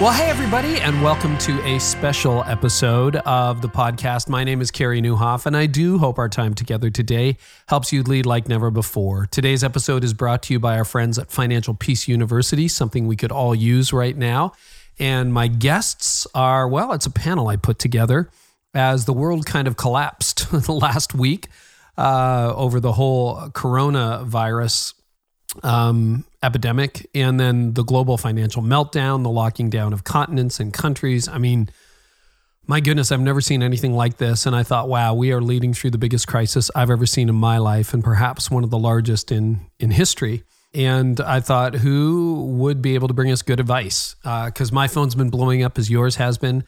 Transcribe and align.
Well, 0.00 0.12
hey, 0.12 0.30
everybody, 0.30 0.76
and 0.76 1.02
welcome 1.02 1.36
to 1.38 1.60
a 1.64 1.80
special 1.80 2.44
episode 2.44 3.16
of 3.16 3.62
the 3.62 3.68
podcast. 3.68 4.28
My 4.28 4.44
name 4.44 4.60
is 4.60 4.70
Carey 4.70 5.02
Nieuwhof, 5.02 5.44
and 5.44 5.56
I 5.56 5.66
do 5.66 5.98
hope 5.98 6.20
our 6.20 6.28
time 6.28 6.54
together 6.54 6.88
today 6.88 7.36
helps 7.66 7.92
you 7.92 8.04
lead 8.04 8.24
like 8.24 8.46
never 8.46 8.70
before. 8.70 9.26
Today's 9.32 9.64
episode 9.64 10.04
is 10.04 10.14
brought 10.14 10.44
to 10.44 10.52
you 10.52 10.60
by 10.60 10.78
our 10.78 10.84
friends 10.84 11.18
at 11.18 11.32
Financial 11.32 11.74
Peace 11.74 12.06
University, 12.06 12.68
something 12.68 13.08
we 13.08 13.16
could 13.16 13.32
all 13.32 13.56
use 13.56 13.92
right 13.92 14.16
now. 14.16 14.52
And 15.00 15.34
my 15.34 15.48
guests 15.48 16.28
are, 16.32 16.68
well, 16.68 16.92
it's 16.92 17.06
a 17.06 17.10
panel 17.10 17.48
I 17.48 17.56
put 17.56 17.80
together 17.80 18.30
as 18.74 19.04
the 19.04 19.12
world 19.12 19.46
kind 19.46 19.66
of 19.66 19.76
collapsed 19.76 20.48
the 20.52 20.72
last 20.74 21.12
week 21.12 21.48
uh, 21.96 22.52
over 22.54 22.78
the 22.78 22.92
whole 22.92 23.48
coronavirus 23.48 24.94
um, 25.62 26.24
epidemic 26.42 27.08
and 27.14 27.38
then 27.38 27.74
the 27.74 27.82
global 27.82 28.16
financial 28.16 28.62
meltdown, 28.62 29.22
the 29.22 29.30
locking 29.30 29.70
down 29.70 29.92
of 29.92 30.04
continents 30.04 30.60
and 30.60 30.72
countries. 30.72 31.28
I 31.28 31.38
mean, 31.38 31.70
my 32.66 32.80
goodness, 32.80 33.10
I've 33.10 33.20
never 33.20 33.40
seen 33.40 33.62
anything 33.62 33.94
like 33.94 34.18
this. 34.18 34.44
And 34.44 34.54
I 34.54 34.62
thought, 34.62 34.88
wow, 34.88 35.14
we 35.14 35.32
are 35.32 35.40
leading 35.40 35.72
through 35.72 35.90
the 35.90 35.98
biggest 35.98 36.28
crisis 36.28 36.70
I've 36.74 36.90
ever 36.90 37.06
seen 37.06 37.28
in 37.28 37.34
my 37.34 37.58
life 37.58 37.94
and 37.94 38.04
perhaps 38.04 38.50
one 38.50 38.62
of 38.62 38.70
the 38.70 38.78
largest 38.78 39.32
in, 39.32 39.60
in 39.80 39.90
history. 39.90 40.44
And 40.74 41.18
I 41.20 41.40
thought, 41.40 41.76
who 41.76 42.44
would 42.58 42.82
be 42.82 42.94
able 42.94 43.08
to 43.08 43.14
bring 43.14 43.32
us 43.32 43.40
good 43.40 43.58
advice? 43.58 44.16
Because 44.22 44.70
uh, 44.70 44.74
my 44.74 44.86
phone's 44.86 45.14
been 45.14 45.30
blowing 45.30 45.62
up 45.62 45.78
as 45.78 45.90
yours 45.90 46.16
has 46.16 46.36
been 46.36 46.62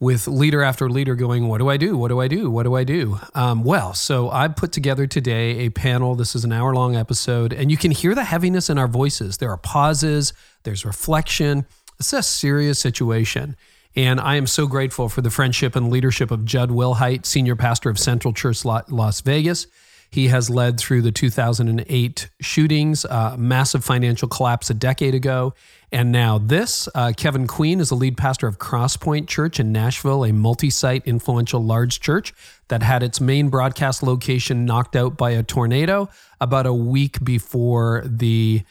with 0.00 0.26
leader 0.26 0.62
after 0.62 0.88
leader 0.88 1.14
going, 1.14 1.46
What 1.46 1.58
do 1.58 1.68
I 1.68 1.76
do? 1.76 1.96
What 1.96 2.08
do 2.08 2.20
I 2.20 2.26
do? 2.26 2.50
What 2.50 2.64
do 2.64 2.74
I 2.74 2.84
do? 2.84 3.20
Um, 3.34 3.62
well, 3.62 3.92
so 3.94 4.30
I 4.30 4.48
put 4.48 4.72
together 4.72 5.06
today 5.06 5.58
a 5.58 5.68
panel. 5.68 6.14
This 6.14 6.34
is 6.34 6.42
an 6.42 6.52
hour 6.52 6.74
long 6.74 6.96
episode, 6.96 7.52
and 7.52 7.70
you 7.70 7.76
can 7.76 7.90
hear 7.90 8.14
the 8.14 8.24
heaviness 8.24 8.70
in 8.70 8.78
our 8.78 8.88
voices. 8.88 9.36
There 9.36 9.50
are 9.50 9.58
pauses, 9.58 10.32
there's 10.64 10.84
reflection. 10.84 11.66
It's 11.98 12.14
a 12.14 12.22
serious 12.22 12.78
situation. 12.78 13.56
And 13.94 14.20
I 14.20 14.36
am 14.36 14.46
so 14.46 14.66
grateful 14.66 15.08
for 15.08 15.20
the 15.20 15.30
friendship 15.30 15.76
and 15.76 15.90
leadership 15.90 16.30
of 16.30 16.44
Jud 16.44 16.70
Wilhite, 16.70 17.26
senior 17.26 17.56
pastor 17.56 17.90
of 17.90 17.98
Central 17.98 18.32
Church 18.32 18.64
Las 18.64 19.20
Vegas. 19.20 19.66
He 20.10 20.28
has 20.28 20.50
led 20.50 20.78
through 20.78 21.02
the 21.02 21.12
2008 21.12 22.30
shootings, 22.40 23.04
uh, 23.04 23.36
massive 23.38 23.84
financial 23.84 24.26
collapse 24.26 24.68
a 24.68 24.74
decade 24.74 25.14
ago, 25.14 25.54
and 25.92 26.10
now 26.10 26.38
this, 26.38 26.88
uh, 26.94 27.12
Kevin 27.16 27.46
Queen 27.46 27.80
is 27.80 27.90
the 27.90 27.94
lead 27.94 28.16
pastor 28.16 28.46
of 28.46 28.58
Crosspoint 28.58 29.28
Church 29.28 29.60
in 29.60 29.72
Nashville, 29.72 30.24
a 30.24 30.32
multi-site 30.32 31.06
influential 31.06 31.62
large 31.62 32.00
church 32.00 32.32
that 32.68 32.82
had 32.82 33.02
its 33.02 33.20
main 33.20 33.48
broadcast 33.48 34.02
location 34.02 34.64
knocked 34.64 34.96
out 34.96 35.16
by 35.16 35.30
a 35.30 35.42
tornado 35.42 36.08
about 36.40 36.66
a 36.66 36.74
week 36.74 37.22
before 37.24 38.02
the 38.04 38.62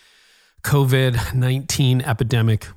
COVID-19 0.64 2.06
epidemic 2.06 2.68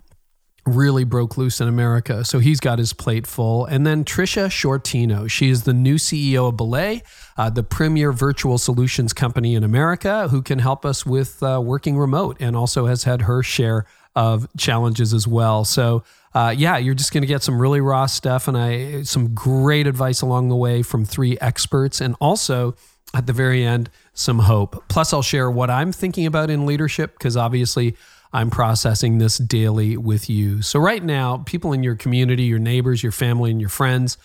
really 0.65 1.05
broke 1.05 1.37
loose 1.37 1.61
in 1.61 1.69
America. 1.69 2.25
So 2.25 2.39
he's 2.39 2.61
got 2.61 2.79
his 2.79 2.93
plate 2.93 3.27
full. 3.27 3.67
And 3.67 3.87
then 3.87 4.05
Tricia 4.05 4.47
Sciortino, 4.47 5.29
She 5.29 5.51
is 5.51 5.65
the 5.65 5.75
new 5.75 5.97
CEO 5.97 6.49
of 6.49 6.57
Belay, 6.57 7.03
uh, 7.37 7.51
the 7.51 7.65
premier 7.65 8.13
virtual 8.13 8.59
solutions 8.59 9.13
company 9.13 9.55
in 9.55 9.65
America, 9.65 10.29
who 10.29 10.41
can 10.41 10.61
help 10.61 10.85
us 10.87 11.05
with 11.05 11.43
uh, 11.43 11.61
working 11.63 11.99
remote 11.99 12.37
and 12.39 12.55
also 12.55 12.87
has 12.87 13.05
had 13.05 13.23
her 13.23 13.43
share 13.43 13.87
of 14.15 14.47
challenges 14.57 15.13
as 15.13 15.27
well. 15.27 15.65
So, 15.65 16.05
uh, 16.35 16.55
yeah, 16.57 16.77
you're 16.77 16.95
just 16.95 17.13
going 17.13 17.23
to 17.23 17.27
get 17.27 17.43
some 17.43 17.61
really 17.61 17.81
raw 17.81 18.07
stuff 18.07 18.49
and 18.49 18.57
I 18.57 19.03
some 19.03 19.35
great 19.35 19.87
advice 19.87 20.23
along 20.23 20.49
the 20.49 20.57
way 20.57 20.83
from 20.83 21.05
three 21.05 21.37
experts, 21.41 22.01
and 22.01 22.15
also 22.21 22.75
at 23.15 23.27
the 23.27 23.33
very 23.33 23.65
end 23.65 23.91
some 24.15 24.41
hope. 24.41 24.85
Plus, 24.89 25.13
I'll 25.13 25.23
share 25.23 25.51
what 25.51 25.71
I'm 25.71 25.93
thinking 25.93 26.27
about 26.27 26.51
in 26.51 26.67
leadership 26.67 27.19
because 27.19 27.37
obviously. 27.37 27.97
I'm 28.33 28.51
processing 28.51 29.19
this 29.19 29.39
daily 29.39 29.97
with 29.97 30.31
you. 30.31 30.63
So, 30.63 30.79
right 30.79 31.03
now, 31.03 31.39
people 31.39 31.73
in 31.73 31.83
your 31.83 31.97
community, 31.97 32.45
your 32.45 32.59
neighbors, 32.59 33.03
your 33.03 33.13
family, 33.13 33.51
and 33.51 33.61
your 33.61 33.71
friends 33.71 34.17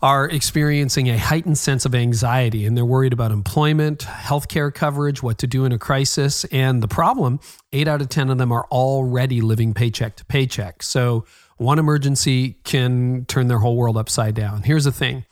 are 0.00 0.28
experiencing 0.28 1.08
a 1.08 1.18
heightened 1.18 1.58
sense 1.58 1.84
of 1.84 1.94
anxiety 1.94 2.64
and 2.64 2.76
they're 2.76 2.84
worried 2.84 3.12
about 3.12 3.32
employment, 3.32 4.00
healthcare 4.00 4.72
coverage, 4.72 5.22
what 5.22 5.38
to 5.38 5.46
do 5.46 5.64
in 5.64 5.72
a 5.72 5.78
crisis. 5.78 6.44
And 6.46 6.82
the 6.82 6.88
problem 6.88 7.40
eight 7.72 7.88
out 7.88 8.00
of 8.00 8.08
10 8.08 8.30
of 8.30 8.38
them 8.38 8.52
are 8.52 8.66
already 8.70 9.40
living 9.40 9.74
paycheck 9.74 10.14
to 10.16 10.24
paycheck. 10.24 10.82
So 10.84 11.24
one 11.56 11.80
emergency 11.80 12.58
can 12.64 13.24
turn 13.26 13.48
their 13.48 13.58
whole 13.58 13.76
world 13.76 13.96
upside 13.96 14.34
down. 14.34 14.62
Here's 14.62 14.84
the 14.84 14.92
thing 14.92 15.24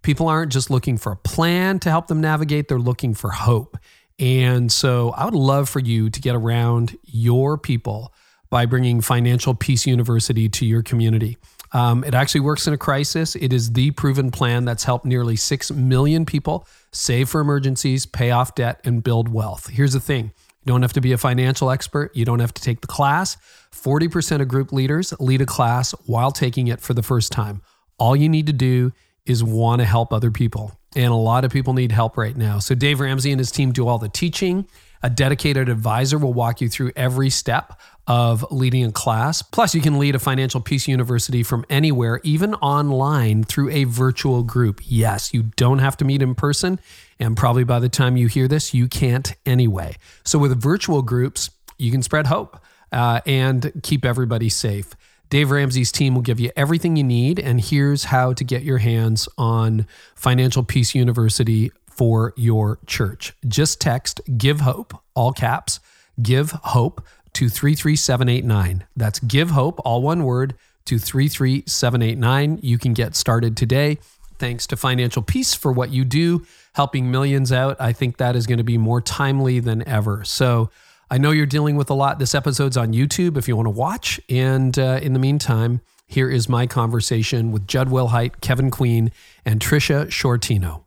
people 0.00 0.28
aren't 0.28 0.52
just 0.52 0.70
looking 0.70 0.96
for 0.96 1.12
a 1.12 1.16
plan 1.16 1.78
to 1.80 1.90
help 1.90 2.06
them 2.06 2.20
navigate, 2.20 2.68
they're 2.68 2.78
looking 2.78 3.14
for 3.14 3.30
hope. 3.30 3.76
And 4.18 4.70
so 4.70 5.10
I 5.10 5.24
would 5.24 5.34
love 5.34 5.68
for 5.68 5.80
you 5.80 6.10
to 6.10 6.20
get 6.20 6.36
around 6.36 6.96
your 7.04 7.58
people 7.58 8.12
by 8.50 8.66
bringing 8.66 9.00
Financial 9.00 9.54
Peace 9.54 9.86
University 9.86 10.48
to 10.48 10.64
your 10.64 10.82
community. 10.82 11.36
Um, 11.72 12.04
it 12.04 12.14
actually 12.14 12.42
works 12.42 12.68
in 12.68 12.72
a 12.72 12.78
crisis. 12.78 13.34
It 13.34 13.52
is 13.52 13.72
the 13.72 13.90
proven 13.90 14.30
plan 14.30 14.64
that's 14.64 14.84
helped 14.84 15.04
nearly 15.04 15.34
6 15.34 15.72
million 15.72 16.24
people 16.24 16.68
save 16.92 17.28
for 17.28 17.40
emergencies, 17.40 18.06
pay 18.06 18.30
off 18.30 18.54
debt, 18.54 18.80
and 18.84 19.02
build 19.02 19.28
wealth. 19.28 19.66
Here's 19.66 19.92
the 19.92 20.00
thing 20.00 20.26
you 20.26 20.72
don't 20.72 20.82
have 20.82 20.92
to 20.92 21.00
be 21.00 21.12
a 21.12 21.18
financial 21.18 21.70
expert, 21.70 22.14
you 22.14 22.24
don't 22.24 22.38
have 22.38 22.54
to 22.54 22.62
take 22.62 22.80
the 22.80 22.86
class. 22.86 23.36
40% 23.72 24.40
of 24.40 24.46
group 24.46 24.72
leaders 24.72 25.12
lead 25.18 25.42
a 25.42 25.46
class 25.46 25.90
while 26.06 26.30
taking 26.30 26.68
it 26.68 26.80
for 26.80 26.94
the 26.94 27.02
first 27.02 27.32
time. 27.32 27.60
All 27.98 28.14
you 28.14 28.28
need 28.28 28.46
to 28.46 28.52
do 28.52 28.92
is 29.26 29.42
want 29.42 29.80
to 29.80 29.84
help 29.84 30.12
other 30.12 30.30
people. 30.30 30.78
And 30.96 31.06
a 31.06 31.16
lot 31.16 31.44
of 31.44 31.52
people 31.52 31.74
need 31.74 31.92
help 31.92 32.16
right 32.16 32.36
now. 32.36 32.58
So, 32.58 32.74
Dave 32.74 33.00
Ramsey 33.00 33.30
and 33.32 33.40
his 33.40 33.50
team 33.50 33.72
do 33.72 33.88
all 33.88 33.98
the 33.98 34.08
teaching. 34.08 34.66
A 35.02 35.10
dedicated 35.10 35.68
advisor 35.68 36.16
will 36.18 36.32
walk 36.32 36.60
you 36.60 36.68
through 36.68 36.92
every 36.96 37.28
step 37.28 37.78
of 38.06 38.44
leading 38.50 38.84
a 38.84 38.92
class. 38.92 39.42
Plus, 39.42 39.74
you 39.74 39.80
can 39.80 39.98
lead 39.98 40.14
a 40.14 40.18
financial 40.18 40.60
peace 40.60 40.88
university 40.88 41.42
from 41.42 41.64
anywhere, 41.68 42.20
even 42.22 42.54
online 42.54 43.44
through 43.44 43.70
a 43.70 43.84
virtual 43.84 44.42
group. 44.42 44.80
Yes, 44.84 45.34
you 45.34 45.44
don't 45.56 45.80
have 45.80 45.96
to 45.98 46.04
meet 46.04 46.22
in 46.22 46.34
person. 46.34 46.80
And 47.18 47.36
probably 47.36 47.64
by 47.64 47.80
the 47.80 47.88
time 47.88 48.16
you 48.16 48.28
hear 48.28 48.48
this, 48.48 48.72
you 48.72 48.88
can't 48.88 49.34
anyway. 49.44 49.96
So, 50.24 50.38
with 50.38 50.60
virtual 50.60 51.02
groups, 51.02 51.50
you 51.76 51.90
can 51.90 52.02
spread 52.02 52.26
hope 52.26 52.58
uh, 52.92 53.20
and 53.26 53.72
keep 53.82 54.04
everybody 54.04 54.48
safe. 54.48 54.94
Dave 55.30 55.50
Ramsey's 55.50 55.90
team 55.90 56.14
will 56.14 56.22
give 56.22 56.38
you 56.38 56.50
everything 56.56 56.96
you 56.96 57.04
need. 57.04 57.38
And 57.40 57.60
here's 57.60 58.04
how 58.04 58.32
to 58.32 58.44
get 58.44 58.62
your 58.62 58.78
hands 58.78 59.28
on 59.36 59.86
Financial 60.14 60.62
Peace 60.62 60.94
University 60.94 61.72
for 61.86 62.32
your 62.36 62.78
church. 62.86 63.34
Just 63.46 63.80
text 63.80 64.20
Give 64.36 64.60
Hope, 64.60 64.96
all 65.14 65.32
caps, 65.32 65.80
Give 66.20 66.50
Hope 66.50 67.04
to 67.34 67.48
33789. 67.48 68.84
That's 68.96 69.18
Give 69.20 69.50
Hope, 69.50 69.80
all 69.84 70.02
one 70.02 70.24
word, 70.24 70.54
to 70.86 70.98
33789. 70.98 72.60
You 72.62 72.78
can 72.78 72.92
get 72.92 73.14
started 73.14 73.56
today. 73.56 73.98
Thanks 74.38 74.66
to 74.68 74.76
Financial 74.76 75.22
Peace 75.22 75.54
for 75.54 75.72
what 75.72 75.90
you 75.90 76.04
do, 76.04 76.44
helping 76.74 77.10
millions 77.10 77.52
out. 77.52 77.76
I 77.80 77.92
think 77.92 78.16
that 78.18 78.36
is 78.36 78.46
going 78.46 78.58
to 78.58 78.64
be 78.64 78.78
more 78.78 79.00
timely 79.00 79.60
than 79.60 79.86
ever. 79.88 80.24
So 80.24 80.70
I 81.10 81.18
know 81.18 81.30
you're 81.30 81.46
dealing 81.46 81.76
with 81.76 81.90
a 81.90 81.94
lot. 81.94 82.18
This 82.18 82.34
episode's 82.34 82.76
on 82.76 82.92
YouTube 82.92 83.36
if 83.36 83.48
you 83.48 83.56
want 83.56 83.66
to 83.66 83.70
watch. 83.70 84.20
And 84.28 84.78
uh, 84.78 85.00
in 85.02 85.12
the 85.12 85.18
meantime, 85.18 85.80
here 86.06 86.30
is 86.30 86.48
my 86.48 86.66
conversation 86.66 87.52
with 87.52 87.66
Jud 87.66 87.88
Wilhite, 87.88 88.40
Kevin 88.40 88.70
Queen, 88.70 89.10
and 89.44 89.60
Tricia 89.60 90.06
Sciortino. 90.06 90.84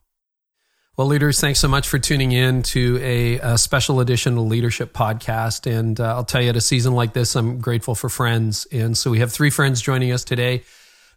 Well, 0.98 1.06
leaders, 1.06 1.40
thanks 1.40 1.60
so 1.60 1.68
much 1.68 1.88
for 1.88 2.00
tuning 2.00 2.32
in 2.32 2.64
to 2.64 3.00
a, 3.04 3.38
a 3.38 3.58
special 3.60 4.00
edition 4.00 4.36
of 4.36 4.46
Leadership 4.46 4.94
Podcast. 4.94 5.72
And 5.72 6.00
uh, 6.00 6.16
I'll 6.16 6.24
tell 6.24 6.42
you, 6.42 6.50
at 6.50 6.56
a 6.56 6.62
season 6.62 6.94
like 6.94 7.14
this, 7.14 7.36
I'm 7.36 7.60
grateful 7.60 7.94
for 7.94 8.10
friends. 8.10 8.66
And 8.72 8.98
so 8.98 9.12
we 9.12 9.20
have 9.20 9.32
three 9.32 9.52
friends 9.52 9.80
joining 9.80 10.12
us 10.12 10.24
today. 10.24 10.64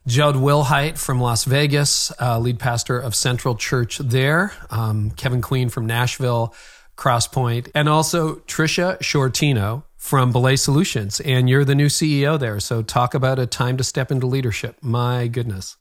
Jud 0.07 0.35
Wilhite 0.35 0.99
from 0.99 1.21
Las 1.21 1.45
Vegas, 1.45 2.13
uh, 2.21 2.39
lead 2.39 2.59
pastor 2.59 2.99
of 2.99 3.15
Central 3.15 3.55
Church 3.55 3.99
there. 3.99 4.53
Um, 4.71 5.13
Kevin 5.13 5.41
Queen 5.41 5.71
from 5.71 5.87
Nashville, 5.87 6.55
Crosspoint, 7.01 7.71
and 7.75 7.89
also 7.89 8.37
Tricia 8.41 8.99
Sciortino 8.99 9.85
from 9.97 10.33
Belay 10.33 10.57
Solutions. 10.57 11.19
And 11.21 11.49
you're 11.49 11.65
the 11.65 11.75
new 11.75 11.87
CEO 11.87 12.39
there. 12.39 12.61
So 12.61 12.83
talk 12.83 13.15
about 13.15 13.39
a 13.39 13.47
time 13.47 13.79
to 13.79 13.85
step 13.85 14.13
into 14.13 14.27
leadership. 14.27 14.77
My 14.83 15.27
goodness. 15.27 15.79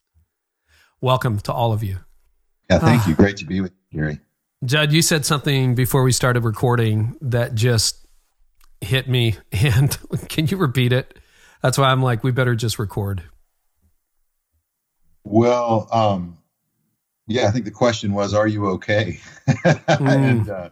Welcome 1.01 1.39
to 1.42 1.54
all 1.54 1.74
of 1.74 1.83
you. 1.83 1.98
Yeah, 2.69 2.80
thank 2.80 3.06
you. 3.06 3.16
Great 3.16 3.38
to 3.38 3.45
be 3.45 3.60
with 3.62 3.74
you, 3.92 4.00
Carey. 4.00 4.19
Jud, 4.63 4.92
you 4.92 5.01
said 5.01 5.25
something 5.25 5.75
before 5.75 6.04
we 6.04 6.12
started 6.12 6.44
recording 6.44 7.18
that 7.21 7.54
just 7.54 8.07
hit 8.81 9.10
me. 9.10 9.36
And 9.51 9.98
can 10.30 10.48
you 10.48 10.57
repeat 10.57 10.94
it? 10.94 11.19
That's 11.62 11.77
why 11.77 11.89
I'm 11.89 12.01
like, 12.01 12.24
we 12.24 12.31
better 12.31 12.56
just 12.56 12.80
record. 12.80 13.24
Well, 15.25 15.88
um, 15.92 16.38
yeah, 17.27 17.48
I 17.48 17.51
think 17.51 17.66
the 17.66 17.71
question 17.71 18.13
was, 18.13 18.33
"Are 18.33 18.48
you 18.48 18.68
okay?" 18.69 19.19
mm. 19.48 20.10
and 20.10 20.50
uh, 20.50 20.69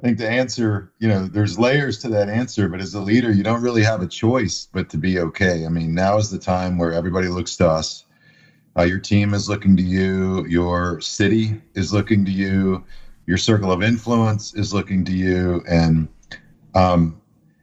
I 0.00 0.06
think 0.06 0.18
the 0.18 0.30
answer, 0.30 0.92
you 1.00 1.08
know, 1.08 1.26
there's 1.26 1.58
layers 1.58 1.98
to 2.00 2.08
that 2.10 2.28
answer, 2.28 2.68
but 2.68 2.80
as 2.80 2.94
a 2.94 3.00
leader, 3.00 3.32
you 3.32 3.42
don't 3.42 3.62
really 3.62 3.82
have 3.82 4.00
a 4.00 4.06
choice 4.06 4.68
but 4.72 4.88
to 4.90 4.96
be 4.96 5.18
okay. 5.18 5.66
I 5.66 5.68
mean, 5.68 5.92
now 5.92 6.18
is 6.18 6.30
the 6.30 6.38
time 6.38 6.78
where 6.78 6.92
everybody 6.92 7.26
looks 7.26 7.56
to 7.56 7.68
us. 7.68 8.04
Uh, 8.78 8.84
your 8.84 9.00
team 9.00 9.34
is 9.34 9.48
looking 9.48 9.76
to 9.76 9.82
you. 9.82 10.46
Your 10.46 11.00
city 11.00 11.60
is 11.74 11.92
looking 11.92 12.24
to 12.26 12.30
you. 12.30 12.84
Your 13.26 13.38
circle 13.38 13.72
of 13.72 13.82
influence 13.82 14.54
is 14.54 14.72
looking 14.72 15.04
to 15.04 15.12
you. 15.12 15.64
And 15.68 16.06
um, 16.76 17.20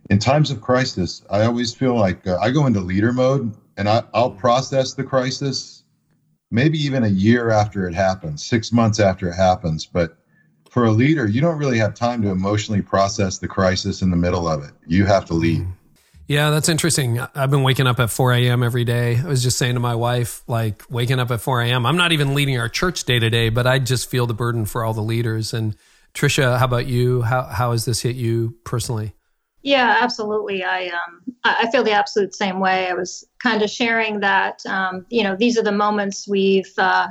in 0.10 0.20
times 0.20 0.52
of 0.52 0.60
crisis, 0.60 1.24
I 1.30 1.46
always 1.46 1.74
feel 1.74 1.96
like 1.96 2.28
uh, 2.28 2.38
I 2.42 2.52
go 2.52 2.66
into 2.66 2.82
leader 2.82 3.14
mode 3.14 3.56
and 3.78 3.88
I, 3.88 4.04
I'll 4.14 4.32
process 4.32 4.94
the 4.94 5.06
crisis 5.06 5.84
maybe 6.52 6.78
even 6.80 7.06
a 7.06 7.10
year 7.10 7.50
after 7.50 7.88
it 7.88 7.94
happens, 7.94 8.46
six 8.46 8.74
months 8.74 9.00
after 9.00 9.30
it 9.30 9.36
happens. 9.36 9.86
But 9.86 10.18
for 10.76 10.84
a 10.84 10.92
leader, 10.92 11.26
you 11.26 11.40
don't 11.40 11.58
really 11.58 11.78
have 11.78 11.96
time 11.96 12.22
to 12.22 12.28
emotionally 12.28 12.82
process 12.82 13.38
the 13.38 13.48
crisis 13.48 14.02
in 14.02 14.10
the 14.10 14.18
middle 14.18 14.46
of 14.46 14.62
it. 14.62 14.72
You 14.86 15.06
have 15.06 15.24
to 15.28 15.34
lead. 15.34 15.66
Yeah, 16.28 16.50
that's 16.50 16.68
interesting. 16.68 17.18
I've 17.34 17.50
been 17.50 17.64
waking 17.64 17.88
up 17.88 17.98
at 18.02 18.10
4 18.10 18.34
a.m. 18.34 18.62
every 18.62 18.84
day. 18.84 19.18
I 19.18 19.26
was 19.26 19.42
just 19.42 19.58
saying 19.58 19.76
to 19.76 19.80
my 19.80 19.96
wife, 19.96 20.44
like, 20.48 20.84
waking 20.90 21.18
up 21.18 21.32
at 21.32 21.40
4 21.40 21.62
a.m. 21.62 21.86
I'm 21.86 21.96
not 21.96 22.12
even 22.12 22.34
leading 22.34 22.60
our 22.60 22.68
church 22.68 23.06
day 23.06 23.20
to 23.20 23.30
day, 23.30 23.48
but 23.48 23.66
I 23.66 23.80
just 23.80 24.10
feel 24.10 24.28
the 24.28 24.34
burden 24.34 24.66
for 24.66 24.84
all 24.84 24.94
the 24.94 25.00
leaders. 25.00 25.54
And 25.54 25.78
Tricia, 26.14 26.60
how 26.60 26.66
about 26.66 26.88
you? 26.88 27.22
How, 27.22 27.44
how 27.44 27.72
has 27.72 27.86
this 27.86 28.02
hit 28.02 28.18
you 28.18 28.58
personally? 28.66 29.14
Yeah, 29.62 30.00
absolutely. 30.02 30.66
I 30.66 30.88
um 30.88 31.22
I 31.46 31.72
feel 31.72 31.84
the 31.84 31.94
absolute 31.94 32.36
same 32.36 32.60
way. 32.60 32.88
I 32.88 32.94
was 32.94 33.26
kind 33.42 33.64
of 33.64 33.70
sharing 33.70 34.20
that 34.20 34.60
um, 34.68 35.08
you 35.10 35.24
know 35.24 35.36
these 35.36 35.58
are 35.58 35.64
the 35.64 35.72
moments 35.72 36.28
we've 36.28 36.72
uh, 36.78 37.08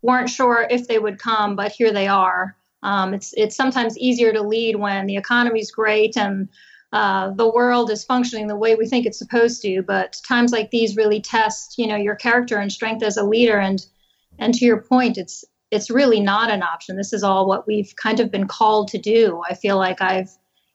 weren't 0.00 0.30
sure 0.30 0.64
if 0.70 0.86
they 0.86 1.00
would 1.00 1.18
come, 1.18 1.56
but 1.56 1.72
here 1.72 1.90
they 1.90 2.06
are. 2.06 2.54
Um, 2.82 3.14
it's 3.14 3.32
it's 3.36 3.56
sometimes 3.56 3.98
easier 3.98 4.32
to 4.32 4.42
lead 4.42 4.76
when 4.76 5.06
the 5.06 5.16
economy's 5.16 5.70
great 5.70 6.16
and 6.16 6.48
uh, 6.92 7.30
the 7.30 7.48
world 7.48 7.90
is 7.90 8.04
functioning 8.04 8.46
the 8.46 8.56
way 8.56 8.74
we 8.74 8.86
think 8.86 9.06
it's 9.06 9.18
supposed 9.18 9.62
to. 9.62 9.82
But 9.82 10.20
times 10.28 10.52
like 10.52 10.70
these 10.70 10.96
really 10.96 11.20
test, 11.20 11.78
you 11.78 11.86
know, 11.86 11.96
your 11.96 12.16
character 12.16 12.58
and 12.58 12.70
strength 12.70 13.02
as 13.02 13.16
a 13.16 13.24
leader. 13.24 13.58
And 13.58 13.84
and 14.38 14.52
to 14.54 14.64
your 14.64 14.82
point, 14.82 15.16
it's 15.16 15.44
it's 15.70 15.90
really 15.90 16.20
not 16.20 16.50
an 16.50 16.62
option. 16.62 16.96
This 16.96 17.14
is 17.14 17.22
all 17.22 17.46
what 17.46 17.66
we've 17.66 17.94
kind 17.96 18.20
of 18.20 18.30
been 18.30 18.46
called 18.46 18.88
to 18.88 18.98
do. 18.98 19.40
I 19.48 19.54
feel 19.54 19.78
like 19.78 20.02
I've 20.02 20.30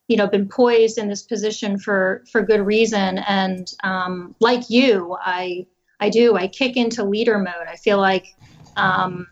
you 0.08 0.18
know 0.18 0.28
been 0.28 0.48
poised 0.48 0.98
in 0.98 1.08
this 1.08 1.22
position 1.22 1.78
for 1.78 2.24
for 2.32 2.42
good 2.42 2.62
reason. 2.62 3.20
And 3.20 3.72
um, 3.84 4.36
like 4.40 4.70
you, 4.70 5.16
I 5.22 5.68
I 6.00 6.10
do 6.10 6.36
I 6.36 6.48
kick 6.48 6.78
into 6.78 7.04
leader 7.04 7.38
mode. 7.38 7.68
I 7.70 7.76
feel 7.76 8.00
like. 8.00 8.36
Um, 8.76 9.28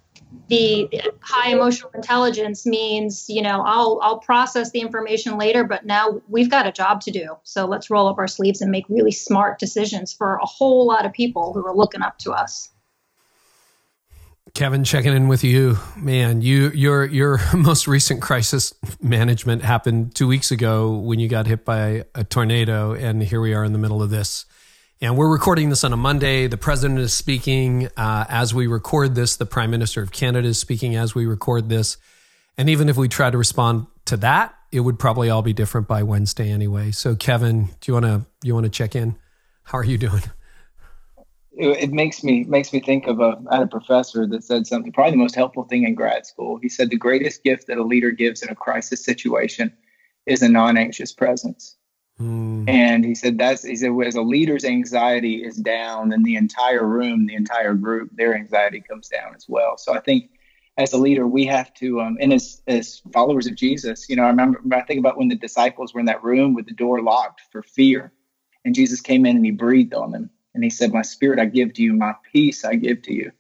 the 0.47 0.89
high 1.21 1.49
emotional 1.49 1.89
intelligence 1.93 2.65
means 2.65 3.25
you 3.29 3.41
know 3.41 3.63
i'll 3.65 3.99
i'll 4.01 4.19
process 4.19 4.71
the 4.71 4.79
information 4.79 5.37
later 5.37 5.63
but 5.63 5.85
now 5.85 6.21
we've 6.27 6.49
got 6.49 6.67
a 6.67 6.71
job 6.71 7.01
to 7.01 7.11
do 7.11 7.35
so 7.43 7.65
let's 7.65 7.89
roll 7.89 8.07
up 8.07 8.17
our 8.17 8.27
sleeves 8.27 8.61
and 8.61 8.71
make 8.71 8.85
really 8.89 9.11
smart 9.11 9.59
decisions 9.59 10.13
for 10.13 10.35
a 10.35 10.45
whole 10.45 10.85
lot 10.85 11.05
of 11.05 11.13
people 11.13 11.53
who 11.53 11.65
are 11.65 11.75
looking 11.75 12.01
up 12.01 12.17
to 12.17 12.31
us 12.31 12.69
Kevin, 14.53 14.85
checking 14.85 15.13
in 15.13 15.27
with 15.27 15.43
you, 15.43 15.77
man. 15.97 16.41
You 16.41 16.69
your 16.69 17.03
your 17.03 17.41
most 17.53 17.89
recent 17.89 18.21
crisis 18.21 18.73
management 19.01 19.63
happened 19.63 20.15
two 20.15 20.29
weeks 20.29 20.49
ago 20.49 20.93
when 20.95 21.19
you 21.19 21.27
got 21.27 21.45
hit 21.45 21.65
by 21.65 22.05
a 22.15 22.23
tornado, 22.23 22.93
and 22.93 23.21
here 23.21 23.41
we 23.41 23.53
are 23.53 23.65
in 23.65 23.73
the 23.73 23.79
middle 23.79 24.01
of 24.01 24.11
this. 24.11 24.45
And 25.01 25.18
we're 25.18 25.30
recording 25.30 25.69
this 25.69 25.83
on 25.83 25.92
a 25.92 25.97
Monday. 25.97 26.47
The 26.47 26.56
president 26.56 27.00
is 27.00 27.13
speaking 27.13 27.89
uh, 27.97 28.25
as 28.30 28.53
we 28.53 28.65
record 28.65 29.13
this. 29.13 29.36
The 29.36 29.45
prime 29.45 29.69
minister 29.69 30.01
of 30.01 30.13
Canada 30.13 30.47
is 30.47 30.57
speaking 30.57 30.95
as 30.95 31.13
we 31.13 31.25
record 31.25 31.68
this. 31.68 31.97
And 32.57 32.69
even 32.69 32.88
if 32.88 32.95
we 32.95 33.09
try 33.09 33.30
to 33.30 33.38
respond 33.38 33.88
to 34.06 34.15
that, 34.18 34.56
it 34.71 34.80
would 34.80 34.97
probably 34.97 35.30
all 35.30 35.42
be 35.42 35.51
different 35.51 35.89
by 35.89 36.03
Wednesday 36.03 36.50
anyway. 36.50 36.92
So, 36.92 37.13
Kevin, 37.13 37.65
do 37.81 37.92
you 37.92 37.94
want 37.94 38.06
to 38.06 38.25
you 38.42 38.53
want 38.53 38.63
to 38.63 38.69
check 38.69 38.95
in? 38.95 39.18
How 39.63 39.80
are 39.80 39.83
you 39.83 39.97
doing? 39.97 40.24
It, 41.51 41.91
makes 41.91 42.24
me 42.24 42.45
makes 42.45 42.71
me 42.71 42.80
think 42.80 43.07
of 43.07 43.19
a 43.19 43.38
I 43.50 43.56
had 43.56 43.63
a 43.63 43.68
professor 43.68 44.25
that 44.27 44.45
said 44.45 44.65
something 44.65 44.94
probably 44.94 45.12
the 45.12 45.18
most 45.18 45.36
helpful 45.36 45.63
thing 45.63 45.83
in 45.83 45.94
grad 45.94 46.25
school. 46.25 46.57
He 46.62 46.69
said 46.69 46.89
the 46.89 46.98
greatest 46.98 47.44
gift 47.44 47.68
that 47.68 47.77
a 47.77 47.83
leader 47.83 48.12
gives 48.12 48.44
in 48.44 48.50
a 48.50 48.56
crisis 48.56 49.03
situation 49.03 49.74
is 50.25 50.41
a 50.41 50.48
non-anxious 50.48 51.12
presence. 51.12 51.75
Mm. 52.19 52.69
And 52.69 53.03
he 53.03 53.13
said 53.13 53.38
that's 53.38 53.63
he 53.63 53.75
said 53.75 53.91
as 54.06 54.15
a 54.15 54.21
leader's 54.21 54.63
anxiety 54.63 55.44
is 55.44 55.57
down, 55.57 56.09
then 56.09 56.23
the 56.23 56.35
entire 56.35 56.85
room, 56.85 57.25
the 57.25 57.35
entire 57.35 57.73
group, 57.73 58.09
their 58.13 58.35
anxiety 58.35 58.81
comes 58.81 59.09
down 59.09 59.35
as 59.35 59.45
well. 59.50 59.77
So 59.77 59.94
I 59.94 60.00
think 60.00 60.29
as 60.77 60.94
a 60.94 60.97
leader, 60.97 61.27
we 61.27 61.45
have 61.45 61.73
to, 61.75 62.01
um, 62.01 62.17
and 62.19 62.33
as 62.33 62.62
as 62.67 63.01
followers 63.13 63.47
of 63.47 63.56
Jesus, 63.56 64.09
you 64.09 64.15
know, 64.15 64.23
I 64.23 64.29
remember 64.29 64.59
I 64.73 64.81
think 64.81 65.00
about 65.00 65.17
when 65.17 65.27
the 65.27 65.35
disciples 65.35 65.94
were 65.94 66.00
in 66.00 66.06
that 66.06 66.23
room 66.23 66.53
with 66.53 66.65
the 66.65 66.73
door 66.73 67.01
locked 67.01 67.41
for 67.51 67.63
fear, 67.63 68.13
and 68.63 68.75
Jesus 68.75 69.01
came 69.01 69.25
in 69.25 69.35
and 69.35 69.45
he 69.45 69.51
breathed 69.51 69.94
on 69.94 70.12
them, 70.12 70.29
and 70.53 70.63
he 70.63 70.69
said, 70.69 70.94
"My 70.94 71.01
spirit 71.01 71.39
I 71.39 71.45
give 71.45 71.73
to 71.73 71.81
you, 71.81 71.94
my 71.94 72.15
peace 72.31 72.63
I 72.63 72.75
give 72.75 73.01
to 73.03 73.13
you." 73.13 73.31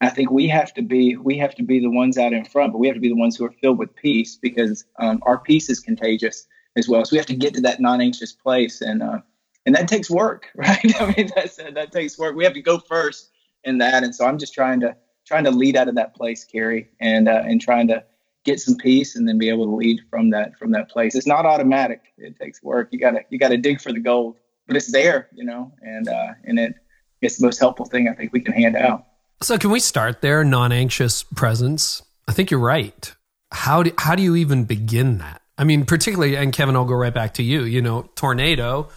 I 0.00 0.10
think 0.10 0.30
we 0.30 0.48
have 0.48 0.74
to 0.74 0.82
be 0.82 1.16
we 1.16 1.38
have 1.38 1.54
to 1.54 1.62
be 1.62 1.80
the 1.80 1.90
ones 1.90 2.18
out 2.18 2.32
in 2.32 2.44
front, 2.44 2.72
but 2.72 2.78
we 2.78 2.88
have 2.88 2.96
to 2.96 3.00
be 3.00 3.08
the 3.08 3.16
ones 3.16 3.36
who 3.36 3.44
are 3.46 3.54
filled 3.62 3.78
with 3.78 3.94
peace 3.94 4.36
because 4.36 4.84
um, 4.98 5.20
our 5.22 5.38
peace 5.38 5.70
is 5.70 5.80
contagious 5.80 6.46
as 6.76 6.88
well. 6.88 7.04
So 7.04 7.14
we 7.14 7.18
have 7.18 7.26
to 7.26 7.34
get 7.34 7.54
to 7.54 7.60
that 7.62 7.80
non-anxious 7.80 8.32
place, 8.32 8.80
and 8.80 9.02
uh, 9.02 9.18
and 9.64 9.74
that 9.74 9.88
takes 9.88 10.10
work, 10.10 10.48
right? 10.54 11.00
I 11.00 11.14
mean, 11.16 11.30
that's, 11.34 11.56
that 11.56 11.92
takes 11.92 12.18
work. 12.18 12.36
We 12.36 12.44
have 12.44 12.54
to 12.54 12.62
go 12.62 12.78
first 12.78 13.30
in 13.64 13.78
that, 13.78 14.04
and 14.04 14.14
so 14.14 14.26
I'm 14.26 14.38
just 14.38 14.54
trying 14.54 14.80
to 14.80 14.96
trying 15.26 15.44
to 15.44 15.50
lead 15.50 15.76
out 15.76 15.88
of 15.88 15.96
that 15.96 16.14
place, 16.14 16.44
Carey, 16.44 16.88
and 17.00 17.28
uh, 17.28 17.42
and 17.44 17.60
trying 17.60 17.88
to 17.88 18.04
get 18.44 18.60
some 18.60 18.76
peace, 18.76 19.16
and 19.16 19.28
then 19.28 19.38
be 19.38 19.48
able 19.48 19.64
to 19.66 19.74
lead 19.74 20.00
from 20.10 20.30
that 20.30 20.56
from 20.58 20.70
that 20.72 20.90
place. 20.90 21.14
It's 21.14 21.26
not 21.26 21.46
automatic. 21.46 22.00
It 22.18 22.38
takes 22.38 22.62
work. 22.62 22.88
You 22.92 22.98
gotta 22.98 23.20
you 23.30 23.38
gotta 23.38 23.56
dig 23.56 23.80
for 23.80 23.92
the 23.92 24.00
gold, 24.00 24.36
but 24.66 24.76
it's 24.76 24.92
there, 24.92 25.28
you 25.32 25.44
know, 25.44 25.72
and 25.82 26.08
uh, 26.08 26.32
and 26.44 26.58
it 26.58 26.74
it's 27.22 27.38
the 27.38 27.46
most 27.46 27.58
helpful 27.58 27.86
thing 27.86 28.08
I 28.08 28.14
think 28.14 28.32
we 28.32 28.40
can 28.40 28.52
hand 28.52 28.76
out. 28.76 29.06
So 29.42 29.58
can 29.58 29.70
we 29.70 29.80
start 29.80 30.22
there? 30.22 30.44
Non-anxious 30.44 31.22
presence. 31.22 32.02
I 32.28 32.32
think 32.32 32.50
you're 32.50 32.60
right. 32.60 33.14
How 33.52 33.82
do 33.82 33.92
how 33.98 34.14
do 34.14 34.22
you 34.22 34.36
even 34.36 34.64
begin 34.64 35.18
that? 35.18 35.42
I 35.58 35.64
mean, 35.64 35.86
particularly, 35.86 36.36
and 36.36 36.52
Kevin, 36.52 36.76
I'll 36.76 36.84
go 36.84 36.94
right 36.94 37.14
back 37.14 37.34
to 37.34 37.42
you. 37.42 37.64
You 37.64 37.80
know, 37.80 38.10
tornado, 38.14 38.88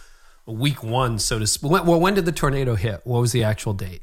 week 0.46 0.82
one, 0.82 1.18
so 1.18 1.38
to 1.38 1.46
speak. 1.46 1.70
Well, 1.70 2.00
when 2.00 2.14
did 2.14 2.26
the 2.26 2.32
tornado 2.32 2.74
hit? 2.74 3.00
What 3.04 3.20
was 3.20 3.32
the 3.32 3.44
actual 3.44 3.72
date? 3.72 4.02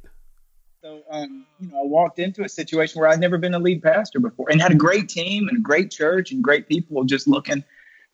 So, 0.82 1.04
um, 1.12 1.46
you 1.60 1.70
know, 1.70 1.82
I 1.82 1.86
walked 1.86 2.20
into 2.20 2.44
a 2.44 2.50
situation 2.50 3.00
where 3.00 3.10
I'd 3.10 3.20
never 3.20 3.38
been 3.38 3.54
a 3.54 3.60
lead 3.60 3.84
pastor 3.84 4.20
before, 4.20 4.50
and 4.50 4.62
had 4.62 4.72
a 4.72 4.76
great 4.76 5.10
team 5.10 5.48
and 5.48 5.58
a 5.58 5.62
great 5.62 5.92
church 5.92 6.32
and 6.32 6.44
great 6.44 6.68
people 6.68 7.04
just 7.04 7.28
looking 7.28 7.64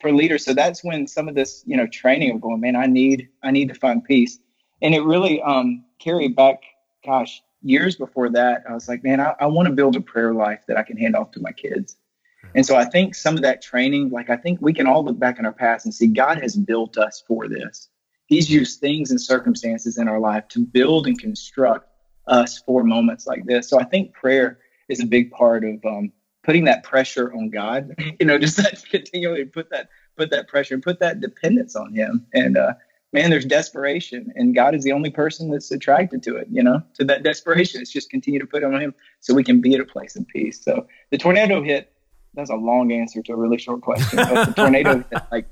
for 0.00 0.12
leaders. 0.12 0.44
So 0.44 0.52
that's 0.52 0.84
when 0.84 1.06
some 1.06 1.28
of 1.28 1.34
this, 1.34 1.62
you 1.66 1.76
know, 1.76 1.86
training 1.86 2.34
of 2.34 2.40
going, 2.40 2.60
man, 2.60 2.76
I 2.76 2.86
need, 2.86 3.28
I 3.42 3.50
need 3.50 3.68
to 3.68 3.74
find 3.74 4.04
peace, 4.04 4.38
and 4.82 4.94
it 4.94 5.02
really 5.02 5.40
um, 5.42 5.84
carried 6.00 6.36
back, 6.36 6.60
gosh, 7.04 7.42
years 7.62 7.96
before 7.96 8.28
that. 8.30 8.64
I 8.68 8.74
was 8.74 8.88
like, 8.88 9.02
man, 9.04 9.20
I, 9.20 9.34
I 9.40 9.46
want 9.46 9.68
to 9.68 9.72
build 9.72 9.96
a 9.96 10.00
prayer 10.00 10.34
life 10.34 10.60
that 10.68 10.76
I 10.76 10.82
can 10.82 10.98
hand 10.98 11.16
off 11.16 11.30
to 11.32 11.40
my 11.40 11.52
kids. 11.52 11.96
And 12.54 12.64
so 12.64 12.76
I 12.76 12.84
think 12.84 13.14
some 13.14 13.34
of 13.34 13.42
that 13.42 13.62
training, 13.62 14.10
like 14.10 14.30
I 14.30 14.36
think 14.36 14.60
we 14.60 14.72
can 14.72 14.86
all 14.86 15.04
look 15.04 15.18
back 15.18 15.38
in 15.38 15.46
our 15.46 15.52
past 15.52 15.84
and 15.84 15.94
see 15.94 16.06
God 16.06 16.40
has 16.40 16.56
built 16.56 16.96
us 16.96 17.22
for 17.26 17.48
this. 17.48 17.88
He's 18.26 18.50
used 18.50 18.80
things 18.80 19.10
and 19.10 19.20
circumstances 19.20 19.98
in 19.98 20.08
our 20.08 20.20
life 20.20 20.48
to 20.48 20.60
build 20.60 21.06
and 21.06 21.18
construct 21.18 21.88
us 22.26 22.58
for 22.60 22.84
moments 22.84 23.26
like 23.26 23.44
this. 23.44 23.68
So 23.68 23.78
I 23.78 23.84
think 23.84 24.14
prayer 24.14 24.58
is 24.88 25.00
a 25.00 25.06
big 25.06 25.30
part 25.30 25.64
of 25.64 25.84
um, 25.84 26.12
putting 26.42 26.64
that 26.64 26.84
pressure 26.84 27.32
on 27.34 27.50
God. 27.50 27.94
you 28.20 28.26
know, 28.26 28.38
just 28.38 28.56
that 28.56 28.82
continually 28.90 29.44
put 29.44 29.70
that 29.70 29.88
put 30.16 30.30
that 30.30 30.48
pressure 30.48 30.74
and 30.74 30.82
put 30.82 31.00
that 31.00 31.20
dependence 31.20 31.74
on 31.74 31.92
Him. 31.92 32.26
And 32.32 32.56
uh, 32.56 32.74
man, 33.12 33.30
there's 33.30 33.44
desperation, 33.44 34.32
and 34.36 34.54
God 34.54 34.74
is 34.74 34.84
the 34.84 34.92
only 34.92 35.10
person 35.10 35.50
that's 35.50 35.70
attracted 35.70 36.22
to 36.24 36.36
it. 36.36 36.48
You 36.50 36.62
know, 36.62 36.82
to 36.94 37.04
that 37.04 37.24
desperation. 37.24 37.80
It's 37.80 37.92
just 37.92 38.10
continue 38.10 38.40
to 38.40 38.46
put 38.46 38.64
on 38.64 38.80
Him 38.80 38.94
so 39.20 39.34
we 39.34 39.44
can 39.44 39.60
be 39.60 39.74
at 39.74 39.80
a 39.80 39.84
place 39.84 40.16
of 40.16 40.26
peace. 40.28 40.62
So 40.62 40.86
the 41.10 41.18
tornado 41.18 41.62
hit 41.62 41.93
that's 42.34 42.50
a 42.50 42.56
long 42.56 42.92
answer 42.92 43.22
to 43.22 43.32
a 43.32 43.36
really 43.36 43.58
short 43.58 43.80
question. 43.80 44.16
But 44.16 44.46
the 44.46 44.52
tornado, 44.54 45.04
like, 45.32 45.46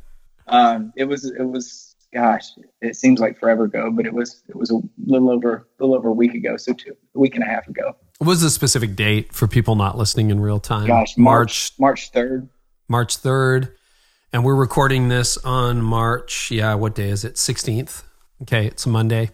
um, 0.46 0.92
it 0.96 1.04
was, 1.04 1.24
it 1.24 1.44
was, 1.44 1.94
gosh, 2.12 2.50
it 2.80 2.96
seems 2.96 3.20
like 3.20 3.38
forever 3.38 3.64
ago, 3.64 3.90
but 3.90 4.06
it 4.06 4.12
was, 4.12 4.42
it 4.48 4.56
was 4.56 4.70
a 4.70 4.80
little 5.04 5.30
over, 5.30 5.68
a 5.78 5.82
little 5.82 5.96
over 5.96 6.08
a 6.08 6.12
week 6.12 6.34
ago. 6.34 6.56
So 6.56 6.72
two, 6.72 6.96
a 7.14 7.18
week 7.18 7.34
and 7.34 7.44
a 7.44 7.46
half 7.46 7.68
ago. 7.68 7.96
What 8.18 8.28
was 8.28 8.40
the 8.40 8.50
specific 8.50 8.94
date 8.94 9.32
for 9.32 9.48
people 9.48 9.74
not 9.74 9.98
listening 9.98 10.30
in 10.30 10.40
real 10.40 10.60
time? 10.60 10.86
Gosh, 10.86 11.16
March, 11.16 11.72
March 11.78 12.10
third. 12.10 12.48
March 12.88 13.16
third, 13.16 13.74
and 14.32 14.44
we're 14.44 14.54
recording 14.54 15.08
this 15.08 15.38
on 15.38 15.82
March. 15.82 16.50
Yeah, 16.50 16.74
what 16.74 16.94
day 16.94 17.08
is 17.08 17.24
it? 17.24 17.36
Sixteenth. 17.38 18.04
Okay, 18.42 18.66
it's 18.66 18.86
a 18.86 18.88
Monday. 18.88 19.30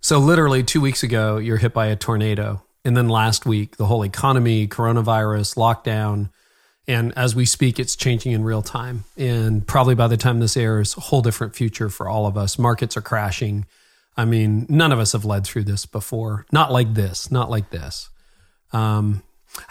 So 0.00 0.18
literally 0.18 0.62
two 0.62 0.80
weeks 0.80 1.02
ago, 1.02 1.36
you're 1.36 1.58
hit 1.58 1.74
by 1.74 1.86
a 1.86 1.96
tornado, 1.96 2.62
and 2.84 2.96
then 2.96 3.08
last 3.08 3.44
week, 3.44 3.76
the 3.76 3.84
whole 3.84 4.02
economy, 4.02 4.66
coronavirus, 4.66 5.56
lockdown 5.56 6.30
and 6.90 7.16
as 7.16 7.36
we 7.36 7.46
speak, 7.46 7.78
it's 7.78 7.94
changing 7.94 8.32
in 8.32 8.42
real 8.42 8.62
time. 8.62 9.04
And 9.16 9.64
probably 9.64 9.94
by 9.94 10.08
the 10.08 10.16
time 10.16 10.40
this 10.40 10.56
airs, 10.56 10.96
a 10.96 11.00
whole 11.00 11.22
different 11.22 11.54
future 11.54 11.88
for 11.88 12.08
all 12.08 12.26
of 12.26 12.36
us. 12.36 12.58
Markets 12.58 12.96
are 12.96 13.00
crashing. 13.00 13.64
I 14.16 14.24
mean, 14.24 14.66
none 14.68 14.90
of 14.90 14.98
us 14.98 15.12
have 15.12 15.24
led 15.24 15.44
through 15.44 15.64
this 15.64 15.86
before. 15.86 16.46
Not 16.50 16.72
like 16.72 16.94
this. 16.94 17.30
Not 17.30 17.48
like 17.48 17.70
this. 17.70 18.10
Um, 18.72 19.22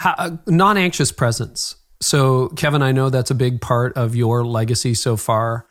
uh, 0.02 0.38
non-anxious 0.48 1.12
presence. 1.12 1.76
So, 2.00 2.48
Kevin, 2.50 2.82
I 2.82 2.94
know 2.94 3.10
that's 3.10 3.32
a 3.32 3.36
big 3.36 3.60
part 3.60 3.98
of 3.98 4.16
your 4.16 4.46
legacy 4.46 4.94
so 4.94 5.18
far 5.18 5.66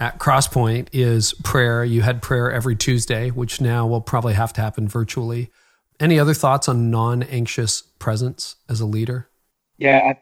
at 0.00 0.18
Crosspoint 0.18 0.88
is 0.92 1.32
prayer. 1.44 1.84
You 1.84 2.02
had 2.02 2.22
prayer 2.22 2.50
every 2.50 2.74
Tuesday, 2.74 3.30
which 3.30 3.60
now 3.60 3.86
will 3.86 4.00
probably 4.00 4.34
have 4.34 4.52
to 4.54 4.60
happen 4.60 4.88
virtually. 4.88 5.52
Any 6.00 6.18
other 6.18 6.34
thoughts 6.34 6.68
on 6.68 6.90
non 6.90 7.22
anxious 7.22 7.82
presence 7.82 8.56
as 8.68 8.80
a 8.80 8.86
leader? 8.86 9.28
Yeah, 9.76 10.14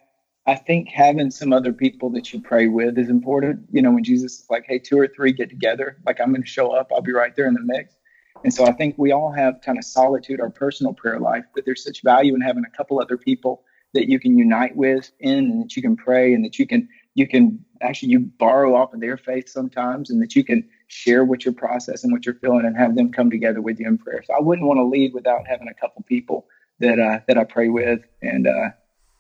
I 0.47 0.55
think 0.55 0.89
having 0.89 1.31
some 1.31 1.53
other 1.53 1.73
people 1.73 2.09
that 2.11 2.33
you 2.33 2.41
pray 2.41 2.69
with 2.69 2.99
is 2.99 3.09
important. 3.09 3.67
You 3.73 3.83
know, 3.83 3.91
when 3.91 4.05
Jesus 4.05 4.41
is 4.41 4.47
like, 4.49 4.65
hey, 4.67 4.79
two 4.79 4.99
or 4.99 5.09
three 5.09 5.33
get 5.33 5.51
together, 5.51 5.99
like 6.07 6.21
I'm 6.21 6.31
going 6.31 6.43
to 6.43 6.49
show 6.49 6.71
up, 6.71 6.93
I'll 6.93 7.03
be 7.03 7.13
right 7.13 7.35
there 7.35 7.49
in 7.49 7.55
the 7.55 7.61
mix. 7.61 7.97
And 8.45 8.55
so 8.55 8.65
I 8.65 8.73
think 8.73 8.95
we 8.97 9.13
all 9.13 9.33
have 9.33 9.61
kind 9.65 9.77
of 9.77 9.85
solitude, 9.85 10.41
our 10.41 10.51
personal 10.51 10.93
prayer 10.93 11.19
life, 11.19 11.45
but 11.55 11.65
there's 11.65 11.83
such 11.83 12.03
value 12.03 12.35
in 12.35 12.41
having 12.41 12.65
a 12.65 12.77
couple 12.77 13.01
other 13.01 13.17
people 13.17 13.65
that 13.95 14.09
you 14.09 14.21
can 14.21 14.39
unite 14.39 14.77
with 14.77 15.11
in 15.21 15.51
and 15.51 15.65
that 15.65 15.75
you 15.75 15.83
can 15.83 15.97
pray 15.97 16.35
and 16.35 16.45
that 16.45 16.59
you 16.59 16.67
can 16.67 16.89
you 17.15 17.27
can 17.27 17.65
actually 17.81 18.11
you 18.11 18.21
borrow 18.21 18.75
off 18.75 18.93
of 18.93 19.01
their 19.01 19.17
faith 19.17 19.49
sometimes 19.49 20.11
and 20.11 20.21
that 20.21 20.37
you 20.37 20.45
can 20.45 20.69
share 20.89 21.25
what 21.25 21.45
you're 21.45 21.55
processing 21.55 22.13
what 22.13 22.27
you're 22.27 22.35
feeling 22.37 22.67
and 22.67 22.77
have 22.77 22.95
them 22.95 23.11
come 23.11 23.31
together 23.31 23.63
with 23.63 23.81
you 23.81 23.87
in 23.87 23.97
prayer 23.97 24.23
so 24.27 24.35
i 24.35 24.41
wouldn't 24.41 24.67
want 24.67 24.77
to 24.79 24.85
lead 24.85 25.15
without 25.15 25.47
having 25.47 25.69
a 25.69 25.75
couple 25.75 26.03
people 26.03 26.47
that 26.79 26.99
uh 26.99 27.19
that 27.27 27.39
i 27.39 27.45
pray 27.45 27.69
with 27.69 28.01
and 28.23 28.47
uh 28.47 28.69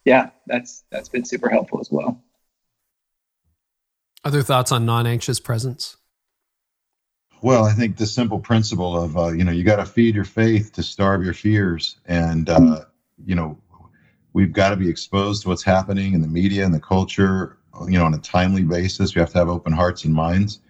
yeah 0.06 0.30
that's 0.46 0.84
that's 0.90 1.10
been 1.10 1.24
super 1.24 1.50
helpful 1.50 1.78
as 1.80 1.90
well 1.90 2.22
other 4.24 4.42
thoughts 4.42 4.72
on 4.72 4.86
non-anxious 4.86 5.38
presence 5.38 5.98
well 7.42 7.64
i 7.64 7.72
think 7.72 7.98
the 7.98 8.06
simple 8.06 8.38
principle 8.38 8.98
of 8.98 9.18
uh, 9.18 9.28
you 9.28 9.44
know 9.44 9.52
you 9.52 9.64
got 9.64 9.76
to 9.76 9.84
feed 9.84 10.14
your 10.14 10.24
faith 10.24 10.72
to 10.72 10.82
starve 10.82 11.22
your 11.22 11.34
fears 11.34 11.98
and 12.06 12.48
uh, 12.48 12.80
you 13.26 13.34
know 13.34 13.58
we've 14.32 14.54
got 14.54 14.70
to 14.70 14.76
be 14.76 14.88
exposed 14.88 15.42
to 15.42 15.48
what's 15.48 15.62
happening 15.62 16.14
in 16.14 16.22
the 16.22 16.28
media 16.28 16.64
and 16.64 16.72
the 16.72 16.80
culture 16.80 17.58
you 17.84 17.98
know, 17.98 18.04
on 18.04 18.14
a 18.14 18.18
timely 18.18 18.62
basis. 18.62 19.14
We 19.14 19.20
have 19.20 19.30
to 19.30 19.38
have 19.38 19.48
open 19.48 19.72
hearts 19.72 20.04
and 20.04 20.14
minds. 20.14 20.60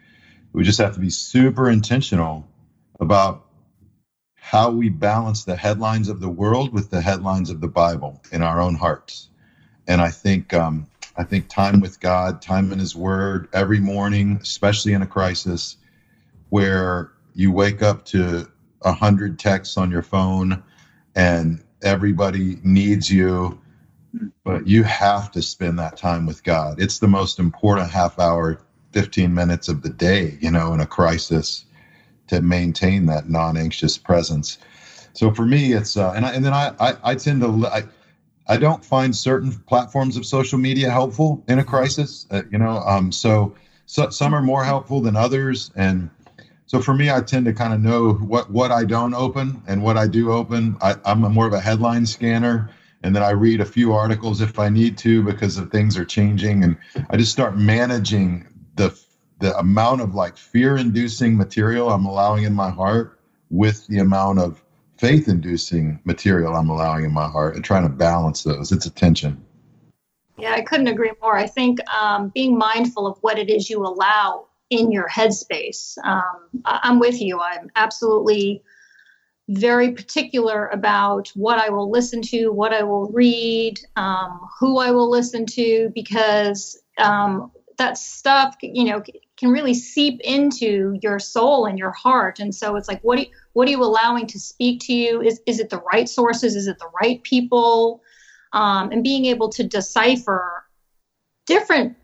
We 0.52 0.64
just 0.64 0.78
have 0.78 0.95
to 0.95 1.00
be 1.00 1.11
super 1.11 1.71
intentional 1.71 2.47
about 2.99 3.46
how 4.47 4.71
we 4.71 4.88
balance 4.88 5.43
the 5.43 5.57
headlines 5.57 6.09
of 6.09 6.21
the 6.21 6.29
world 6.29 6.73
with 6.73 6.88
the 6.88 7.00
headlines 7.00 7.50
of 7.50 7.61
the 7.61 7.67
Bible 7.67 8.23
in 8.31 8.43
our 8.43 8.61
own 8.61 8.76
hearts. 8.76 9.29
And 9.88 10.00
I 10.00 10.09
think 10.09 10.55
um, 10.55 10.87
I 11.17 11.25
think 11.25 11.49
time 11.49 11.81
with 11.81 11.99
God, 11.99 12.41
time 12.41 12.71
in 12.71 12.79
His 12.79 12.95
Word 12.95 13.49
every 13.53 13.81
morning, 13.81 14.38
especially 14.41 14.93
in 14.93 15.03
a 15.03 15.07
crisis, 15.07 15.79
where 16.50 17.11
you 17.35 17.50
wake 17.50 17.83
up 17.83 18.05
to 18.05 18.49
a 18.83 18.93
hundred 18.93 19.41
texts 19.41 19.76
on 19.76 19.91
your 19.91 20.05
phone, 20.05 20.62
and 21.17 21.65
everybody 21.83 22.59
needs 22.62 23.11
you 23.11 23.61
but 24.45 24.67
you 24.67 24.83
have 24.85 25.31
to 25.33 25.43
spend 25.43 25.79
that 25.79 25.97
time 25.97 26.25
with 26.25 26.43
God. 26.43 26.81
It's 26.81 27.00
the 27.00 27.09
most 27.09 27.38
important 27.38 27.91
half 27.91 28.19
hour, 28.19 28.62
15 28.93 29.35
minutes 29.35 29.69
of 29.69 29.83
the 29.83 29.91
day, 29.91 30.38
you 30.41 30.50
know, 30.50 30.73
in 30.73 30.81
a 30.81 30.87
crisis 30.87 31.65
to 32.28 32.42
maintain 32.42 33.06
that 33.06 33.28
non 33.28 33.56
anxious 33.56 33.99
presence. 33.99 34.59
So 35.12 35.33
for 35.33 35.47
me, 35.47 35.73
it's, 35.73 35.97
uh, 35.97 36.12
and, 36.14 36.26
I, 36.26 36.33
and 36.33 36.45
then 36.45 36.52
I, 36.52 36.75
I, 36.78 36.97
I 37.02 37.14
tend 37.14 37.40
to, 37.40 37.66
I, 37.66 37.85
I 38.49 38.56
don't 38.59 38.85
find 38.85 39.16
certain 39.16 39.52
platforms 39.52 40.16
of 40.16 40.26
social 40.26 40.59
media 40.59 40.90
helpful 40.90 41.42
in 41.49 41.59
a 41.59 41.64
crisis, 41.64 42.26
uh, 42.30 42.42
you 42.50 42.59
know, 42.59 42.78
um, 42.78 43.11
so, 43.11 43.54
so 43.87 44.11
some 44.11 44.35
are 44.35 44.42
more 44.42 44.64
helpful 44.64 45.00
than 45.00 45.16
others. 45.16 45.71
And 45.75 46.11
so 46.66 46.80
for 46.80 46.95
me, 46.95 47.11
I 47.11 47.21
tend 47.23 47.47
to 47.47 47.52
kind 47.52 47.73
of 47.73 47.80
know 47.80 48.12
what, 48.12 48.50
what 48.50 48.71
I 48.71 48.85
don't 48.85 49.14
open 49.14 49.62
and 49.66 49.83
what 49.83 49.97
I 49.97 50.06
do 50.06 50.33
open. 50.33 50.76
I, 50.80 50.97
I'm 51.04 51.21
more 51.21 51.47
of 51.47 51.52
a 51.54 51.61
headline 51.61 52.06
scanner 52.06 52.71
and 53.02 53.14
then 53.14 53.23
I 53.23 53.30
read 53.30 53.61
a 53.61 53.64
few 53.64 53.92
articles 53.92 54.40
if 54.40 54.59
I 54.59 54.68
need 54.68 54.99
to 54.99 55.23
because 55.23 55.59
of 55.59 55.71
things 55.71 55.97
are 55.97 56.04
changing, 56.04 56.64
and 56.64 56.76
I 57.11 57.16
just 57.16 57.30
start 57.30 57.56
managing 57.56 58.47
the 58.75 58.90
the 59.38 59.57
amount 59.59 60.00
of 60.00 60.14
like 60.14 60.37
fear-inducing 60.37 61.37
material 61.37 61.90
I'm 61.90 62.07
allowing 62.07 62.45
in 62.45 62.55
my 62.55 62.71
heart 62.71 63.19
with 63.50 63.87
the 63.87 63.99
amount 63.99 64.38
of 64.38 64.62
faith-inducing 64.99 66.00
material 66.05 66.55
I'm 66.55 66.71
allowing 66.71 67.05
in 67.05 67.12
my 67.12 67.28
heart, 67.28 67.55
and 67.55 67.64
trying 67.64 67.83
to 67.83 67.88
balance 67.88 68.43
those. 68.43 68.73
It's 68.73 68.87
a 68.87 68.90
tension. 68.90 69.45
Yeah, 70.38 70.52
I 70.52 70.62
couldn't 70.62 70.88
agree 70.88 71.12
more. 71.21 71.37
I 71.37 71.47
think 71.47 71.78
um, 71.90 72.31
being 72.35 72.57
mindful 72.57 73.07
of 73.07 73.19
what 73.21 73.38
it 73.38 73.50
is 73.50 73.69
you 73.69 73.85
allow 73.85 74.47
in 74.71 74.90
your 74.90 75.09
headspace. 75.09 75.97
Um, 76.05 76.62
I'm 76.64 76.99
with 76.99 77.21
you. 77.21 77.40
I'm 77.40 77.71
absolutely 77.76 78.62
very 79.49 79.93
particular 79.93 80.66
about 80.69 81.28
what 81.35 81.59
I 81.59 81.69
will 81.71 81.90
listen 81.90 82.21
to, 82.23 82.49
what 82.49 82.73
I 82.73 82.83
will 82.83 83.09
read, 83.12 83.78
um, 83.97 84.40
who 84.59 84.78
I 84.78 84.90
will 84.90 85.09
listen 85.09 85.47
to, 85.47 85.93
because 85.95 86.78
um, 86.99 87.52
that 87.78 87.97
stuff, 87.97 88.57
you 88.61 88.85
know, 88.85 89.02
can 89.37 89.50
really 89.50 89.75
seep 89.75 90.21
into 90.23 90.99
your 91.02 91.19
soul 91.19 91.66
and 91.66 91.78
your 91.78 91.93
heart. 91.93 92.38
And 92.38 92.55
so 92.55 92.76
it's 92.76 92.88
like, 92.88 93.00
what, 93.02 93.19
you, 93.19 93.26
what 93.52 93.69
are 93.69 93.71
you 93.71 93.83
allowing 93.83 94.26
to 94.28 94.40
speak 94.40 94.81
to 94.87 94.95
you? 94.95 95.21
Is, 95.21 95.40
is 95.47 95.61
it 95.61 95.71
the 95.71 95.83
right 95.93 96.09
sources? 96.09 96.57
Is 96.57 96.66
it 96.66 96.78
the 96.78 96.90
right 97.02 97.23
people? 97.23 98.02
Um, 98.52 98.90
and 98.93 99.02
being 99.02 99.26
able 99.26 99.49
to 99.50 99.62
decipher 99.62 100.64
different 101.47 101.97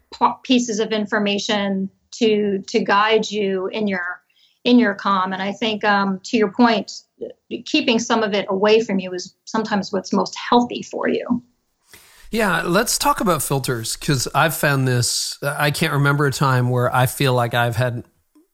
pieces 0.45 0.79
of 0.79 0.93
information 0.93 1.89
to 2.13 2.63
to 2.69 2.85
guide 2.85 3.31
you 3.31 3.69
in 3.69 3.89
your 3.89 4.21
in 4.65 4.79
your 4.79 4.95
calm. 4.95 5.33
And 5.33 5.43
I 5.43 5.53
think, 5.53 5.83
um, 5.85 6.21
to 6.25 6.37
your 6.37 6.53
point, 6.53 6.93
keeping 7.65 7.99
some 7.99 8.23
of 8.23 8.33
it 8.35 8.47
away 8.49 8.81
from 8.81 8.99
you 8.99 9.13
is 9.13 9.35
sometimes 9.45 9.93
what's 9.93 10.13
most 10.13 10.37
healthy 10.37 10.83
for 10.83 11.09
you. 11.09 11.43
Yeah, 12.33 12.63
let's 12.63 12.97
talk 12.97 13.21
about 13.21 13.43
filters 13.43 13.95
because 13.95 14.27
I've 14.35 14.57
found 14.57 14.89
this. 14.89 15.39
I 15.43 15.71
can't 15.71 15.93
remember 15.93 16.25
a 16.25 16.33
time 16.33 16.71
where 16.71 16.93
I 16.93 17.05
feel 17.05 17.35
like 17.35 17.53
I've 17.53 17.77
had 17.77 18.05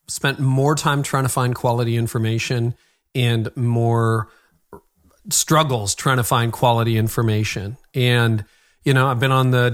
spent 0.09 0.41
more 0.41 0.75
time 0.75 1.05
trying 1.05 1.23
to 1.23 1.29
find 1.29 1.55
quality 1.55 1.97
information 1.97 2.75
and 3.15 3.57
more 3.57 4.31
struggles 5.31 5.95
trying 5.95 6.17
to 6.17 6.25
find 6.25 6.53
quality 6.53 6.97
information. 6.97 7.77
And, 7.95 8.45
you 8.83 8.93
know, 8.95 9.07
I've 9.07 9.21
been 9.21 9.31
on 9.31 9.53
the 9.53 9.73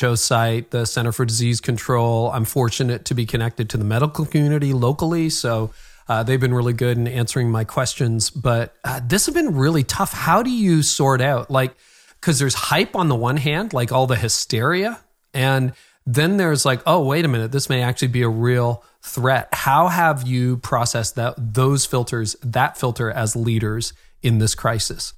WHO 0.00 0.16
site, 0.16 0.72
the 0.72 0.84
Center 0.84 1.12
for 1.12 1.24
Disease 1.24 1.60
Control. 1.60 2.32
I'm 2.32 2.44
fortunate 2.44 3.04
to 3.04 3.14
be 3.14 3.24
connected 3.24 3.70
to 3.70 3.76
the 3.76 3.84
medical 3.84 4.26
community 4.26 4.72
locally. 4.72 5.30
So, 5.30 5.70
uh, 6.08 6.24
they've 6.24 6.40
been 6.40 6.54
really 6.54 6.72
good 6.72 6.98
in 6.98 7.06
answering 7.06 7.52
my 7.52 7.62
questions, 7.62 8.30
but 8.30 8.74
uh, 8.82 9.00
this 9.06 9.26
has 9.26 9.34
been 9.34 9.54
really 9.54 9.84
tough. 9.84 10.12
How 10.12 10.42
do 10.42 10.50
you 10.50 10.82
sort 10.82 11.20
out 11.20 11.52
like 11.52 11.76
because 12.24 12.38
there's 12.38 12.54
hype 12.54 12.96
on 12.96 13.10
the 13.10 13.14
one 13.14 13.36
hand, 13.36 13.74
like 13.74 13.92
all 13.92 14.06
the 14.06 14.16
hysteria, 14.16 14.98
and 15.34 15.74
then 16.06 16.38
there's 16.38 16.64
like, 16.64 16.80
oh, 16.86 17.04
wait 17.04 17.26
a 17.26 17.28
minute, 17.28 17.52
this 17.52 17.68
may 17.68 17.82
actually 17.82 18.08
be 18.08 18.22
a 18.22 18.28
real 18.30 18.82
threat. 19.02 19.46
How 19.52 19.88
have 19.88 20.26
you 20.26 20.56
processed 20.56 21.16
that 21.16 21.34
those 21.36 21.84
filters, 21.84 22.34
that 22.42 22.78
filter 22.78 23.10
as 23.10 23.36
leaders 23.36 23.92
in 24.22 24.38
this 24.38 24.54
crisis? 24.54 25.12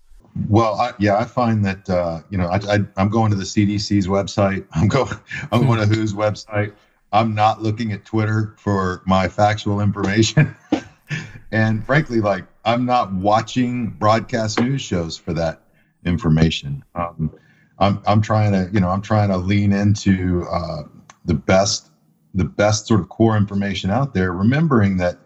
Well, 0.48 0.75
I, 0.75 0.94
yeah, 0.98 1.16
I 1.16 1.26
find 1.26 1.64
that 1.64 1.88
uh, 1.88 2.22
you 2.28 2.38
know 2.38 2.48
I, 2.48 2.80
am 2.96 3.08
going 3.08 3.30
to 3.30 3.36
the 3.36 3.44
CDC's 3.44 4.08
website. 4.08 4.66
I'm 4.72 4.88
going. 4.88 5.14
I'm 5.52 5.64
going 5.64 5.78
to 5.78 5.86
WHO's 5.86 6.12
website. 6.12 6.72
I'm 7.12 7.36
not 7.36 7.62
looking 7.62 7.92
at 7.92 8.04
Twitter 8.04 8.56
for 8.58 9.02
my 9.06 9.28
factual 9.28 9.80
information. 9.80 10.56
and 11.52 11.86
frankly, 11.86 12.20
like 12.20 12.44
I'm 12.64 12.84
not 12.84 13.12
watching 13.12 13.90
broadcast 13.90 14.60
news 14.60 14.82
shows 14.82 15.16
for 15.16 15.32
that 15.34 15.62
information. 16.06 16.84
Um, 16.94 17.32
I'm, 17.78 18.02
I'm 18.06 18.22
trying 18.22 18.52
to, 18.52 18.70
you 18.72 18.80
know, 18.80 18.88
I'm 18.88 19.02
trying 19.02 19.28
to 19.28 19.36
lean 19.36 19.72
into 19.72 20.46
uh, 20.50 20.84
the 21.25 21.34
best, 21.34 21.90
the 22.34 22.44
best 22.44 22.86
sort 22.86 23.00
of 23.00 23.08
core 23.08 23.36
information 23.36 23.90
out 23.90 24.14
there, 24.14 24.32
remembering 24.32 24.96
that, 24.98 25.18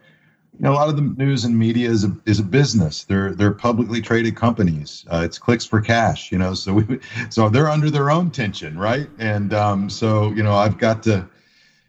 you 0.54 0.64
know, 0.64 0.72
a 0.72 0.74
lot 0.74 0.88
of 0.88 0.96
the 0.96 1.02
news 1.02 1.44
and 1.44 1.58
media 1.58 1.88
is 1.88 2.04
a, 2.04 2.16
is 2.26 2.38
a 2.38 2.42
business. 2.42 3.04
They're 3.04 3.34
they're 3.34 3.52
publicly 3.52 4.02
traded 4.02 4.36
companies. 4.36 5.06
Uh, 5.10 5.22
it's 5.24 5.38
clicks 5.38 5.64
for 5.64 5.80
cash, 5.80 6.30
you 6.30 6.36
know. 6.36 6.52
So 6.52 6.74
we 6.74 6.98
so 7.30 7.48
they're 7.48 7.70
under 7.70 7.90
their 7.90 8.10
own 8.10 8.30
tension, 8.30 8.78
right? 8.78 9.08
And 9.18 9.54
um, 9.54 9.88
so 9.88 10.30
you 10.32 10.42
know, 10.42 10.54
I've 10.54 10.76
got 10.76 11.02
to 11.04 11.26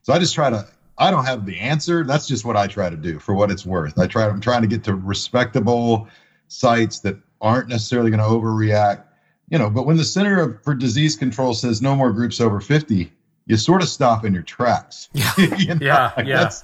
so 0.03 0.13
I 0.13 0.19
just 0.19 0.33
try 0.33 0.49
to. 0.49 0.67
I 0.97 1.09
don't 1.09 1.25
have 1.25 1.45
the 1.45 1.59
answer. 1.59 2.03
That's 2.03 2.27
just 2.27 2.45
what 2.45 2.55
I 2.55 2.67
try 2.67 2.89
to 2.89 2.97
do 2.97 3.19
for 3.19 3.33
what 3.33 3.49
it's 3.49 3.65
worth. 3.65 3.97
I 3.97 4.07
try. 4.07 4.27
I'm 4.27 4.41
trying 4.41 4.61
to 4.61 4.67
get 4.67 4.83
to 4.85 4.95
respectable 4.95 6.07
sites 6.47 6.99
that 7.01 7.17
aren't 7.41 7.67
necessarily 7.67 8.11
going 8.11 8.21
to 8.21 8.25
overreact. 8.25 9.03
You 9.49 9.57
know, 9.57 9.69
but 9.69 9.85
when 9.85 9.97
the 9.97 10.05
Center 10.05 10.61
for 10.63 10.73
Disease 10.73 11.17
Control 11.17 11.53
says 11.53 11.81
no 11.81 11.95
more 11.95 12.13
groups 12.13 12.39
over 12.39 12.61
50, 12.61 13.11
you 13.47 13.57
sort 13.57 13.81
of 13.81 13.89
stop 13.89 14.23
in 14.23 14.33
your 14.33 14.43
tracks. 14.43 15.09
Yeah, 15.13 15.33
you 15.57 15.75
know? 15.75 15.77
yeah, 15.81 16.13
yeah. 16.17 16.37
That's, 16.37 16.63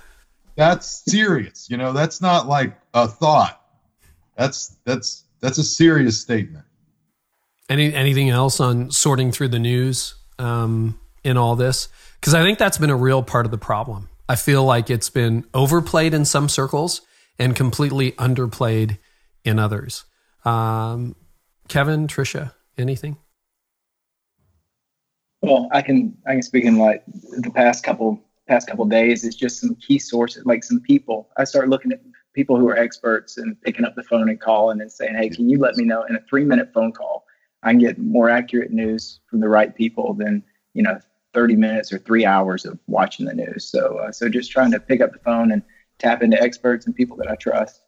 that's 0.55 1.03
serious. 1.12 1.69
You 1.69 1.77
know, 1.77 1.91
that's 1.91 2.22
not 2.22 2.48
like 2.48 2.77
a 2.93 3.07
thought. 3.07 3.62
That's 4.38 4.77
that's 4.86 5.25
that's 5.39 5.57
a 5.57 5.63
serious 5.63 6.19
statement. 6.19 6.65
Any 7.69 7.93
anything 7.93 8.29
else 8.29 8.60
on 8.60 8.91
sorting 8.91 9.31
through 9.31 9.50
the 9.50 9.60
news 9.60 10.15
um, 10.39 11.00
in 11.24 11.38
all 11.38 11.55
this? 11.55 11.89
Because 12.19 12.34
I 12.34 12.43
think 12.43 12.57
that's 12.57 12.77
been 12.77 12.89
a 12.89 12.96
real 12.96 13.22
part 13.22 13.46
of 13.46 13.51
the 13.51 13.57
problem. 13.57 14.10
I 14.29 14.36
feel 14.36 14.63
like 14.63 14.89
it's 14.89 15.10
been 15.10 15.46
overplayed 15.53 16.13
in 16.13 16.25
some 16.25 16.50
circles 16.50 17.01
and 17.39 17.55
completely 17.55 18.13
underplayed 18.13 18.98
in 19.43 19.60
others. 19.60 20.05
Um, 20.48 21.16
Kevin, 21.68 22.08
Tricia, 22.08 22.54
anything? 22.77 23.18
Well, 25.42 25.68
I 25.74 25.82
can 25.82 26.18
I 26.25 26.32
can 26.32 26.42
speak 26.42 26.63
in 26.63 26.77
like 26.77 27.04
the 27.06 27.51
past 27.51 27.84
couple 27.84 28.24
past 28.48 28.68
couple 28.68 28.86
days. 28.86 29.25
is 29.25 29.36
just 29.36 29.60
some 29.60 29.75
key 29.75 30.00
sources, 30.00 30.46
like 30.46 30.63
some 30.63 30.80
people. 30.80 31.30
I 31.36 31.44
start 31.44 31.68
looking 31.68 31.92
at 31.92 32.00
people 32.34 32.58
who 32.58 32.70
are 32.70 32.77
experts 32.77 33.38
and 33.38 33.62
picking 33.62 33.84
up 33.84 33.96
the 33.96 34.04
phone 34.04 34.30
and 34.30 34.39
calling 34.39 34.80
and 34.80 34.89
saying, 34.89 35.16
"Hey, 35.16 35.30
can 35.30 35.50
you 35.50 35.60
let 35.60 35.75
me 35.75 35.84
know 35.84 36.04
in 36.04 36.16
a 36.16 36.22
three 36.30 36.46
minute 36.46 36.72
phone 36.74 36.94
call? 36.94 37.25
I 37.63 37.72
can 37.72 37.80
get 37.80 37.98
more 37.98 38.30
accurate 38.30 38.72
news 38.72 39.20
from 39.30 39.42
the 39.42 39.50
right 39.50 39.75
people 39.75 40.13
than 40.13 40.44
you 40.74 40.82
know 40.82 40.98
30 41.34 41.58
minutes 41.58 41.92
or 41.92 41.98
three 42.00 42.25
hours 42.25 42.66
of 42.66 42.80
watching 42.88 43.25
the 43.25 43.34
news." 43.34 43.70
So, 43.70 43.98
uh, 43.98 44.12
so 44.13 44.30
just 44.30 44.50
trying 44.50 44.72
to 44.72 44.80
pick 44.80 45.01
up 45.01 45.12
the 45.12 45.20
phone 45.20 45.51
and 45.51 45.62
tap 46.00 46.24
into 46.24 46.42
experts 46.42 46.86
and 46.86 46.96
people 46.96 47.18
that 47.18 47.30
I 47.30 47.36
trust. 47.36 47.82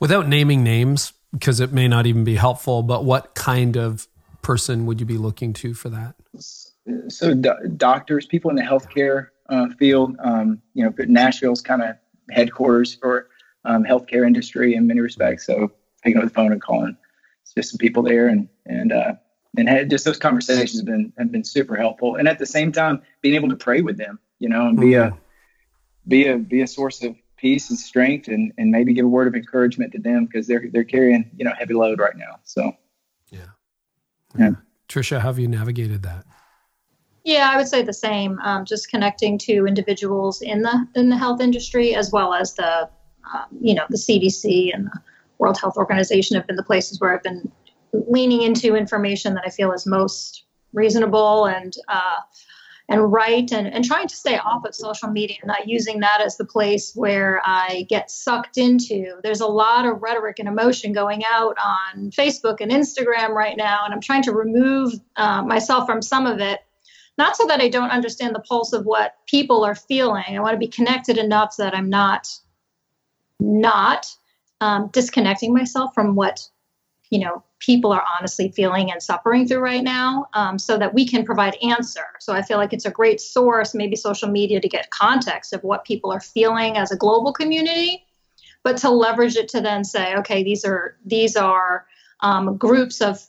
Without 0.00 0.26
naming 0.26 0.64
names, 0.64 1.12
because 1.32 1.60
it 1.60 1.72
may 1.72 1.88
not 1.88 2.06
even 2.06 2.24
be 2.24 2.36
helpful, 2.36 2.82
but 2.82 3.04
what 3.04 3.34
kind 3.34 3.76
of 3.76 4.08
person 4.42 4.86
would 4.86 5.00
you 5.00 5.06
be 5.06 5.18
looking 5.18 5.52
to 5.54 5.74
for 5.74 5.88
that? 5.90 6.14
So, 7.08 7.34
do- 7.34 7.68
doctors, 7.76 8.26
people 8.26 8.50
in 8.50 8.56
the 8.56 8.62
healthcare 8.62 9.28
uh, 9.48 9.68
field, 9.78 10.16
um, 10.20 10.60
you 10.74 10.84
know, 10.84 10.92
Nashville's 11.06 11.60
kind 11.60 11.82
of 11.82 11.96
headquarters 12.30 12.94
for 12.94 13.28
um, 13.64 13.84
healthcare 13.84 14.26
industry 14.26 14.74
in 14.74 14.86
many 14.86 15.00
respects. 15.00 15.46
So, 15.46 15.72
picking 16.02 16.18
up 16.18 16.24
the 16.24 16.30
phone 16.30 16.52
and 16.52 16.60
calling, 16.60 16.96
it's 17.42 17.54
just 17.54 17.70
some 17.70 17.78
people 17.78 18.02
there, 18.02 18.28
and 18.28 18.48
and 18.66 18.92
uh, 18.92 19.12
and 19.56 19.68
had, 19.68 19.90
just 19.90 20.04
those 20.04 20.18
conversations 20.18 20.78
have 20.78 20.86
been 20.86 21.12
have 21.18 21.30
been 21.30 21.44
super 21.44 21.76
helpful. 21.76 22.16
And 22.16 22.26
at 22.26 22.38
the 22.38 22.46
same 22.46 22.72
time, 22.72 23.02
being 23.20 23.34
able 23.34 23.48
to 23.50 23.56
pray 23.56 23.82
with 23.82 23.98
them, 23.98 24.18
you 24.38 24.48
know, 24.48 24.68
and 24.68 24.80
be 24.80 24.94
a 24.94 25.16
be 26.08 26.26
a 26.26 26.38
be 26.38 26.62
a 26.62 26.66
source 26.66 27.02
of 27.02 27.14
peace 27.40 27.70
and 27.70 27.78
strength 27.78 28.28
and, 28.28 28.52
and 28.58 28.70
maybe 28.70 28.92
give 28.92 29.04
a 29.04 29.08
word 29.08 29.26
of 29.26 29.34
encouragement 29.34 29.92
to 29.92 29.98
them 29.98 30.26
because 30.26 30.46
they're 30.46 30.64
they're 30.72 30.84
carrying 30.84 31.30
you 31.36 31.44
know 31.44 31.52
heavy 31.58 31.74
load 31.74 31.98
right 31.98 32.16
now 32.16 32.36
so. 32.44 32.72
Yeah. 33.30 33.46
Yeah. 34.38 34.50
Tricia 34.88 35.20
how 35.20 35.28
have 35.28 35.38
you 35.38 35.48
navigated 35.48 36.02
that? 36.02 36.24
Yeah 37.24 37.50
i 37.52 37.56
would 37.56 37.68
say 37.68 37.82
the 37.82 37.92
same 37.92 38.38
um, 38.40 38.64
just 38.64 38.90
connecting 38.90 39.38
to 39.38 39.66
individuals 39.66 40.42
in 40.42 40.62
the 40.62 40.86
in 40.94 41.08
the 41.10 41.16
health 41.16 41.40
industry 41.40 41.94
as 41.94 42.10
well 42.12 42.34
as 42.34 42.54
the 42.54 42.88
um, 43.32 43.46
you 43.60 43.74
know 43.74 43.84
the 43.90 43.98
cdc 43.98 44.74
and 44.74 44.86
the 44.86 45.00
world 45.38 45.58
health 45.58 45.76
organization 45.76 46.36
have 46.36 46.46
been 46.46 46.56
the 46.56 46.62
places 46.62 47.00
where 47.00 47.14
i've 47.14 47.22
been 47.22 47.50
leaning 47.92 48.42
into 48.42 48.74
information 48.74 49.34
that 49.34 49.44
i 49.46 49.50
feel 49.50 49.72
is 49.72 49.86
most 49.86 50.44
reasonable 50.72 51.46
and 51.46 51.74
uh, 51.88 52.20
and 52.90 53.12
write 53.12 53.52
and, 53.52 53.68
and 53.68 53.84
trying 53.84 54.08
to 54.08 54.16
stay 54.16 54.36
off 54.36 54.64
of 54.64 54.74
social 54.74 55.08
media, 55.08 55.36
not 55.44 55.68
using 55.68 56.00
that 56.00 56.20
as 56.20 56.36
the 56.36 56.44
place 56.44 56.92
where 56.96 57.40
I 57.44 57.86
get 57.88 58.10
sucked 58.10 58.58
into. 58.58 59.20
There's 59.22 59.40
a 59.40 59.46
lot 59.46 59.86
of 59.86 60.02
rhetoric 60.02 60.40
and 60.40 60.48
emotion 60.48 60.92
going 60.92 61.22
out 61.24 61.56
on 61.64 62.10
Facebook 62.10 62.60
and 62.60 62.72
Instagram 62.72 63.28
right 63.28 63.56
now, 63.56 63.84
and 63.84 63.94
I'm 63.94 64.00
trying 64.00 64.24
to 64.24 64.32
remove 64.32 64.94
uh, 65.16 65.42
myself 65.42 65.86
from 65.86 66.02
some 66.02 66.26
of 66.26 66.40
it. 66.40 66.60
Not 67.16 67.36
so 67.36 67.46
that 67.46 67.60
I 67.60 67.68
don't 67.68 67.90
understand 67.90 68.34
the 68.34 68.40
pulse 68.40 68.72
of 68.72 68.84
what 68.86 69.14
people 69.26 69.64
are 69.64 69.76
feeling. 69.76 70.24
I 70.28 70.40
want 70.40 70.54
to 70.54 70.58
be 70.58 70.66
connected 70.66 71.16
enough 71.16 71.52
so 71.52 71.62
that 71.62 71.76
I'm 71.76 71.90
not 71.90 72.28
not 73.38 74.06
um, 74.60 74.88
disconnecting 74.92 75.54
myself 75.54 75.94
from 75.94 76.16
what 76.16 76.46
you 77.08 77.20
know 77.20 77.44
people 77.60 77.92
are 77.92 78.02
honestly 78.18 78.50
feeling 78.50 78.90
and 78.90 79.02
suffering 79.02 79.46
through 79.46 79.60
right 79.60 79.84
now 79.84 80.26
um, 80.34 80.58
so 80.58 80.76
that 80.76 80.92
we 80.92 81.06
can 81.06 81.24
provide 81.24 81.56
answer. 81.62 82.04
So 82.18 82.32
i 82.32 82.42
feel 82.42 82.58
like 82.58 82.72
it's 82.72 82.86
a 82.86 82.90
great 82.90 83.20
source 83.20 83.74
maybe 83.74 83.96
social 83.96 84.28
media 84.28 84.60
to 84.60 84.68
get 84.68 84.90
context 84.90 85.52
of 85.52 85.62
what 85.62 85.84
people 85.84 86.12
are 86.12 86.20
feeling 86.20 86.76
as 86.76 86.90
a 86.90 86.96
global 86.96 87.32
community 87.32 88.04
but 88.62 88.76
to 88.78 88.90
leverage 88.90 89.36
it 89.36 89.48
to 89.48 89.60
then 89.60 89.84
say 89.84 90.14
okay 90.16 90.42
these 90.42 90.64
are 90.64 90.96
these 91.04 91.36
are 91.36 91.86
um, 92.20 92.56
groups 92.56 93.00
of 93.00 93.20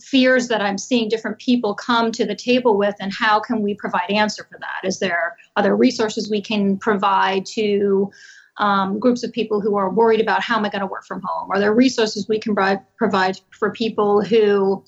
fears 0.00 0.48
that 0.48 0.60
i'm 0.60 0.78
seeing 0.78 1.08
different 1.08 1.38
people 1.38 1.74
come 1.74 2.12
to 2.12 2.24
the 2.26 2.34
table 2.34 2.76
with 2.76 2.94
and 3.00 3.12
how 3.12 3.40
can 3.40 3.62
we 3.62 3.74
provide 3.74 4.10
answer 4.10 4.46
for 4.50 4.58
that? 4.58 4.86
Is 4.86 4.98
there 4.98 5.36
other 5.56 5.74
resources 5.76 6.30
we 6.30 6.40
can 6.40 6.76
provide 6.76 7.46
to 7.46 8.10
um, 8.58 8.98
groups 8.98 9.22
of 9.22 9.32
people 9.32 9.60
who 9.60 9.76
are 9.76 9.90
worried 9.90 10.20
about 10.20 10.42
how 10.42 10.56
am 10.56 10.64
I 10.64 10.70
going 10.70 10.80
to 10.80 10.86
work 10.86 11.04
from 11.04 11.22
home? 11.22 11.50
Are 11.50 11.58
there 11.58 11.74
resources 11.74 12.28
we 12.28 12.38
can 12.38 12.54
provide, 12.54 12.80
provide 12.96 13.40
for 13.50 13.70
people 13.70 14.22
who 14.22 14.84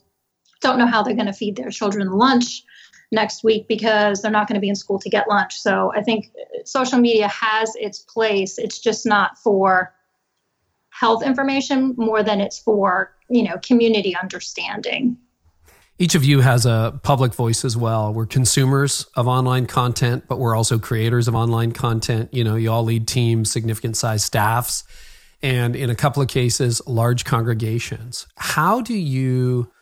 don't 0.60 0.78
know 0.78 0.86
how 0.86 1.02
they're 1.02 1.14
going 1.14 1.26
to 1.26 1.32
feed 1.32 1.56
their 1.56 1.70
children 1.70 2.10
lunch 2.10 2.64
next 3.10 3.44
week 3.44 3.68
because 3.68 4.20
they're 4.20 4.30
not 4.30 4.48
going 4.48 4.54
to 4.54 4.60
be 4.60 4.68
in 4.68 4.76
school 4.76 4.98
to 5.00 5.10
get 5.10 5.28
lunch? 5.28 5.58
So 5.58 5.92
I 5.94 6.02
think 6.02 6.30
social 6.64 6.98
media 6.98 7.28
has 7.28 7.74
its 7.76 8.00
place. 8.00 8.58
It's 8.58 8.78
just 8.78 9.06
not 9.06 9.38
for 9.38 9.94
health 10.90 11.22
information 11.22 11.94
more 11.96 12.22
than 12.22 12.40
it's 12.40 12.58
for 12.58 13.14
you 13.28 13.44
know 13.44 13.56
community 13.62 14.16
understanding 14.20 15.16
each 15.98 16.14
of 16.14 16.24
you 16.24 16.40
has 16.40 16.64
a 16.64 16.98
public 17.02 17.34
voice 17.34 17.64
as 17.64 17.76
well. 17.76 18.14
We're 18.14 18.26
consumers 18.26 19.06
of 19.16 19.26
online 19.26 19.66
content, 19.66 20.24
but 20.28 20.38
we're 20.38 20.54
also 20.54 20.78
creators 20.78 21.26
of 21.26 21.34
online 21.34 21.72
content. 21.72 22.32
You 22.32 22.44
know, 22.44 22.54
you 22.54 22.70
all 22.70 22.84
lead 22.84 23.08
teams, 23.08 23.50
significant 23.50 23.96
size 23.96 24.24
staffs, 24.24 24.84
and 25.42 25.74
in 25.74 25.90
a 25.90 25.96
couple 25.96 26.22
of 26.22 26.28
cases, 26.28 26.80
large 26.86 27.24
congregations. 27.24 28.28
How 28.36 28.80
do 28.80 28.94
you, 28.94 29.72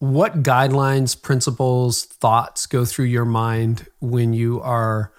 what 0.00 0.42
guidelines, 0.42 1.20
principles, 1.20 2.04
thoughts 2.04 2.66
go 2.66 2.84
through 2.84 3.06
your 3.06 3.24
mind 3.24 3.86
when 4.00 4.34
you 4.34 4.60
are 4.60 5.12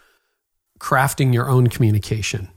crafting 0.80 1.34
your 1.34 1.50
own 1.50 1.68
communication? 1.68 2.50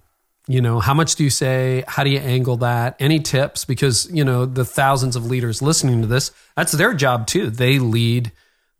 You 0.49 0.61
know 0.61 0.81
how 0.81 0.95
much 0.95 1.15
do 1.15 1.25
you 1.25 1.31
say? 1.31 1.85
How 1.87 2.03
do 2.03 2.11
you 2.11 2.19
angle 2.19 2.57
that? 2.59 2.97
Any 2.99 3.21
tips? 3.21 3.65
Because 3.65 4.11
you 4.11 4.25
know 4.25 4.45
the 4.45 4.65
thousands 4.65 5.15
of 5.15 5.27
leaders 5.27 5.63
listening 5.63 6.01
to 6.01 6.07
this 6.09 6.33
that's 6.57 6.73
their 6.73 6.95
job 6.95 7.27
too. 7.27 7.51
They 7.51 7.79
lead 7.79 8.33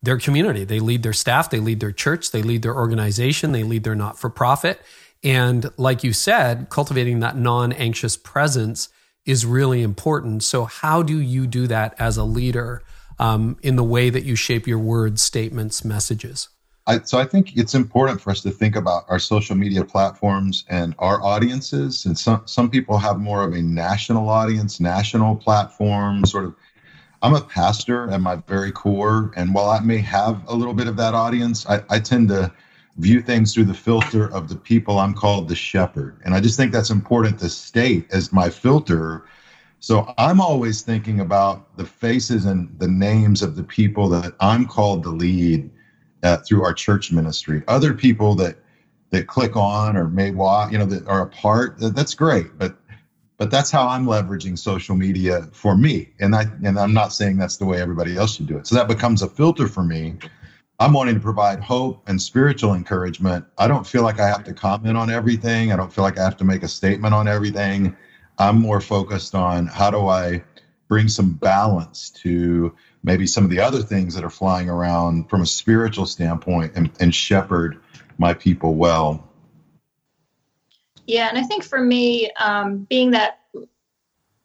their 0.03 0.19
community. 0.19 0.65
They 0.65 0.81
lead 0.81 1.05
their 1.05 1.13
staff. 1.13 1.51
They 1.51 1.61
lead 1.61 1.79
their 1.79 1.93
church. 1.93 2.33
They 2.33 2.43
lead 2.43 2.63
their 2.63 2.75
organization. 2.75 3.53
They 3.53 3.63
lead 3.63 3.85
their 3.85 3.95
not-for-profit. 3.95 4.81
And 5.23 5.71
like 5.77 6.03
you 6.03 6.13
said 6.13 6.69
cultivating 6.69 7.21
that 7.21 7.37
non-anxious 7.37 8.17
presence 8.17 8.89
is 9.25 9.47
really 9.47 9.83
important. 9.83 10.43
So 10.43 10.65
how 10.65 11.03
do 11.03 11.21
you 11.21 11.47
do 11.47 11.69
that 11.69 11.95
as 12.01 12.17
a 12.17 12.25
leader 12.25 12.83
um, 13.21 13.57
in 13.63 13.77
the 13.77 13.85
way 13.85 14.11
that 14.11 14.25
you 14.25 14.35
shape 14.35 14.67
your 14.67 14.81
words 14.81 15.23
statements 15.23 15.85
messages 15.85 16.49
I, 16.87 17.01
so 17.01 17.19
I 17.19 17.25
think 17.25 17.57
it's 17.57 17.75
important 17.75 18.21
for 18.21 18.31
us 18.31 18.41
to 18.43 18.51
think 18.51 18.75
about 18.75 19.05
our 19.09 19.21
social 19.21 19.55
media 19.55 19.85
platforms 19.85 20.65
and 20.69 20.95
our 20.99 21.23
audiences. 21.23 22.07
And 22.07 22.19
some 22.19 22.43
some 22.47 22.69
people 22.71 22.99
have 22.99 23.21
more 23.21 23.45
of 23.45 23.53
a 23.53 23.63
national 23.63 24.29
audience, 24.29 24.81
national 24.81 25.37
platform, 25.37 26.25
sort 26.27 26.45
of. 26.45 26.55
I'm 27.25 27.35
a 27.35 27.41
pastor 27.41 28.11
at 28.11 28.21
my 28.21 28.35
very 28.49 28.73
core, 28.73 29.31
and 29.37 29.55
while 29.55 29.71
I 29.71 29.79
may 29.79 29.99
have 29.99 30.43
a 30.49 30.57
little 30.57 30.75
bit 30.75 30.89
of 30.89 30.97
that 30.97 31.15
audience, 31.15 31.65
I, 31.67 31.81
I 31.89 32.01
tend 32.01 32.29
to 32.31 32.53
view 32.97 33.23
things 33.23 33.55
through 33.55 33.67
the 33.67 33.75
filter 33.75 34.33
of 34.35 34.49
the 34.49 34.57
people 34.57 34.99
I'm 34.99 35.15
called 35.15 35.49
the 35.49 35.55
shepherd. 35.55 36.19
And 36.25 36.35
I 36.35 36.41
just 36.41 36.57
think 36.57 36.73
that's 36.73 36.91
important 36.91 37.39
to 37.39 37.49
state 37.49 38.09
as 38.11 38.33
my 38.33 38.51
filter. 38.51 39.25
So 39.79 40.13
I'm 40.19 40.41
always 40.41 40.83
thinking 40.83 41.21
about 41.21 41.77
the 41.77 41.85
faces 41.85 42.45
and 42.45 42.77
the 42.81 42.89
names 42.89 43.41
of 43.41 43.55
the 43.55 43.63
people 43.63 44.09
that 44.09 44.35
I'm 44.41 44.67
called 44.67 45.05
to 45.05 45.11
lead 45.11 45.71
uh, 46.23 46.39
through 46.39 46.65
our 46.65 46.73
church 46.73 47.13
ministry. 47.13 47.63
Other 47.69 47.95
people 47.95 48.35
that 48.37 48.57
that 49.11 49.27
click 49.27 49.57
on 49.57 49.97
or 49.97 50.09
may 50.09 50.31
watch, 50.31 50.73
you 50.73 50.79
know, 50.79 50.87
that 50.87 51.07
are 51.07 51.23
a 51.23 51.27
part, 51.27 51.77
that's 51.79 52.15
great. 52.15 52.59
But 52.59 52.77
but 53.37 53.51
that's 53.51 53.71
how 53.71 53.89
I'm 53.89 54.07
leveraging 54.07 54.59
social 54.59 54.95
media 54.97 55.49
for 55.53 55.77
me. 55.77 56.11
And 56.21 56.35
I 56.35 56.45
and 56.65 56.79
I'm 56.79 56.95
not 56.95 57.13
saying 57.13 57.37
that's 57.39 57.57
the 57.57 57.65
way 57.65 57.81
everybody 57.81 58.17
else 58.17 58.37
should 58.37 58.47
do 58.47 58.57
it. 58.57 58.67
So 58.67 58.75
that 58.75 58.89
becomes 58.89 59.23
a 59.23 59.29
filter 59.29 59.69
for 59.69 59.83
me. 59.83 60.15
I'm 60.79 60.93
wanting 60.93 61.15
to 61.15 61.21
provide 61.21 61.61
hope 61.61 62.03
and 62.09 62.21
spiritual 62.21 62.75
encouragement. 62.75 63.45
I 63.59 63.69
don't 63.69 63.87
feel 63.87 64.03
like 64.03 64.19
I 64.19 64.27
have 64.27 64.45
to 64.45 64.53
comment 64.53 64.97
on 64.97 65.11
everything. 65.11 65.73
I 65.73 65.77
don't 65.77 65.93
feel 65.93 66.03
like 66.03 66.19
I 66.19 66.25
have 66.25 66.37
to 66.39 66.45
make 66.45 66.63
a 66.63 66.69
statement 66.69 67.15
on 67.15 67.29
everything. 67.29 67.95
I'm 68.39 68.59
more 68.59 68.81
focused 68.81 69.35
on 69.35 69.67
how 69.67 69.91
do 69.91 70.09
I 70.09 70.43
bring 70.89 71.09
some 71.09 71.35
balance 71.35 72.11
to 72.11 72.75
maybe 73.03 73.27
some 73.27 73.45
of 73.45 73.51
the 73.51 73.61
other 73.61 73.83
things 73.83 74.15
that 74.15 74.25
are 74.25 74.31
flying 74.31 74.69
around 74.69 75.29
from 75.29 75.43
a 75.43 75.47
spiritual 75.47 76.07
standpoint 76.07 76.73
and, 76.77 76.91
and 77.01 77.15
shepherd 77.15 77.81
my 78.19 78.33
people 78.33 78.75
well. 78.75 79.29
Yeah, 81.07 81.29
and 81.29 81.37
I 81.37 81.43
think 81.43 81.65
for 81.65 81.81
me, 81.81 82.31
um, 82.39 82.87
being 82.89 83.11
that 83.11 83.41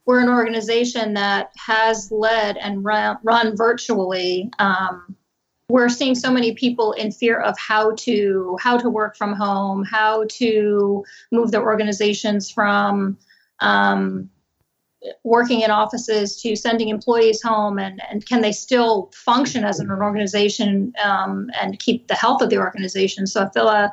we're 0.06 0.22
an 0.22 0.30
organization 0.30 1.14
that 1.14 1.52
has 1.58 2.12
led 2.12 2.58
and 2.58 2.84
run, 2.84 3.18
run 3.24 3.56
virtually, 3.56 4.50
um, 4.58 5.16
we're 5.70 5.90
seeing 5.90 6.16
so 6.16 6.32
many 6.32 6.54
people 6.54 6.94
in 6.94 7.12
fear 7.12 7.40
of 7.40 7.58
how 7.60 7.94
to 7.96 8.58
how 8.62 8.78
to 8.78 8.90
work 8.90 9.18
from 9.18 9.34
home, 9.34 9.84
how 9.84 10.24
to 10.30 11.04
move 11.32 11.52
their 11.52 11.62
organizations 11.62 12.50
from 12.50 13.18
um, 13.60 14.30
working 15.24 15.62
in 15.62 15.72
offices 15.72 16.42
to 16.42 16.56
sending 16.56 16.90
employees 16.90 17.42
home 17.42 17.80
and, 17.80 18.02
and 18.10 18.26
can 18.26 18.42
they 18.42 18.52
still 18.52 19.12
function 19.14 19.64
as 19.64 19.80
an 19.80 19.90
organization 19.90 20.94
um, 21.04 21.50
and 21.62 21.80
keep 21.80 22.08
the 22.08 22.16
health 22.16 22.42
of 22.42 22.50
the 22.50 22.58
organization 22.58 23.28
so 23.28 23.44
i 23.44 23.50
feel 23.50 23.68
uh, 23.68 23.90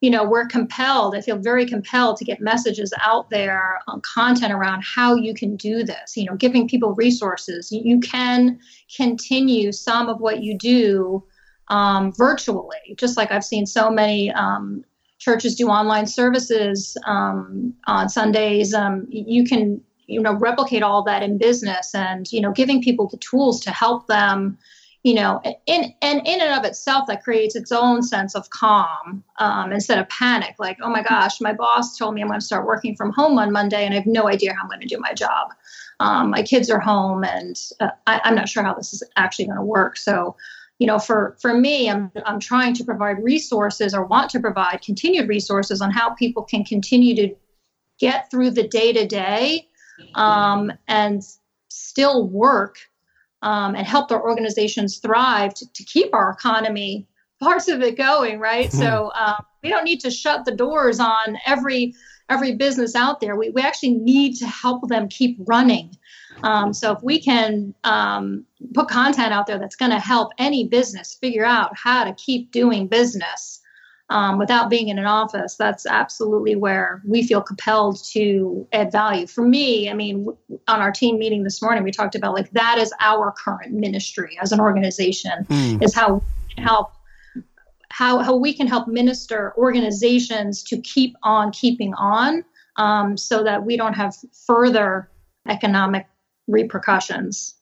you 0.00 0.10
know, 0.10 0.24
we're 0.24 0.46
compelled, 0.46 1.14
I 1.14 1.20
feel 1.20 1.36
very 1.36 1.66
compelled 1.66 2.16
to 2.16 2.24
get 2.24 2.40
messages 2.40 2.92
out 3.02 3.28
there 3.28 3.80
on 3.86 4.00
content 4.00 4.52
around 4.52 4.82
how 4.82 5.14
you 5.14 5.34
can 5.34 5.56
do 5.56 5.84
this, 5.84 6.16
you 6.16 6.24
know, 6.24 6.36
giving 6.36 6.66
people 6.66 6.94
resources. 6.94 7.70
You 7.70 8.00
can 8.00 8.58
continue 8.96 9.72
some 9.72 10.08
of 10.08 10.20
what 10.20 10.42
you 10.42 10.56
do 10.56 11.22
um, 11.68 12.12
virtually, 12.12 12.94
just 12.96 13.18
like 13.18 13.30
I've 13.30 13.44
seen 13.44 13.66
so 13.66 13.90
many 13.90 14.32
um, 14.32 14.84
churches 15.18 15.54
do 15.54 15.68
online 15.68 16.06
services 16.06 16.96
um, 17.06 17.74
on 17.86 18.08
Sundays. 18.08 18.72
Um, 18.72 19.06
you 19.10 19.44
can, 19.44 19.82
you 20.10 20.20
know, 20.20 20.34
replicate 20.34 20.82
all 20.82 21.02
that 21.04 21.22
in 21.22 21.38
business 21.38 21.94
and, 21.94 22.30
you 22.32 22.40
know, 22.40 22.52
giving 22.52 22.82
people 22.82 23.08
the 23.08 23.16
tools 23.18 23.60
to 23.60 23.70
help 23.70 24.06
them 24.06 24.58
you 25.02 25.14
know, 25.14 25.40
in 25.66 25.94
and 26.02 26.20
in 26.26 26.40
and 26.42 26.58
of 26.58 26.64
itself, 26.64 27.06
that 27.06 27.24
creates 27.24 27.56
its 27.56 27.72
own 27.72 28.02
sense 28.02 28.34
of 28.34 28.50
calm 28.50 29.24
um, 29.38 29.72
instead 29.72 29.98
of 29.98 30.06
panic. 30.10 30.54
Like, 30.58 30.76
oh 30.82 30.90
my 30.90 31.02
gosh, 31.02 31.40
my 31.40 31.54
boss 31.54 31.96
told 31.96 32.14
me 32.14 32.20
I'm 32.20 32.28
going 32.28 32.38
to 32.38 32.44
start 32.44 32.66
working 32.66 32.94
from 32.94 33.10
home 33.12 33.38
on 33.38 33.50
Monday, 33.50 33.84
and 33.84 33.94
I 33.94 33.96
have 33.96 34.06
no 34.06 34.28
idea 34.28 34.52
how 34.52 34.62
I'm 34.62 34.68
going 34.68 34.80
to 34.80 34.86
do 34.86 35.00
my 35.00 35.14
job. 35.14 35.52
Um, 36.00 36.30
my 36.30 36.42
kids 36.42 36.68
are 36.68 36.80
home, 36.80 37.24
and 37.24 37.56
uh, 37.80 37.88
I, 38.06 38.20
I'm 38.24 38.34
not 38.34 38.48
sure 38.48 38.62
how 38.62 38.74
this 38.74 38.92
is 38.92 39.02
actually 39.16 39.46
going 39.46 39.56
to 39.56 39.64
work. 39.64 39.96
So, 39.96 40.36
you 40.78 40.86
know, 40.86 40.98
for 40.98 41.34
for 41.40 41.54
me, 41.54 41.88
I'm 41.88 42.12
I'm 42.26 42.38
trying 42.38 42.74
to 42.74 42.84
provide 42.84 43.22
resources 43.22 43.94
or 43.94 44.04
want 44.04 44.30
to 44.32 44.40
provide 44.40 44.82
continued 44.84 45.28
resources 45.28 45.80
on 45.80 45.90
how 45.90 46.10
people 46.10 46.42
can 46.42 46.62
continue 46.62 47.14
to 47.16 47.34
get 47.98 48.30
through 48.30 48.50
the 48.50 48.68
day 48.68 48.92
to 48.92 49.06
day 49.06 49.66
and 50.14 51.22
still 51.68 52.28
work 52.28 52.78
um, 53.42 53.74
and 53.74 53.86
help 53.86 54.08
their 54.08 54.22
organizations 54.22 54.98
thrive 54.98 55.54
to, 55.54 55.72
to, 55.72 55.84
keep 55.84 56.12
our 56.14 56.30
economy 56.30 57.06
parts 57.40 57.68
of 57.68 57.80
it 57.80 57.96
going 57.96 58.38
right? 58.38 58.68
Mm-hmm. 58.68 58.78
so 58.78 59.12
uh, 59.14 59.36
we 59.62 59.70
don't 59.70 59.84
need 59.84 60.00
to 60.00 60.10
shut 60.10 60.44
the 60.44 60.54
doors 60.54 61.00
on 61.00 61.38
every 61.46 61.94
every 62.30 62.54
business 62.54 62.94
out 62.94 63.20
there. 63.20 63.36
We, 63.36 63.50
we 63.50 63.60
actually 63.60 63.94
need 63.94 64.36
to 64.36 64.46
help 64.46 64.88
them 64.88 65.08
keep 65.08 65.36
running. 65.46 65.96
Um, 66.44 66.72
so 66.72 66.92
if 66.92 67.02
we 67.02 67.20
can 67.20 67.74
um, 67.84 68.46
put 68.72 68.88
content 68.88 69.32
out 69.32 69.46
there 69.46 69.58
that's 69.58 69.76
going 69.76 69.90
to 69.90 69.98
help 69.98 70.32
any 70.38 70.68
business 70.68 71.18
figure 71.20 71.44
out 71.44 71.76
how 71.76 72.04
to 72.04 72.14
keep 72.14 72.52
doing 72.52 72.86
business 72.86 73.60
um, 74.10 74.38
without 74.38 74.68
being 74.68 74.88
in 74.88 74.98
an 74.98 75.06
office, 75.06 75.54
that's 75.54 75.86
absolutely 75.86 76.56
where 76.56 77.00
we 77.06 77.26
feel 77.26 77.40
compelled 77.40 78.02
to 78.10 78.66
add 78.72 78.90
value. 78.90 79.26
For 79.26 79.44
me, 79.46 79.88
I 79.88 79.94
mean, 79.94 80.26
on 80.68 80.80
our 80.80 80.90
team 80.90 81.18
meeting 81.18 81.44
this 81.44 81.62
morning, 81.62 81.84
we 81.84 81.92
talked 81.92 82.16
about 82.16 82.34
like 82.34 82.50
that 82.50 82.78
is 82.78 82.92
our 83.00 83.32
current 83.32 83.72
ministry 83.72 84.36
as 84.42 84.50
an 84.50 84.60
organization, 84.60 85.46
mm. 85.48 85.82
is 85.82 85.94
how 85.94 86.14
we 86.14 86.54
can 86.54 86.64
help 86.64 86.92
how, 87.92 88.18
how 88.20 88.36
we 88.36 88.54
can 88.54 88.66
help 88.66 88.86
minister 88.86 89.52
organizations 89.56 90.62
to 90.62 90.80
keep 90.80 91.16
on 91.22 91.50
keeping 91.50 91.92
on 91.94 92.44
um, 92.76 93.16
so 93.16 93.42
that 93.42 93.64
we 93.64 93.76
don't 93.76 93.94
have 93.94 94.14
further 94.46 95.10
economic 95.48 96.06
repercussions. 96.46 97.59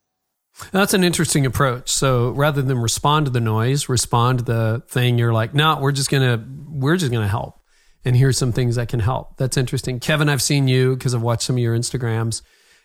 That's 0.72 0.94
an 0.94 1.04
interesting 1.04 1.46
approach. 1.46 1.90
So 1.90 2.30
rather 2.30 2.62
than 2.62 2.78
respond 2.78 3.26
to 3.26 3.30
the 3.30 3.40
noise, 3.40 3.88
respond 3.88 4.40
to 4.40 4.44
the 4.44 4.82
thing. 4.88 5.18
You're 5.18 5.32
like, 5.32 5.54
no, 5.54 5.78
we're 5.80 5.92
just 5.92 6.10
gonna 6.10 6.44
we're 6.68 6.96
just 6.96 7.12
gonna 7.12 7.28
help. 7.28 7.60
And 8.04 8.16
here's 8.16 8.38
some 8.38 8.52
things 8.52 8.76
that 8.76 8.88
can 8.88 9.00
help. 9.00 9.36
That's 9.36 9.56
interesting. 9.56 10.00
Kevin, 10.00 10.28
I've 10.28 10.42
seen 10.42 10.68
you 10.68 10.96
because 10.96 11.14
I've 11.14 11.22
watched 11.22 11.42
some 11.42 11.56
of 11.56 11.62
your 11.62 11.76
Instagrams. 11.76 12.42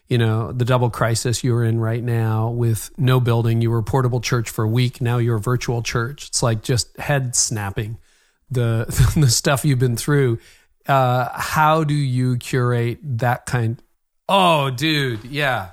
You 0.07 0.17
know, 0.17 0.51
the 0.51 0.65
double 0.65 0.89
crisis 0.89 1.43
you're 1.43 1.63
in 1.63 1.79
right 1.79 2.03
now 2.03 2.49
with 2.49 2.91
no 2.97 3.19
building. 3.19 3.62
You 3.62 3.71
were 3.71 3.79
a 3.79 3.83
portable 3.83 4.19
church 4.19 4.49
for 4.49 4.65
a 4.65 4.67
week. 4.67 5.01
Now 5.01 5.17
you're 5.17 5.38
a 5.38 5.41
virtual 5.41 5.81
church. 5.81 6.27
It's 6.27 6.43
like 6.43 6.62
just 6.62 6.97
head 6.97 7.36
snapping 7.36 7.97
the 8.51 8.86
the 9.19 9.29
stuff 9.29 9.65
you've 9.65 9.79
been 9.79 9.97
through. 9.97 10.39
Uh, 10.88 11.29
how 11.33 11.83
do 11.83 11.93
you 11.93 12.38
curate 12.38 12.99
that 13.19 13.45
kind? 13.45 13.81
Oh, 14.27 14.69
dude, 14.69 15.23
yeah 15.25 15.71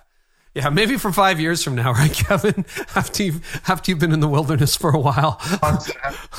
yeah, 0.55 0.69
maybe 0.69 0.97
for 0.97 1.13
five 1.13 1.39
years 1.39 1.63
from 1.63 1.77
now, 1.77 1.93
right, 1.95 2.13
Kevin? 2.13 2.65
After 2.97 3.23
you've 3.23 3.63
after 3.69 3.91
you've 3.91 4.01
been 4.01 4.13
in 4.13 4.21
the 4.21 4.29
wilderness 4.29 4.77
for 4.77 4.91
a 4.91 4.99
while. 4.99 5.39
I'm 5.63 5.79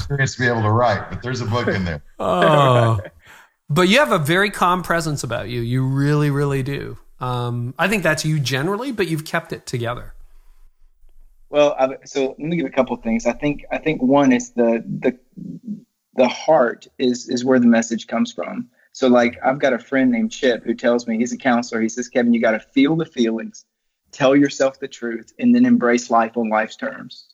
curious 0.07 0.35
to 0.35 0.41
be 0.41 0.47
able 0.47 0.63
to 0.63 0.71
write, 0.71 1.09
but 1.09 1.21
there's 1.21 1.41
a 1.41 1.45
book 1.45 1.67
in 1.67 1.85
there. 1.85 2.03
oh, 2.19 2.99
but 3.69 3.83
you 3.83 3.99
have 3.99 4.11
a 4.11 4.19
very 4.19 4.49
calm 4.49 4.83
presence 4.83 5.23
about 5.23 5.49
you. 5.49 5.61
You 5.61 5.85
really, 5.85 6.29
really 6.29 6.63
do. 6.63 6.97
Um, 7.19 7.73
I 7.77 7.87
think 7.87 8.03
that's 8.03 8.25
you 8.25 8.39
generally, 8.39 8.91
but 8.91 9.07
you've 9.07 9.25
kept 9.25 9.53
it 9.53 9.65
together. 9.65 10.13
Well, 11.49 11.75
I, 11.77 11.97
so 12.05 12.29
let 12.29 12.39
me 12.39 12.57
give 12.57 12.65
a 12.65 12.69
couple 12.69 12.95
of 12.95 13.03
things. 13.03 13.25
I 13.25 13.33
think 13.33 13.63
I 13.71 13.77
think 13.77 14.01
one 14.01 14.33
is 14.33 14.51
the 14.51 14.83
the 14.85 15.17
the 16.15 16.27
heart 16.27 16.87
is 16.97 17.29
is 17.29 17.45
where 17.45 17.59
the 17.59 17.67
message 17.67 18.07
comes 18.07 18.33
from. 18.33 18.69
So 18.91 19.07
like 19.07 19.37
I've 19.41 19.59
got 19.59 19.71
a 19.71 19.79
friend 19.79 20.11
named 20.11 20.31
Chip 20.31 20.65
who 20.65 20.73
tells 20.73 21.07
me 21.07 21.17
he's 21.17 21.31
a 21.31 21.37
counselor. 21.37 21.79
He 21.79 21.87
says, 21.87 22.09
Kevin, 22.09 22.33
you 22.33 22.41
got 22.41 22.51
to 22.51 22.59
feel 22.59 22.97
the 22.97 23.05
feelings 23.05 23.65
tell 24.11 24.35
yourself 24.35 24.79
the 24.79 24.87
truth, 24.87 25.33
and 25.39 25.53
then 25.55 25.65
embrace 25.65 26.09
life 26.09 26.37
on 26.37 26.49
life's 26.49 26.75
terms. 26.75 27.27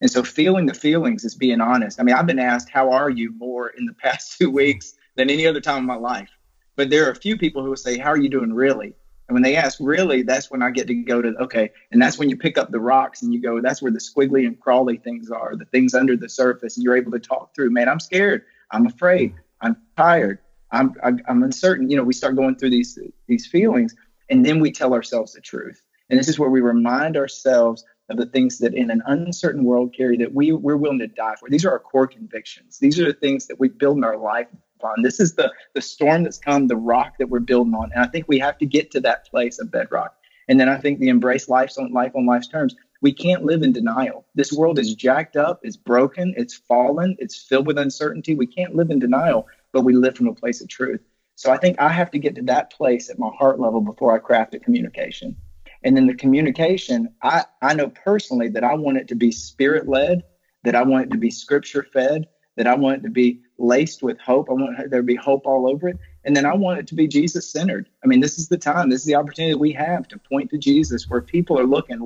And 0.00 0.10
so, 0.10 0.22
feeling 0.22 0.66
the 0.66 0.74
feelings 0.74 1.24
is 1.24 1.34
being 1.34 1.60
honest. 1.60 2.00
I 2.00 2.02
mean, 2.02 2.14
I've 2.14 2.26
been 2.26 2.38
asked, 2.38 2.70
How 2.70 2.90
are 2.90 3.10
you 3.10 3.32
more 3.36 3.68
in 3.68 3.86
the 3.86 3.92
past 4.02 4.38
two 4.38 4.50
weeks 4.50 4.94
than 5.16 5.30
any 5.30 5.46
other 5.46 5.60
time 5.60 5.78
in 5.78 5.86
my 5.86 5.96
life? 5.96 6.30
But 6.76 6.90
there 6.90 7.06
are 7.06 7.10
a 7.10 7.16
few 7.16 7.36
people 7.36 7.62
who 7.62 7.70
will 7.70 7.76
say, 7.76 7.98
How 7.98 8.10
are 8.10 8.18
you 8.18 8.28
doing 8.28 8.52
really? 8.52 8.94
And 9.28 9.34
when 9.34 9.42
they 9.42 9.54
ask 9.54 9.78
really, 9.80 10.22
that's 10.22 10.50
when 10.50 10.62
I 10.62 10.70
get 10.70 10.88
to 10.88 10.94
go 10.94 11.22
to, 11.22 11.28
okay. 11.40 11.70
And 11.92 12.02
that's 12.02 12.18
when 12.18 12.28
you 12.28 12.36
pick 12.36 12.58
up 12.58 12.72
the 12.72 12.80
rocks 12.80 13.22
and 13.22 13.32
you 13.32 13.40
go, 13.40 13.60
That's 13.60 13.82
where 13.82 13.92
the 13.92 13.98
squiggly 13.98 14.46
and 14.46 14.58
crawly 14.58 14.96
things 14.96 15.30
are, 15.30 15.56
the 15.56 15.66
things 15.66 15.94
under 15.94 16.16
the 16.16 16.28
surface. 16.28 16.76
And 16.76 16.84
you're 16.84 16.96
able 16.96 17.12
to 17.12 17.20
talk 17.20 17.54
through, 17.54 17.70
man, 17.70 17.88
I'm 17.88 18.00
scared. 18.00 18.44
I'm 18.70 18.86
afraid. 18.86 19.34
I'm 19.60 19.76
tired. 19.96 20.38
I'm, 20.72 20.94
I'm 21.02 21.42
uncertain. 21.42 21.90
You 21.90 21.96
know, 21.96 22.04
we 22.04 22.12
start 22.12 22.36
going 22.36 22.54
through 22.54 22.70
these, 22.70 22.98
these 23.26 23.46
feelings 23.46 23.94
and 24.30 24.46
then 24.46 24.60
we 24.60 24.70
tell 24.70 24.94
ourselves 24.94 25.32
the 25.32 25.40
truth. 25.40 25.82
And 26.10 26.18
this 26.18 26.28
is 26.28 26.38
where 26.38 26.50
we 26.50 26.60
remind 26.60 27.16
ourselves 27.16 27.84
of 28.08 28.16
the 28.16 28.26
things 28.26 28.58
that 28.58 28.74
in 28.74 28.90
an 28.90 29.02
uncertain 29.06 29.64
world, 29.64 29.94
Carey, 29.96 30.16
that 30.18 30.34
we, 30.34 30.52
we're 30.52 30.76
willing 30.76 30.98
to 30.98 31.06
die 31.06 31.36
for. 31.38 31.48
These 31.48 31.64
are 31.64 31.70
our 31.70 31.78
core 31.78 32.08
convictions. 32.08 32.78
These 32.78 32.98
are 32.98 33.04
the 33.04 33.12
things 33.12 33.46
that 33.46 33.60
we 33.60 33.68
build 33.68 33.96
in 33.96 34.04
our 34.04 34.16
life 34.16 34.48
upon. 34.76 35.02
This 35.02 35.20
is 35.20 35.34
the, 35.34 35.52
the 35.74 35.80
storm 35.80 36.24
that's 36.24 36.38
come, 36.38 36.66
the 36.66 36.76
rock 36.76 37.14
that 37.18 37.28
we're 37.28 37.38
building 37.38 37.74
on. 37.74 37.92
And 37.94 38.02
I 38.02 38.08
think 38.08 38.26
we 38.26 38.40
have 38.40 38.58
to 38.58 38.66
get 38.66 38.90
to 38.92 39.00
that 39.00 39.26
place 39.30 39.60
of 39.60 39.70
bedrock. 39.70 40.16
And 40.48 40.58
then 40.58 40.68
I 40.68 40.78
think 40.78 40.98
the 40.98 41.08
embrace 41.08 41.48
life 41.48 41.72
on 41.78 41.92
life 41.92 42.12
on 42.16 42.26
life's 42.26 42.48
terms. 42.48 42.74
We 43.02 43.12
can't 43.12 43.44
live 43.44 43.62
in 43.62 43.72
denial. 43.72 44.26
This 44.34 44.52
world 44.52 44.78
is 44.78 44.94
jacked 44.94 45.36
up, 45.36 45.60
it's 45.62 45.76
broken, 45.76 46.34
it's 46.36 46.54
fallen, 46.54 47.16
it's 47.18 47.36
filled 47.36 47.66
with 47.66 47.78
uncertainty. 47.78 48.34
We 48.34 48.46
can't 48.46 48.74
live 48.74 48.90
in 48.90 48.98
denial, 48.98 49.46
but 49.72 49.82
we 49.82 49.94
live 49.94 50.16
from 50.16 50.26
a 50.26 50.34
place 50.34 50.60
of 50.60 50.68
truth. 50.68 51.00
So 51.36 51.52
I 51.52 51.56
think 51.56 51.80
I 51.80 51.88
have 51.88 52.10
to 52.10 52.18
get 52.18 52.34
to 52.34 52.42
that 52.42 52.72
place 52.72 53.08
at 53.08 53.18
my 53.18 53.30
heart 53.38 53.60
level 53.60 53.80
before 53.80 54.14
I 54.14 54.18
craft 54.18 54.54
a 54.54 54.58
communication. 54.58 55.36
And 55.82 55.96
then 55.96 56.06
the 56.06 56.14
communication, 56.14 57.14
I, 57.22 57.44
I 57.62 57.74
know 57.74 57.88
personally 57.88 58.48
that 58.50 58.64
I 58.64 58.74
want 58.74 58.98
it 58.98 59.08
to 59.08 59.14
be 59.14 59.32
spirit 59.32 59.88
led, 59.88 60.22
that 60.64 60.74
I 60.74 60.82
want 60.82 61.06
it 61.06 61.10
to 61.12 61.18
be 61.18 61.30
scripture 61.30 61.82
fed, 61.82 62.26
that 62.56 62.66
I 62.66 62.74
want 62.74 62.98
it 62.98 63.02
to 63.04 63.10
be 63.10 63.40
laced 63.58 64.02
with 64.02 64.18
hope. 64.18 64.50
I 64.50 64.52
want 64.52 64.90
there 64.90 65.00
to 65.00 65.06
be 65.06 65.16
hope 65.16 65.46
all 65.46 65.68
over 65.68 65.88
it. 65.88 65.98
And 66.24 66.36
then 66.36 66.44
I 66.44 66.54
want 66.54 66.80
it 66.80 66.86
to 66.88 66.94
be 66.94 67.08
Jesus 67.08 67.50
centered. 67.50 67.88
I 68.04 68.06
mean, 68.06 68.20
this 68.20 68.38
is 68.38 68.48
the 68.48 68.58
time, 68.58 68.90
this 68.90 69.00
is 69.00 69.06
the 69.06 69.14
opportunity 69.14 69.52
that 69.52 69.58
we 69.58 69.72
have 69.72 70.06
to 70.08 70.18
point 70.18 70.50
to 70.50 70.58
Jesus 70.58 71.08
where 71.08 71.22
people 71.22 71.58
are 71.58 71.66
looking, 71.66 71.98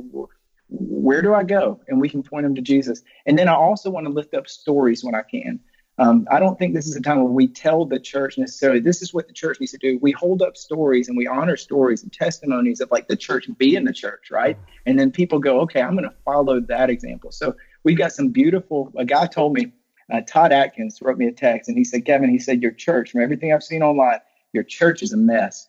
where 0.68 1.22
do 1.22 1.34
I 1.34 1.42
go? 1.42 1.80
And 1.88 2.00
we 2.00 2.08
can 2.08 2.22
point 2.22 2.44
them 2.44 2.54
to 2.54 2.62
Jesus. 2.62 3.02
And 3.26 3.38
then 3.38 3.48
I 3.48 3.54
also 3.54 3.90
want 3.90 4.06
to 4.06 4.12
lift 4.12 4.34
up 4.34 4.48
stories 4.48 5.02
when 5.02 5.14
I 5.14 5.22
can. 5.22 5.60
Um, 5.98 6.26
I 6.28 6.40
don't 6.40 6.59
think 6.59 6.74
this 6.74 6.88
is 6.88 6.96
a 6.96 7.00
time 7.00 7.22
where 7.22 7.33
we 7.33 7.46
tell 7.46 7.85
the 7.85 8.00
church 8.00 8.37
necessarily 8.37 8.80
this 8.80 9.00
is 9.00 9.14
what 9.14 9.28
the 9.28 9.33
church 9.33 9.61
needs 9.61 9.70
to 9.72 9.78
do. 9.78 9.98
We 10.02 10.11
hold 10.11 10.42
up 10.42 10.57
stories 10.57 11.09
and 11.09 11.16
we 11.16 11.28
honor 11.28 11.57
stories 11.57 12.02
and 12.02 12.12
testimonies 12.12 12.80
of 12.80 12.90
like 12.90 13.07
the 13.07 13.16
church 13.16 13.48
being 13.59 13.85
the 13.85 13.92
church, 13.92 14.30
right? 14.30 14.59
And 14.87 14.98
then 14.98 15.12
people 15.12 15.38
go, 15.38 15.61
okay, 15.61 15.80
I'm 15.80 15.92
going 15.92 16.09
to 16.09 16.16
follow 16.24 16.61
that 16.61 16.90
example. 16.90 17.30
So 17.30 17.54
we've 17.85 17.98
got 17.98 18.12
some 18.12 18.30
beautiful. 18.30 18.92
A 18.96 19.04
guy 19.04 19.26
told 19.26 19.52
me, 19.54 19.72
uh, 20.12 20.20
Todd 20.26 20.52
Atkins 20.52 21.00
wrote 21.00 21.16
me 21.16 21.28
a 21.28 21.33
text 21.33 21.68
and 21.68 21.78
he 21.78 21.85
said, 21.85 22.04
Kevin, 22.04 22.28
he 22.28 22.40
said, 22.40 22.61
your 22.61 22.72
church, 22.72 23.12
from 23.12 23.22
everything 23.22 23.52
I've 23.52 23.62
seen 23.62 23.83
online, 23.83 24.18
your 24.52 24.64
church 24.64 25.02
is 25.02 25.12
a 25.12 25.16
mess. 25.16 25.68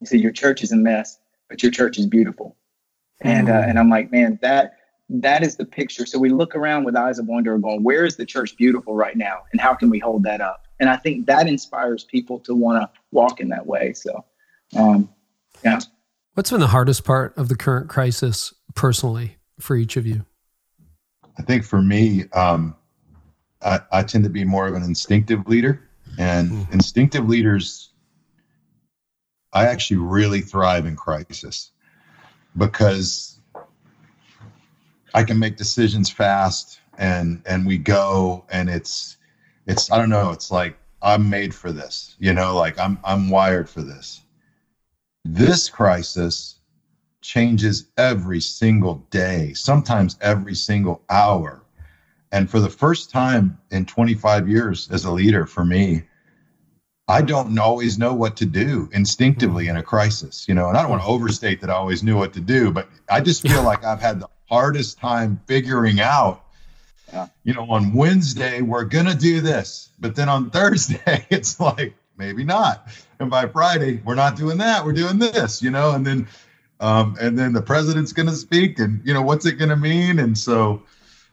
He 0.00 0.06
said, 0.06 0.20
your 0.20 0.32
church 0.32 0.62
is 0.62 0.72
a 0.72 0.76
mess, 0.76 1.18
but 1.48 1.62
your 1.62 1.72
church 1.72 1.98
is 1.98 2.06
beautiful. 2.06 2.56
And 3.22 3.48
uh, 3.48 3.62
and 3.66 3.78
I'm 3.78 3.88
like, 3.88 4.10
man, 4.10 4.38
that 4.42 4.74
that 5.20 5.42
is 5.42 5.56
the 5.56 5.64
picture. 5.64 6.06
So 6.06 6.18
we 6.18 6.30
look 6.30 6.56
around 6.56 6.84
with 6.84 6.96
eyes 6.96 7.18
of 7.18 7.26
wonder, 7.26 7.56
going, 7.58 7.82
where 7.82 8.04
is 8.04 8.16
the 8.16 8.24
church 8.24 8.56
beautiful 8.56 8.94
right 8.94 9.16
now? 9.16 9.42
And 9.52 9.60
how 9.60 9.74
can 9.74 9.90
we 9.90 9.98
hold 9.98 10.22
that 10.24 10.40
up? 10.40 10.66
And 10.80 10.88
I 10.88 10.96
think 10.96 11.26
that 11.26 11.46
inspires 11.46 12.04
people 12.04 12.38
to 12.40 12.54
want 12.54 12.82
to 12.82 13.00
walk 13.10 13.40
in 13.40 13.48
that 13.50 13.66
way. 13.66 13.92
So, 13.92 14.24
um, 14.76 15.08
yeah. 15.62 15.80
What's 16.34 16.50
been 16.50 16.60
the 16.60 16.68
hardest 16.68 17.04
part 17.04 17.36
of 17.36 17.48
the 17.48 17.56
current 17.56 17.90
crisis 17.90 18.54
personally 18.74 19.36
for 19.60 19.76
each 19.76 19.96
of 19.96 20.06
you? 20.06 20.24
I 21.38 21.42
think 21.42 21.64
for 21.64 21.82
me, 21.82 22.24
um, 22.32 22.74
I, 23.60 23.80
I, 23.92 24.02
tend 24.02 24.24
to 24.24 24.30
be 24.30 24.44
more 24.44 24.66
of 24.66 24.74
an 24.74 24.82
instinctive 24.82 25.46
leader, 25.46 25.88
and 26.18 26.50
mm-hmm. 26.50 26.72
instinctive 26.72 27.28
leaders, 27.28 27.90
I 29.52 29.66
actually 29.66 29.98
really 29.98 30.40
thrive 30.40 30.84
in 30.84 30.96
crisis 30.96 31.70
because 32.56 33.31
I 35.14 35.24
can 35.24 35.38
make 35.38 35.56
decisions 35.56 36.10
fast 36.10 36.80
and 36.98 37.42
and 37.46 37.66
we 37.66 37.78
go 37.78 38.44
and 38.50 38.68
it's 38.68 39.16
it's 39.66 39.90
I 39.90 39.98
don't 39.98 40.10
know 40.10 40.30
it's 40.30 40.50
like 40.50 40.76
I'm 41.02 41.28
made 41.28 41.54
for 41.54 41.72
this. 41.72 42.14
You 42.18 42.32
know, 42.32 42.56
like 42.56 42.78
I'm 42.78 42.98
I'm 43.04 43.28
wired 43.28 43.68
for 43.68 43.82
this. 43.82 44.20
This 45.24 45.68
crisis 45.68 46.56
changes 47.20 47.86
every 47.96 48.40
single 48.40 49.06
day, 49.10 49.52
sometimes 49.54 50.16
every 50.20 50.54
single 50.54 51.02
hour. 51.10 51.62
And 52.32 52.50
for 52.50 52.60
the 52.60 52.70
first 52.70 53.10
time 53.10 53.58
in 53.70 53.84
25 53.84 54.48
years 54.48 54.88
as 54.90 55.04
a 55.04 55.10
leader 55.10 55.46
for 55.46 55.64
me, 55.64 56.04
I 57.08 57.20
don't 57.20 57.58
always 57.58 57.98
know 57.98 58.14
what 58.14 58.36
to 58.38 58.46
do 58.46 58.88
instinctively 58.92 59.64
hmm. 59.64 59.70
in 59.70 59.76
a 59.76 59.82
crisis, 59.82 60.46
you 60.48 60.54
know, 60.54 60.68
and 60.68 60.76
I 60.76 60.82
don't 60.82 60.90
want 60.90 61.02
to 61.02 61.08
overstate 61.08 61.60
that 61.60 61.70
I 61.70 61.74
always 61.74 62.02
knew 62.02 62.16
what 62.16 62.32
to 62.34 62.40
do, 62.40 62.70
but 62.70 62.88
I 63.08 63.20
just 63.20 63.42
feel 63.42 63.62
like 63.70 63.84
I've 63.84 64.00
had 64.00 64.20
the 64.20 64.28
hardest 64.52 64.98
time 64.98 65.40
figuring 65.46 65.98
out, 65.98 66.44
yeah. 67.10 67.26
you 67.42 67.54
know, 67.54 67.64
on 67.70 67.94
Wednesday, 67.94 68.60
we're 68.60 68.84
going 68.84 69.06
to 69.06 69.16
do 69.16 69.40
this. 69.40 69.88
But 69.98 70.14
then 70.14 70.28
on 70.28 70.50
Thursday, 70.58 71.26
it's 71.30 71.58
like, 71.58 71.94
maybe 72.18 72.44
not. 72.44 72.86
And 73.18 73.30
by 73.30 73.46
Friday, 73.46 74.02
we're 74.04 74.14
not 74.14 74.36
doing 74.36 74.58
that. 74.58 74.84
We're 74.84 74.92
doing 74.92 75.18
this, 75.18 75.62
you 75.62 75.70
know, 75.70 75.92
and 75.92 76.06
then, 76.06 76.28
um, 76.80 77.16
and 77.18 77.38
then 77.38 77.54
the 77.54 77.62
president's 77.62 78.12
going 78.12 78.28
to 78.28 78.34
speak 78.34 78.78
and, 78.78 79.00
you 79.06 79.14
know, 79.14 79.22
what's 79.22 79.46
it 79.46 79.52
going 79.52 79.70
to 79.70 79.76
mean? 79.76 80.18
And 80.18 80.36
so 80.36 80.82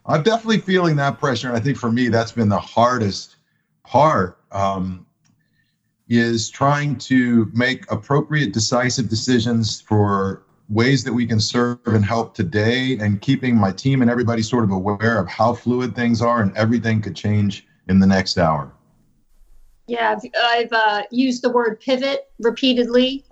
I'm 0.06 0.22
definitely 0.22 0.60
feeling 0.60 0.96
that 0.96 1.18
pressure. 1.18 1.48
And 1.48 1.56
I 1.58 1.60
think 1.60 1.76
for 1.76 1.92
me, 1.92 2.08
that's 2.08 2.32
been 2.32 2.48
the 2.48 2.58
hardest 2.58 3.36
part. 3.84 4.38
Um, 4.50 5.04
is 6.08 6.50
trying 6.50 6.96
to 6.96 7.48
make 7.54 7.88
appropriate, 7.92 8.52
decisive 8.52 9.08
decisions 9.08 9.80
for 9.80 10.42
ways 10.70 11.02
that 11.04 11.12
we 11.12 11.26
can 11.26 11.40
serve 11.40 11.78
and 11.86 12.04
help 12.04 12.34
today 12.34 12.96
and 12.98 13.20
keeping 13.20 13.56
my 13.56 13.72
team 13.72 14.02
and 14.02 14.10
everybody 14.10 14.40
sort 14.40 14.64
of 14.64 14.70
aware 14.70 15.18
of 15.18 15.28
how 15.28 15.52
fluid 15.52 15.94
things 15.94 16.22
are 16.22 16.40
and 16.40 16.56
everything 16.56 17.02
could 17.02 17.16
change 17.16 17.66
in 17.88 17.98
the 17.98 18.06
next 18.06 18.38
hour. 18.38 18.72
Yeah, 19.88 20.16
I've, 20.16 20.30
I've 20.40 20.72
uh, 20.72 21.02
used 21.10 21.42
the 21.42 21.50
word 21.50 21.80
pivot 21.80 22.30
repeatedly 22.38 23.24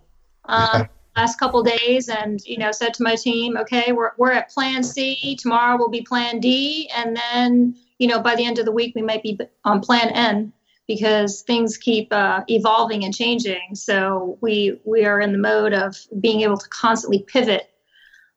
uh, 0.46 0.84
last 1.16 1.38
couple 1.38 1.62
days, 1.62 2.08
and 2.08 2.40
you 2.44 2.58
know, 2.58 2.72
said 2.72 2.94
to 2.94 3.02
my 3.02 3.14
team, 3.14 3.56
"Okay, 3.56 3.92
we're 3.92 4.12
we're 4.16 4.32
at 4.32 4.50
Plan 4.50 4.82
C. 4.82 5.36
Tomorrow 5.38 5.76
will 5.78 5.90
be 5.90 6.02
Plan 6.02 6.40
D, 6.40 6.90
and 6.96 7.16
then 7.16 7.76
you 7.98 8.08
know, 8.08 8.20
by 8.20 8.34
the 8.34 8.44
end 8.44 8.58
of 8.58 8.64
the 8.64 8.72
week, 8.72 8.94
we 8.96 9.02
might 9.02 9.22
be 9.22 9.38
on 9.64 9.80
Plan 9.80 10.08
N." 10.10 10.52
because 10.88 11.42
things 11.42 11.76
keep 11.76 12.12
uh, 12.12 12.42
evolving 12.48 13.04
and 13.04 13.14
changing. 13.14 13.74
So 13.74 14.38
we 14.40 14.80
we 14.84 15.04
are 15.04 15.20
in 15.20 15.30
the 15.30 15.38
mode 15.38 15.74
of 15.74 15.96
being 16.18 16.40
able 16.40 16.56
to 16.56 16.68
constantly 16.70 17.22
pivot 17.22 17.70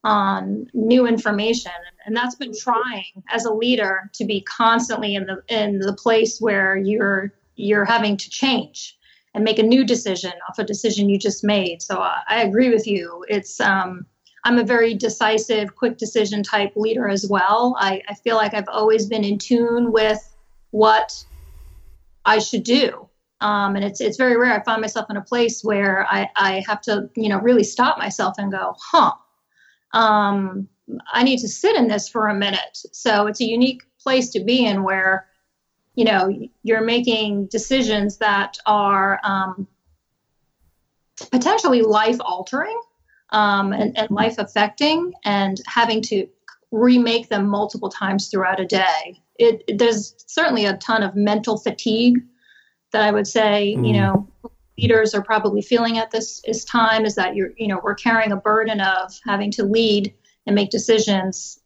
on 0.04 0.68
new 0.74 1.08
information, 1.08 1.72
and 2.06 2.16
that's 2.16 2.36
been 2.36 2.54
trying 2.56 3.24
as 3.30 3.46
a 3.46 3.54
leader 3.54 4.12
to 4.14 4.26
be 4.26 4.42
constantly 4.42 5.16
in 5.16 5.26
the 5.26 5.42
in 5.48 5.80
the 5.80 5.94
place 5.94 6.40
where 6.40 6.78
you're 6.78 7.34
you're 7.56 7.86
having 7.86 8.18
to 8.18 8.30
change 8.30 8.98
and 9.34 9.44
make 9.46 9.60
a 9.60 9.64
new 9.64 9.86
decision 9.86 10.34
off 10.50 10.60
a 10.60 10.64
decision 10.64 11.08
you 11.08 11.18
just 11.18 11.44
made. 11.44 11.82
So 11.82 12.00
uh, 12.00 12.18
I 12.28 12.44
agree 12.44 12.70
with 12.70 12.86
you. 12.86 13.26
It's 13.30 13.62
um, 13.62 14.06
I'm 14.44 14.58
a 14.58 14.64
very 14.64 14.94
decisive, 14.94 15.76
quick 15.76 15.98
decision 15.98 16.44
type 16.44 16.74
leader 16.76 17.08
as 17.08 17.28
well. 17.30 17.78
I, 17.80 18.02
I 18.10 18.16
feel 18.16 18.36
like 18.36 18.54
I've 18.54 18.68
always 18.68 19.06
been 19.06 19.24
in 19.24 19.38
tune 19.38 19.94
with 19.94 20.36
what 20.72 21.24
I 22.26 22.40
should 22.40 22.64
do. 22.64 23.08
Um, 23.42 23.76
and 23.76 23.84
it's 23.84 24.00
it's 24.00 24.18
very 24.18 24.38
rare. 24.38 24.54
I 24.54 24.64
find 24.64 24.82
myself 24.82 25.08
in 25.10 25.18
a 25.18 25.22
place 25.22 25.64
where 25.64 26.06
I, 26.08 26.30
I 26.36 26.64
have 26.68 26.82
to, 26.82 27.10
you 27.16 27.28
know, 27.28 27.40
really 27.40 27.64
stop 27.64 27.98
myself 27.98 28.36
and 28.38 28.52
go, 28.52 28.76
huh, 28.80 29.14
um, 29.94 30.68
I 31.12 31.24
need 31.24 31.40
to 31.40 31.48
sit 31.48 31.76
in 31.76 31.88
this 31.88 32.08
for 32.08 32.28
a 32.28 32.36
minute. 32.36 32.78
So 32.92 33.28
it's 33.28 33.42
a 33.42 33.46
unique 33.46 33.84
place 34.00 34.30
to 34.32 34.44
be 34.44 34.66
in 34.66 34.84
where, 34.84 35.28
you 35.96 36.06
know, 36.06 36.32
you're 36.64 36.84
making 36.84 37.48
decisions 37.48 38.18
that 38.18 38.58
are 38.68 39.20
um, 39.24 39.68
potentially 41.32 41.82
life 41.82 42.18
altering 42.20 42.80
um, 43.32 43.74
and, 43.74 43.98
and 43.98 44.12
life 44.12 44.36
affecting 44.38 45.14
and 45.26 45.62
having 45.68 46.02
to 46.04 46.28
remake 46.72 47.30
them 47.30 47.48
multiple 47.48 47.90
times 47.90 48.30
throughout 48.30 48.60
a 48.60 48.66
day 48.66 49.22
it, 49.42 49.78
there's 49.78 50.16
certainly 50.28 50.66
a 50.66 50.78
ton 50.78 51.04
of 51.04 51.16
mental 51.16 51.58
fatigue 51.58 52.20
that 52.92 53.02
I 53.02 53.12
would 53.12 53.28
say, 53.28 53.76
mm. 53.78 53.88
you 53.88 53.94
know, 53.94 54.28
leaders 54.78 55.14
are 55.14 55.24
probably 55.24 55.62
feeling 55.62 55.98
at 55.98 56.12
this, 56.12 56.42
this 56.46 56.64
time 56.64 57.06
is 57.06 57.16
that 57.16 57.36
you're, 57.36 57.52
you 57.58 57.68
know, 57.68 57.80
we're 57.84 57.96
carrying 57.96 58.32
a 58.32 58.38
burden 58.38 58.80
of 58.82 59.12
having 59.28 59.52
to 59.52 59.64
lead 59.64 60.14
and 60.46 60.56
make 60.56 60.70
decisions 60.70 61.60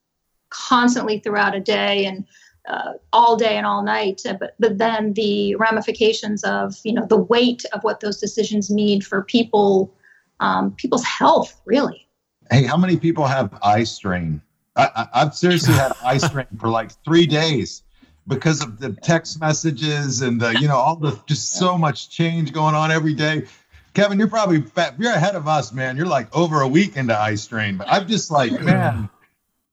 constantly 0.49 1.19
throughout 1.19 1.55
a 1.55 1.59
day 1.59 2.05
and 2.05 2.25
uh, 2.67 2.93
all 3.13 3.35
day 3.35 3.57
and 3.57 3.65
all 3.65 3.83
night. 3.83 4.21
But, 4.23 4.55
but 4.59 4.77
then 4.77 5.13
the 5.13 5.55
ramifications 5.55 6.43
of, 6.43 6.75
you 6.83 6.93
know, 6.93 7.05
the 7.05 7.17
weight 7.17 7.63
of 7.73 7.83
what 7.83 7.99
those 7.99 8.19
decisions 8.19 8.71
mean 8.71 9.01
for 9.01 9.23
people, 9.23 9.93
um, 10.39 10.71
people's 10.71 11.03
health, 11.03 11.61
really. 11.65 12.07
Hey, 12.51 12.63
how 12.63 12.77
many 12.77 12.97
people 12.97 13.25
have 13.25 13.57
eye 13.63 13.83
strain? 13.83 14.41
I, 14.75 15.07
have 15.13 15.35
seriously 15.35 15.73
had 15.73 15.93
eye 16.03 16.17
strain 16.17 16.47
for 16.59 16.69
like 16.69 16.91
three 17.03 17.25
days 17.25 17.83
because 18.27 18.61
of 18.61 18.79
the 18.79 18.91
text 18.91 19.39
messages 19.39 20.21
and 20.21 20.41
the, 20.41 20.59
you 20.59 20.67
know, 20.67 20.75
all 20.77 20.95
the 20.95 21.19
just 21.27 21.53
so 21.53 21.77
much 21.77 22.09
change 22.09 22.51
going 22.51 22.75
on 22.75 22.91
every 22.91 23.13
day. 23.13 23.45
Kevin, 23.93 24.19
you're 24.19 24.27
probably 24.27 24.61
fat. 24.61 24.95
You're 24.99 25.13
ahead 25.13 25.35
of 25.35 25.47
us, 25.47 25.71
man. 25.71 25.95
You're 25.95 26.05
like 26.05 26.35
over 26.35 26.61
a 26.61 26.67
week 26.67 26.97
into 26.97 27.17
eye 27.17 27.35
strain, 27.35 27.77
but 27.77 27.88
I'm 27.89 28.07
just 28.07 28.29
like, 28.29 28.51
man, 28.61 29.09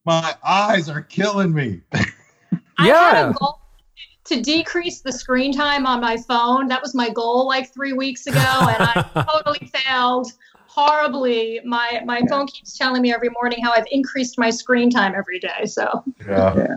my 0.05 0.37
eyes 0.45 0.89
are 0.89 1.03
killing 1.03 1.53
me. 1.53 1.81
I 1.93 2.07
yeah. 2.87 3.11
had 3.11 3.31
a 3.31 3.33
goal 3.33 3.61
to 4.25 4.41
decrease 4.41 5.01
the 5.01 5.13
screen 5.13 5.53
time 5.53 5.87
on 5.87 6.01
my 6.01 6.17
phone. 6.17 6.69
That 6.69 6.81
was 6.81 6.95
my 6.95 7.11
goal 7.11 7.47
like 7.49 7.75
three 7.75 7.93
weeks 7.93 8.27
ago, 8.29 8.39
and 8.39 8.77
I 8.81 9.27
totally 9.33 9.71
failed 9.75 10.33
horribly. 10.75 11.61
My 11.65 12.01
my 12.05 12.23
phone 12.29 12.47
keeps 12.47 12.77
telling 12.77 13.03
me 13.03 13.13
every 13.13 13.29
morning 13.29 13.63
how 13.63 13.73
I've 13.73 13.87
increased 13.91 14.39
my 14.39 14.51
screen 14.51 14.91
time 14.91 15.15
every 15.15 15.39
day. 15.39 15.67
So 15.67 16.03
yeah. 16.27 16.57
yeah. 16.57 16.75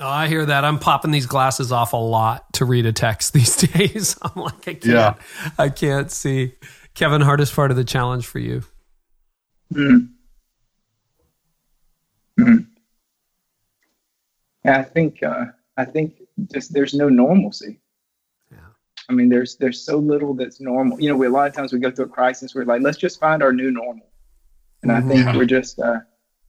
Oh, 0.00 0.08
I 0.08 0.28
hear 0.28 0.46
that. 0.46 0.64
I'm 0.64 0.78
popping 0.78 1.10
these 1.10 1.26
glasses 1.26 1.72
off 1.72 1.92
a 1.92 1.96
lot 1.96 2.52
to 2.54 2.64
read 2.64 2.86
a 2.86 2.92
text 2.92 3.32
these 3.32 3.56
days. 3.56 4.16
I'm 4.22 4.42
like, 4.42 4.68
I 4.68 4.74
can't, 4.74 4.84
yeah. 4.84 5.14
I 5.58 5.68
can't 5.70 6.10
see. 6.10 6.54
Kevin, 6.94 7.20
hardest 7.20 7.54
part 7.54 7.70
of 7.70 7.76
the 7.76 7.84
challenge 7.84 8.26
for 8.26 8.38
you? 8.38 8.62
Mm. 9.72 10.10
Mm. 12.38 12.66
Yeah, 14.64 14.78
I 14.78 14.82
think 14.84 15.22
uh, 15.22 15.46
I 15.76 15.84
think 15.84 16.14
just 16.52 16.72
there's 16.72 16.94
no 16.94 17.08
normalcy. 17.08 17.80
I 19.08 19.14
mean, 19.14 19.28
there's 19.28 19.56
there's 19.56 19.80
so 19.80 19.98
little 19.98 20.34
that's 20.34 20.60
normal. 20.60 21.00
You 21.00 21.08
know, 21.08 21.16
we 21.16 21.26
a 21.26 21.30
lot 21.30 21.48
of 21.48 21.54
times 21.54 21.72
we 21.72 21.78
go 21.78 21.90
through 21.90 22.06
a 22.06 22.08
crisis. 22.08 22.54
We're 22.54 22.64
like, 22.64 22.82
let's 22.82 22.98
just 22.98 23.18
find 23.18 23.42
our 23.42 23.52
new 23.52 23.70
normal, 23.70 24.06
and 24.82 24.90
mm-hmm. 24.90 25.10
I 25.10 25.14
think 25.14 25.36
we're 25.36 25.46
just 25.46 25.78
uh, 25.78 26.00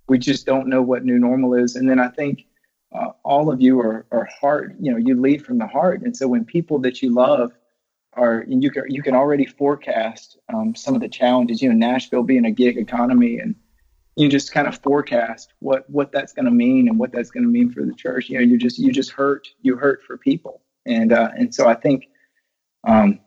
we 0.07 0.19
just 0.19 0.45
don't 0.45 0.67
know 0.67 0.81
what 0.81 1.05
new 1.05 1.19
normal 1.19 1.53
is. 1.53 1.75
And 1.75 1.89
then 1.89 1.99
I 1.99 2.09
think 2.09 2.45
uh, 2.93 3.11
all 3.23 3.51
of 3.51 3.61
you 3.61 3.79
are 3.79 4.05
are 4.11 4.25
heart. 4.25 4.75
You 4.79 4.91
know, 4.91 4.97
you 4.97 5.19
lead 5.19 5.45
from 5.45 5.57
the 5.57 5.67
heart, 5.67 6.01
and 6.01 6.15
so 6.15 6.27
when 6.27 6.43
people 6.43 6.79
that 6.79 7.01
you 7.01 7.13
love 7.13 7.53
are, 8.13 8.39
and 8.41 8.61
you 8.61 8.71
can 8.71 8.83
you 8.89 9.01
can 9.01 9.15
already 9.15 9.45
forecast 9.45 10.37
um, 10.53 10.75
some 10.75 10.95
of 10.95 11.01
the 11.01 11.09
challenges. 11.09 11.61
You 11.61 11.69
know, 11.69 11.75
Nashville 11.75 12.23
being 12.23 12.45
a 12.45 12.51
gig 12.51 12.77
economy, 12.77 13.39
and 13.39 13.55
you 14.17 14.27
just 14.27 14.51
kind 14.51 14.67
of 14.67 14.77
forecast 14.79 15.53
what 15.59 15.89
what 15.89 16.11
that's 16.11 16.33
going 16.33 16.45
to 16.45 16.51
mean 16.51 16.89
and 16.89 16.99
what 16.99 17.13
that's 17.13 17.31
going 17.31 17.43
to 17.43 17.49
mean 17.49 17.71
for 17.71 17.85
the 17.85 17.93
church. 17.93 18.29
You 18.29 18.39
know, 18.39 18.43
you 18.43 18.57
just 18.57 18.79
you 18.79 18.91
just 18.91 19.11
hurt 19.11 19.47
you 19.61 19.77
hurt 19.77 20.03
for 20.03 20.17
people, 20.17 20.61
and 20.85 21.13
uh, 21.13 21.29
and 21.37 21.55
so 21.55 21.69
I 21.69 21.75
think 21.75 22.09
um, 22.87 23.19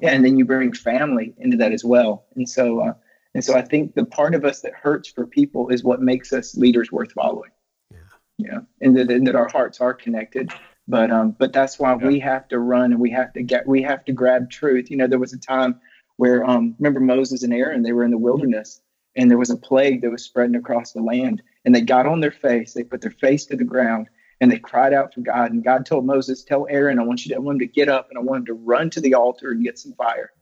yeah, 0.00 0.10
and 0.10 0.24
then 0.24 0.38
you 0.38 0.44
bring 0.44 0.72
family 0.72 1.34
into 1.38 1.56
that 1.56 1.72
as 1.72 1.84
well. 1.84 2.26
And 2.36 2.48
so, 2.48 2.80
uh, 2.80 2.94
and 3.34 3.44
so 3.44 3.56
I 3.56 3.62
think 3.62 3.94
the 3.94 4.04
part 4.04 4.34
of 4.34 4.44
us 4.44 4.60
that 4.60 4.72
hurts 4.74 5.08
for 5.08 5.26
people 5.26 5.68
is 5.68 5.84
what 5.84 6.00
makes 6.00 6.32
us 6.32 6.56
leaders 6.56 6.92
worth 6.92 7.12
following. 7.12 7.50
Yeah. 7.90 7.98
Yeah. 8.38 8.58
And 8.80 8.96
that, 8.96 9.10
and 9.10 9.26
that 9.26 9.34
our 9.34 9.48
hearts 9.48 9.80
are 9.80 9.94
connected. 9.94 10.50
But, 10.86 11.10
um, 11.10 11.32
but 11.38 11.52
that's 11.52 11.78
why 11.78 11.90
yeah. 11.90 12.06
we 12.06 12.18
have 12.20 12.48
to 12.48 12.60
run 12.60 12.92
and 12.92 13.00
we 13.00 13.10
have 13.10 13.32
to 13.34 13.42
get, 13.42 13.66
we 13.66 13.82
have 13.82 14.04
to 14.06 14.12
grab 14.12 14.50
truth. 14.50 14.90
You 14.90 14.96
know, 14.96 15.06
there 15.06 15.18
was 15.18 15.32
a 15.32 15.38
time 15.38 15.80
where, 16.16 16.44
um, 16.44 16.74
remember 16.78 17.00
Moses 17.00 17.42
and 17.42 17.52
Aaron, 17.52 17.82
they 17.82 17.92
were 17.92 18.04
in 18.04 18.10
the 18.10 18.18
wilderness 18.18 18.80
and 19.16 19.30
there 19.30 19.38
was 19.38 19.50
a 19.50 19.56
plague 19.56 20.00
that 20.02 20.10
was 20.10 20.24
spreading 20.24 20.56
across 20.56 20.92
the 20.92 21.02
land 21.02 21.42
and 21.64 21.74
they 21.74 21.80
got 21.80 22.06
on 22.06 22.20
their 22.20 22.30
face, 22.30 22.72
they 22.72 22.84
put 22.84 23.00
their 23.00 23.10
face 23.10 23.44
to 23.46 23.56
the 23.56 23.64
ground 23.64 24.08
and 24.40 24.50
they 24.50 24.58
cried 24.58 24.92
out 24.92 25.12
to 25.12 25.20
God. 25.20 25.52
And 25.52 25.64
God 25.64 25.84
told 25.84 26.06
Moses, 26.06 26.44
"Tell 26.44 26.66
Aaron, 26.68 26.98
I 26.98 27.04
want 27.04 27.24
you 27.24 27.30
to, 27.30 27.36
I 27.36 27.38
want 27.38 27.56
him 27.56 27.68
to 27.68 27.74
get 27.74 27.88
up 27.88 28.08
and 28.10 28.18
I 28.18 28.22
want 28.22 28.40
him 28.40 28.46
to 28.46 28.54
run 28.54 28.90
to 28.90 29.00
the 29.00 29.14
altar 29.14 29.50
and 29.50 29.64
get 29.64 29.78
some 29.78 29.92
fire, 29.92 30.32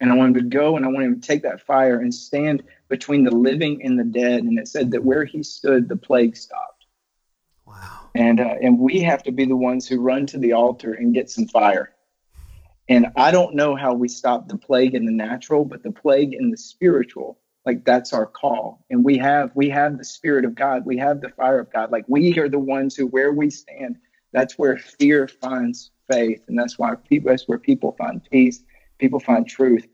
and 0.00 0.10
I 0.10 0.14
want 0.14 0.36
him 0.36 0.42
to 0.42 0.48
go 0.56 0.76
and 0.76 0.84
I 0.84 0.88
want 0.88 1.06
him 1.06 1.20
to 1.20 1.26
take 1.26 1.42
that 1.42 1.60
fire 1.60 2.00
and 2.00 2.14
stand 2.14 2.62
between 2.88 3.24
the 3.24 3.34
living 3.34 3.82
and 3.84 3.98
the 3.98 4.04
dead." 4.04 4.44
And 4.44 4.58
it 4.58 4.68
said 4.68 4.90
that 4.92 5.04
where 5.04 5.24
he 5.24 5.42
stood, 5.42 5.88
the 5.88 5.96
plague 5.96 6.36
stopped. 6.36 6.86
Wow. 7.66 8.10
And 8.14 8.40
uh, 8.40 8.54
and 8.62 8.78
we 8.78 9.00
have 9.00 9.22
to 9.24 9.32
be 9.32 9.44
the 9.44 9.56
ones 9.56 9.86
who 9.86 10.00
run 10.00 10.26
to 10.26 10.38
the 10.38 10.52
altar 10.52 10.92
and 10.92 11.14
get 11.14 11.30
some 11.30 11.46
fire. 11.46 11.94
And 12.88 13.08
I 13.16 13.30
don't 13.30 13.54
know 13.54 13.76
how 13.76 13.92
we 13.92 14.08
stop 14.08 14.48
the 14.48 14.56
plague 14.56 14.94
in 14.94 15.04
the 15.04 15.12
natural, 15.12 15.66
but 15.66 15.82
the 15.82 15.92
plague 15.92 16.32
in 16.32 16.50
the 16.50 16.56
spiritual 16.56 17.38
like 17.68 17.84
that's 17.84 18.12
our 18.12 18.26
call 18.26 18.84
and 18.90 19.04
we 19.04 19.16
have 19.16 19.52
we 19.54 19.68
have 19.68 19.96
the 19.98 20.04
spirit 20.04 20.44
of 20.44 20.54
god 20.56 20.84
we 20.84 20.96
have 20.96 21.20
the 21.20 21.28
fire 21.30 21.60
of 21.60 21.72
god 21.72 21.92
like 21.92 22.04
we 22.08 22.36
are 22.38 22.48
the 22.48 22.58
ones 22.58 22.96
who 22.96 23.06
where 23.06 23.32
we 23.32 23.48
stand 23.48 23.96
that's 24.32 24.58
where 24.58 24.76
fear 24.76 25.28
finds 25.28 25.90
faith, 26.10 26.42
and 26.48 26.58
that's 26.58 26.78
why 26.78 26.94
people, 26.94 27.30
that's 27.30 27.48
where 27.48 27.58
people 27.58 27.92
find 27.92 28.22
peace, 28.30 28.62
people 28.98 29.20
find 29.20 29.46
truth. 29.46 29.86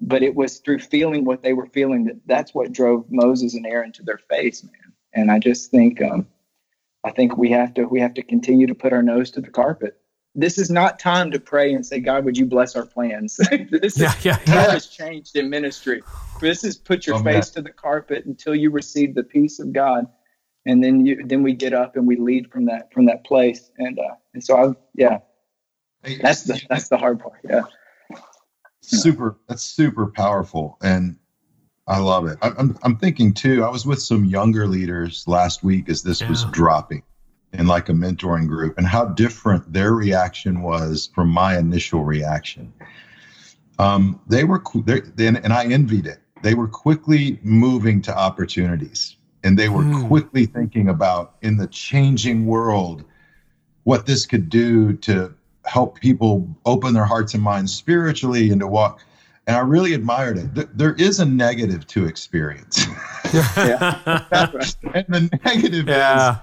But 0.00 0.22
it 0.22 0.34
was 0.34 0.58
through 0.58 0.80
feeling 0.80 1.24
what 1.24 1.42
they 1.42 1.52
were 1.52 1.66
feeling 1.66 2.04
that 2.04 2.20
that's 2.26 2.54
what 2.54 2.72
drove 2.72 3.06
Moses 3.10 3.54
and 3.54 3.66
Aaron 3.66 3.92
to 3.92 4.02
their 4.02 4.20
face, 4.30 4.62
man. 4.62 4.92
And 5.14 5.30
I 5.30 5.38
just 5.38 5.70
think, 5.70 6.02
um, 6.02 6.26
I 7.04 7.10
think 7.12 7.36
we 7.36 7.50
have 7.50 7.72
to 7.74 7.84
we 7.84 8.00
have 8.00 8.14
to 8.14 8.22
continue 8.22 8.66
to 8.66 8.74
put 8.74 8.92
our 8.92 9.02
nose 9.02 9.30
to 9.32 9.40
the 9.40 9.50
carpet. 9.50 9.98
This 10.38 10.58
is 10.58 10.70
not 10.70 10.98
time 10.98 11.30
to 11.30 11.40
pray 11.40 11.72
and 11.72 11.84
say, 11.84 11.98
God, 11.98 12.24
would 12.24 12.36
you 12.36 12.46
bless 12.46 12.76
our 12.76 12.84
plans? 12.84 13.36
this 13.70 13.98
yeah, 13.98 14.14
is, 14.14 14.24
yeah, 14.24 14.38
yeah. 14.46 14.70
has 14.70 14.86
changed 14.86 15.34
in 15.34 15.48
ministry. 15.50 16.02
This 16.40 16.62
is 16.62 16.76
put 16.76 17.06
your 17.06 17.16
oh, 17.16 17.22
face 17.22 17.54
man. 17.54 17.54
to 17.54 17.62
the 17.62 17.70
carpet 17.70 18.26
until 18.26 18.54
you 18.54 18.70
receive 18.70 19.14
the 19.14 19.22
peace 19.24 19.58
of 19.58 19.72
God 19.72 20.06
and 20.66 20.82
then 20.82 21.06
you 21.06 21.24
then 21.24 21.42
we 21.42 21.54
get 21.54 21.72
up 21.72 21.96
and 21.96 22.06
we 22.06 22.16
lead 22.16 22.50
from 22.50 22.66
that 22.66 22.92
from 22.92 23.06
that 23.06 23.24
place 23.24 23.70
and 23.78 23.98
uh 23.98 24.14
and 24.34 24.44
so 24.44 24.56
i 24.56 24.72
yeah 24.94 25.18
that's 26.20 26.42
the 26.42 26.60
that's 26.68 26.88
the 26.88 26.96
hard 26.96 27.18
part 27.18 27.38
yeah 27.48 27.62
super 28.82 29.38
that's 29.48 29.62
super 29.62 30.06
powerful 30.06 30.76
and 30.82 31.16
i 31.86 31.98
love 31.98 32.26
it 32.26 32.36
i'm 32.42 32.76
i'm 32.82 32.96
thinking 32.96 33.32
too 33.32 33.64
i 33.64 33.70
was 33.70 33.86
with 33.86 34.02
some 34.02 34.24
younger 34.24 34.66
leaders 34.66 35.26
last 35.26 35.64
week 35.64 35.88
as 35.88 36.02
this 36.02 36.20
yeah. 36.20 36.28
was 36.28 36.44
dropping 36.46 37.02
in 37.58 37.66
like 37.66 37.88
a 37.88 37.92
mentoring 37.92 38.46
group 38.46 38.76
and 38.78 38.86
how 38.86 39.06
different 39.06 39.72
their 39.72 39.92
reaction 39.92 40.62
was 40.62 41.10
from 41.14 41.28
my 41.28 41.58
initial 41.58 42.04
reaction 42.04 42.72
um 43.78 44.20
they 44.26 44.44
were 44.44 44.62
then 45.14 45.36
and 45.36 45.52
i 45.52 45.64
envied 45.64 46.06
it 46.06 46.18
they 46.42 46.54
were 46.54 46.68
quickly 46.68 47.38
moving 47.42 48.00
to 48.02 48.16
opportunities 48.16 49.16
and 49.42 49.58
they 49.58 49.68
were 49.68 49.82
mm. 49.82 50.08
quickly 50.08 50.46
thinking 50.46 50.88
about 50.88 51.36
in 51.42 51.56
the 51.56 51.66
changing 51.68 52.46
world 52.46 53.04
what 53.84 54.06
this 54.06 54.26
could 54.26 54.48
do 54.48 54.92
to 54.94 55.32
help 55.64 56.00
people 56.00 56.48
open 56.64 56.94
their 56.94 57.04
hearts 57.04 57.34
and 57.34 57.42
minds 57.42 57.74
spiritually 57.74 58.50
and 58.50 58.60
to 58.60 58.66
walk 58.66 59.00
and 59.46 59.56
i 59.56 59.60
really 59.60 59.94
admired 59.94 60.38
it 60.38 60.78
there 60.78 60.94
is 60.94 61.20
a 61.20 61.24
negative 61.24 61.86
to 61.86 62.06
experience 62.06 62.86
yeah. 63.32 64.24
and 64.94 65.06
the 65.08 65.40
negative 65.44 65.88
yeah. 65.88 66.30
is 66.32 66.36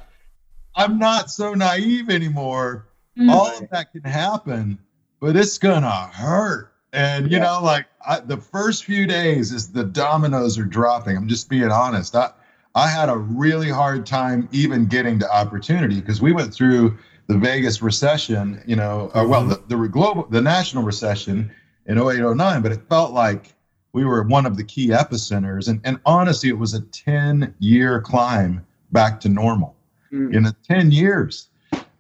i'm 0.76 0.98
not 1.00 1.30
so 1.30 1.54
naive 1.54 2.10
anymore 2.10 2.88
mm. 3.18 3.30
all 3.30 3.48
of 3.48 3.70
that 3.70 3.92
can 3.92 4.04
happen 4.04 4.78
but 5.20 5.36
it's 5.36 5.58
gonna 5.58 6.08
hurt 6.14 6.74
and 6.92 7.32
you 7.32 7.38
yeah. 7.38 7.44
know 7.44 7.60
like 7.64 7.86
I, 8.06 8.20
the 8.20 8.38
first 8.38 8.86
few 8.86 9.08
days 9.08 9.52
is 9.52 9.72
the 9.72 9.84
dominoes 9.84 10.58
are 10.58 10.66
dropping 10.66 11.18
i'm 11.18 11.28
just 11.28 11.50
being 11.50 11.72
honest 11.72 12.16
I, 12.16 12.32
I 12.76 12.88
had 12.88 13.10
a 13.10 13.18
really 13.18 13.70
hard 13.70 14.06
time 14.06 14.50
even 14.52 14.88
getting 14.88 15.20
to 15.20 15.32
opportunity 15.32 16.00
because 16.00 16.22
we 16.22 16.32
went 16.32 16.54
through 16.54 16.98
the 17.28 17.38
Vegas 17.38 17.82
recession, 17.82 18.62
you 18.66 18.76
know, 18.76 19.12
uh, 19.14 19.26
well, 19.28 19.42
mm-hmm. 19.42 19.68
the, 19.68 19.78
the 19.78 19.88
global, 19.88 20.26
the 20.30 20.42
national 20.42 20.84
recession 20.84 21.52
in 21.86 21.98
08, 21.98 22.36
09, 22.36 22.62
but 22.62 22.72
it 22.72 22.82
felt 22.90 23.14
like 23.14 23.54
we 23.94 24.04
were 24.04 24.24
one 24.24 24.46
of 24.46 24.58
the 24.58 24.64
key 24.64 24.88
epicenters. 24.88 25.68
And, 25.68 25.82
and 25.84 26.00
honestly, 26.06 26.50
it 26.50 26.58
was 26.58 26.74
a 26.74 26.82
10 26.82 27.54
year 27.60 28.02
climb 28.02 28.66
back 28.92 29.20
to 29.22 29.30
normal 29.30 29.73
mm. 30.14 30.34
in 30.34 30.46
a 30.46 30.56
10 30.68 30.92
years. 30.92 31.50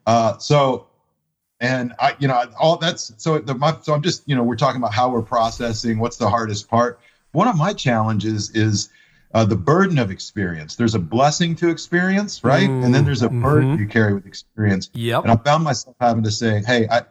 Uh, 0.05 0.37
so, 0.37 0.87
and 1.59 1.93
I, 1.99 2.15
you 2.19 2.27
know, 2.27 2.45
all 2.59 2.77
that's 2.77 3.13
so 3.17 3.39
the, 3.39 3.55
my, 3.55 3.75
so 3.81 3.93
I'm 3.93 4.01
just, 4.01 4.23
you 4.27 4.35
know, 4.35 4.43
we're 4.43 4.55
talking 4.55 4.81
about 4.81 4.93
how 4.93 5.09
we're 5.09 5.21
processing, 5.21 5.99
what's 5.99 6.17
the 6.17 6.29
hardest 6.29 6.69
part. 6.69 6.99
One 7.31 7.47
of 7.47 7.57
my 7.57 7.73
challenges 7.73 8.51
is, 8.51 8.89
uh, 9.33 9.43
the 9.43 9.55
burden 9.55 9.97
of 9.97 10.11
experience. 10.11 10.75
There's 10.75 10.93
a 10.93 10.99
blessing 10.99 11.55
to 11.55 11.69
experience, 11.69 12.43
right? 12.43 12.69
Mm, 12.69 12.85
and 12.85 12.93
then 12.93 13.03
there's 13.03 13.23
a 13.23 13.29
mm-hmm. 13.29 13.41
burden 13.41 13.79
you 13.79 13.87
carry 13.87 14.13
with 14.13 14.27
experience. 14.27 14.91
Yep. 14.93 15.23
And 15.23 15.31
I 15.31 15.35
found 15.37 15.63
myself 15.63 15.95
having 15.99 16.23
to 16.23 16.29
say, 16.29 16.61
"Hey, 16.61 16.87
I, 16.87 17.01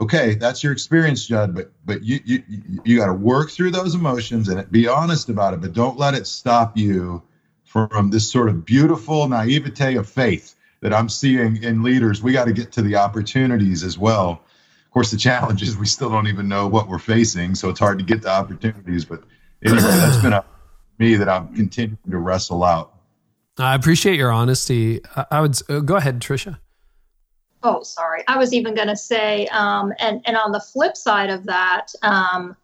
okay, 0.00 0.34
that's 0.34 0.62
your 0.62 0.72
experience, 0.72 1.26
Jud, 1.26 1.54
but 1.54 1.72
but 1.84 2.04
you 2.04 2.20
you 2.24 2.42
you 2.84 2.98
got 2.98 3.06
to 3.06 3.14
work 3.14 3.50
through 3.50 3.72
those 3.72 3.94
emotions 3.94 4.48
and 4.48 4.70
be 4.70 4.86
honest 4.86 5.28
about 5.28 5.54
it, 5.54 5.60
but 5.60 5.72
don't 5.72 5.98
let 5.98 6.14
it 6.14 6.26
stop 6.26 6.76
you 6.76 7.22
from 7.68 8.08
this 8.10 8.30
sort 8.30 8.48
of 8.48 8.64
beautiful 8.64 9.28
naivete 9.28 9.96
of 9.96 10.08
faith 10.08 10.54
that 10.80 10.94
I'm 10.94 11.08
seeing 11.08 11.62
in 11.62 11.82
leaders. 11.82 12.22
We 12.22 12.32
got 12.32 12.46
to 12.46 12.52
get 12.52 12.72
to 12.72 12.82
the 12.82 12.96
opportunities 12.96 13.84
as 13.84 13.98
well. 13.98 14.30
Of 14.86 14.90
course, 14.92 15.10
the 15.10 15.18
challenge 15.18 15.62
is 15.62 15.76
we 15.76 15.86
still 15.86 16.08
don't 16.08 16.28
even 16.28 16.48
know 16.48 16.66
what 16.66 16.88
we're 16.88 16.98
facing, 16.98 17.54
so 17.54 17.68
it's 17.68 17.78
hard 17.78 17.98
to 17.98 18.04
get 18.04 18.22
the 18.22 18.30
opportunities. 18.30 19.04
But 19.04 19.22
anyway, 19.62 19.82
that's 19.82 20.16
been 20.22 20.32
a 20.32 20.44
me 20.98 21.16
that 21.16 21.28
I'm 21.28 21.54
continuing 21.54 21.98
to 22.10 22.16
wrestle 22.16 22.64
out. 22.64 22.94
I 23.58 23.74
appreciate 23.74 24.16
your 24.16 24.32
honesty. 24.32 25.02
I 25.30 25.40
would 25.40 25.60
uh, 25.68 25.80
go 25.80 25.96
ahead, 25.96 26.20
Tricia. 26.20 26.58
Oh, 27.62 27.82
sorry. 27.82 28.22
I 28.28 28.38
was 28.38 28.54
even 28.54 28.74
going 28.74 28.88
to 28.88 28.96
say, 28.96 29.46
um, 29.48 29.92
and 29.98 30.22
and 30.24 30.36
on 30.36 30.52
the 30.52 30.60
flip 30.60 30.96
side 30.96 31.28
of 31.28 31.44
that, 31.44 31.88
um, 32.02 32.56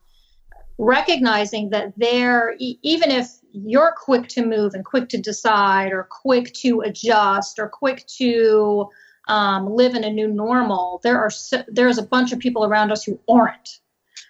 recognizing 0.78 1.70
that 1.70 1.92
there, 1.98 2.56
even 2.58 3.10
if 3.10 3.28
you're 3.54 3.94
quick 3.96 4.28
to 4.28 4.44
move 4.44 4.74
and 4.74 4.84
quick 4.84 5.08
to 5.10 5.18
decide, 5.18 5.92
or 5.92 6.08
quick 6.10 6.52
to 6.54 6.80
adjust, 6.80 7.58
or 7.58 7.68
quick 7.68 8.04
to 8.18 8.88
um, 9.28 9.70
live 9.70 9.94
in 9.94 10.04
a 10.04 10.10
new 10.10 10.28
normal, 10.28 11.00
there 11.02 11.18
are 11.18 11.30
so, 11.30 11.62
there's 11.68 11.98
a 11.98 12.02
bunch 12.02 12.32
of 12.32 12.38
people 12.38 12.64
around 12.64 12.92
us 12.92 13.04
who 13.04 13.18
aren't. 13.28 13.80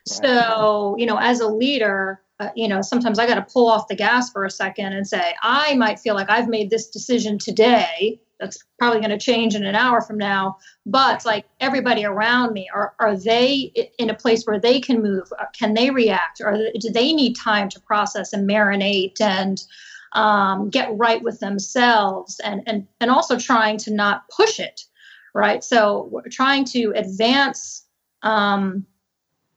So, 0.07 0.97
you 0.99 1.07
know, 1.07 1.17
as 1.19 1.41
a 1.41 1.49
leader, 1.49 2.21
uh, 2.39 2.51
you 2.55 2.69
know, 2.69 2.83
sometimes 2.83 3.19
I 3.19 3.27
got 3.27 3.37
to 3.37 3.47
pull 3.53 3.69
off 3.69 3.89
the 3.89 3.95
gas 3.95 4.31
for 4.31 4.45
a 4.45 4.51
second 4.51 4.93
and 4.93 5.07
say, 5.07 5.35
I 5.43 5.75
might 5.77 5.99
feel 5.99 6.15
like 6.15 6.29
I've 6.29 6.49
made 6.49 6.69
this 6.69 6.89
decision 6.89 7.39
today. 7.39 8.21
That's 8.45 8.63
probably 8.79 9.01
going 9.01 9.19
to 9.19 9.19
change 9.19 9.55
in 9.55 9.65
an 9.65 9.75
hour 9.75 10.01
from 10.01 10.19
now. 10.19 10.59
But 10.85 11.25
like 11.25 11.47
everybody 11.61 12.05
around 12.05 12.53
me, 12.53 12.69
are, 12.75 12.95
are 13.01 13.17
they 13.17 13.73
in 13.99 14.11
a 14.11 14.15
place 14.15 14.45
where 14.45 14.61
they 14.61 14.81
can 14.81 15.03
move? 15.03 15.33
Uh, 15.39 15.47
can 15.59 15.75
they 15.75 15.91
react? 15.91 16.41
Or 16.45 16.57
do 16.79 16.91
they 16.91 17.13
need 17.13 17.35
time 17.35 17.69
to 17.71 17.81
process 17.81 18.33
and 18.33 18.49
marinate 18.49 19.21
and 19.21 19.63
um, 20.13 20.69
get 20.69 20.97
right 20.97 21.23
with 21.23 21.41
themselves? 21.41 22.39
And, 22.41 22.63
and, 22.67 22.87
and 23.01 23.11
also 23.11 23.39
trying 23.39 23.79
to 23.79 23.93
not 23.93 24.29
push 24.29 24.61
it, 24.61 24.83
right? 25.35 25.65
So 25.65 26.23
trying 26.31 26.67
to 26.67 26.93
advance 26.95 27.87
um, 28.23 28.87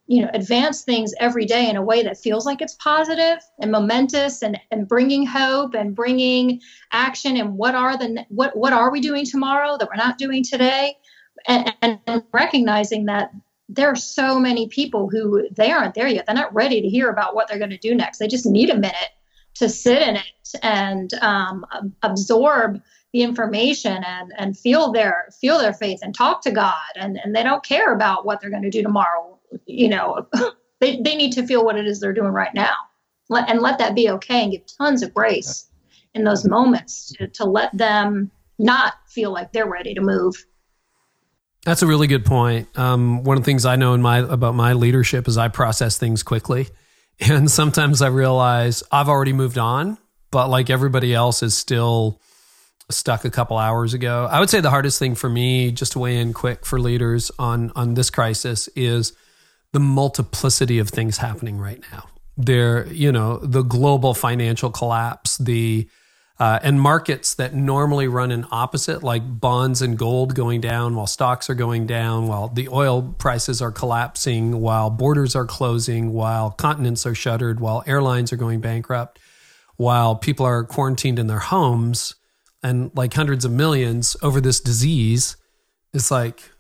you 0.08 0.22
know 0.22 0.30
advance 0.34 0.84
things 0.84 1.14
every 1.20 1.46
day 1.46 1.70
in 1.70 1.76
a 1.76 1.82
way 1.82 2.02
that 2.02 2.18
feels 2.18 2.46
like 2.46 2.62
it's 2.62 2.76
positive 2.76 3.40
and 3.60 3.72
momentous 3.72 4.42
and 4.42 4.60
and 4.72 4.88
bringing 4.88 5.26
hope 5.26 5.74
and 5.74 5.96
bringing 5.96 6.62
action 6.92 7.38
and 7.38 7.58
what 7.58 7.76
are 7.76 7.98
the 7.98 8.26
what 8.30 8.56
what 8.58 8.74
are 8.74 8.92
we 8.92 9.02
doing 9.02 9.26
tomorrow 9.26 9.78
that 9.78 9.88
we're 9.88 9.96
not 9.96 10.18
doing 10.18 10.44
today? 10.44 10.98
And, 11.48 11.72
and, 11.82 12.24
recognizing 12.34 13.06
that 13.06 13.32
there 13.70 13.90
are 13.92 13.96
so 13.96 14.40
many 14.40 14.68
people 14.68 15.08
who 15.08 15.48
they 15.52 15.72
aren't 15.72 15.94
there 15.94 16.08
yet. 16.08 16.26
They're 16.26 16.36
not 16.36 16.54
ready 16.54 16.82
to 16.82 16.90
hear 16.90 17.10
about 17.10 17.36
what 17.36 17.48
they're 17.48 17.60
going 17.60 17.70
to 17.70 17.78
do 17.78 17.94
next. 17.94 18.18
They 18.18 18.28
just 18.28 18.46
need 18.46 18.70
a 18.70 18.76
minute 18.76 19.12
to 19.56 19.70
sit 19.70 20.02
in 20.02 20.16
it 20.16 20.56
and 20.64 21.14
um, 21.16 21.66
absorb 22.02 22.82
the 23.14 23.22
information 23.22 24.04
and 24.04 24.34
and 24.38 24.58
feel 24.58 24.92
their 24.92 25.30
feel 25.40 25.58
their 25.60 25.74
faith 25.74 26.00
and 26.02 26.14
talk 26.14 26.42
to 26.42 26.52
God 26.52 26.92
and 26.96 27.18
and 27.24 27.36
they 27.36 27.44
don't 27.44 27.64
care 27.64 27.94
about 27.94 28.26
what 28.26 28.42
they're 28.42 28.50
going 28.50 28.64
to 28.64 28.70
do 28.70 28.84
tomorrow 28.84 29.37
you 29.66 29.90
know, 29.90 30.28
they, 30.80 31.02
they 31.02 31.16
need 31.16 31.34
to 31.34 31.46
feel 31.46 31.64
what 31.64 31.78
it 31.78 31.88
is 31.88 32.00
they're 32.00 32.14
doing 32.14 32.32
right 32.32 32.54
now. 32.54 32.74
Let, 33.30 33.50
and 33.50 33.60
let 33.60 33.78
that 33.80 33.96
be 33.96 34.10
okay 34.12 34.44
and 34.44 34.52
give 34.52 34.64
tons 34.78 35.04
of 35.04 35.14
grace 35.14 35.70
in 36.14 36.24
those 36.24 36.46
moments 36.46 37.12
to, 37.14 37.28
to 37.28 37.46
let 37.46 37.76
them 37.78 38.32
not 38.58 38.94
feel 39.08 39.32
like 39.32 39.52
they're 39.52 39.70
ready 39.70 39.94
to 39.94 40.02
move. 40.02 40.46
That's 41.64 41.82
a 41.82 41.88
really 41.88 42.08
good 42.08 42.26
point. 42.26 42.68
Um, 42.78 43.24
one 43.24 43.38
of 43.38 43.44
the 43.44 43.46
things 43.46 43.66
I 43.66 43.76
know 43.76 43.94
in 43.94 44.02
my 44.02 44.20
about 44.20 44.56
my 44.56 44.74
leadership 44.74 45.28
is 45.28 45.38
I 45.38 45.50
process 45.50 45.98
things 45.98 46.24
quickly, 46.24 46.70
and 47.20 47.52
sometimes 47.52 48.02
I 48.02 48.08
realize 48.08 48.84
I've 48.92 49.10
already 49.10 49.34
moved 49.34 49.58
on, 49.58 49.98
but 50.32 50.50
like 50.50 50.70
everybody 50.70 51.14
else 51.14 51.44
is 51.44 51.58
still 51.58 52.22
stuck 52.90 53.26
a 53.26 53.30
couple 53.30 53.58
hours 53.58 53.94
ago. 53.94 54.30
I 54.32 54.40
would 54.40 54.50
say 54.50 54.62
the 54.62 54.70
hardest 54.70 54.98
thing 54.98 55.14
for 55.14 55.30
me, 55.30 55.72
just 55.72 55.92
to 55.92 56.00
weigh 56.00 56.20
in 56.20 56.32
quick 56.32 56.66
for 56.66 56.80
leaders 56.80 57.32
on 57.38 57.72
on 57.76 57.96
this 57.96 58.10
crisis, 58.10 58.70
is 58.76 59.12
the 59.74 59.80
multiplicity 59.80 60.80
of 60.80 60.90
things 60.90 61.18
happening 61.18 61.58
right 61.58 61.82
now. 61.92 62.08
There, 62.38 62.88
you 62.88 63.12
know, 63.12 63.38
the 63.38 63.64
global 63.64 64.14
financial 64.14 64.70
collapse, 64.70 65.38
the 65.38 65.90
uh, 66.40 66.60
and 66.62 66.80
markets 66.80 67.34
that 67.36 67.56
normally 67.56 68.08
run 68.08 68.32
in 68.32 68.46
opposite, 68.52 69.02
like 69.02 69.24
bonds 69.40 69.82
and 69.82 69.98
gold 69.98 70.36
going 70.36 70.62
down 70.62 70.96
while 70.96 71.08
stocks 71.08 71.50
are 71.50 71.56
going 71.56 71.88
down, 71.88 72.28
while 72.28 72.48
the 72.48 72.70
oil 72.70 73.16
prices 73.18 73.60
are 73.60 73.72
collapsing, 73.72 74.62
while 74.62 74.92
borders 74.92 75.36
are 75.36 75.46
closing, 75.46 76.14
while 76.14 76.52
continents 76.52 77.08
are 77.08 77.16
shuttered, 77.16 77.60
while 77.60 77.84
airlines 77.88 78.32
are 78.32 78.38
going 78.38 78.62
bankrupt, 78.62 79.18
while 79.78 80.16
people 80.16 80.46
are 80.46 80.64
quarantined 80.64 81.18
in 81.18 81.26
their 81.26 81.40
homes, 81.40 82.14
and 82.62 82.92
like 82.94 83.14
hundreds 83.14 83.44
of 83.44 83.52
millions 83.52 84.16
over 84.22 84.40
this 84.40 84.60
disease. 84.60 85.38
It's 85.92 86.12
like, 86.12 86.52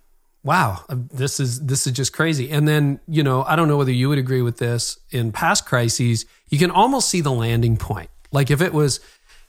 wow, 0.47 0.83
this 0.89 1.39
is 1.39 1.59
this 1.65 1.85
is 1.85 1.93
just 1.93 2.13
crazy. 2.13 2.49
And 2.49 2.67
then, 2.67 2.99
you 3.07 3.21
know, 3.21 3.43
I 3.43 3.55
don't 3.55 3.67
know 3.67 3.77
whether 3.77 3.91
you 3.91 4.07
would 4.09 4.17
agree 4.17 4.41
with 4.41 4.57
this 4.57 4.97
in 5.11 5.31
past 5.31 5.65
crises, 5.65 6.25
you 6.49 6.57
can 6.57 6.71
almost 6.71 7.09
see 7.09 7.21
the 7.21 7.31
landing 7.31 7.77
point. 7.77 8.09
Like 8.31 8.49
if 8.49 8.61
it 8.61 8.73
was, 8.73 9.01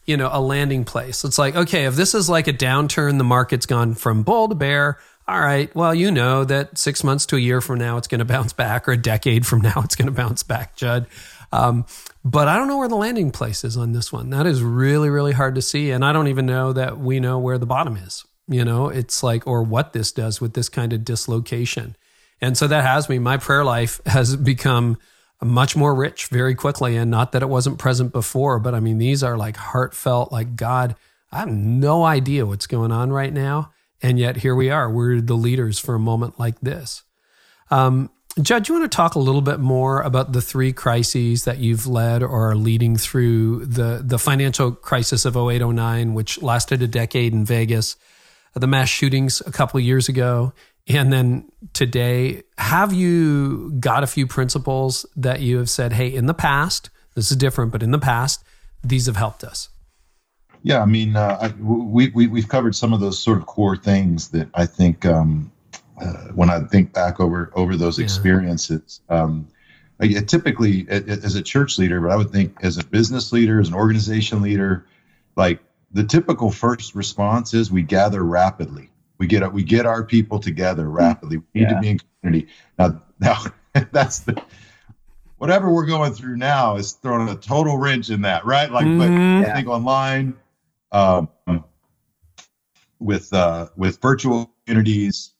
you 0.04 0.16
know, 0.16 0.28
a 0.32 0.40
landing 0.40 0.84
place. 0.84 1.24
It's 1.24 1.38
like, 1.38 1.54
okay, 1.54 1.84
if 1.86 1.94
this 1.94 2.14
is 2.14 2.28
like 2.28 2.48
a 2.48 2.52
downturn, 2.52 3.18
the 3.18 3.24
market's 3.24 3.66
gone 3.66 3.94
from 3.94 4.24
bull 4.24 4.48
to 4.48 4.54
bear, 4.54 4.98
all 5.28 5.40
right, 5.40 5.72
well, 5.76 5.94
you 5.94 6.10
know 6.10 6.44
that 6.44 6.78
six 6.78 7.04
months 7.04 7.26
to 7.26 7.36
a 7.36 7.38
year 7.38 7.60
from 7.60 7.78
now 7.78 7.98
it's 7.98 8.08
going 8.08 8.20
to 8.20 8.24
bounce 8.24 8.54
back, 8.54 8.88
or 8.88 8.92
a 8.92 8.96
decade 8.96 9.46
from 9.46 9.60
now 9.60 9.82
it's 9.84 9.94
going 9.94 10.06
to 10.06 10.12
bounce 10.12 10.42
back, 10.42 10.74
Jud. 10.74 11.06
Um, 11.52 11.84
but 12.24 12.48
I 12.48 12.56
don't 12.56 12.66
know 12.66 12.78
where 12.78 12.88
the 12.88 12.96
landing 12.96 13.30
place 13.30 13.62
is 13.62 13.76
on 13.76 13.92
this 13.92 14.12
one. 14.12 14.30
That 14.30 14.46
is 14.46 14.62
really, 14.62 15.10
really 15.10 15.32
hard 15.32 15.54
to 15.54 15.62
see. 15.62 15.90
And 15.90 16.04
I 16.04 16.12
don't 16.12 16.28
even 16.28 16.46
know 16.46 16.72
that 16.72 16.98
we 16.98 17.20
know 17.20 17.38
where 17.38 17.58
the 17.58 17.66
bottom 17.66 17.96
is. 17.96 18.24
You 18.48 18.64
know, 18.64 18.88
it's 18.88 19.22
like, 19.22 19.46
or 19.46 19.62
what 19.62 19.92
this 19.92 20.10
does 20.10 20.40
with 20.40 20.54
this 20.54 20.68
kind 20.68 20.92
of 20.92 21.04
dislocation. 21.04 21.96
And 22.40 22.56
so 22.56 22.66
that 22.66 22.84
has 22.84 23.08
me, 23.08 23.18
my 23.18 23.36
prayer 23.36 23.64
life 23.64 24.00
has 24.06 24.36
become 24.36 24.98
much 25.42 25.76
more 25.76 25.94
rich 25.94 26.26
very 26.26 26.54
quickly. 26.54 26.96
And 26.96 27.10
not 27.10 27.32
that 27.32 27.42
it 27.42 27.48
wasn't 27.48 27.78
present 27.78 28.12
before, 28.12 28.58
but 28.58 28.74
I 28.74 28.80
mean, 28.80 28.98
these 28.98 29.22
are 29.22 29.36
like 29.36 29.56
heartfelt, 29.56 30.32
like, 30.32 30.56
God, 30.56 30.96
I 31.30 31.40
have 31.40 31.48
no 31.48 32.04
idea 32.04 32.46
what's 32.46 32.66
going 32.66 32.90
on 32.90 33.12
right 33.12 33.32
now. 33.32 33.72
And 34.02 34.18
yet 34.18 34.38
here 34.38 34.54
we 34.54 34.70
are. 34.70 34.90
We're 34.90 35.20
the 35.20 35.34
leaders 35.34 35.78
for 35.78 35.94
a 35.94 36.00
moment 36.00 36.38
like 36.38 36.60
this. 36.60 37.02
Um, 37.70 38.10
Jud, 38.40 38.68
you 38.68 38.78
want 38.78 38.90
to 38.90 38.96
talk 38.96 39.16
a 39.16 39.18
little 39.18 39.40
bit 39.40 39.58
more 39.58 40.00
about 40.00 40.32
the 40.32 40.40
three 40.40 40.72
crises 40.72 41.44
that 41.44 41.58
you've 41.58 41.88
led 41.88 42.22
or 42.22 42.50
are 42.50 42.54
leading 42.54 42.96
through 42.96 43.66
the, 43.66 44.00
the 44.04 44.18
financial 44.18 44.70
crisis 44.70 45.24
of 45.24 45.36
0809, 45.36 46.14
which 46.14 46.40
lasted 46.40 46.80
a 46.80 46.86
decade 46.86 47.32
in 47.32 47.44
Vegas, 47.44 47.96
the 48.54 48.66
mass 48.66 48.88
shootings 48.88 49.40
a 49.46 49.52
couple 49.52 49.78
of 49.78 49.84
years 49.84 50.08
ago, 50.08 50.52
and 50.86 51.12
then 51.12 51.50
today. 51.72 52.42
Have 52.56 52.92
you 52.92 53.72
got 53.78 54.02
a 54.02 54.06
few 54.06 54.26
principles 54.26 55.06
that 55.16 55.40
you 55.40 55.58
have 55.58 55.70
said, 55.70 55.92
hey, 55.92 56.12
in 56.12 56.26
the 56.26 56.34
past, 56.34 56.90
this 57.14 57.30
is 57.30 57.36
different, 57.36 57.72
but 57.72 57.82
in 57.82 57.90
the 57.90 57.98
past, 57.98 58.42
these 58.82 59.06
have 59.06 59.16
helped 59.16 59.44
us? 59.44 59.68
Yeah, 60.62 60.82
I 60.82 60.86
mean, 60.86 61.14
uh, 61.16 61.38
I, 61.40 61.48
we, 61.62 62.08
we, 62.08 62.26
we've 62.26 62.48
covered 62.48 62.74
some 62.74 62.92
of 62.92 63.00
those 63.00 63.18
sort 63.18 63.38
of 63.38 63.46
core 63.46 63.76
things 63.76 64.30
that 64.30 64.48
I 64.54 64.66
think 64.66 65.06
um, 65.06 65.52
uh, 66.00 66.28
when 66.34 66.50
I 66.50 66.60
think 66.60 66.92
back 66.92 67.20
over 67.20 67.50
over 67.54 67.76
those 67.76 67.98
yeah. 67.98 68.04
experiences, 68.04 69.00
um, 69.08 69.48
I, 70.00 70.08
typically 70.26 70.86
as 70.88 71.34
a 71.34 71.42
church 71.42 71.78
leader, 71.78 72.00
but 72.00 72.10
I 72.10 72.16
would 72.16 72.30
think 72.30 72.58
as 72.62 72.78
a 72.78 72.84
business 72.84 73.32
leader, 73.32 73.60
as 73.60 73.68
an 73.68 73.74
organization 73.74 74.42
leader, 74.42 74.86
like 75.36 75.60
the 75.92 76.04
typical 76.04 76.50
first 76.50 76.94
response 76.94 77.54
is 77.54 77.70
we 77.70 77.82
gather 77.82 78.22
rapidly. 78.22 78.90
We 79.18 79.26
get 79.26 79.52
we 79.52 79.62
get 79.64 79.86
our 79.86 80.04
people 80.04 80.38
together 80.38 80.88
rapidly. 80.88 81.38
We 81.38 81.44
need 81.54 81.62
yeah. 81.62 81.74
to 81.74 81.80
be 81.80 81.88
in 81.88 82.00
community. 82.22 82.52
Now, 82.78 83.02
now 83.18 83.38
that's 83.92 84.20
the 84.20 84.40
whatever 85.38 85.72
we're 85.72 85.86
going 85.86 86.12
through 86.12 86.36
now 86.36 86.76
is 86.76 86.92
throwing 86.92 87.28
a 87.28 87.36
total 87.36 87.78
wrench 87.78 88.10
in 88.10 88.22
that, 88.22 88.44
right? 88.44 88.70
Like, 88.70 88.86
mm-hmm. 88.86 89.42
but 89.42 89.50
I 89.50 89.54
think 89.54 89.68
online, 89.68 90.36
um, 90.92 91.28
with 93.00 93.32
uh, 93.32 93.68
with 93.76 94.00
virtual 94.00 94.52
communities, 94.66 95.32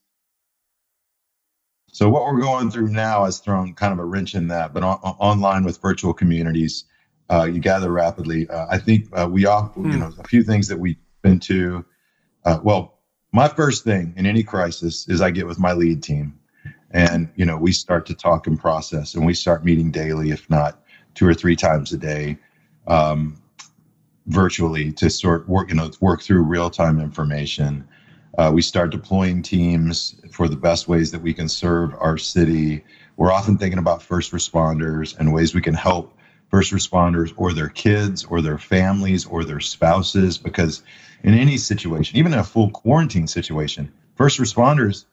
so 1.93 2.09
what 2.09 2.25
we're 2.25 2.41
going 2.41 2.71
through 2.71 2.89
now 2.89 3.25
has 3.25 3.41
thrown 3.41 3.75
kind 3.75 3.93
of 3.93 3.99
a 3.99 4.05
wrench 4.05 4.35
in 4.35 4.49
that. 4.49 4.73
But 4.73 4.85
on, 4.85 4.99
online 4.99 5.65
with 5.65 5.81
virtual 5.81 6.15
communities, 6.15 6.85
uh, 7.31 7.45
you 7.45 7.61
gather 7.61 7.91
rapidly. 7.91 8.49
Uh, 8.49 8.67
I 8.71 8.79
think 8.79 9.09
uh, 9.13 9.29
we 9.31 9.47
all, 9.47 9.73
you 9.77 9.83
hmm. 9.83 9.99
know, 9.99 10.13
a 10.19 10.27
few 10.29 10.43
things 10.43 10.69
that 10.69 10.79
we've 10.79 10.97
been 11.23 11.41
to. 11.41 11.85
Uh, 12.45 12.59
well, 12.63 12.99
my 13.33 13.49
first 13.49 13.85
thing 13.85 14.15
in 14.17 14.27
any 14.27 14.43
crisis 14.43 15.09
is 15.09 15.21
I 15.21 15.31
get 15.31 15.47
with 15.47 15.59
my 15.59 15.73
lead 15.73 16.03
team, 16.03 16.39
and 16.91 17.29
you 17.37 17.45
know 17.45 17.57
we 17.57 17.73
start 17.73 18.07
to 18.07 18.15
talk 18.15 18.47
and 18.47 18.59
process, 18.59 19.15
and 19.15 19.27
we 19.27 19.35
start 19.35 19.65
meeting 19.65 19.91
daily, 19.91 20.31
if 20.31 20.49
not 20.49 20.83
two 21.15 21.27
or 21.27 21.35
three 21.35 21.57
times 21.57 21.93
a 21.93 21.99
day. 21.99 22.39
Um, 22.87 23.43
virtually 24.27 24.93
to 24.93 25.09
sort 25.09 25.49
work 25.49 25.71
you 25.71 25.75
know 25.75 25.91
work 26.03 26.21
through 26.21 26.43
real 26.43 26.69
time 26.69 27.01
information 27.01 27.89
uh, 28.39 28.53
we 28.55 28.63
start 28.63 28.91
deploying 28.91 29.43
teams 29.43 30.15
for 30.31 30.49
the 30.49 30.57
best 30.57 30.87
ways 30.87 31.11
that 31.11 31.21
we 31.21 31.35
can 31.35 31.49
serve 31.49 31.93
our 31.99 32.17
city. 32.17 32.85
We're 33.17 33.33
often 33.33 33.59
thinking 33.59 33.81
about 33.81 34.01
first 34.01 34.33
responders 34.33 35.19
and 35.19 35.33
ways 35.33 35.55
we 35.55 35.61
can 35.61 35.75
help 35.75 36.17
first 36.49 36.73
responders 36.73 37.33
or 37.37 37.53
their 37.53 37.69
kids 37.69 38.25
or 38.25 38.41
their 38.41 38.59
families 38.59 39.27
or 39.27 39.45
their 39.45 39.61
spouses 39.61 40.39
because 40.39 40.83
in 41.23 41.35
any 41.35 41.57
situation, 41.57 42.17
even 42.17 42.33
in 42.33 42.39
a 42.39 42.45
full 42.45 42.71
quarantine 42.71 43.27
situation, 43.27 43.93
first 44.15 44.39
responders 44.39 45.05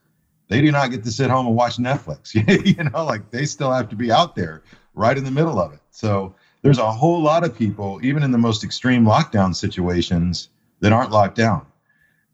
they 0.48 0.62
do 0.62 0.72
not 0.72 0.92
get 0.92 1.04
to 1.04 1.12
sit 1.12 1.32
home 1.32 1.48
and 1.48 1.56
watch 1.56 1.78
Netflix. 1.78 2.36
you 2.78 2.84
know, 2.84 3.04
like 3.04 3.32
they 3.32 3.46
still 3.46 3.72
have 3.72 3.90
to 3.90 3.96
be 3.96 4.12
out 4.12 4.36
there 4.36 4.62
right 4.94 5.18
in 5.18 5.24
the 5.24 5.32
middle 5.32 5.60
of 5.60 5.74
it. 5.74 5.80
So 5.90 6.36
there's 6.62 6.78
a 6.78 6.92
whole 6.92 7.20
lot 7.20 7.44
of 7.44 7.58
people, 7.58 8.00
even 8.04 8.22
in 8.22 8.30
the 8.30 8.38
most 8.38 8.64
extreme 8.64 9.06
lockdown 9.06 9.56
situations, 9.56 10.50
that 10.82 10.94
aren't 10.94 11.12
locked 11.12 11.36
down 11.36 11.66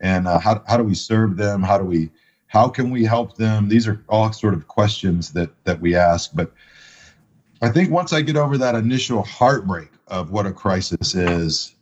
and 0.02 0.28
uh, 0.28 0.40
how, 0.40 0.64
how 0.68 0.78
do 0.78 0.84
we 0.84 0.96
serve 0.96 1.38
them 1.38 1.62
how 1.62 1.78
do 1.78 1.86
we 1.86 2.10
how 2.48 2.68
can 2.68 2.90
we 2.90 3.06
help 3.06 3.38
them 3.38 3.70
these 3.70 3.88
are 3.88 4.04
all 4.10 4.32
sort 4.34 4.54
of 4.54 4.68
questions 4.68 5.32
that 5.32 5.50
that 5.64 5.80
we 5.80 5.96
ask 5.96 6.32
but 6.34 6.52
i 7.62 7.70
think 7.70 7.90
once 7.90 8.14
i 8.14 8.22
get 8.22 8.38
over 8.38 8.58
that 8.58 8.76
initial 8.76 9.24
heartbreak 9.24 9.90
of 10.08 10.32
what 10.32 10.46
a 10.46 10.52
crisis 10.52 11.16
is 11.16 11.76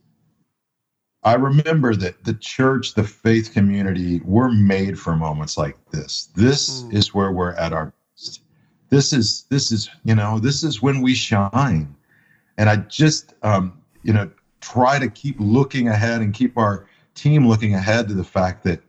i 1.24 1.34
remember 1.34 1.96
that 1.96 2.24
the 2.24 2.34
church 2.36 2.94
the 2.94 3.04
faith 3.04 3.54
community 3.54 4.22
we're 4.24 4.52
made 4.52 5.00
for 5.00 5.16
moments 5.16 5.58
like 5.58 5.76
this. 5.92 6.30
This 6.36 6.84
mm. 6.84 6.94
is 6.94 7.14
where 7.14 7.32
we're 7.32 7.54
at 7.54 7.74
our 7.74 7.94
best. 8.16 8.42
This 8.90 9.14
is 9.14 9.46
this 9.50 9.72
is 9.72 9.90
you 10.04 10.16
know 10.16 10.40
this 10.40 10.64
is 10.64 10.82
when 10.82 11.02
we 11.02 11.14
shine. 11.14 11.96
And 12.58 12.70
i 12.70 12.78
just 12.78 13.34
um 13.44 13.82
you 14.04 14.14
know 14.14 14.30
try 14.62 15.00
to 15.00 15.10
keep 15.10 15.36
looking 15.40 15.88
ahead 15.88 16.22
and 16.22 16.34
keep 16.34 16.58
our 16.58 16.88
team 17.16 17.48
looking 17.48 17.74
ahead 17.74 18.08
to 18.08 18.14
the 18.14 18.24
fact 18.24 18.64
that 18.64 18.82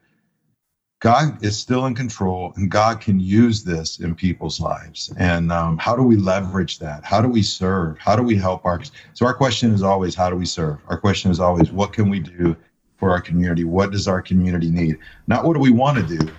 God 1.00 1.42
is 1.42 1.56
still 1.56 1.86
in 1.86 1.94
control 1.94 2.52
and 2.56 2.70
God 2.70 3.00
can 3.00 3.18
use 3.18 3.64
this 3.64 4.00
in 4.00 4.14
people's 4.14 4.60
lives. 4.60 5.12
And 5.16 5.50
um, 5.50 5.78
how 5.78 5.96
do 5.96 6.02
we 6.02 6.16
leverage 6.16 6.78
that? 6.80 7.04
How 7.04 7.22
do 7.22 7.28
we 7.28 7.42
serve? 7.42 7.98
How 7.98 8.14
do 8.14 8.22
we 8.22 8.36
help 8.36 8.66
our? 8.66 8.82
So, 9.14 9.24
our 9.24 9.32
question 9.32 9.72
is 9.72 9.82
always, 9.82 10.14
how 10.14 10.28
do 10.28 10.36
we 10.36 10.44
serve? 10.44 10.78
Our 10.88 10.98
question 10.98 11.30
is 11.30 11.40
always, 11.40 11.72
what 11.72 11.94
can 11.94 12.10
we 12.10 12.20
do 12.20 12.54
for 12.98 13.10
our 13.10 13.20
community? 13.20 13.64
What 13.64 13.92
does 13.92 14.06
our 14.06 14.20
community 14.20 14.70
need? 14.70 14.98
Not 15.26 15.44
what 15.44 15.54
do 15.54 15.60
we 15.60 15.70
want 15.70 15.96
to 16.06 16.18
do, 16.18 16.30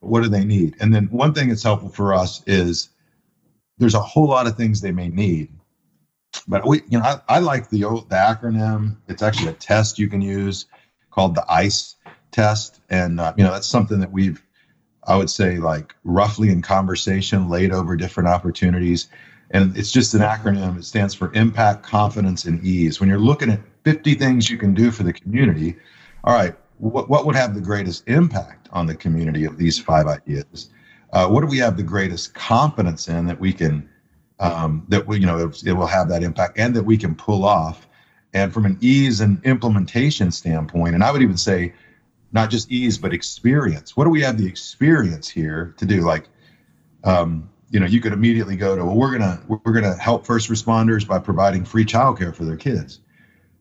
what 0.00 0.22
do 0.22 0.30
they 0.30 0.46
need? 0.46 0.76
And 0.80 0.94
then, 0.94 1.04
one 1.06 1.34
thing 1.34 1.50
that's 1.50 1.62
helpful 1.62 1.90
for 1.90 2.14
us 2.14 2.42
is 2.46 2.88
there's 3.76 3.94
a 3.94 4.00
whole 4.00 4.28
lot 4.28 4.46
of 4.46 4.56
things 4.56 4.80
they 4.80 4.92
may 4.92 5.08
need. 5.10 5.52
But 6.48 6.66
we, 6.66 6.80
you 6.88 6.98
know, 6.98 7.04
I, 7.04 7.20
I 7.28 7.38
like 7.40 7.68
the 7.68 7.80
the 7.80 8.16
acronym. 8.16 8.96
It's 9.08 9.22
actually 9.22 9.48
a 9.48 9.54
test 9.54 9.98
you 9.98 10.08
can 10.08 10.22
use 10.22 10.64
called 11.10 11.34
the 11.34 11.44
ICE 11.52 11.96
test, 12.32 12.80
and 12.90 13.20
uh, 13.20 13.32
you 13.36 13.44
know 13.44 13.52
that's 13.52 13.66
something 13.66 14.00
that 14.00 14.12
we've, 14.12 14.42
I 15.06 15.16
would 15.16 15.30
say, 15.30 15.58
like 15.58 15.94
roughly 16.04 16.50
in 16.50 16.62
conversation, 16.62 17.48
laid 17.48 17.72
over 17.72 17.96
different 17.96 18.28
opportunities, 18.28 19.08
and 19.50 19.76
it's 19.76 19.92
just 19.92 20.14
an 20.14 20.20
acronym. 20.20 20.78
It 20.78 20.84
stands 20.84 21.14
for 21.14 21.32
impact, 21.34 21.82
confidence, 21.82 22.44
and 22.44 22.64
ease. 22.64 23.00
When 23.00 23.08
you're 23.08 23.18
looking 23.18 23.50
at 23.50 23.60
50 23.84 24.14
things 24.14 24.50
you 24.50 24.58
can 24.58 24.74
do 24.74 24.90
for 24.90 25.02
the 25.02 25.12
community, 25.12 25.76
all 26.24 26.34
right, 26.34 26.54
what 26.78 27.08
what 27.08 27.26
would 27.26 27.36
have 27.36 27.54
the 27.54 27.60
greatest 27.60 28.08
impact 28.08 28.68
on 28.72 28.86
the 28.86 28.94
community 28.94 29.44
of 29.44 29.56
these 29.56 29.78
five 29.78 30.06
ideas? 30.06 30.70
Uh, 31.12 31.28
what 31.28 31.40
do 31.40 31.46
we 31.46 31.58
have 31.58 31.76
the 31.76 31.82
greatest 31.82 32.34
confidence 32.34 33.08
in 33.08 33.26
that 33.26 33.40
we 33.40 33.52
can 33.52 33.88
um, 34.38 34.86
that 34.88 35.06
we 35.06 35.18
you 35.18 35.26
know 35.26 35.38
it, 35.38 35.62
it 35.66 35.72
will 35.72 35.86
have 35.86 36.08
that 36.08 36.22
impact 36.22 36.58
and 36.58 36.74
that 36.74 36.84
we 36.84 36.96
can 36.96 37.14
pull 37.14 37.44
off 37.44 37.86
and 38.32 38.52
from 38.52 38.64
an 38.64 38.78
ease 38.80 39.20
and 39.20 39.44
implementation 39.44 40.30
standpoint, 40.30 40.94
and 40.94 41.02
I 41.02 41.10
would 41.10 41.22
even 41.22 41.36
say 41.36 41.72
not 42.32 42.50
just 42.50 42.70
ease, 42.70 42.98
but 42.98 43.12
experience. 43.12 43.96
What 43.96 44.04
do 44.04 44.10
we 44.10 44.22
have 44.22 44.38
the 44.38 44.46
experience 44.46 45.28
here 45.28 45.74
to 45.78 45.84
do? 45.84 46.02
Like, 46.02 46.28
um, 47.04 47.50
you 47.70 47.80
know, 47.80 47.86
you 47.86 48.00
could 48.00 48.12
immediately 48.12 48.56
go 48.56 48.76
to, 48.76 48.84
well, 48.84 48.96
we're 48.96 49.16
gonna 49.16 49.42
we're 49.48 49.72
gonna 49.72 49.96
help 49.96 50.26
first 50.26 50.50
responders 50.50 51.06
by 51.06 51.18
providing 51.18 51.64
free 51.64 51.84
childcare 51.84 52.34
for 52.34 52.44
their 52.44 52.56
kids. 52.56 53.00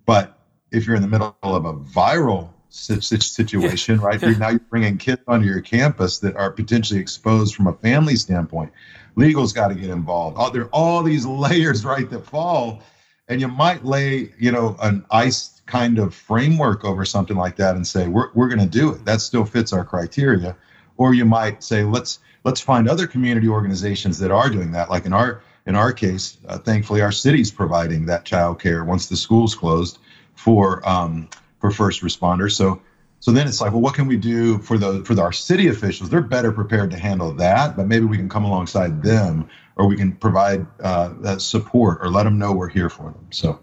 But 0.06 0.38
if 0.72 0.86
you're 0.86 0.96
in 0.96 1.02
the 1.02 1.08
middle 1.08 1.36
of 1.44 1.66
a 1.66 1.74
viral 1.74 2.50
situation, 2.70 4.00
right? 4.00 4.22
You're, 4.22 4.38
now 4.38 4.50
you're 4.50 4.60
bringing 4.60 4.98
kids 4.98 5.22
onto 5.28 5.48
your 5.48 5.62
campus 5.62 6.20
that 6.20 6.36
are 6.36 6.52
potentially 6.52 7.00
exposed 7.00 7.56
from 7.56 7.66
a 7.68 7.74
family 7.74 8.16
standpoint. 8.16 8.72
Legal's 9.16 9.54
got 9.54 9.70
to 9.70 9.76
get 9.76 9.90
involved. 9.90 10.38
Oh, 10.40 10.52
there 10.52 10.64
are 10.64 10.70
all 10.70 11.02
these 11.02 11.26
layers, 11.26 11.84
right, 11.84 12.08
that 12.10 12.26
fall 12.26 12.84
and 13.30 13.40
you 13.40 13.48
might 13.48 13.86
lay 13.86 14.34
you 14.38 14.52
know 14.52 14.76
an 14.82 15.06
ice 15.10 15.59
kind 15.70 16.00
of 16.00 16.16
framework 16.16 16.84
over 16.84 17.06
something 17.06 17.38
like 17.38 17.56
that 17.58 17.76
and 17.76 17.86
say 17.86 18.08
we're, 18.08 18.32
we're 18.34 18.48
going 18.48 18.60
to 18.60 18.66
do 18.66 18.92
it. 18.92 19.06
That 19.06 19.22
still 19.22 19.46
fits 19.46 19.72
our 19.72 19.86
criteria. 19.86 20.58
Or 20.98 21.14
you 21.14 21.26
might 21.26 21.64
say 21.64 21.84
let's 21.84 22.20
let's 22.44 22.60
find 22.60 22.90
other 22.90 23.08
community 23.08 23.48
organizations 23.48 24.18
that 24.20 24.32
are 24.32 24.50
doing 24.50 24.72
that. 24.72 24.90
Like 24.90 25.06
in 25.06 25.14
our 25.14 25.42
in 25.66 25.76
our 25.76 25.94
case 25.94 26.38
uh, 26.48 26.58
thankfully 26.58 27.02
our 27.02 27.12
city's 27.12 27.52
providing 27.52 28.08
that 28.08 28.26
child 28.26 28.60
care 28.60 28.84
once 28.84 29.08
the 29.08 29.16
school's 29.16 29.56
closed 29.56 30.00
for 30.34 30.88
um, 30.90 31.30
for 31.60 31.72
first 31.72 32.02
responders. 32.02 32.54
So 32.54 32.82
so 33.22 33.32
then 33.32 33.48
it's 33.48 33.62
like 33.62 33.72
well 33.72 33.82
what 33.82 33.94
can 33.94 34.08
we 34.08 34.18
do 34.18 34.58
for 34.58 34.78
the 34.78 35.06
for 35.06 35.14
the, 35.14 35.22
our 35.22 35.32
city 35.32 35.68
officials? 35.68 36.10
They're 36.10 36.22
better 36.22 36.52
prepared 36.52 36.90
to 36.92 36.98
handle 36.98 37.32
that 37.36 37.78
but 37.78 37.88
maybe 37.88 38.06
we 38.06 38.18
can 38.18 38.28
come 38.28 38.44
alongside 38.44 39.04
them 39.04 39.48
or 39.78 39.88
we 39.88 39.96
can 39.96 40.14
provide 40.14 40.66
uh, 40.84 41.14
that 41.22 41.42
support 41.42 42.00
or 42.02 42.10
let 42.10 42.24
them 42.24 42.38
know 42.38 42.52
we're 42.52 42.68
here 42.68 42.90
for 42.90 43.04
them. 43.04 43.28
So, 43.30 43.60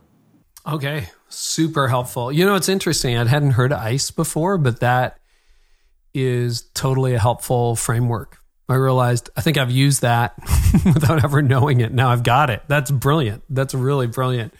okay, 0.66 1.08
super 1.28 1.88
helpful. 1.88 2.32
You 2.32 2.46
know, 2.46 2.54
it's 2.54 2.68
interesting. 2.68 3.16
I 3.16 3.24
hadn't 3.26 3.52
heard 3.52 3.72
ICE 3.72 4.10
before, 4.12 4.58
but 4.58 4.80
that 4.80 5.18
is 6.14 6.62
totally 6.74 7.14
a 7.14 7.18
helpful 7.18 7.76
framework. 7.76 8.38
I 8.68 8.74
realized 8.74 9.30
I 9.36 9.42
think 9.42 9.58
I've 9.58 9.70
used 9.70 10.02
that 10.02 10.34
without 10.84 11.22
ever 11.24 11.42
knowing 11.42 11.80
it. 11.80 11.92
Now 11.92 12.10
I've 12.10 12.22
got 12.22 12.50
it. 12.50 12.62
That's 12.68 12.90
brilliant. 12.90 13.44
That's 13.48 13.74
really 13.74 14.06
brilliant. 14.06 14.54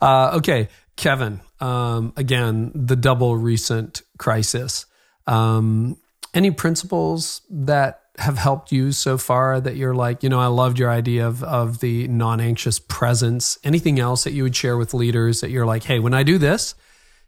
Uh, 0.00 0.32
okay, 0.38 0.68
Kevin. 0.96 1.40
Um, 1.60 2.12
again, 2.16 2.72
the 2.74 2.96
double 2.96 3.36
recent 3.36 4.02
crisis. 4.18 4.86
Um, 5.26 5.96
any 6.34 6.50
principles 6.50 7.42
that 7.50 8.01
have 8.22 8.38
helped 8.38 8.72
you 8.72 8.92
so 8.92 9.18
far 9.18 9.60
that 9.60 9.76
you're 9.76 9.94
like, 9.94 10.22
you 10.22 10.28
know, 10.28 10.40
I 10.40 10.46
loved 10.46 10.78
your 10.78 10.90
idea 10.90 11.26
of 11.26 11.42
of 11.42 11.80
the 11.80 12.08
non-anxious 12.08 12.78
presence. 12.78 13.58
Anything 13.64 13.98
else 13.98 14.24
that 14.24 14.32
you 14.32 14.44
would 14.44 14.56
share 14.56 14.76
with 14.76 14.94
leaders 14.94 15.40
that 15.40 15.50
you're 15.50 15.66
like, 15.66 15.84
hey, 15.84 15.98
when 15.98 16.14
I 16.14 16.22
do 16.22 16.38
this, 16.38 16.74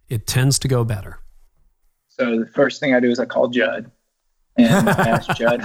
it 0.09 0.26
tends 0.26 0.59
to 0.61 0.68
go 0.68 0.84
better. 0.84 1.18
So 2.09 2.38
the 2.38 2.47
first 2.47 2.80
thing 2.80 2.95
I 2.95 3.01
do 3.01 3.11
is 3.11 3.18
I 3.18 3.26
call 3.26 3.49
Jud 3.49 3.90
and 4.57 4.88
ask 4.88 5.28
Jud. 5.36 5.61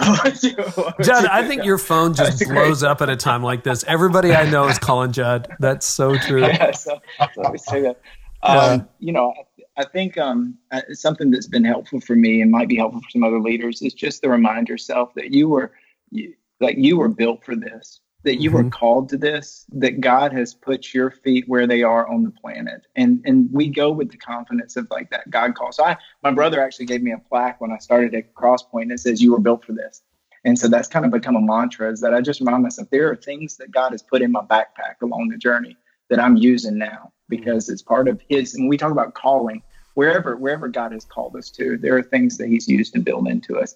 Jud, 1.04 1.26
I 1.26 1.48
think 1.48 1.64
your 1.64 1.78
phone 1.78 2.16
just 2.16 2.44
blows 2.48 2.82
up 2.82 3.02
at 3.02 3.10
a 3.10 3.16
time 3.16 3.44
like 3.44 3.64
this. 3.64 3.84
Everybody 3.84 4.34
I 4.34 4.50
know 4.50 4.68
is 4.68 4.80
calling 4.80 5.12
Jud. 5.12 5.48
That's 5.60 5.86
so 5.86 6.18
true. 6.18 6.44
Yeah, 6.48 6.72
so, 6.72 7.00
so 7.36 7.50
me 7.52 7.58
say 7.58 7.82
that. 7.82 8.02
Um, 8.42 8.88
you 9.00 9.12
know, 9.12 9.32
I 9.38 9.44
think 9.86 10.18
um, 10.18 10.58
uh, 10.72 10.82
something 10.94 11.32
that's 11.32 11.48
been 11.48 11.64
helpful 11.64 12.02
for 12.02 12.16
me 12.16 12.42
and 12.42 12.52
might 12.52 12.68
be 12.68 12.78
helpful 12.78 13.02
for 13.02 13.10
some 13.10 13.24
other 13.24 13.40
leaders 13.40 13.82
is 13.82 13.94
just 13.94 14.22
to 14.24 14.30
remind 14.30 14.68
yourself 14.68 15.14
that 15.16 15.34
you 15.34 15.50
were, 15.50 15.74
you, 16.12 16.34
like 16.60 16.78
you 16.78 16.98
were 16.98 17.08
built 17.08 17.44
for 17.44 17.56
this, 17.56 18.02
that 18.24 18.42
you 18.42 18.50
mm-hmm. 18.50 18.66
were 18.66 18.70
called 18.70 19.10
to 19.10 19.18
this, 19.18 19.66
that 19.72 20.02
God 20.02 20.34
has 20.34 20.54
put 20.54 20.94
your 20.94 21.12
feet 21.12 21.46
where 21.48 21.68
they 21.68 21.84
are 21.84 22.08
on 22.08 22.24
the 22.24 22.32
planet, 22.32 22.88
and 22.96 23.22
and 23.26 23.50
we 23.52 23.70
go 23.70 23.92
with 23.92 24.12
the 24.12 24.18
confidence 24.18 24.76
of 24.76 24.88
like 24.92 25.10
that 25.12 25.30
God 25.30 25.56
calls. 25.56 25.78
So 25.78 25.86
I, 25.86 25.98
my 26.24 26.32
brother 26.32 26.62
actually 26.62 26.88
gave 26.88 27.02
me 27.02 27.12
a 27.12 27.18
plaque 27.18 27.62
when 27.62 27.72
I 27.72 27.78
started 27.78 28.14
at 28.16 28.34
Crosspoint 28.34 28.90
that 28.90 29.00
says 29.00 29.22
you 29.22 29.32
were 29.32 29.40
built 29.40 29.64
for 29.64 29.74
this. 29.74 30.02
And 30.46 30.58
so 30.58 30.68
that's 30.68 30.88
kind 30.88 31.06
of 31.06 31.12
become 31.12 31.36
a 31.36 31.42
mantra 31.42 31.92
is 31.92 32.00
that 32.02 32.14
I 32.14 32.22
just 32.22 32.40
remind 32.40 32.64
myself 32.64 32.90
there 32.90 33.10
are 33.12 33.16
things 33.16 33.58
that 33.58 33.72
God 33.72 33.92
has 33.92 34.02
put 34.02 34.22
in 34.22 34.32
my 34.32 34.42
backpack 34.42 35.02
along 35.02 35.30
the 35.30 35.38
journey 35.38 35.76
that 36.10 36.20
I'm 36.20 36.38
using 36.38 36.78
now 36.78 37.12
because 37.28 37.70
it's 37.70 37.82
part 37.82 38.08
of 38.08 38.22
his 38.30 38.56
and 38.56 38.70
we 38.70 38.78
talk 38.78 38.92
about 38.92 39.14
calling 39.14 39.62
wherever 39.94 40.36
wherever 40.36 40.68
God 40.68 40.92
has 40.92 41.06
called 41.06 41.36
us 41.36 41.50
to. 41.52 41.78
There 41.78 41.98
are 41.98 42.04
things 42.04 42.38
that 42.38 42.48
He's 42.48 42.68
used 42.68 42.94
to 42.94 43.00
build 43.00 43.28
into 43.28 43.58
us. 43.58 43.76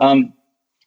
Um, 0.00 0.32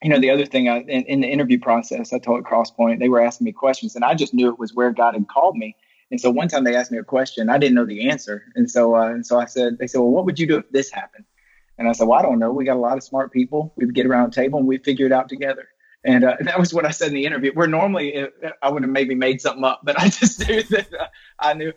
you 0.02 0.10
know, 0.10 0.20
the 0.20 0.30
other 0.30 0.46
thing 0.46 0.68
I, 0.68 0.80
in, 0.80 1.02
in, 1.04 1.20
the 1.22 1.28
interview 1.28 1.58
process, 1.58 2.12
I 2.12 2.18
told 2.18 2.44
Crosspoint 2.44 3.00
they 3.00 3.08
were 3.08 3.20
asking 3.20 3.46
me 3.46 3.52
questions, 3.52 3.96
and 3.96 4.04
I 4.04 4.14
just 4.14 4.32
knew 4.32 4.48
it 4.48 4.58
was 4.58 4.74
where 4.74 4.92
God 4.92 5.14
had 5.14 5.26
called 5.26 5.56
me. 5.56 5.74
And 6.10 6.20
so 6.20 6.30
one 6.30 6.48
time 6.48 6.64
they 6.64 6.76
asked 6.76 6.92
me 6.92 6.98
a 6.98 7.04
question, 7.04 7.50
I 7.50 7.58
didn't 7.58 7.74
know 7.74 7.84
the 7.84 8.08
answer, 8.08 8.44
and 8.54 8.70
so 8.70 8.96
uh, 8.96 9.08
and 9.08 9.26
so 9.26 9.40
I 9.40 9.46
said, 9.46 9.78
they 9.78 9.86
said, 9.86 9.98
well, 9.98 10.10
what 10.10 10.24
would 10.24 10.38
you 10.38 10.46
do 10.46 10.58
if 10.58 10.70
this 10.70 10.90
happened? 10.90 11.24
And 11.78 11.88
I 11.88 11.92
said, 11.92 12.08
well, 12.08 12.18
I 12.18 12.22
don't 12.22 12.38
know. 12.38 12.52
We 12.52 12.64
got 12.64 12.76
a 12.76 12.80
lot 12.80 12.96
of 12.96 13.04
smart 13.04 13.32
people. 13.32 13.72
We 13.76 13.86
would 13.86 13.94
get 13.94 14.06
around 14.06 14.28
a 14.28 14.32
table 14.32 14.58
and 14.58 14.66
we'd 14.66 14.84
figure 14.84 15.06
it 15.06 15.12
out 15.12 15.28
together. 15.28 15.68
And, 16.04 16.24
uh, 16.24 16.36
that 16.40 16.58
was 16.58 16.74
what 16.74 16.84
I 16.84 16.90
said 16.90 17.08
in 17.08 17.14
the 17.14 17.24
interview. 17.24 17.52
Where 17.52 17.68
normally 17.68 18.20
uh, 18.20 18.28
I 18.62 18.70
would 18.70 18.82
have 18.82 18.90
maybe 18.90 19.14
made 19.14 19.40
something 19.40 19.64
up, 19.64 19.80
but 19.84 19.98
I 19.98 20.08
just 20.08 20.40
knew 20.48 20.62
that 20.64 20.92
uh, 20.92 21.06
I 21.38 21.54
knew 21.54 21.72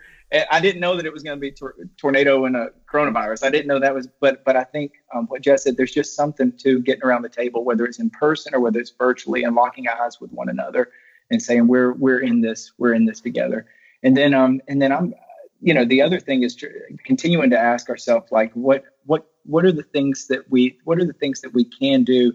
I 0.49 0.61
didn't 0.61 0.79
know 0.79 0.95
that 0.95 1.05
it 1.05 1.11
was 1.11 1.23
going 1.23 1.35
to 1.35 1.41
be 1.41 1.51
tor- 1.51 1.75
tornado 1.97 2.45
and 2.45 2.55
a 2.55 2.69
coronavirus. 2.89 3.43
I 3.43 3.49
didn't 3.49 3.67
know 3.67 3.79
that 3.79 3.93
was, 3.93 4.07
but 4.19 4.43
but 4.45 4.55
I 4.55 4.63
think 4.63 4.93
um, 5.13 5.27
what 5.27 5.41
Jess 5.41 5.63
said. 5.63 5.75
There's 5.75 5.91
just 5.91 6.15
something 6.15 6.53
to 6.59 6.79
getting 6.79 7.03
around 7.03 7.23
the 7.23 7.29
table, 7.29 7.65
whether 7.65 7.85
it's 7.85 7.99
in 7.99 8.09
person 8.09 8.55
or 8.55 8.61
whether 8.61 8.79
it's 8.79 8.91
virtually, 8.91 9.43
and 9.43 9.55
locking 9.55 9.87
eyes 9.87 10.21
with 10.21 10.31
one 10.31 10.47
another 10.47 10.89
and 11.31 11.41
saying 11.41 11.67
we're 11.67 11.93
we're 11.93 12.19
in 12.19 12.41
this, 12.41 12.71
we're 12.77 12.93
in 12.93 13.05
this 13.05 13.19
together. 13.19 13.65
And 14.03 14.15
then 14.15 14.33
um 14.33 14.61
and 14.67 14.81
then 14.81 14.91
I'm, 14.91 15.13
you 15.61 15.73
know, 15.73 15.85
the 15.85 16.01
other 16.01 16.19
thing 16.19 16.43
is 16.43 16.55
continuing 17.03 17.49
to 17.49 17.59
ask 17.59 17.89
ourselves 17.89 18.31
like 18.31 18.53
what 18.53 18.83
what 19.05 19.27
what 19.43 19.65
are 19.65 19.71
the 19.71 19.83
things 19.83 20.27
that 20.27 20.49
we 20.49 20.77
what 20.83 20.97
are 20.99 21.05
the 21.05 21.13
things 21.13 21.41
that 21.41 21.53
we 21.53 21.65
can 21.65 22.03
do 22.03 22.33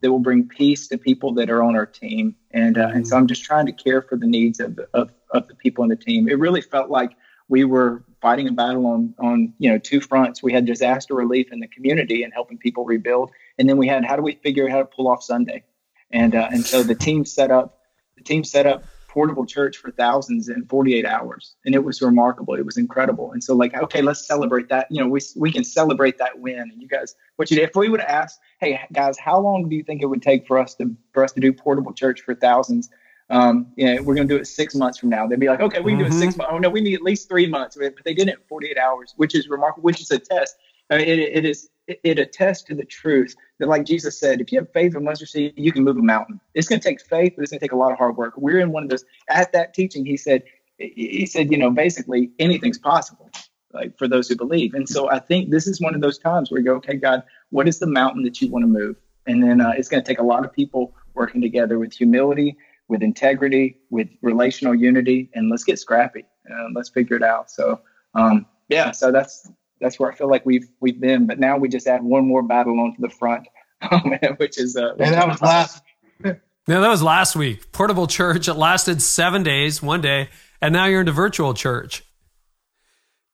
that 0.00 0.10
will 0.10 0.18
bring 0.18 0.46
peace 0.48 0.86
to 0.88 0.98
people 0.98 1.32
that 1.34 1.50
are 1.50 1.62
on 1.62 1.74
our 1.74 1.86
team. 1.86 2.36
And 2.52 2.78
uh, 2.78 2.90
and 2.92 3.06
so 3.06 3.16
I'm 3.16 3.26
just 3.26 3.44
trying 3.44 3.66
to 3.66 3.72
care 3.72 4.02
for 4.02 4.16
the 4.16 4.26
needs 4.26 4.60
of, 4.60 4.78
of 4.94 5.12
of 5.30 5.48
the 5.48 5.54
people 5.54 5.82
on 5.82 5.88
the 5.88 5.96
team. 5.96 6.28
It 6.28 6.38
really 6.38 6.62
felt 6.62 6.90
like 6.90 7.12
we 7.48 7.64
were 7.64 8.04
fighting 8.20 8.48
a 8.48 8.52
battle 8.52 8.86
on 8.86 9.14
on 9.18 9.52
you 9.58 9.70
know 9.70 9.78
two 9.78 10.00
fronts. 10.00 10.42
We 10.42 10.52
had 10.52 10.66
disaster 10.66 11.14
relief 11.14 11.52
in 11.52 11.60
the 11.60 11.68
community 11.68 12.22
and 12.22 12.32
helping 12.32 12.58
people 12.58 12.84
rebuild, 12.84 13.30
and 13.58 13.68
then 13.68 13.76
we 13.76 13.86
had 13.88 14.04
how 14.04 14.16
do 14.16 14.22
we 14.22 14.32
figure 14.32 14.66
out 14.66 14.70
how 14.70 14.78
to 14.78 14.84
pull 14.84 15.08
off 15.08 15.22
Sunday, 15.22 15.64
and 16.10 16.34
uh, 16.34 16.48
and 16.50 16.64
so 16.64 16.82
the 16.82 16.94
team 16.94 17.24
set 17.24 17.50
up 17.50 17.80
the 18.16 18.24
team 18.24 18.44
set 18.44 18.66
up 18.66 18.84
portable 19.08 19.46
church 19.46 19.78
for 19.78 19.90
thousands 19.90 20.48
in 20.48 20.64
48 20.66 21.06
hours, 21.06 21.56
and 21.64 21.74
it 21.74 21.82
was 21.82 22.02
remarkable. 22.02 22.54
It 22.54 22.64
was 22.64 22.76
incredible, 22.76 23.32
and 23.32 23.42
so 23.42 23.54
like 23.54 23.74
okay, 23.74 24.02
let's 24.02 24.26
celebrate 24.26 24.68
that. 24.68 24.86
You 24.90 25.02
know, 25.02 25.08
we 25.08 25.20
we 25.36 25.50
can 25.50 25.64
celebrate 25.64 26.18
that 26.18 26.38
win. 26.38 26.58
And 26.58 26.80
you 26.80 26.88
guys, 26.88 27.14
what 27.36 27.50
you 27.50 27.56
did? 27.56 27.68
If 27.68 27.76
we 27.76 27.88
would 27.88 28.00
ask, 28.00 28.38
hey 28.60 28.80
guys, 28.92 29.18
how 29.18 29.40
long 29.40 29.68
do 29.68 29.76
you 29.76 29.82
think 29.82 30.02
it 30.02 30.06
would 30.06 30.22
take 30.22 30.46
for 30.46 30.58
us 30.58 30.74
to 30.76 30.94
for 31.12 31.24
us 31.24 31.32
to 31.32 31.40
do 31.40 31.52
portable 31.52 31.92
church 31.92 32.20
for 32.20 32.34
thousands? 32.34 32.90
Um, 33.30 33.72
you 33.76 33.84
know, 33.84 34.02
we're 34.02 34.14
going 34.14 34.26
to 34.26 34.34
do 34.34 34.40
it 34.40 34.46
six 34.46 34.74
months 34.74 34.98
from 34.98 35.10
now. 35.10 35.26
They'd 35.26 35.38
be 35.38 35.48
like, 35.48 35.60
okay, 35.60 35.80
we 35.80 35.92
can 35.92 36.00
mm-hmm. 36.00 36.10
do 36.10 36.16
it 36.16 36.18
six 36.18 36.32
mm-hmm. 36.34 36.38
months. 36.42 36.52
Oh 36.54 36.58
no, 36.58 36.70
we 36.70 36.80
need 36.80 36.94
at 36.94 37.02
least 37.02 37.28
three 37.28 37.46
months. 37.46 37.76
But 37.76 37.94
they 38.04 38.14
did 38.14 38.28
it 38.28 38.36
in 38.36 38.40
48 38.48 38.78
hours, 38.78 39.14
which 39.16 39.34
is 39.34 39.48
remarkable, 39.48 39.84
which 39.84 40.00
is 40.00 40.10
a 40.10 40.18
test. 40.18 40.56
I 40.90 40.98
mean, 40.98 41.08
it, 41.08 41.18
it 41.18 41.44
is, 41.44 41.68
it, 41.86 42.00
it 42.02 42.18
attests 42.18 42.62
to 42.64 42.74
the 42.74 42.84
truth 42.84 43.34
that 43.58 43.68
like 43.68 43.84
Jesus 43.84 44.18
said, 44.18 44.40
if 44.40 44.50
you 44.50 44.58
have 44.58 44.72
faith 44.72 44.96
in 44.96 45.04
mustard 45.04 45.28
seed, 45.28 45.52
you 45.56 45.72
can 45.72 45.84
move 45.84 45.98
a 45.98 46.02
mountain. 46.02 46.40
It's 46.54 46.68
going 46.68 46.80
to 46.80 46.88
take 46.88 47.04
faith, 47.04 47.34
but 47.36 47.42
it's 47.42 47.50
going 47.50 47.60
to 47.60 47.64
take 47.64 47.72
a 47.72 47.76
lot 47.76 47.92
of 47.92 47.98
hard 47.98 48.16
work. 48.16 48.34
We're 48.38 48.60
in 48.60 48.72
one 48.72 48.84
of 48.84 48.88
those, 48.88 49.04
at 49.28 49.52
that 49.52 49.74
teaching, 49.74 50.06
he 50.06 50.16
said, 50.16 50.44
he 50.78 51.26
said, 51.26 51.50
you 51.50 51.58
know, 51.58 51.70
basically 51.70 52.30
anything's 52.38 52.78
possible 52.78 53.30
like 53.74 53.96
for 53.98 54.08
those 54.08 54.28
who 54.28 54.36
believe. 54.36 54.74
And 54.74 54.88
so 54.88 55.10
I 55.10 55.18
think 55.18 55.50
this 55.50 55.66
is 55.66 55.80
one 55.80 55.94
of 55.94 56.00
those 56.00 56.18
times 56.18 56.50
where 56.50 56.60
you 56.60 56.66
go, 56.66 56.74
okay, 56.76 56.94
God, 56.94 57.22
what 57.50 57.68
is 57.68 57.78
the 57.78 57.86
mountain 57.86 58.22
that 58.22 58.40
you 58.40 58.50
want 58.50 58.62
to 58.62 58.68
move? 58.68 58.96
And 59.26 59.42
then 59.42 59.60
uh, 59.60 59.72
it's 59.76 59.88
going 59.88 60.02
to 60.02 60.08
take 60.08 60.20
a 60.20 60.24
lot 60.24 60.44
of 60.44 60.52
people 60.52 60.94
working 61.14 61.40
together 61.40 61.78
with 61.78 61.92
humility 61.92 62.56
with 62.88 63.02
integrity, 63.02 63.78
with 63.90 64.08
relational 64.22 64.74
unity, 64.74 65.30
and 65.34 65.50
let's 65.50 65.64
get 65.64 65.78
scrappy. 65.78 66.24
Uh, 66.50 66.68
let's 66.74 66.88
figure 66.88 67.16
it 67.16 67.22
out. 67.22 67.50
So, 67.50 67.80
um, 68.14 68.46
yeah, 68.68 68.90
so 68.92 69.12
that's 69.12 69.50
that's 69.80 70.00
where 70.00 70.10
I 70.10 70.14
feel 70.14 70.28
like 70.28 70.44
we've 70.46 70.68
we've 70.80 71.00
been. 71.00 71.26
But 71.26 71.38
now 71.38 71.58
we 71.58 71.68
just 71.68 71.86
add 71.86 72.02
one 72.02 72.26
more 72.26 72.42
battle 72.42 72.80
onto 72.80 73.00
the 73.00 73.10
front, 73.10 73.46
which 74.38 74.58
is 74.58 74.76
uh, 74.76 74.94
and 74.98 75.14
that 75.14 75.28
was 75.28 75.42
last. 75.42 75.82
yeah, 76.24 76.34
that 76.66 76.88
was 76.88 77.02
last 77.02 77.36
week. 77.36 77.70
Portable 77.72 78.06
church. 78.06 78.48
It 78.48 78.54
lasted 78.54 79.02
seven 79.02 79.42
days, 79.42 79.82
one 79.82 80.00
day, 80.00 80.30
and 80.60 80.72
now 80.72 80.86
you're 80.86 81.00
into 81.00 81.12
virtual 81.12 81.54
church. 81.54 82.04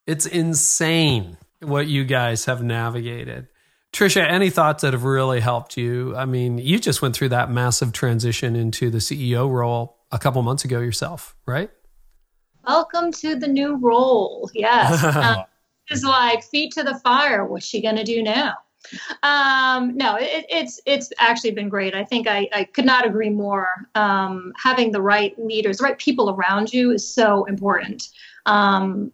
It's 0.06 0.26
insane 0.26 1.38
what 1.60 1.86
you 1.86 2.04
guys 2.04 2.44
have 2.44 2.62
navigated. 2.62 3.48
Tricia, 3.94 4.28
any 4.28 4.50
thoughts 4.50 4.82
that 4.82 4.92
have 4.92 5.04
really 5.04 5.38
helped 5.38 5.76
you? 5.76 6.16
I 6.16 6.24
mean, 6.24 6.58
you 6.58 6.80
just 6.80 7.00
went 7.00 7.14
through 7.14 7.28
that 7.28 7.48
massive 7.48 7.92
transition 7.92 8.56
into 8.56 8.90
the 8.90 8.98
CEO 8.98 9.48
role 9.48 9.98
a 10.10 10.18
couple 10.18 10.42
months 10.42 10.64
ago 10.64 10.80
yourself, 10.80 11.36
right? 11.46 11.70
Welcome 12.66 13.12
to 13.12 13.36
the 13.36 13.46
new 13.46 13.76
role. 13.76 14.50
Yes. 14.52 15.04
um, 15.16 15.44
it's 15.88 16.02
like 16.02 16.42
feet 16.42 16.72
to 16.72 16.82
the 16.82 16.96
fire. 17.04 17.44
What's 17.44 17.66
she 17.66 17.80
going 17.80 17.94
to 17.94 18.02
do 18.02 18.20
now? 18.20 18.54
Um, 19.22 19.96
no, 19.96 20.16
it, 20.16 20.44
it's 20.50 20.80
it's 20.86 21.12
actually 21.20 21.52
been 21.52 21.68
great. 21.68 21.94
I 21.94 22.04
think 22.04 22.26
I, 22.26 22.48
I 22.52 22.64
could 22.64 22.84
not 22.84 23.06
agree 23.06 23.30
more. 23.30 23.68
Um, 23.94 24.52
having 24.56 24.90
the 24.90 25.00
right 25.00 25.38
leaders, 25.38 25.78
the 25.78 25.84
right 25.84 25.98
people 25.98 26.30
around 26.30 26.72
you 26.72 26.90
is 26.90 27.08
so 27.08 27.44
important. 27.44 28.08
Um, 28.44 29.12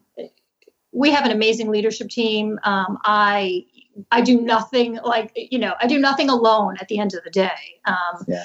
we 0.92 1.10
have 1.10 1.26
an 1.26 1.32
amazing 1.32 1.68
leadership 1.70 2.08
team. 2.08 2.58
Um, 2.64 2.98
I 3.04 3.66
I 4.10 4.20
do 4.20 4.40
nothing 4.40 4.98
like 5.04 5.32
you 5.34 5.58
know 5.58 5.74
I 5.80 5.86
do 5.86 5.98
nothing 5.98 6.28
alone 6.28 6.76
at 6.80 6.88
the 6.88 6.98
end 6.98 7.14
of 7.14 7.24
the 7.24 7.30
day. 7.30 7.80
Um, 7.86 8.24
yeah. 8.26 8.44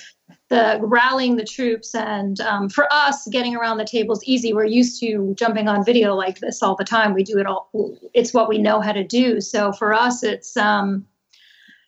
The 0.49 0.79
rallying 0.81 1.37
the 1.37 1.45
troops 1.45 1.95
and 1.95 2.39
um, 2.41 2.69
for 2.69 2.87
us 2.91 3.27
getting 3.31 3.55
around 3.55 3.77
the 3.77 3.85
table 3.85 4.13
is 4.13 4.23
easy. 4.23 4.53
We're 4.53 4.65
used 4.65 4.99
to 5.01 5.33
jumping 5.37 5.67
on 5.67 5.83
video 5.83 6.13
like 6.13 6.39
this 6.39 6.61
all 6.61 6.75
the 6.75 6.83
time. 6.83 7.13
We 7.13 7.23
do 7.23 7.39
it 7.39 7.47
all. 7.47 7.69
It's 8.13 8.33
what 8.33 8.47
we 8.47 8.59
know 8.59 8.79
how 8.79 8.91
to 8.91 9.03
do. 9.03 9.41
So 9.41 9.71
for 9.71 9.93
us, 9.93 10.23
it's 10.23 10.55
um, 10.55 11.05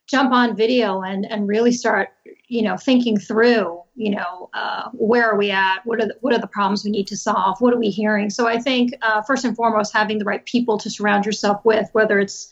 jump 0.08 0.32
on 0.32 0.55
video 0.55 1.01
and 1.01 1.26
and 1.30 1.47
really 1.47 1.72
start 1.72 2.10
you 2.47 2.62
know 2.62 2.78
thinking 2.78 3.20
through 3.20 3.82
you 3.95 4.12
know 4.12 4.49
uh, 4.53 4.89
where 4.93 5.30
are 5.30 5.38
we 5.38 5.51
at 5.51 5.80
what 5.86 6.01
are 6.01 6.08
the, 6.08 6.16
what 6.22 6.34
are 6.34 6.39
the 6.39 6.47
problems 6.47 6.84
we 6.84 6.91
need 6.91 7.08
to 7.08 7.18
solve 7.18 7.60
what 7.60 7.74
are 7.74 7.80
we 7.80 7.89
hearing 7.89 8.30
so 8.30 8.47
i 8.47 8.58
think 8.58 8.93
uh, 9.01 9.22
first 9.22 9.43
and 9.45 9.55
foremost 9.55 9.93
having 9.93 10.18
the 10.18 10.26
right 10.26 10.45
people 10.45 10.78
to 10.78 10.89
surround 10.89 11.26
yourself 11.26 11.64
with 11.66 11.89
whether 11.91 12.20
it's 12.20 12.49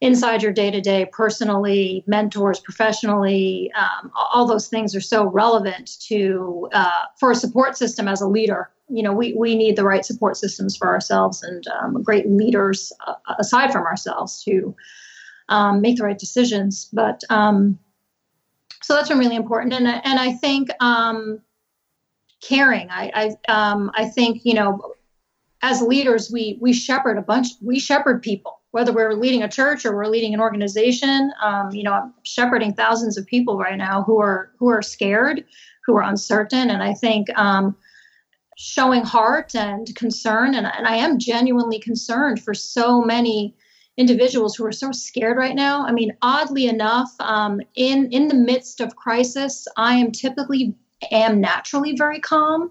inside 0.00 0.42
your 0.42 0.52
day 0.52 0.70
to 0.70 0.80
day, 0.80 1.08
personally, 1.10 2.04
mentors, 2.06 2.60
professionally, 2.60 3.72
um, 3.74 4.10
all 4.14 4.46
those 4.46 4.68
things 4.68 4.94
are 4.94 5.00
so 5.00 5.26
relevant 5.26 5.98
to 6.00 6.68
uh, 6.72 7.04
for 7.18 7.30
a 7.30 7.34
support 7.34 7.76
system 7.76 8.06
as 8.06 8.20
a 8.20 8.28
leader. 8.28 8.70
You 8.88 9.02
know, 9.02 9.12
we, 9.12 9.32
we 9.32 9.56
need 9.56 9.76
the 9.76 9.84
right 9.84 10.04
support 10.04 10.36
systems 10.36 10.76
for 10.76 10.88
ourselves 10.88 11.42
and 11.42 11.66
um, 11.68 12.02
great 12.02 12.28
leaders 12.28 12.92
uh, 13.06 13.14
aside 13.38 13.72
from 13.72 13.84
ourselves 13.84 14.42
to 14.44 14.76
um, 15.48 15.80
make 15.80 15.96
the 15.96 16.04
right 16.04 16.18
decisions. 16.18 16.88
But 16.92 17.22
um, 17.30 17.78
so 18.82 18.94
that's 18.94 19.08
been 19.08 19.18
really 19.18 19.36
important, 19.36 19.72
and 19.72 19.88
and 19.88 20.20
I 20.20 20.32
think 20.32 20.70
um, 20.80 21.40
caring. 22.40 22.88
I 22.90 23.36
I 23.48 23.52
um, 23.52 23.90
I 23.94 24.04
think 24.04 24.44
you 24.44 24.54
know 24.54 24.94
as 25.62 25.80
leaders 25.80 26.30
we 26.30 26.58
we 26.60 26.72
shepherd 26.72 27.18
a 27.18 27.22
bunch 27.22 27.48
we 27.62 27.80
shepherd 27.80 28.22
people 28.22 28.60
whether 28.76 28.92
we're 28.92 29.14
leading 29.14 29.42
a 29.42 29.48
church 29.48 29.86
or 29.86 29.96
we're 29.96 30.06
leading 30.06 30.34
an 30.34 30.40
organization. 30.40 31.32
Um, 31.42 31.70
you 31.72 31.82
know, 31.82 31.94
I'm 31.94 32.12
shepherding 32.24 32.74
thousands 32.74 33.16
of 33.16 33.24
people 33.24 33.56
right 33.56 33.78
now 33.78 34.02
who 34.02 34.20
are 34.20 34.50
who 34.58 34.68
are 34.68 34.82
scared, 34.82 35.46
who 35.86 35.96
are 35.96 36.02
uncertain, 36.02 36.68
and 36.68 36.82
I 36.82 36.92
think 36.92 37.26
um, 37.38 37.74
showing 38.58 39.02
heart 39.02 39.54
and 39.54 39.86
concern, 39.96 40.54
and, 40.54 40.66
and 40.66 40.86
I 40.86 40.96
am 40.96 41.18
genuinely 41.18 41.78
concerned 41.78 42.42
for 42.42 42.52
so 42.52 43.00
many 43.00 43.54
individuals 43.96 44.54
who 44.54 44.66
are 44.66 44.72
so 44.72 44.92
scared 44.92 45.38
right 45.38 45.54
now. 45.54 45.86
I 45.86 45.92
mean, 45.92 46.14
oddly 46.20 46.66
enough, 46.66 47.10
um, 47.18 47.62
in 47.76 48.10
in 48.12 48.28
the 48.28 48.34
midst 48.34 48.82
of 48.82 48.94
crisis, 48.94 49.66
I 49.78 49.94
am 49.94 50.12
typically 50.12 50.74
am 51.10 51.40
naturally 51.40 51.96
very 51.96 52.20
calm. 52.20 52.70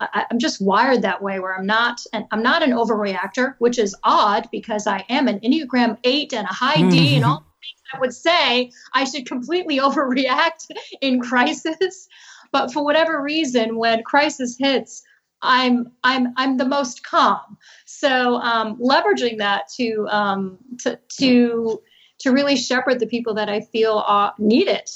I, 0.00 0.26
am 0.30 0.38
just 0.38 0.60
wired 0.60 1.02
that 1.02 1.22
way, 1.22 1.40
where 1.40 1.56
I'm 1.56 1.66
not 1.66 2.00
and 2.12 2.24
I'm 2.30 2.42
not 2.42 2.62
an 2.62 2.70
overreactor, 2.70 3.54
which 3.58 3.78
is 3.78 3.94
odd 4.04 4.48
because 4.50 4.86
I 4.86 5.04
am 5.08 5.28
an 5.28 5.40
Enneagram 5.40 5.98
Eight 6.04 6.32
and 6.32 6.44
a 6.44 6.52
high 6.52 6.88
D, 6.88 7.16
and 7.16 7.24
all 7.24 7.38
things 7.38 7.82
that 7.92 8.00
would 8.00 8.14
say 8.14 8.70
I 8.94 9.04
should 9.04 9.26
completely 9.26 9.78
overreact 9.78 10.70
in 11.00 11.20
crisis. 11.20 12.08
But 12.52 12.72
for 12.72 12.84
whatever 12.84 13.20
reason, 13.20 13.76
when 13.76 14.02
crisis 14.04 14.56
hits, 14.58 15.02
I'm 15.42 15.92
I'm 16.02 16.32
I'm 16.36 16.56
the 16.56 16.64
most 16.64 17.04
calm. 17.04 17.58
So 17.86 18.36
um, 18.36 18.78
leveraging 18.78 19.38
that 19.38 19.68
to 19.76 20.06
um, 20.08 20.58
to 20.80 20.98
to 21.18 21.82
to 22.20 22.32
really 22.32 22.56
shepherd 22.56 22.98
the 23.00 23.06
people 23.06 23.34
that 23.34 23.48
I 23.48 23.60
feel 23.60 24.04
uh, 24.06 24.30
need 24.38 24.68
it, 24.68 24.90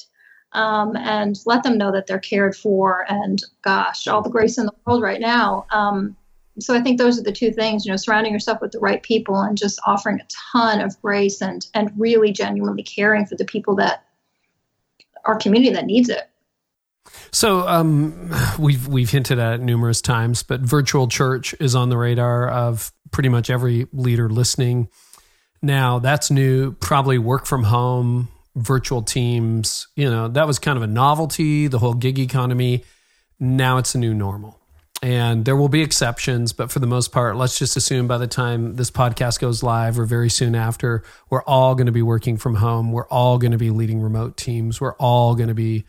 um, 0.52 0.96
and 0.96 1.38
let 1.46 1.62
them 1.62 1.78
know 1.78 1.92
that 1.92 2.06
they're 2.06 2.18
cared 2.18 2.56
for. 2.56 3.04
And 3.08 3.42
gosh, 3.62 4.06
all 4.06 4.22
the 4.22 4.30
grace 4.30 4.58
in 4.58 4.66
the 4.66 4.72
world 4.86 5.02
right 5.02 5.20
now. 5.20 5.66
Um, 5.70 6.16
so 6.58 6.74
I 6.74 6.80
think 6.80 6.98
those 6.98 7.18
are 7.18 7.22
the 7.22 7.32
two 7.32 7.50
things. 7.50 7.84
You 7.84 7.92
know, 7.92 7.96
surrounding 7.96 8.32
yourself 8.32 8.60
with 8.60 8.72
the 8.72 8.78
right 8.78 9.02
people 9.02 9.40
and 9.40 9.56
just 9.56 9.80
offering 9.86 10.20
a 10.20 10.26
ton 10.52 10.80
of 10.80 11.00
grace 11.00 11.40
and 11.40 11.66
and 11.74 11.90
really 11.96 12.32
genuinely 12.32 12.82
caring 12.82 13.26
for 13.26 13.36
the 13.36 13.44
people 13.44 13.74
that 13.76 14.04
our 15.24 15.36
community 15.36 15.72
that 15.72 15.86
needs 15.86 16.08
it. 16.08 16.28
So 17.30 17.66
um, 17.66 18.30
we've 18.58 18.86
we've 18.86 19.10
hinted 19.10 19.38
at 19.38 19.54
it 19.54 19.60
numerous 19.60 20.00
times, 20.00 20.42
but 20.42 20.60
virtual 20.60 21.08
church 21.08 21.54
is 21.60 21.74
on 21.74 21.88
the 21.88 21.96
radar 21.96 22.48
of 22.48 22.92
pretty 23.10 23.28
much 23.28 23.50
every 23.50 23.86
leader 23.92 24.28
listening. 24.28 24.88
Now 25.62 25.98
that's 25.98 26.30
new. 26.30 26.72
Probably 26.72 27.18
work 27.18 27.46
from 27.46 27.64
home, 27.64 28.28
virtual 28.54 29.02
teams. 29.02 29.88
You 29.96 30.10
know 30.10 30.28
that 30.28 30.46
was 30.46 30.58
kind 30.58 30.76
of 30.76 30.82
a 30.82 30.86
novelty. 30.86 31.68
The 31.68 31.78
whole 31.78 31.94
gig 31.94 32.18
economy. 32.18 32.84
Now 33.40 33.78
it's 33.78 33.94
a 33.94 33.98
new 33.98 34.14
normal, 34.14 34.60
and 35.02 35.44
there 35.44 35.56
will 35.56 35.68
be 35.68 35.82
exceptions, 35.82 36.52
but 36.52 36.70
for 36.70 36.78
the 36.78 36.86
most 36.86 37.10
part, 37.10 37.36
let's 37.36 37.58
just 37.58 37.76
assume 37.76 38.06
by 38.06 38.18
the 38.18 38.28
time 38.28 38.76
this 38.76 38.90
podcast 38.90 39.40
goes 39.40 39.64
live 39.64 39.98
or 39.98 40.04
very 40.04 40.30
soon 40.30 40.54
after, 40.54 41.02
we're 41.28 41.42
all 41.42 41.74
going 41.74 41.86
to 41.86 41.92
be 41.92 42.02
working 42.02 42.36
from 42.36 42.54
home. 42.54 42.92
We're 42.92 43.08
all 43.08 43.38
going 43.38 43.50
to 43.50 43.58
be 43.58 43.70
leading 43.70 44.00
remote 44.00 44.36
teams. 44.36 44.80
We're 44.80 44.94
all 44.94 45.34
going 45.34 45.48
to 45.48 45.54
be 45.54 45.84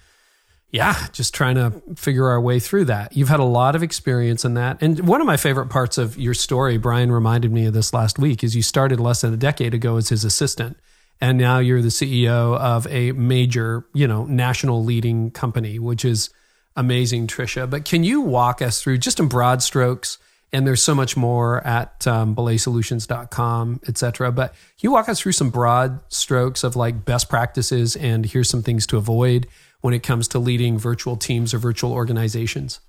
yeah, 0.74 0.96
just 1.12 1.36
trying 1.36 1.54
to 1.54 1.84
figure 1.96 2.28
our 2.30 2.42
way 2.42 2.60
through 2.60 2.86
that. 2.86 3.16
You've 3.16 3.30
had 3.30 3.40
a 3.40 3.46
lot 3.46 3.76
of 3.76 3.84
experience 3.84 4.44
in 4.44 4.56
that. 4.56 4.82
And 4.82 5.08
one 5.08 5.22
of 5.22 5.28
my 5.28 5.38
favorite 5.38 5.68
parts 5.68 6.00
of 6.00 6.18
your 6.18 6.34
story, 6.34 6.80
Brian 6.80 7.12
reminded 7.12 7.52
me 7.52 7.68
of 7.68 7.76
this 7.76 7.94
last 7.94 8.18
week, 8.18 8.44
is 8.44 8.56
you 8.56 8.64
started 8.64 9.00
less 9.00 9.22
than 9.22 9.32
a 9.32 9.38
decade 9.38 9.76
ago 9.76 9.98
as 9.98 10.10
his 10.10 10.26
assistant. 10.26 10.78
And 11.22 11.38
now 11.38 11.60
you're 11.60 11.82
the 11.82 11.88
CEO 11.88 12.58
of 12.58 12.86
a 12.88 13.14
major, 13.14 13.86
you 13.94 14.08
know, 14.08 14.26
national 14.26 14.84
leading 14.84 15.32
company, 15.32 15.80
which 15.80 16.04
is 16.04 16.30
amazing, 16.76 17.28
Tricia. 17.28 17.70
But 17.70 17.86
can 17.86 18.04
you 18.04 18.22
walk 18.22 18.62
us 18.62 18.82
through 18.82 18.98
just 18.98 19.20
in 19.20 19.28
broad 19.28 19.62
strokes? 19.62 20.18
And 20.52 20.68
there's 20.68 20.84
so 20.84 20.94
much 20.94 21.18
more 21.18 21.66
at 21.66 22.06
um, 22.06 22.36
belaysolutions.com, 22.36 23.80
et 23.88 23.98
cetera. 23.98 24.32
But 24.32 24.52
can 24.52 24.60
you 24.82 24.92
walk 24.92 25.10
us 25.10 25.20
through 25.20 25.32
some 25.32 25.50
broad 25.50 26.00
strokes 26.10 26.64
of 26.64 26.76
like 26.76 27.06
best 27.06 27.28
practices 27.28 27.96
and 27.96 28.26
here's 28.26 28.50
some 28.50 28.62
things 28.62 28.86
to 28.88 28.98
avoid 28.98 29.48
when 29.82 29.94
it 29.94 30.04
comes 30.04 30.28
to 30.30 30.40
leading 30.40 30.78
virtual 30.78 31.16
teams 31.16 31.54
or 31.54 31.58
virtual 31.58 31.92
organizations? 31.92 32.82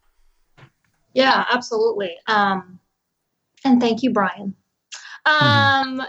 Yeah, 1.15 1.45
absolutely. 1.51 2.17
Um, 2.27 2.81
and 3.65 3.81
thank 3.81 4.03
you, 4.03 4.13
Brian. 4.13 4.55
Mm-hmm. 5.27 6.01
Um. 6.01 6.07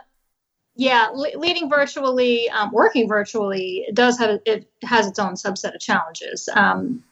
Yeah, 0.75 1.07
le- 1.13 1.37
leading 1.37 1.69
virtually, 1.69 2.49
um, 2.49 2.71
working 2.71 3.07
virtually, 3.07 3.87
does 3.93 4.19
have 4.19 4.39
it 4.45 4.69
has 4.83 5.07
its 5.07 5.19
own 5.19 5.35
subset 5.35 5.73
of 5.73 5.79
challenges. 5.79 6.49
Um, 6.53 7.03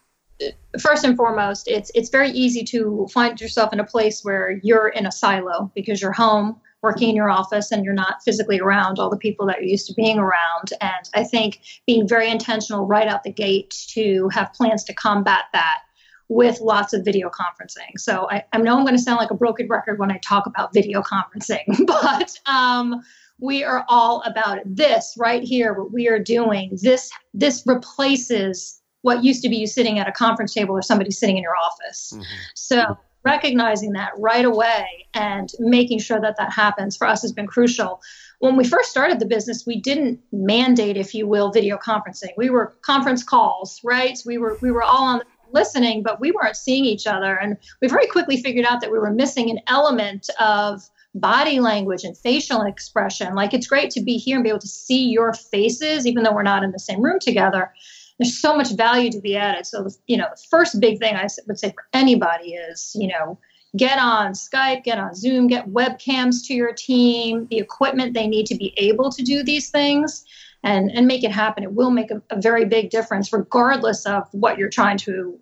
first 0.80 1.06
and 1.06 1.16
foremost, 1.16 1.68
it's 1.68 1.92
it's 1.96 2.10
very 2.10 2.30
easy 2.32 2.64
to 2.66 3.08
find 3.14 3.40
yourself 3.40 3.72
in 3.72 3.80
a 3.80 3.86
place 3.86 4.24
where 4.24 4.60
you're 4.64 4.90
in 4.90 5.06
a 5.06 5.12
silo 5.12 5.72
because 5.76 6.02
you're 6.02 6.12
home 6.12 6.60
working 6.82 7.10
in 7.10 7.16
your 7.16 7.30
office 7.30 7.72
and 7.72 7.86
you're 7.86 7.94
not 7.94 8.22
physically 8.24 8.60
around 8.60 9.00
all 9.00 9.10
the 9.10 9.18
people 9.18 9.48
that 9.48 9.62
you're 9.62 9.70
used 9.70 9.88
to 9.88 9.94
being 9.94 10.20
around. 10.20 10.74
And 10.82 11.10
I 11.16 11.24
think 11.24 11.62
being 11.88 12.08
very 12.08 12.30
intentional 12.30 12.86
right 12.86 13.08
out 13.08 13.24
the 13.24 13.32
gate 13.32 13.74
to 13.92 14.28
have 14.34 14.52
plans 14.54 14.84
to 14.86 14.94
combat 14.94 15.46
that 15.54 15.80
with 16.28 16.60
lots 16.60 16.94
of 16.94 17.06
video 17.06 17.30
conferencing. 17.30 17.98
So 17.98 18.28
I, 18.30 18.44
I 18.52 18.58
know 18.58 18.78
I'm 18.78 18.84
going 18.84 18.98
to 18.98 19.02
sound 19.02 19.18
like 19.18 19.32
a 19.32 19.36
broken 19.36 19.68
record 19.70 19.98
when 19.98 20.12
I 20.12 20.18
talk 20.18 20.46
about 20.46 20.74
video 20.74 21.02
conferencing, 21.02 21.86
but 21.88 22.38
um, 22.46 23.02
we 23.44 23.62
are 23.62 23.86
all 23.90 24.22
about 24.22 24.58
it. 24.58 24.64
This 24.66 25.16
right 25.18 25.44
here, 25.44 25.74
what 25.74 25.92
we 25.92 26.08
are 26.08 26.18
doing, 26.18 26.78
this 26.82 27.12
this 27.34 27.62
replaces 27.66 28.82
what 29.02 29.22
used 29.22 29.44
to 29.44 29.50
be 29.50 29.58
you 29.58 29.68
sitting 29.68 30.00
at 30.00 30.08
a 30.08 30.14
conference 30.14 30.54
table 30.54 30.74
or 30.74 30.82
somebody 30.82 31.12
sitting 31.12 31.36
in 31.36 31.44
your 31.44 31.58
office. 31.58 32.14
Mm-hmm. 32.14 32.24
So 32.56 32.98
recognizing 33.26 33.92
that 33.94 34.12
right 34.18 34.46
away 34.46 34.86
and 35.14 35.50
making 35.60 36.00
sure 36.00 36.22
that 36.22 36.36
that 36.38 36.54
happens 36.54 36.96
for 36.96 37.06
us 37.06 37.22
has 37.22 37.34
been 37.34 37.48
crucial. 37.48 38.02
When 38.40 38.56
we 38.56 38.64
first 38.64 38.92
started 38.92 39.20
the 39.20 39.26
business, 39.26 39.66
we 39.68 39.80
didn't 39.80 40.22
mandate, 40.32 40.96
if 40.96 41.14
you 41.14 41.28
will, 41.28 41.52
video 41.52 41.78
conferencing. 41.78 42.32
We 42.38 42.50
were 42.50 42.76
conference 42.82 43.24
calls, 43.24 43.82
right? 43.84 44.18
We 44.26 44.38
were 44.38 44.58
we 44.62 44.72
were 44.72 44.84
all 44.84 45.04
on 45.04 45.20
the 45.20 45.26
listening, 45.52 46.02
but 46.02 46.22
we 46.22 46.32
weren't 46.32 46.56
seeing 46.56 46.86
each 46.86 47.08
other. 47.08 47.38
And 47.38 47.58
we 47.82 47.90
very 47.90 48.08
quickly 48.08 48.42
figured 48.42 48.66
out 48.66 48.80
that 48.80 48.92
we 48.92 49.00
were 49.00 49.12
missing 49.12 49.50
an 49.50 49.60
element 49.68 50.30
of 50.40 50.90
body 51.16 51.60
language 51.60 52.04
and 52.04 52.18
facial 52.18 52.62
expression. 52.62 53.36
Like 53.36 53.54
it's 53.54 53.68
great 53.68 53.92
to 53.92 54.02
be 54.02 54.18
here 54.18 54.38
and 54.38 54.44
be 54.44 54.50
able 54.50 54.60
to 54.60 54.68
see 54.68 55.10
your 55.10 55.34
faces, 55.34 56.08
even 56.08 56.24
though 56.24 56.34
we're 56.34 56.44
not 56.44 56.64
in 56.64 56.72
the 56.72 56.80
same 56.80 57.02
room 57.02 57.20
together 57.20 57.72
there's 58.20 58.38
so 58.38 58.56
much 58.56 58.72
value 58.72 59.12
to 59.12 59.20
be 59.20 59.36
added. 59.36 59.66
So, 59.66 59.88
you 60.08 60.18
know, 60.18 60.28
the 60.30 60.42
first 60.50 60.80
big 60.80 61.00
thing 61.00 61.16
I 61.16 61.28
would 61.48 61.60
say 61.60 61.72
for 61.72 61.86
anybody 61.94 62.54
is, 62.54 62.96
you 62.98 63.08
know, 63.08 63.40
get 63.76 63.98
on 63.98 64.34
Skype, 64.34 64.84
get 64.84 65.00
on 65.00 65.16
Zoom, 65.16 65.48
get 65.48 65.68
webcams 65.70 66.46
to 66.48 66.54
your 66.54 66.74
team, 66.74 67.48
the 67.50 67.58
equipment 67.58 68.14
they 68.14 68.28
need 68.28 68.46
to 68.48 68.56
be 68.56 68.74
able 68.78 69.12
to 69.12 69.24
do 69.24 69.44
these 69.44 69.70
things 69.70 70.24
and, 70.64 70.92
and 70.92 71.08
make 71.08 71.24
it 71.24 71.32
happen. 71.32 71.64
It 71.64 71.74
will 71.74 71.92
make 71.92 72.12
a, 72.12 72.22
a 72.30 72.40
very 72.40 72.66
big 72.66 72.92
difference, 72.92 73.34
regardless 73.34 74.06
of 74.06 74.28
what 74.32 74.58
you're 74.58 74.70
trying 74.70 74.98
to, 75.00 75.38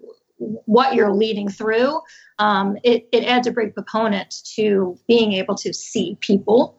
what 0.65 0.95
you're 0.95 1.13
leading 1.13 1.49
through. 1.49 2.01
Um, 2.39 2.77
it, 2.83 3.07
it 3.11 3.23
adds 3.25 3.47
a 3.47 3.51
great 3.51 3.75
component 3.75 4.35
to 4.55 4.97
being 5.07 5.33
able 5.33 5.55
to 5.55 5.73
see 5.73 6.17
people. 6.21 6.77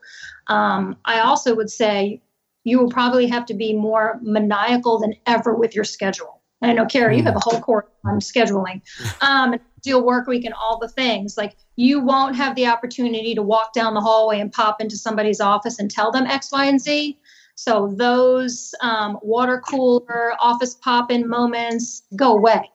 Um, 0.48 0.96
I 1.04 1.20
also 1.20 1.54
would 1.54 1.70
say 1.70 2.20
you 2.64 2.78
will 2.78 2.90
probably 2.90 3.26
have 3.26 3.46
to 3.46 3.54
be 3.54 3.72
more 3.72 4.18
maniacal 4.22 4.98
than 4.98 5.14
ever 5.26 5.54
with 5.54 5.74
your 5.74 5.84
schedule. 5.84 6.40
And 6.60 6.70
I 6.70 6.74
know, 6.74 6.86
Carey, 6.86 7.18
you 7.18 7.24
have 7.24 7.34
a 7.34 7.40
whole 7.40 7.60
course 7.60 7.86
on 8.04 8.20
scheduling, 8.20 8.82
um, 9.20 9.58
deal 9.82 10.04
work 10.04 10.28
week 10.28 10.44
and 10.44 10.54
all 10.54 10.78
the 10.78 10.88
things. 10.88 11.36
Like 11.36 11.56
you 11.74 12.00
won't 12.00 12.36
have 12.36 12.54
the 12.54 12.66
opportunity 12.66 13.34
to 13.34 13.42
walk 13.42 13.72
down 13.72 13.94
the 13.94 14.00
hallway 14.00 14.38
and 14.38 14.52
pop 14.52 14.80
into 14.80 14.96
somebody's 14.96 15.40
office 15.40 15.80
and 15.80 15.90
tell 15.90 16.12
them 16.12 16.26
X, 16.26 16.52
Y, 16.52 16.64
and 16.64 16.80
Z. 16.80 17.18
So 17.56 17.94
those 17.96 18.74
um, 18.80 19.18
water 19.22 19.60
cooler 19.68 20.34
office 20.40 20.74
pop 20.74 21.10
in 21.10 21.28
moments 21.28 22.02
go 22.16 22.32
away. 22.32 22.70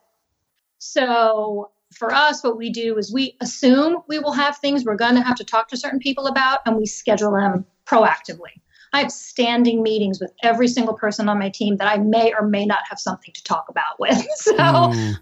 So 0.80 1.72
for 1.94 2.14
us, 2.14 2.44
what 2.44 2.58
we 2.58 2.70
do 2.70 2.98
is 2.98 3.14
we 3.14 3.36
assume 3.42 3.98
we 4.08 4.20
will 4.20 4.34
have 4.34 4.58
things 4.58 4.84
we're 4.84 4.96
going 4.96 5.16
to 5.16 5.22
have 5.22 5.38
to 5.38 5.44
talk 5.44 5.70
to 5.70 5.78
certain 5.78 6.00
people 6.00 6.28
about, 6.28 6.60
and 6.66 6.76
we 6.76 6.86
schedule 6.86 7.32
them 7.32 7.66
proactively. 7.86 8.62
I 8.94 9.02
have 9.02 9.12
standing 9.12 9.84
meetings 9.84 10.20
with 10.20 10.32
every 10.44 10.68
single 10.68 10.94
person 10.94 11.30
on 11.30 11.40
my 11.40 11.50
team 11.50 11.78
that 11.78 11.88
I 11.88 11.98
may 11.98 12.34
or 12.34 12.48
may 12.48 12.66
not 12.66 12.80
have 12.90 13.00
something 13.00 13.34
to 13.34 13.44
talk 13.44 13.66
about 13.70 13.84
with. 14.00 14.26
So 14.36 14.54
mm. 14.54 15.16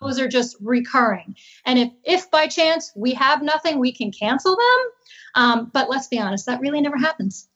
those 0.00 0.18
are 0.18 0.28
just 0.28 0.56
recurring. 0.60 1.36
And 1.64 1.78
if, 1.78 1.90
if 2.04 2.30
by 2.30 2.46
chance 2.46 2.92
we 2.96 3.12
have 3.12 3.42
nothing, 3.42 3.78
we 3.78 3.92
can 3.92 4.12
cancel 4.12 4.56
them. 4.56 4.90
Um, 5.34 5.70
but 5.72 5.88
let's 5.88 6.08
be 6.08 6.18
honest, 6.18 6.46
that 6.46 6.60
really 6.60 6.80
never 6.80 6.96
happens. 6.96 7.48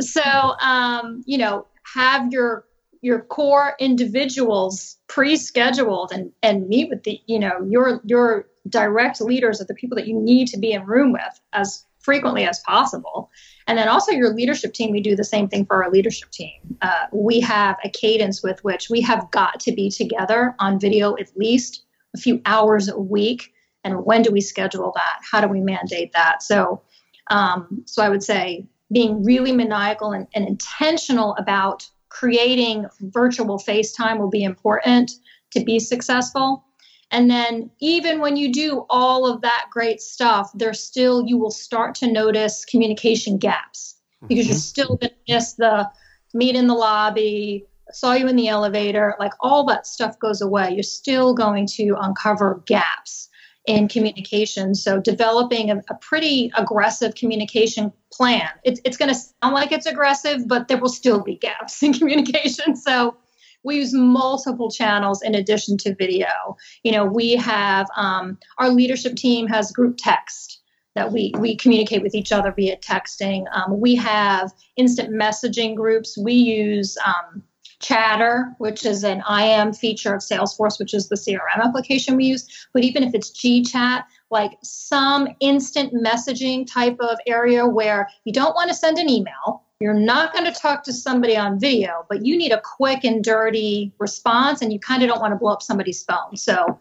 So, 0.00 0.22
um, 0.22 1.22
you 1.26 1.38
know, 1.38 1.66
have 1.94 2.32
your 2.32 2.64
your 3.06 3.20
core 3.20 3.74
individuals 3.78 4.96
pre-scheduled 5.06 6.10
and 6.12 6.32
and 6.42 6.68
meet 6.68 6.88
with 6.90 7.02
the 7.04 7.20
you 7.26 7.38
know 7.38 7.64
your 7.68 8.00
your 8.04 8.46
direct 8.68 9.20
leaders 9.20 9.60
of 9.60 9.66
the 9.68 9.74
people 9.74 9.96
that 9.96 10.08
you 10.08 10.18
need 10.18 10.48
to 10.48 10.58
be 10.58 10.72
in 10.72 10.84
room 10.84 11.12
with 11.12 11.40
as 11.52 11.84
frequently 12.00 12.44
as 12.44 12.58
possible 12.60 13.30
and 13.66 13.76
then 13.76 13.88
also 13.88 14.12
your 14.12 14.32
leadership 14.32 14.72
team, 14.74 14.92
we 14.92 15.00
do 15.00 15.16
the 15.16 15.24
same 15.24 15.48
thing 15.48 15.66
for 15.66 15.82
our 15.82 15.90
leadership 15.90 16.30
team. 16.30 16.78
Uh, 16.80 17.06
we 17.12 17.40
have 17.40 17.76
a 17.84 17.90
cadence 17.90 18.42
with 18.42 18.62
which 18.62 18.88
we 18.88 19.00
have 19.00 19.28
got 19.32 19.58
to 19.60 19.72
be 19.72 19.90
together 19.90 20.54
on 20.60 20.78
video 20.78 21.16
at 21.16 21.36
least 21.36 21.84
a 22.14 22.18
few 22.18 22.40
hours 22.46 22.88
a 22.88 22.98
week. 22.98 23.52
And 23.82 24.04
when 24.04 24.22
do 24.22 24.30
we 24.30 24.40
schedule 24.40 24.92
that? 24.94 25.18
How 25.30 25.40
do 25.40 25.48
we 25.48 25.60
mandate 25.60 26.12
that? 26.12 26.42
So, 26.42 26.82
um, 27.28 27.82
so 27.86 28.02
I 28.02 28.08
would 28.08 28.22
say 28.22 28.66
being 28.92 29.24
really 29.24 29.50
maniacal 29.50 30.12
and, 30.12 30.28
and 30.34 30.46
intentional 30.46 31.34
about 31.36 31.88
creating 32.18 32.86
virtual 33.00 33.58
FaceTime 33.58 34.18
will 34.18 34.30
be 34.30 34.42
important 34.42 35.12
to 35.50 35.62
be 35.62 35.78
successful. 35.78 36.64
And 37.10 37.30
then, 37.30 37.70
even 37.80 38.20
when 38.20 38.36
you 38.36 38.52
do 38.52 38.84
all 38.90 39.30
of 39.30 39.42
that 39.42 39.66
great 39.70 40.00
stuff, 40.00 40.50
there's 40.54 40.82
still, 40.82 41.24
you 41.26 41.38
will 41.38 41.52
start 41.52 41.94
to 41.96 42.10
notice 42.10 42.64
communication 42.64 43.38
gaps 43.38 43.96
because 44.26 44.46
mm-hmm. 44.46 44.52
you're 44.52 44.58
still 44.58 44.96
going 44.96 45.10
to 45.10 45.34
miss 45.34 45.52
the 45.54 45.88
meet 46.34 46.56
in 46.56 46.66
the 46.66 46.74
lobby, 46.74 47.64
saw 47.92 48.14
you 48.14 48.26
in 48.26 48.36
the 48.36 48.48
elevator, 48.48 49.14
like 49.20 49.32
all 49.40 49.64
that 49.66 49.86
stuff 49.86 50.18
goes 50.18 50.40
away. 50.40 50.72
You're 50.72 50.82
still 50.82 51.34
going 51.34 51.66
to 51.76 51.94
uncover 52.00 52.62
gaps 52.66 53.28
in 53.66 53.88
communication. 53.88 54.74
So, 54.74 55.00
developing 55.00 55.70
a, 55.70 55.76
a 55.90 55.94
pretty 56.00 56.50
aggressive 56.56 57.14
communication 57.14 57.92
plan. 58.12 58.48
It, 58.64 58.80
it's 58.84 58.96
going 58.96 59.12
to 59.12 59.14
sound 59.14 59.54
like 59.54 59.72
it's 59.72 59.86
aggressive, 59.86 60.46
but 60.46 60.68
there 60.68 60.78
will 60.78 60.88
still 60.88 61.22
be 61.22 61.36
gaps 61.36 61.82
in 61.82 61.92
communication. 61.92 62.76
So, 62.76 63.16
we 63.64 63.76
use 63.76 63.92
multiple 63.92 64.70
channels 64.70 65.22
in 65.22 65.34
addition 65.34 65.76
to 65.78 65.94
video. 65.94 66.56
You 66.84 66.92
know, 66.92 67.04
we 67.04 67.34
have 67.36 67.88
um, 67.96 68.38
our 68.58 68.70
leadership 68.70 69.16
team 69.16 69.48
has 69.48 69.72
group 69.72 69.96
text 69.98 70.60
that 70.94 71.12
we 71.12 71.32
we 71.38 71.56
communicate 71.56 72.02
with 72.02 72.14
each 72.14 72.32
other 72.32 72.52
via 72.52 72.76
texting. 72.78 73.44
Um, 73.52 73.80
we 73.80 73.94
have 73.96 74.52
instant 74.76 75.10
messaging 75.10 75.76
groups. 75.76 76.16
We 76.16 76.32
use 76.32 76.96
um, 77.04 77.42
Chatter, 77.80 78.54
which 78.58 78.86
is 78.86 79.04
an 79.04 79.22
IM 79.30 79.72
feature 79.72 80.14
of 80.14 80.22
Salesforce, 80.22 80.78
which 80.78 80.94
is 80.94 81.08
the 81.08 81.16
CRM 81.16 81.62
application 81.62 82.16
we 82.16 82.24
use. 82.24 82.68
But 82.72 82.84
even 82.84 83.02
if 83.02 83.14
it's 83.14 83.30
GChat, 83.30 84.04
like 84.30 84.52
some 84.62 85.28
instant 85.40 85.92
messaging 85.92 86.66
type 86.66 86.96
of 87.00 87.18
area 87.26 87.66
where 87.66 88.08
you 88.24 88.32
don't 88.32 88.54
want 88.54 88.68
to 88.68 88.74
send 88.74 88.98
an 88.98 89.10
email, 89.10 89.62
you're 89.80 89.94
not 89.94 90.32
going 90.32 90.46
to 90.46 90.58
talk 90.58 90.84
to 90.84 90.92
somebody 90.92 91.36
on 91.36 91.60
video, 91.60 92.06
but 92.08 92.24
you 92.24 92.38
need 92.38 92.52
a 92.52 92.60
quick 92.62 93.04
and 93.04 93.22
dirty 93.22 93.92
response, 93.98 94.62
and 94.62 94.72
you 94.72 94.80
kind 94.80 95.02
of 95.02 95.08
don't 95.08 95.20
want 95.20 95.32
to 95.32 95.36
blow 95.36 95.52
up 95.52 95.62
somebody's 95.62 96.02
phone. 96.02 96.36
So, 96.36 96.78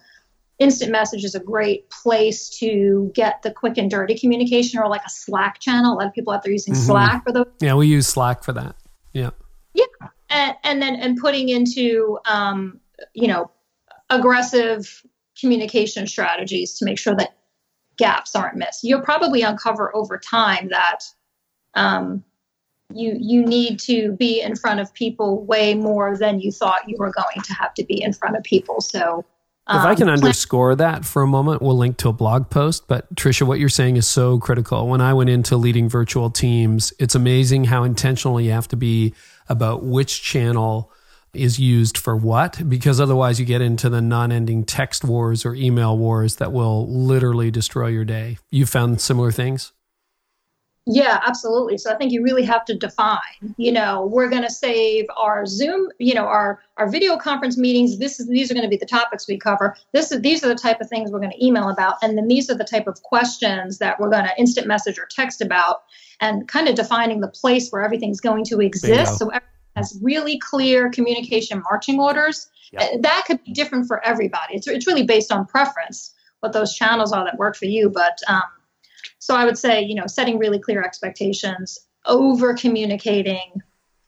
instant 0.60 0.93
message 0.93 1.26
is 1.26 1.36
a 1.36 1.41
great 1.41 1.89
place 1.89 2.48
to 2.60 3.12
get 3.14 3.41
the 3.41 3.52
quick 3.52 3.78
and 3.78 3.91
dirty 3.91 4.18
communication, 4.18 4.80
or 4.80 4.88
like 4.88 5.04
a 5.06 5.10
Slack 5.10 5.60
channel. 5.60 5.93
A 5.93 5.96
lot 5.96 6.08
of 6.08 6.14
people 6.14 6.32
out 6.32 6.43
there 6.43 6.54
using 6.54 6.74
mm-hmm. 6.74 6.84
Slack 6.84 7.26
for 7.26 7.34
those. 7.34 7.48
Yeah, 7.60 7.76
we 7.76 7.88
use 7.88 8.08
Slack 8.08 8.43
for 8.43 8.54
that. 8.54 8.78
Yeah. 9.12 9.32
And, 10.36 10.55
and 10.63 10.81
then 10.81 10.95
and 10.95 11.17
putting 11.17 11.47
into 11.47 12.19
um, 12.25 12.81
you 13.13 13.27
know 13.27 13.49
aggressive 14.09 15.01
communication 15.39 16.07
strategies 16.07 16.77
to 16.77 16.86
make 16.86 16.99
sure 16.99 17.15
that 17.15 17.38
gaps 17.97 18.36
aren't 18.36 18.57
missed. 18.57 18.83
You'll 18.83 19.01
probably 19.01 19.41
uncover 19.43 19.95
over 19.95 20.17
time 20.17 20.69
that 20.69 20.99
um, 21.73 22.23
you 22.93 23.17
you 23.19 23.45
need 23.45 23.79
to 23.79 24.11
be 24.13 24.41
in 24.41 24.55
front 24.55 24.81
of 24.81 24.93
people 24.93 25.45
way 25.45 25.73
more 25.73 26.17
than 26.17 26.39
you 26.41 26.51
thought 26.51 26.81
you 26.88 26.97
were 26.99 27.11
going 27.11 27.41
to 27.43 27.53
have 27.53 27.73
to 27.75 27.86
be 27.86 28.01
in 28.01 28.11
front 28.11 28.36
of 28.36 28.43
people. 28.43 28.81
So 28.81 29.23
if 29.67 29.77
I 29.77 29.95
can 29.95 30.09
um, 30.09 30.15
underscore 30.15 30.75
that 30.75 31.05
for 31.05 31.23
a 31.23 31.27
moment, 31.27 31.59
we'll 31.59 31.77
link 31.77 31.97
to 31.97 32.09
a 32.09 32.13
blog 32.13 32.51
post. 32.51 32.88
But 32.88 33.13
Tricia, 33.15 33.47
what 33.47 33.59
you're 33.59 33.67
saying 33.67 33.97
is 33.97 34.05
so 34.05 34.38
critical. 34.38 34.88
When 34.88 35.01
I 35.01 35.15
went 35.15 35.31
into 35.31 35.57
leading 35.57 35.89
virtual 35.89 36.29
teams, 36.29 36.93
it's 36.99 37.15
amazing 37.15 37.63
how 37.63 37.83
intentional 37.83 38.39
you 38.39 38.51
have 38.51 38.67
to 38.67 38.75
be 38.75 39.15
about 39.48 39.84
which 39.84 40.22
channel 40.22 40.91
is 41.34 41.60
used 41.60 41.98
for 41.98 42.16
what, 42.16 42.68
because 42.68 43.00
otherwise 43.00 43.39
you 43.39 43.46
get 43.46 43.62
into 43.62 43.89
the 43.89 44.02
non 44.02 44.32
ending 44.32 44.64
text 44.64 45.04
wars 45.04 45.46
or 45.46 45.54
email 45.56 45.98
wars 45.98 46.38
that 46.38 46.52
will 46.52 46.88
literally 46.88 47.52
destroy 47.52 47.88
your 47.88 48.06
day. 48.06 48.38
You 48.50 48.66
found 48.66 49.02
similar 49.02 49.32
things? 49.32 49.72
Yeah, 50.88 51.20
absolutely. 51.26 51.80
So 51.80 51.91
I 51.91 51.96
think 51.98 52.12
you 52.12 52.22
really 52.22 52.43
have 52.43 52.64
to 52.66 52.76
define, 52.76 53.56
you 53.58 53.72
know, 53.72 54.06
we're 54.06 54.30
going 54.30 54.43
to 54.43 54.52
save 54.52 55.06
our 55.18 55.48
Zoom, 55.48 55.88
you 55.98 56.14
know, 56.14 56.26
our 56.26 56.62
our 56.78 56.88
video 56.88 57.18
conference 57.18 57.58
meetings. 57.58 57.98
This 57.98 58.20
is 58.20 58.28
these 58.28 58.52
are 58.52 58.54
going 58.54 58.66
to 58.66 58.70
be 58.70 58.78
the 58.78 58.86
topics 58.86 59.28
we 59.28 59.39
cover. 59.39 59.76
This 59.93 60.12
is 60.12 60.22
these 60.22 60.43
are 60.43 60.48
the 60.48 60.54
type 60.54 60.80
of 60.82 60.88
things 60.88 61.12
we're 61.12 61.20
going 61.20 61.32
to 61.32 61.43
email 61.43 61.70
about 61.70 61.96
and 62.04 62.16
then 62.16 62.28
these 62.28 62.52
are 62.52 62.56
the 62.56 62.64
type 62.64 62.86
of 62.86 63.02
questions 63.02 63.80
that 63.80 64.00
we're 64.00 64.12
going 64.12 64.26
to 64.26 64.39
instant 64.39 64.68
message 64.68 65.00
or 65.00 65.08
text 65.10 65.41
about 65.41 65.86
and 66.22 66.47
kind 66.47 66.68
of 66.68 66.76
defining 66.76 67.20
the 67.20 67.28
place 67.28 67.70
where 67.70 67.84
everything's 67.84 68.20
going 68.20 68.43
to 68.45 68.61
exist 68.61 69.18
so 69.18 69.26
everyone 69.28 69.41
has 69.76 69.99
really 70.01 70.39
clear 70.39 70.89
communication 70.89 71.61
marching 71.70 71.99
orders. 71.99 72.49
Yep. 72.72 73.01
That 73.01 73.24
could 73.28 73.43
be 73.43 73.51
different 73.51 73.88
for 73.88 74.05
everybody. 74.05 74.55
It's 74.55 74.68
it's 74.68 74.88
really 74.88 75.03
based 75.03 75.32
on 75.32 75.45
preference 75.45 76.13
what 76.39 76.53
those 76.53 76.74
channels 76.74 77.11
are 77.11 77.24
that 77.26 77.38
work 77.38 77.55
for 77.55 77.66
you, 77.66 77.89
but 77.89 78.20
um 78.28 78.43
so 79.20 79.36
I 79.36 79.45
would 79.45 79.57
say, 79.57 79.82
you 79.82 79.95
know, 79.95 80.07
setting 80.07 80.38
really 80.38 80.59
clear 80.59 80.84
expectations, 80.84 81.80
over 82.05 82.53
communicating, 82.53 83.61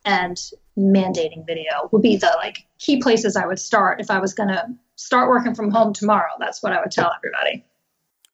and 0.06 0.38
mandating 0.78 1.46
video 1.46 1.90
would 1.92 2.02
be 2.02 2.16
the 2.16 2.32
like 2.38 2.66
key 2.80 3.02
places 3.02 3.36
I 3.36 3.46
would 3.46 3.60
start 3.60 4.00
if 4.00 4.10
I 4.10 4.20
was 4.20 4.34
going 4.34 4.50
to 4.50 4.68
start 4.96 5.30
working 5.30 5.56
from 5.56 5.72
home 5.72 5.94
tomorrow. 5.94 6.32
That's 6.40 6.64
what 6.64 6.72
I 6.72 6.80
would 6.80 6.92
tell 6.92 7.12
everybody. 7.16 7.66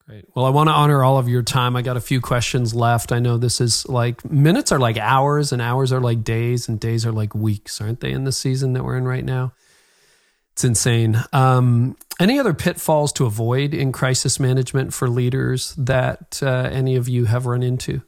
Great. 0.07 0.25
Well, 0.35 0.45
I 0.45 0.49
want 0.49 0.67
to 0.67 0.73
honor 0.73 1.01
all 1.01 1.17
of 1.17 1.29
your 1.29 1.43
time. 1.43 1.77
I 1.77 1.81
got 1.81 1.95
a 1.95 2.01
few 2.01 2.19
questions 2.19 2.75
left. 2.75 3.13
I 3.13 3.19
know 3.19 3.37
this 3.37 3.61
is 3.61 3.87
like 3.87 4.29
minutes 4.29 4.71
are 4.71 4.79
like 4.79 4.97
hours 4.97 5.53
and 5.53 5.61
hours 5.61 5.93
are 5.93 6.01
like 6.01 6.23
days 6.25 6.67
and 6.67 6.77
days 6.77 7.05
are 7.05 7.13
like 7.13 7.33
weeks, 7.33 7.79
aren't 7.79 8.01
they, 8.01 8.11
in 8.11 8.25
the 8.25 8.33
season 8.33 8.73
that 8.73 8.83
we're 8.83 8.97
in 8.97 9.05
right 9.05 9.23
now? 9.23 9.53
It's 10.51 10.65
insane. 10.65 11.23
Um, 11.31 11.95
any 12.19 12.37
other 12.37 12.53
pitfalls 12.53 13.13
to 13.13 13.25
avoid 13.25 13.73
in 13.73 13.91
crisis 13.91 14.39
management 14.39 14.93
for 14.93 15.07
leaders 15.07 15.73
that 15.77 16.41
uh, 16.43 16.69
any 16.71 16.95
of 16.95 17.07
you 17.07 17.25
have 17.25 17.45
run 17.45 17.63
into? 17.63 18.01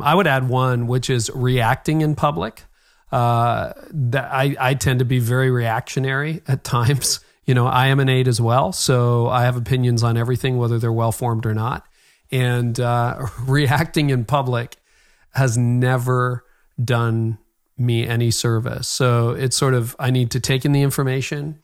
I 0.00 0.14
would 0.14 0.28
add 0.28 0.48
one, 0.48 0.86
which 0.86 1.10
is 1.10 1.28
reacting 1.34 2.02
in 2.02 2.14
public. 2.14 2.62
Uh, 3.10 3.72
that 3.90 4.30
I, 4.30 4.54
I 4.60 4.74
tend 4.74 4.98
to 4.98 5.04
be 5.04 5.18
very 5.18 5.50
reactionary 5.50 6.42
at 6.46 6.62
times. 6.64 7.20
You 7.48 7.54
know, 7.54 7.66
I 7.66 7.86
am 7.86 7.98
an 7.98 8.10
eight 8.10 8.28
as 8.28 8.42
well, 8.42 8.72
so 8.72 9.26
I 9.28 9.44
have 9.44 9.56
opinions 9.56 10.02
on 10.02 10.18
everything, 10.18 10.58
whether 10.58 10.78
they're 10.78 10.92
well 10.92 11.12
formed 11.12 11.46
or 11.46 11.54
not. 11.54 11.86
And 12.30 12.78
uh, 12.78 13.26
reacting 13.40 14.10
in 14.10 14.26
public 14.26 14.76
has 15.32 15.56
never 15.56 16.44
done 16.82 17.38
me 17.78 18.06
any 18.06 18.30
service. 18.30 18.86
So 18.86 19.30
it's 19.30 19.56
sort 19.56 19.72
of, 19.72 19.96
I 19.98 20.10
need 20.10 20.32
to 20.32 20.40
take 20.40 20.66
in 20.66 20.72
the 20.72 20.82
information, 20.82 21.62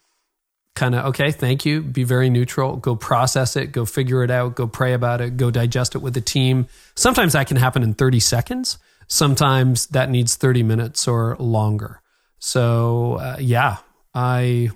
kind 0.74 0.94
of, 0.94 1.04
okay, 1.08 1.30
thank 1.30 1.66
you, 1.66 1.82
be 1.82 2.02
very 2.02 2.30
neutral, 2.30 2.76
go 2.76 2.96
process 2.96 3.54
it, 3.54 3.66
go 3.66 3.84
figure 3.84 4.24
it 4.24 4.30
out, 4.30 4.54
go 4.54 4.66
pray 4.66 4.94
about 4.94 5.20
it, 5.20 5.36
go 5.36 5.50
digest 5.50 5.94
it 5.94 5.98
with 5.98 6.14
the 6.14 6.22
team. 6.22 6.66
Sometimes 6.94 7.34
that 7.34 7.46
can 7.46 7.58
happen 7.58 7.82
in 7.82 7.92
30 7.92 8.20
seconds. 8.20 8.78
Sometimes 9.06 9.88
that 9.88 10.08
needs 10.08 10.34
30 10.36 10.62
minutes 10.62 11.06
or 11.06 11.36
longer. 11.36 12.00
So, 12.38 13.16
uh, 13.16 13.36
yeah, 13.38 13.76
I, 14.14 14.70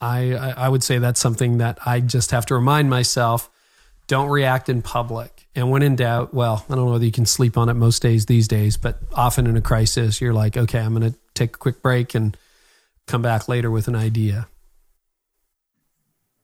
I, 0.00 0.32
I 0.32 0.68
would 0.68 0.82
say 0.82 0.98
that's 0.98 1.20
something 1.20 1.58
that 1.58 1.78
I 1.84 2.00
just 2.00 2.30
have 2.30 2.46
to 2.46 2.54
remind 2.54 2.88
myself 2.88 3.50
don't 4.06 4.30
react 4.30 4.68
in 4.68 4.80
public. 4.82 5.46
And 5.54 5.70
when 5.70 5.82
in 5.82 5.96
doubt, 5.96 6.32
well, 6.32 6.64
I 6.68 6.74
don't 6.74 6.86
know 6.86 6.92
whether 6.92 7.04
you 7.04 7.12
can 7.12 7.26
sleep 7.26 7.58
on 7.58 7.68
it 7.68 7.74
most 7.74 8.00
days 8.00 8.26
these 8.26 8.48
days, 8.48 8.76
but 8.76 8.98
often 9.12 9.46
in 9.46 9.56
a 9.56 9.60
crisis, 9.60 10.20
you're 10.20 10.32
like, 10.32 10.56
okay, 10.56 10.78
I'm 10.78 10.94
going 10.94 11.12
to 11.12 11.18
take 11.34 11.56
a 11.56 11.58
quick 11.58 11.82
break 11.82 12.14
and 12.14 12.36
come 13.06 13.22
back 13.22 13.48
later 13.48 13.70
with 13.70 13.86
an 13.88 13.94
idea. 13.94 14.48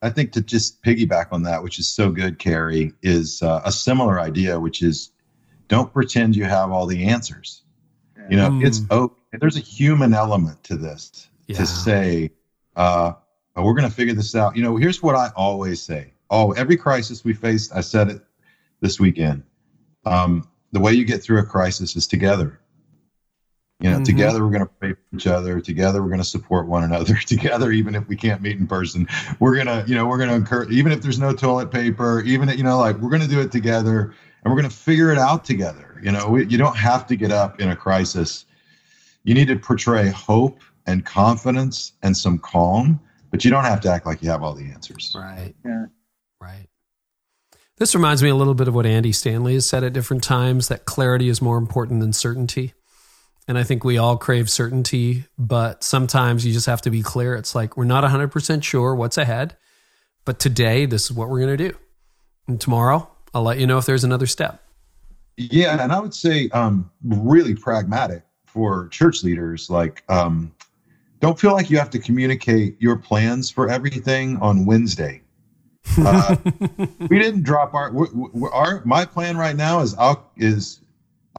I 0.02 0.10
think 0.10 0.32
to 0.32 0.42
just 0.42 0.82
piggyback 0.82 1.28
on 1.32 1.44
that, 1.44 1.62
which 1.62 1.78
is 1.78 1.88
so 1.88 2.10
good, 2.10 2.38
Carey, 2.38 2.92
is 3.02 3.42
uh, 3.42 3.62
a 3.64 3.72
similar 3.72 4.20
idea, 4.20 4.60
which 4.60 4.82
is 4.82 5.10
don't 5.68 5.92
pretend 5.92 6.36
you 6.36 6.44
have 6.44 6.70
all 6.70 6.86
the 6.86 7.04
answers. 7.04 7.62
You 8.28 8.36
know, 8.36 8.50
mm. 8.50 8.66
it's 8.66 8.82
oh, 8.90 9.14
there's 9.32 9.56
a 9.56 9.60
human 9.60 10.12
element 10.14 10.62
to 10.64 10.76
this 10.76 11.28
yeah. 11.46 11.56
to 11.56 11.66
say, 11.66 12.30
uh, 12.76 13.12
we're 13.56 13.74
going 13.74 13.88
to 13.88 13.94
figure 13.94 14.14
this 14.14 14.34
out. 14.34 14.56
You 14.56 14.62
know, 14.62 14.76
here's 14.76 15.02
what 15.02 15.14
I 15.14 15.30
always 15.36 15.82
say 15.82 16.12
oh, 16.30 16.52
every 16.52 16.76
crisis 16.76 17.24
we 17.24 17.32
faced, 17.32 17.72
I 17.74 17.80
said 17.80 18.08
it 18.08 18.22
this 18.80 18.98
weekend. 18.98 19.44
Um, 20.04 20.48
the 20.72 20.80
way 20.80 20.92
you 20.92 21.04
get 21.04 21.22
through 21.22 21.38
a 21.38 21.44
crisis 21.44 21.94
is 21.94 22.06
together. 22.06 22.60
You 23.80 23.90
know, 23.90 23.96
mm-hmm. 23.96 24.04
together 24.04 24.42
we're 24.42 24.50
going 24.50 24.66
to 24.66 24.72
pray 24.80 24.92
for 24.92 25.16
each 25.16 25.26
other. 25.26 25.60
Together 25.60 26.02
we're 26.02 26.08
going 26.08 26.20
to 26.20 26.24
support 26.26 26.66
one 26.66 26.84
another. 26.84 27.14
Together, 27.26 27.70
even 27.70 27.94
if 27.94 28.08
we 28.08 28.16
can't 28.16 28.40
meet 28.40 28.56
in 28.56 28.66
person, 28.66 29.06
we're 29.40 29.56
gonna, 29.56 29.84
you 29.86 29.94
know, 29.94 30.06
we're 30.06 30.16
going 30.16 30.30
to 30.30 30.34
encourage. 30.34 30.70
Even 30.70 30.90
if 30.92 31.02
there's 31.02 31.18
no 31.18 31.32
toilet 31.32 31.70
paper, 31.70 32.20
even 32.22 32.48
you 32.56 32.64
know, 32.64 32.78
like 32.78 32.96
we're 32.98 33.10
going 33.10 33.22
to 33.22 33.28
do 33.28 33.40
it 33.40 33.52
together, 33.52 34.14
and 34.42 34.52
we're 34.52 34.58
going 34.60 34.70
to 34.70 34.76
figure 34.76 35.10
it 35.10 35.18
out 35.18 35.44
together. 35.44 36.00
You 36.02 36.12
know, 36.12 36.28
we, 36.28 36.46
you 36.46 36.58
don't 36.58 36.76
have 36.76 37.06
to 37.08 37.16
get 37.16 37.30
up 37.30 37.60
in 37.60 37.70
a 37.70 37.76
crisis. 37.76 38.44
You 39.24 39.34
need 39.34 39.48
to 39.48 39.56
portray 39.56 40.08
hope 40.08 40.60
and 40.86 41.04
confidence 41.04 41.92
and 42.02 42.16
some 42.16 42.38
calm, 42.38 43.00
but 43.34 43.44
you 43.44 43.50
don't 43.50 43.64
have 43.64 43.80
to 43.80 43.90
act 43.90 44.06
like 44.06 44.22
you 44.22 44.30
have 44.30 44.44
all 44.44 44.54
the 44.54 44.70
answers. 44.70 45.12
Right. 45.12 45.56
Yeah. 45.64 45.86
Right. 46.40 46.68
This 47.78 47.92
reminds 47.92 48.22
me 48.22 48.28
a 48.28 48.34
little 48.36 48.54
bit 48.54 48.68
of 48.68 48.76
what 48.76 48.86
Andy 48.86 49.10
Stanley 49.10 49.54
has 49.54 49.68
said 49.68 49.82
at 49.82 49.92
different 49.92 50.22
times 50.22 50.68
that 50.68 50.84
clarity 50.84 51.28
is 51.28 51.42
more 51.42 51.58
important 51.58 51.98
than 51.98 52.12
certainty. 52.12 52.74
And 53.48 53.58
I 53.58 53.64
think 53.64 53.82
we 53.82 53.98
all 53.98 54.16
crave 54.16 54.48
certainty, 54.48 55.24
but 55.36 55.82
sometimes 55.82 56.46
you 56.46 56.52
just 56.52 56.66
have 56.66 56.82
to 56.82 56.90
be 56.90 57.02
clear. 57.02 57.34
It's 57.34 57.56
like 57.56 57.76
we're 57.76 57.82
not 57.82 58.04
100% 58.04 58.62
sure 58.62 58.94
what's 58.94 59.18
ahead, 59.18 59.56
but 60.24 60.38
today 60.38 60.86
this 60.86 61.06
is 61.06 61.12
what 61.12 61.28
we're 61.28 61.40
going 61.40 61.58
to 61.58 61.70
do. 61.70 61.76
And 62.46 62.60
tomorrow, 62.60 63.10
I'll 63.34 63.42
let 63.42 63.58
you 63.58 63.66
know 63.66 63.78
if 63.78 63.84
there's 63.86 64.04
another 64.04 64.28
step. 64.28 64.62
Yeah, 65.36 65.82
and 65.82 65.90
I 65.90 65.98
would 65.98 66.14
say 66.14 66.50
um, 66.50 66.88
really 67.04 67.56
pragmatic 67.56 68.22
for 68.46 68.86
church 68.90 69.24
leaders. 69.24 69.68
Like, 69.68 70.04
um, 70.08 70.53
don't 71.20 71.38
feel 71.38 71.52
like 71.52 71.70
you 71.70 71.78
have 71.78 71.90
to 71.90 71.98
communicate 71.98 72.80
your 72.80 72.96
plans 72.96 73.50
for 73.50 73.68
everything 73.68 74.36
on 74.38 74.66
Wednesday. 74.66 75.22
Uh, 75.98 76.36
we 77.08 77.18
didn't 77.18 77.42
drop 77.42 77.74
our, 77.74 77.92
our 78.52 78.82
my 78.84 79.04
plan 79.04 79.36
right 79.36 79.56
now 79.56 79.80
is 79.80 79.94
I'll 79.94 80.30
is 80.36 80.80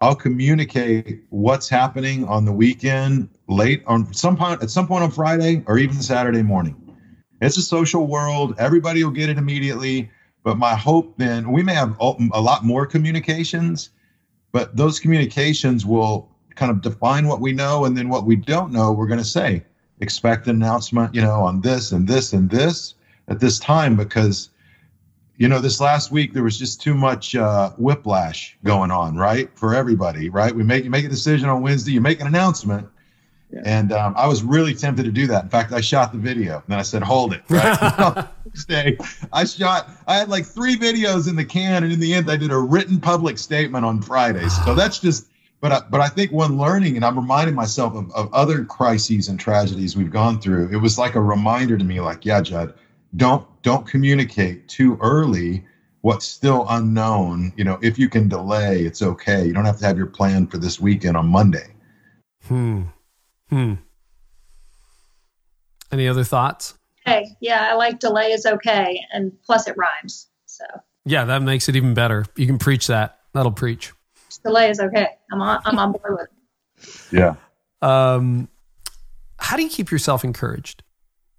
I'll 0.01 0.15
communicate 0.15 1.23
what's 1.29 1.69
happening 1.69 2.25
on 2.25 2.45
the 2.45 2.51
weekend 2.51 3.29
late 3.47 3.83
on 3.87 4.13
some 4.13 4.37
point 4.37 4.61
at 4.61 4.69
some 4.69 4.87
point 4.87 5.03
on 5.03 5.11
Friday 5.11 5.63
or 5.67 5.77
even 5.77 6.01
Saturday 6.01 6.43
morning. 6.43 6.81
It's 7.41 7.57
a 7.57 7.61
social 7.61 8.07
world. 8.07 8.55
Everybody 8.57 9.03
will 9.03 9.11
get 9.11 9.29
it 9.29 9.37
immediately. 9.37 10.09
But 10.43 10.57
my 10.57 10.75
hope 10.75 11.17
then, 11.17 11.51
we 11.51 11.63
may 11.63 11.73
have 11.73 11.97
a 11.99 12.39
lot 12.39 12.63
more 12.63 12.85
communications, 12.85 13.89
but 14.51 14.77
those 14.77 14.99
communications 14.99 15.87
will 15.87 16.29
kind 16.55 16.71
of 16.71 16.81
define 16.81 17.27
what 17.27 17.41
we 17.41 17.53
know. 17.53 17.85
And 17.85 17.97
then 17.97 18.09
what 18.09 18.25
we 18.25 18.35
don't 18.35 18.71
know, 18.71 18.91
we're 18.91 19.07
going 19.07 19.19
to 19.19 19.25
say, 19.25 19.63
expect 19.99 20.47
an 20.47 20.55
announcement, 20.55 21.13
you 21.13 21.21
know, 21.21 21.41
on 21.41 21.61
this 21.61 21.91
and 21.91 22.07
this 22.07 22.33
and 22.33 22.49
this 22.49 22.95
at 23.27 23.39
this 23.39 23.59
time 23.59 23.95
because 23.95 24.49
you 25.37 25.47
know 25.47 25.59
this 25.59 25.81
last 25.81 26.11
week 26.11 26.33
there 26.33 26.43
was 26.43 26.57
just 26.57 26.81
too 26.81 26.93
much 26.93 27.35
uh, 27.35 27.71
whiplash 27.71 28.57
going 28.63 28.91
on 28.91 29.15
right 29.15 29.49
for 29.57 29.75
everybody 29.75 30.29
right? 30.29 30.53
We 30.55 30.63
make 30.63 30.83
you 30.83 30.89
make 30.89 31.05
a 31.05 31.09
decision 31.09 31.49
on 31.49 31.61
wednesday 31.61 31.91
you 31.91 32.01
make 32.01 32.21
an 32.21 32.27
announcement. 32.27 32.87
Yeah. 33.51 33.61
and 33.63 33.91
um, 33.91 34.15
i 34.17 34.27
was 34.27 34.41
really 34.41 34.73
tempted 34.73 35.03
to 35.03 35.11
do 35.11 35.27
that. 35.27 35.43
In 35.43 35.49
fact 35.49 35.71
i 35.71 35.81
shot 35.81 36.11
the 36.11 36.17
video 36.17 36.55
and 36.55 36.63
then 36.67 36.79
i 36.79 36.83
said 36.83 37.03
hold 37.03 37.33
it 37.33 37.43
right? 37.49 38.27
Stay. 38.53 38.97
I 39.33 39.45
shot 39.45 39.89
i 40.07 40.17
had 40.17 40.29
like 40.29 40.45
three 40.45 40.75
videos 40.75 41.27
in 41.29 41.35
the 41.35 41.45
can 41.45 41.83
and 41.83 41.91
in 41.91 41.99
the 41.99 42.13
end 42.13 42.29
i 42.29 42.37
did 42.37 42.51
a 42.51 42.57
written 42.57 42.99
public 42.99 43.37
statement 43.37 43.85
on 43.85 44.01
friday. 44.01 44.47
So 44.49 44.73
that's 44.73 44.99
just 44.99 45.27
but 45.65 45.71
I, 45.71 45.81
but 45.89 45.99
I 45.99 46.09
think 46.09 46.31
one 46.31 46.59
learning, 46.59 46.95
and 46.95 47.03
I'm 47.03 47.17
reminding 47.17 47.55
myself 47.55 47.95
of, 47.95 48.13
of 48.13 48.31
other 48.31 48.63
crises 48.63 49.29
and 49.29 49.39
tragedies 49.39 49.97
we've 49.97 50.11
gone 50.11 50.39
through. 50.39 50.69
It 50.71 50.75
was 50.75 50.99
like 50.99 51.15
a 51.15 51.19
reminder 51.19 51.75
to 51.75 51.83
me, 51.83 51.99
like, 52.01 52.23
yeah, 52.23 52.39
Jud, 52.39 52.75
don't 53.15 53.47
don't 53.63 53.87
communicate 53.87 54.67
too 54.67 54.95
early 55.01 55.65
what's 56.01 56.27
still 56.27 56.67
unknown. 56.69 57.51
You 57.57 57.63
know 57.63 57.79
if 57.81 57.97
you 57.97 58.09
can 58.09 58.29
delay 58.29 58.83
it's 58.83 59.01
okay. 59.01 59.43
You 59.43 59.53
don't 59.53 59.65
have 59.65 59.79
to 59.79 59.85
have 59.87 59.97
your 59.97 60.05
plan 60.05 60.45
for 60.45 60.59
this 60.59 60.79
weekend 60.79 61.17
on 61.17 61.25
monday. 61.29 61.73
Hmm. 62.43 62.83
Hmm. 63.49 63.73
Any 65.91 66.07
other 66.07 66.23
thoughts? 66.23 66.75
Hey 67.07 67.25
yeah 67.41 67.69
i 67.71 67.73
like 67.73 67.99
delay 67.99 68.33
is 68.33 68.45
okay 68.45 69.01
and 69.11 69.31
plus 69.43 69.67
it 69.67 69.75
rhymes 69.77 70.27
so. 70.45 70.65
Yeah 71.05 71.25
that 71.25 71.41
makes 71.41 71.67
it 71.69 71.75
even 71.75 71.95
better. 71.95 72.27
You 72.35 72.45
can 72.45 72.59
preach 72.59 72.85
that. 72.85 73.17
That'll 73.33 73.51
preach 73.51 73.93
delay 74.45 74.69
is 74.69 74.79
okay 74.79 75.07
i'm 75.31 75.41
on 75.41 75.61
i'm 75.65 75.77
on 75.77 75.91
board 75.91 76.17
with 76.17 76.27
it 76.27 77.11
yeah 77.11 77.35
um 77.81 78.47
how 79.37 79.57
do 79.57 79.63
you 79.63 79.69
keep 79.69 79.91
yourself 79.91 80.23
encouraged 80.23 80.83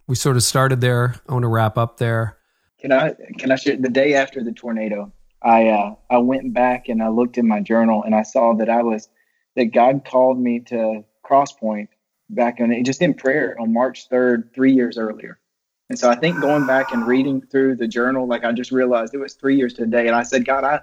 we 0.06 0.14
sort 0.14 0.36
of 0.36 0.42
started 0.42 0.80
there. 0.80 1.16
I 1.28 1.32
want 1.32 1.42
to 1.42 1.48
wrap 1.48 1.76
up 1.76 1.98
there. 1.98 2.38
Can 2.78 2.92
I 2.92 3.14
can 3.38 3.50
I 3.50 3.56
share 3.56 3.76
the 3.76 3.88
day 3.88 4.14
after 4.14 4.42
the 4.42 4.52
tornado? 4.52 5.12
I 5.42 5.68
uh, 5.68 5.94
I 6.10 6.18
went 6.18 6.52
back 6.52 6.88
and 6.88 7.02
I 7.02 7.08
looked 7.08 7.38
in 7.38 7.48
my 7.48 7.60
journal 7.60 8.02
and 8.04 8.14
I 8.14 8.22
saw 8.22 8.54
that 8.54 8.68
I 8.68 8.82
was 8.82 9.08
that 9.56 9.66
God 9.66 10.04
called 10.04 10.38
me 10.38 10.60
to 10.60 11.04
Crosspoint 11.24 11.88
back 12.30 12.60
on 12.60 12.84
just 12.84 13.02
in 13.02 13.14
prayer 13.14 13.56
on 13.58 13.72
March 13.72 14.08
third, 14.08 14.50
three 14.54 14.72
years 14.72 14.98
earlier. 14.98 15.38
And 15.88 15.98
so 15.98 16.10
I 16.10 16.16
think 16.16 16.40
going 16.40 16.66
back 16.66 16.92
and 16.92 17.06
reading 17.06 17.40
through 17.40 17.76
the 17.76 17.86
journal, 17.86 18.26
like 18.26 18.44
I 18.44 18.52
just 18.52 18.72
realized 18.72 19.14
it 19.14 19.18
was 19.18 19.34
three 19.34 19.56
years 19.56 19.72
today. 19.72 20.08
And 20.08 20.16
I 20.16 20.24
said, 20.24 20.44
God, 20.44 20.64
I 20.64 20.80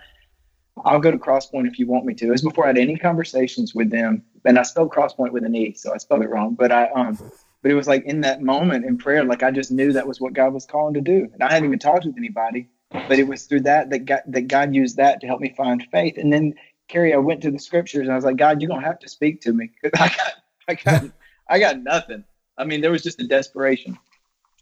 I'll 0.84 1.00
go 1.00 1.12
to 1.12 1.18
Crosspoint 1.18 1.68
if 1.68 1.80
you 1.80 1.88
want 1.88 2.06
me 2.06 2.14
to. 2.16 2.28
It 2.28 2.32
was 2.32 2.42
before 2.42 2.66
I 2.66 2.68
had 2.68 2.78
any 2.78 2.98
conversations 2.98 3.76
with 3.76 3.90
them. 3.90 4.24
And 4.46 4.58
I 4.58 4.64
spelled 4.64 4.92
Crosspoint 4.92 5.32
with 5.32 5.46
an 5.46 5.56
E, 5.56 5.74
so 5.74 5.94
I 5.94 5.98
spelled 5.98 6.24
it 6.24 6.30
wrong. 6.30 6.56
But 6.56 6.72
I 6.72 6.90
um 6.90 7.20
but 7.62 7.72
it 7.72 7.76
was 7.76 7.88
like 7.88 8.04
in 8.04 8.22
that 8.22 8.42
moment 8.42 8.86
in 8.86 8.98
prayer, 8.98 9.24
like 9.24 9.42
I 9.42 9.52
just 9.52 9.72
knew 9.72 9.94
that 9.94 10.08
was 10.08 10.20
what 10.20 10.34
God 10.34 10.54
was 10.54 10.66
calling 10.66 10.94
to 10.96 11.02
do. 11.02 11.30
And 11.34 11.42
I 11.42 11.52
hadn't 11.52 11.66
even 11.66 11.80
talked 11.80 12.06
with 12.06 12.18
anybody, 12.18 12.68
but 12.92 13.20
it 13.20 13.28
was 13.28 13.46
through 13.46 13.62
that 13.62 13.90
that 13.92 14.06
God, 14.06 14.22
that 14.28 14.48
God 14.48 14.76
used 14.76 14.98
that 14.98 15.22
to 15.22 15.28
help 15.28 15.40
me 15.40 15.54
find 15.56 15.82
faith. 15.92 16.18
And 16.18 16.32
then, 16.32 16.56
Carey, 16.90 17.14
I 17.14 17.18
went 17.18 17.42
to 17.44 17.52
the 17.52 17.60
scriptures 17.60 18.02
and 18.02 18.12
I 18.12 18.16
was 18.16 18.26
like, 18.26 18.36
God, 18.36 18.62
you 18.62 18.68
don't 18.68 18.84
have 18.84 19.00
to 19.00 19.10
speak 19.10 19.42
to 19.42 19.54
me 19.54 19.72
I 19.96 20.08
got, 20.10 20.34
I 20.68 20.74
got, 20.74 21.04
I 21.50 21.60
got 21.60 21.82
nothing. 21.82 22.26
I 22.58 22.66
mean, 22.66 22.82
there 22.82 22.92
was 22.92 23.02
just 23.04 23.22
a 23.22 23.28
desperation. 23.28 23.98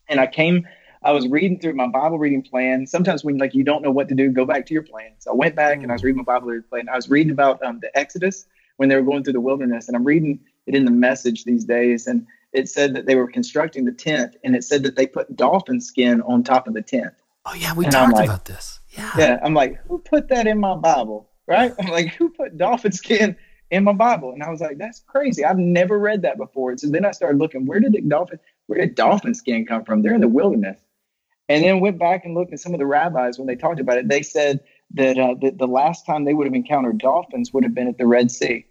And 0.08 0.20
I 0.20 0.28
came, 0.28 0.68
I 1.04 1.12
was 1.12 1.28
reading 1.28 1.60
through 1.60 1.74
my 1.74 1.88
Bible 1.88 2.20
reading 2.20 2.44
plan. 2.44 2.86
Sometimes 2.86 3.24
when 3.24 3.38
like 3.38 3.56
you 3.56 3.64
don't 3.64 3.82
know 3.82 3.92
what 3.92 4.08
to 4.10 4.16
do, 4.16 4.30
go 4.30 4.46
back 4.46 4.66
to 4.68 4.74
your 4.74 4.84
plan. 4.84 5.12
So 5.20 5.32
I 5.32 5.36
went 5.36 5.56
back 5.56 5.82
and 5.82 5.92
I 5.92 5.96
was 5.96 6.04
reading 6.04 6.18
my 6.18 6.24
Bible 6.24 6.50
reading 6.50 6.68
plan. 6.70 6.90
I 6.90 6.96
was 6.96 7.10
reading 7.10 7.32
about 7.32 7.64
um, 7.64 7.80
the 7.82 7.96
Exodus 7.98 8.46
when 8.78 8.90
they 8.90 8.96
were 8.96 9.02
going 9.02 9.24
through 9.24 9.34
the 9.34 9.42
wilderness, 9.42 9.88
and 9.88 9.96
I'm 9.96 10.04
reading 10.04 10.40
it 10.68 10.76
in 10.76 10.86
the 10.86 10.92
message 10.92 11.44
these 11.44 11.66
days. 11.66 12.08
And 12.08 12.26
it 12.54 12.70
said 12.70 12.94
that 12.96 13.06
they 13.06 13.16
were 13.16 13.28
constructing 13.28 13.86
the 13.86 13.92
tent 13.92 14.36
and 14.44 14.56
it 14.56 14.64
said 14.64 14.84
that 14.84 14.96
they 14.96 15.08
put 15.08 15.36
dolphin 15.36 15.80
skin 15.80 16.22
on 16.22 16.44
top 16.44 16.68
of 16.68 16.74
the 16.74 16.82
tent. 16.82 17.14
Oh 17.46 17.54
yeah, 17.54 17.74
we 17.74 17.86
and 17.86 17.94
talked 17.94 18.14
like, 18.14 18.26
about 18.26 18.46
this. 18.46 18.80
Yeah. 18.90 19.12
Yeah. 19.18 19.40
I'm 19.44 19.54
like, 19.54 19.80
who 19.88 20.00
put 20.00 20.28
that 20.30 20.48
in 20.48 20.60
my 20.60 20.76
Bible? 20.76 21.30
Right? 21.48 21.74
I'm 21.80 21.88
like, 21.88 22.10
who 22.16 22.30
put 22.30 22.58
dolphin 22.58 22.92
skin 22.92 23.36
in 23.72 23.84
my 23.84 23.94
Bible? 23.94 24.32
And 24.34 24.44
I 24.44 24.50
was 24.50 24.62
like, 24.62 24.78
that's 24.78 25.00
crazy. 25.00 25.44
I've 25.44 25.58
never 25.58 25.98
read 25.98 26.22
that 26.22 26.38
before. 26.38 26.72
And 26.72 26.80
so 26.80 26.88
then 26.88 27.06
I 27.06 27.12
started 27.12 27.40
looking, 27.40 27.66
where 27.66 27.80
did 27.80 27.94
the 27.94 28.02
dolphin 28.02 28.40
where 28.68 28.80
did 28.80 28.96
dolphin 28.96 29.34
skin 29.34 29.66
come 29.66 29.84
from? 29.84 30.02
They're 30.02 30.14
in 30.14 30.22
the 30.22 30.28
wilderness. 30.28 30.80
And 31.52 31.66
then 31.66 31.82
went 31.82 32.00
back 32.00 32.24
and 32.24 32.34
looked 32.34 32.54
at 32.54 32.62
some 32.62 32.74
of 32.74 32.80
the 32.80 32.86
rabbis 32.86 33.38
when 33.38 33.46
they 33.46 33.58
talked 33.58 33.82
about 33.82 33.98
it. 33.98 34.08
They 34.08 34.22
said 34.22 34.62
that, 34.94 35.18
uh, 35.18 35.36
that 35.42 35.58
the 35.58 35.68
last 35.68 36.06
time 36.06 36.24
they 36.24 36.34
would 36.34 36.48
have 36.48 36.54
encountered 36.54 36.98
dolphins 36.98 37.52
would 37.52 37.66
have 37.66 37.76
been 37.76 37.90
at 37.90 37.98
the 37.98 38.08
Red 38.08 38.32
Sea. 38.32 38.66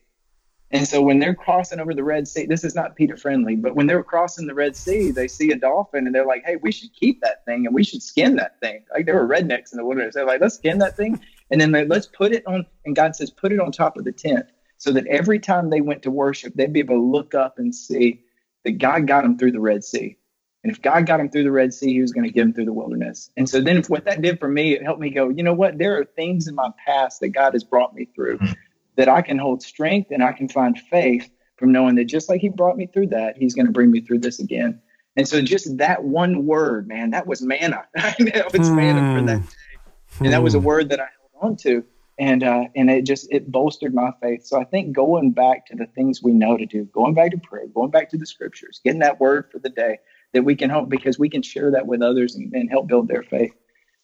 And 0.71 0.89
so 0.89 1.03
when 1.03 1.19
they're 1.19 1.35
crossing 1.35 1.79
over 1.79 1.93
the 1.93 2.05
Red 2.05 2.27
Sea, 2.27 2.47
this 2.47 2.65
is 2.65 2.75
not 2.75 2.97
Peter 2.97 3.19
friendly, 3.19 3.55
but 3.55 3.75
when 3.75 3.87
they're 3.87 4.03
crossing 4.03 4.47
the 4.47 4.55
Red 4.55 4.75
Sea, 4.77 5.11
they 5.11 5.29
see 5.29 5.51
a 5.51 5.57
dolphin 5.57 6.07
and 6.07 6.15
they're 6.15 6.25
like, 6.25 6.43
hey, 6.47 6.57
we 6.57 6.73
should 6.73 6.95
keep 6.95 7.21
that 7.21 7.45
thing 7.45 7.67
and 7.67 7.75
we 7.75 7.85
should 7.85 8.03
skin 8.03 8.37
that 8.37 8.59
thing. 8.61 8.83
Like 8.95 9.05
there 9.05 9.17
were 9.17 9.29
rednecks 9.29 9.73
in 9.73 9.77
the 9.77 9.85
wilderness. 9.85 10.15
They're 10.15 10.25
like, 10.25 10.41
let's 10.41 10.55
skin 10.55 10.79
that 10.79 10.97
thing. 10.97 11.21
And 11.51 11.61
then 11.61 11.73
let's 11.87 12.07
put 12.07 12.33
it 12.33 12.47
on, 12.47 12.65
and 12.87 12.97
God 12.97 13.15
says, 13.15 13.31
put 13.31 13.53
it 13.53 13.61
on 13.61 13.73
top 13.73 13.99
of 13.99 14.05
the 14.05 14.13
tent 14.13 14.47
so 14.79 14.91
that 14.93 15.07
every 15.09 15.39
time 15.39 15.69
they 15.69 15.83
went 15.83 16.03
to 16.05 16.11
worship, 16.11 16.55
they'd 16.55 16.73
be 16.73 16.81
able 16.81 16.95
to 16.97 17.03
look 17.03 17.35
up 17.35 17.59
and 17.59 17.75
see 17.75 18.23
that 18.65 18.79
God 18.79 19.07
got 19.07 19.25
them 19.25 19.37
through 19.37 19.53
the 19.53 19.61
Red 19.61 19.85
Sea. 19.85 20.17
And 20.63 20.71
if 20.71 20.83
God 20.83 21.07
got 21.07 21.21
him 21.21 21.31
through 21.31 21.45
the 21.45 21.51
Red 21.51 21.73
Sea, 21.73 21.93
he 21.95 22.03
was 22.03 22.13
going 22.13 22.27
to 22.27 22.33
get 22.33 22.43
him 22.43 22.53
through 22.53 22.67
the 22.67 22.73
wilderness. 22.73 23.31
And 23.37 23.49
so 23.49 23.61
then 23.61 23.79
if 23.79 23.89
what 23.89 24.05
that 24.05 24.21
did 24.21 24.39
for 24.39 24.49
me, 24.49 24.75
it 24.75 24.83
helped 24.83 25.01
me 25.01 25.11
go, 25.11 25.31
you 25.31 25.43
know 25.43 25.55
what? 25.55 25.79
There 25.79 25.99
are 25.99 26.05
things 26.05 26.49
in 26.49 26.55
my 26.55 26.71
past 26.85 27.21
that 27.21 27.31
God 27.31 27.55
has 27.55 27.65
brought 27.65 27.95
me 27.95 28.07
through. 28.15 28.39
Mm-hmm 28.39 28.53
that 29.01 29.09
I 29.09 29.23
can 29.23 29.39
hold 29.39 29.63
strength 29.63 30.11
and 30.11 30.23
I 30.23 30.33
can 30.33 30.47
find 30.47 30.79
faith 30.79 31.31
from 31.57 31.73
knowing 31.73 31.95
that 31.95 32.05
just 32.05 32.29
like 32.29 32.43
he 32.43 32.51
brought 32.51 32.77
me 32.77 32.87
through 32.87 33.09
that, 33.09 33.39
he's 33.39 33.55
going 33.55 33.65
to 33.65 33.73
bring 33.73 33.91
me 33.91 34.03
through 34.03 34.19
this 34.19 34.41
again. 34.41 34.81
And 35.17 35.27
so 35.27 35.41
just 35.41 35.79
that 35.79 36.05
one 36.05 36.45
word, 36.45 36.87
man, 36.87 37.11
that 37.11 37.27
was 37.27 37.41
manna. 37.41 37.87
it 37.95 38.53
was 38.53 38.69
manna 38.69 39.19
for 39.19 39.27
that 39.27 39.39
hmm. 39.39 39.45
day. 39.45 40.25
And 40.27 40.33
that 40.35 40.43
was 40.43 40.55
a 40.55 40.59
hmm. 40.59 40.67
word 40.67 40.89
that 40.91 41.01
I 41.01 41.07
held 41.41 41.53
on 41.53 41.57
to. 41.59 41.83
And 42.19 42.45
uh, 42.45 42.65
and 42.77 42.91
it 42.91 43.07
just 43.07 43.33
it 43.33 43.51
bolstered 43.51 43.95
my 43.95 44.11
faith. 44.21 44.45
So 44.45 44.61
I 44.61 44.65
think 44.65 44.93
going 44.93 45.31
back 45.31 45.65
to 45.69 45.77
the 45.77 45.87
things 45.87 46.23
we 46.23 46.33
know 46.33 46.59
to 46.59 46.67
do, 46.67 46.85
going 46.85 47.15
back 47.15 47.31
to 47.31 47.39
prayer, 47.39 47.67
going 47.69 47.91
back 47.91 48.11
to 48.11 48.19
the 48.19 48.27
scriptures, 48.27 48.83
getting 48.85 49.01
that 49.01 49.19
word 49.19 49.49
for 49.51 49.59
the 49.59 49.71
day 49.71 50.01
that 50.33 50.43
we 50.43 50.55
can 50.55 50.71
help 50.71 50.89
because 50.89 51.19
we 51.19 51.29
can 51.29 51.43
share 51.43 51.71
that 51.73 51.87
with 51.87 52.03
others 52.03 52.35
and, 52.35 52.53
and 52.55 52.71
help 52.71 52.87
build 52.87 53.09
their 53.09 53.23
faith 53.23 53.53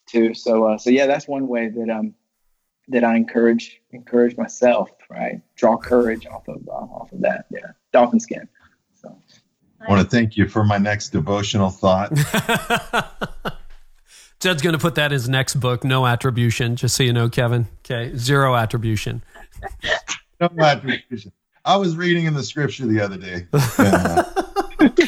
too. 0.06 0.34
So 0.34 0.64
uh, 0.64 0.78
so 0.78 0.90
yeah, 0.90 1.06
that's 1.06 1.28
one 1.28 1.48
way 1.48 1.68
that 1.68 1.90
um 1.90 2.14
that 2.88 3.04
I 3.04 3.16
encourage 3.16 3.80
encourage 3.92 4.36
myself, 4.36 4.90
right? 5.10 5.40
Draw 5.56 5.78
courage 5.78 6.26
off 6.26 6.48
of 6.48 6.66
uh, 6.68 6.72
off 6.72 7.12
of 7.12 7.20
that. 7.20 7.46
Yeah, 7.50 7.72
dolphin 7.92 8.20
skin. 8.20 8.48
So. 8.94 9.16
I 9.86 9.90
want 9.90 10.02
to 10.02 10.08
thank 10.08 10.38
you 10.38 10.48
for 10.48 10.64
my 10.64 10.78
next 10.78 11.10
devotional 11.10 11.68
thought. 11.68 12.10
Jud's 14.40 14.62
going 14.62 14.72
to 14.72 14.78
put 14.78 14.94
that 14.96 15.06
in 15.06 15.12
his 15.12 15.28
next 15.28 15.56
book, 15.56 15.84
No 15.84 16.06
Attribution, 16.06 16.76
just 16.76 16.96
so 16.96 17.02
you 17.02 17.12
know, 17.12 17.28
Kevin. 17.28 17.66
Okay, 17.80 18.16
zero 18.16 18.54
attribution. 18.54 19.22
no 20.40 20.50
attribution. 20.58 21.32
I 21.64 21.76
was 21.76 21.96
reading 21.96 22.26
in 22.26 22.34
the 22.34 22.42
scripture 22.42 22.86
the 22.86 23.00
other 23.00 23.16
day. 23.16 23.46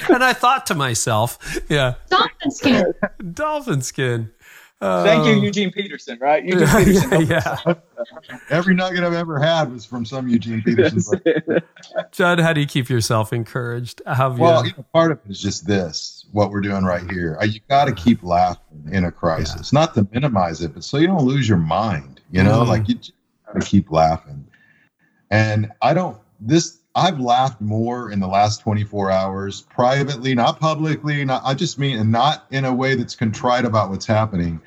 and 0.09 0.25
I 0.25 0.33
thought 0.33 0.67
to 0.67 0.75
myself, 0.75 1.61
yeah. 1.69 1.95
Dolphin 2.09 2.51
skin. 2.51 2.95
Dolphin 3.33 3.83
skin. 3.83 4.31
Thank 4.81 5.27
you, 5.27 5.33
um, 5.33 5.43
Eugene 5.43 5.73
Peterson. 5.73 6.19
Right, 6.21 6.45
Eugene 6.45 6.69
Peterson. 6.85 7.27
yeah. 7.27 7.57
Every 8.51 8.75
nugget 8.75 9.03
I've 9.03 9.13
ever 9.13 9.39
had 9.41 9.73
was 9.73 9.85
from 9.85 10.05
some 10.05 10.29
Eugene 10.29 10.63
Peterson. 10.63 11.21
Jud, 12.13 12.39
how 12.39 12.53
do 12.53 12.61
you 12.61 12.67
keep 12.67 12.89
yourself 12.89 13.33
encouraged? 13.33 14.03
How 14.07 14.31
well, 14.31 14.65
you 14.65 14.73
know, 14.77 14.85
part 14.93 15.11
of 15.11 15.19
it 15.25 15.31
is 15.31 15.41
just 15.41 15.67
this: 15.67 16.27
what 16.31 16.51
we're 16.51 16.61
doing 16.61 16.85
right 16.85 17.11
here. 17.11 17.37
Uh, 17.41 17.47
you 17.47 17.61
got 17.69 17.87
to 17.87 17.93
keep 17.93 18.23
laughing 18.23 18.89
in 18.93 19.05
a 19.05 19.11
crisis, 19.11 19.73
yeah. 19.73 19.81
not 19.81 19.95
to 19.95 20.07
minimize 20.13 20.63
it, 20.63 20.75
but 20.75 20.85
so 20.85 20.99
you 20.99 21.09
don't 21.09 21.25
lose 21.25 21.49
your 21.49 21.59
mind. 21.59 22.21
You 22.31 22.45
know, 22.45 22.63
mm. 22.63 22.69
like 22.69 22.89
you 22.89 22.95
just 22.97 23.13
got 23.47 23.61
to 23.61 23.67
keep 23.67 23.91
laughing. 23.91 24.47
And 25.31 25.73
I 25.83 25.93
don't. 25.93 26.19
This 26.41 26.78
I've 26.99 27.21
laughed 27.21 27.61
more 27.61 28.11
in 28.11 28.19
the 28.19 28.27
last 28.27 28.61
24 28.63 29.11
hours, 29.13 29.63
privately, 29.63 30.35
not 30.35 30.59
publicly. 30.59 31.25
Not, 31.25 31.43
I 31.45 31.55
just 31.55 31.79
mean, 31.79 31.97
and 31.97 32.11
not 32.11 32.45
in 32.51 32.65
a 32.65 32.75
way 32.75 32.97
that's 32.97 33.15
contrite 33.15 33.65
about 33.65 33.91
what's 33.91 34.07
happening. 34.07 34.61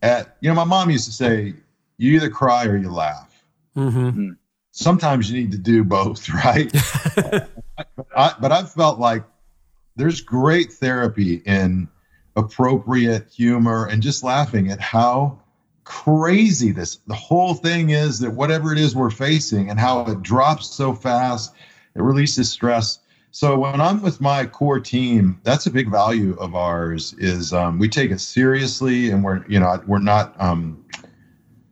At 0.00 0.36
you 0.40 0.48
know, 0.48 0.54
my 0.54 0.64
mom 0.64 0.90
used 0.90 1.04
to 1.06 1.12
say, 1.12 1.54
"You 1.98 2.12
either 2.12 2.30
cry 2.30 2.64
or 2.66 2.76
you 2.76 2.90
laugh." 2.90 3.44
Mm-hmm. 3.76 4.30
Sometimes 4.70 5.30
you 5.30 5.40
need 5.40 5.52
to 5.52 5.58
do 5.58 5.84
both, 5.84 6.28
right? 6.44 6.70
I, 8.16 8.34
but 8.40 8.50
I've 8.50 8.72
felt 8.72 8.98
like 8.98 9.24
there's 9.96 10.22
great 10.22 10.72
therapy 10.72 11.34
in 11.34 11.88
appropriate 12.34 13.28
humor 13.28 13.86
and 13.86 14.02
just 14.02 14.24
laughing 14.24 14.70
at 14.70 14.80
how 14.80 15.40
crazy 15.88 16.70
this 16.70 16.96
the 17.06 17.14
whole 17.14 17.54
thing 17.54 17.88
is 17.88 18.18
that 18.18 18.30
whatever 18.30 18.74
it 18.74 18.78
is 18.78 18.94
we're 18.94 19.08
facing 19.08 19.70
and 19.70 19.80
how 19.80 20.02
it 20.02 20.20
drops 20.20 20.66
so 20.66 20.92
fast 20.92 21.54
it 21.94 22.02
releases 22.02 22.50
stress. 22.50 22.98
So 23.30 23.58
when 23.58 23.80
i'm 23.80 24.02
with 24.02 24.20
my 24.20 24.44
core 24.44 24.80
team 24.80 25.40
that's 25.44 25.64
a 25.64 25.70
big 25.70 25.90
value 25.90 26.36
of 26.38 26.54
ours 26.54 27.14
is 27.16 27.54
um, 27.54 27.78
we 27.78 27.88
take 27.88 28.10
it 28.10 28.20
seriously 28.20 29.08
and 29.08 29.24
we're 29.24 29.46
you 29.48 29.58
know 29.58 29.82
we're 29.86 29.98
not 29.98 30.38
um, 30.38 30.84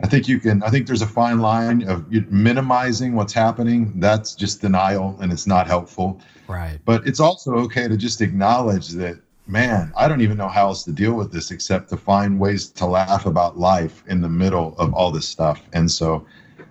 i 0.02 0.06
think 0.06 0.28
you 0.28 0.40
can 0.40 0.62
i 0.62 0.70
think 0.70 0.86
there's 0.86 1.02
a 1.02 1.06
fine 1.06 1.40
line 1.40 1.86
of 1.86 2.10
minimizing 2.32 3.14
what's 3.16 3.34
happening. 3.34 4.00
That's 4.00 4.34
just 4.34 4.62
denial 4.62 5.18
and 5.20 5.30
it's 5.30 5.46
not 5.46 5.66
helpful. 5.66 6.22
Right. 6.48 6.78
But 6.86 7.06
it's 7.06 7.20
also 7.20 7.52
okay 7.66 7.86
to 7.86 7.98
just 7.98 8.22
acknowledge 8.22 8.88
that 8.92 9.20
man, 9.46 9.92
I 9.96 10.08
don't 10.08 10.20
even 10.20 10.36
know 10.36 10.48
how 10.48 10.68
else 10.68 10.82
to 10.84 10.92
deal 10.92 11.14
with 11.14 11.32
this 11.32 11.50
except 11.50 11.88
to 11.90 11.96
find 11.96 12.38
ways 12.38 12.68
to 12.70 12.86
laugh 12.86 13.26
about 13.26 13.58
life 13.58 14.02
in 14.08 14.20
the 14.20 14.28
middle 14.28 14.74
of 14.78 14.92
all 14.94 15.10
this 15.10 15.28
stuff. 15.28 15.62
And 15.72 15.90
so 15.90 16.26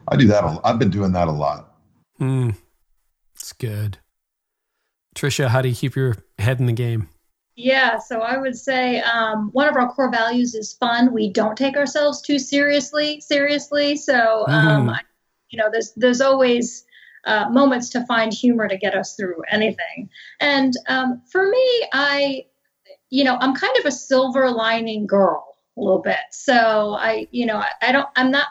I 0.07 0.15
do 0.15 0.28
that. 0.28 0.43
A, 0.43 0.59
I've 0.63 0.80
been 0.80 0.89
doing 0.89 1.11
that 1.13 1.28
a 1.28 1.32
lot. 1.32 1.73
Mm, 2.19 2.55
it's 3.36 3.53
good. 3.53 3.97
Tricia, 5.15 5.47
how 5.47 5.61
do 5.61 5.69
you 5.69 5.76
keep 5.76 5.95
your 5.95 6.15
head 6.39 6.59
in 6.59 6.65
the 6.65 6.73
game? 6.73 7.09
Yeah, 7.55 7.99
so 7.99 8.19
I 8.19 8.38
would 8.38 8.57
say 8.57 8.99
um, 8.99 9.49
one 9.53 9.69
of 9.69 9.78
our 9.78 9.89
core 9.93 10.11
values 10.11 10.55
is 10.55 10.73
fun. 10.73 11.13
We 11.13 11.32
don't 11.32 11.57
take 11.57 11.78
ourselves 11.78 12.21
too 12.21 12.38
seriously. 12.38 13.21
Seriously, 13.21 13.95
so 13.95 14.45
um, 14.47 14.89
mm. 14.89 14.99
you 15.49 15.57
know, 15.57 15.69
there's 15.71 15.93
there's 15.95 16.19
always 16.19 16.86
uh, 17.26 17.47
moments 17.49 17.89
to 17.91 18.05
find 18.05 18.34
humor 18.34 18.67
to 18.67 18.78
get 18.78 18.93
us 18.93 19.15
through 19.15 19.41
anything. 19.49 20.09
And 20.41 20.73
um, 20.89 21.21
for 21.32 21.47
me, 21.47 21.88
I 21.93 22.45
you 23.10 23.24
know, 23.24 23.38
I'm 23.39 23.56
kind 23.56 23.78
of 23.80 23.86
a 23.86 23.91
silver 23.91 24.49
lining 24.49 25.08
girl 25.08 25.58
a 25.78 25.82
little 25.82 26.01
bit. 26.01 26.18
So 26.32 26.95
I, 26.99 27.28
you 27.32 27.45
know, 27.45 27.58
I, 27.58 27.70
I 27.82 27.91
don't, 27.91 28.08
I'm 28.16 28.32
not, 28.32 28.47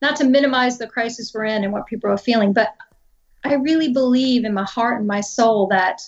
not 0.00 0.16
to 0.16 0.24
minimize 0.24 0.78
the 0.78 0.86
crisis 0.86 1.32
we're 1.32 1.44
in 1.44 1.64
and 1.64 1.72
what 1.72 1.86
people 1.86 2.10
are 2.10 2.18
feeling, 2.18 2.52
but 2.52 2.74
I 3.44 3.54
really 3.54 3.92
believe 3.92 4.44
in 4.44 4.54
my 4.54 4.64
heart 4.64 4.98
and 4.98 5.06
my 5.06 5.20
soul 5.20 5.68
that 5.68 6.00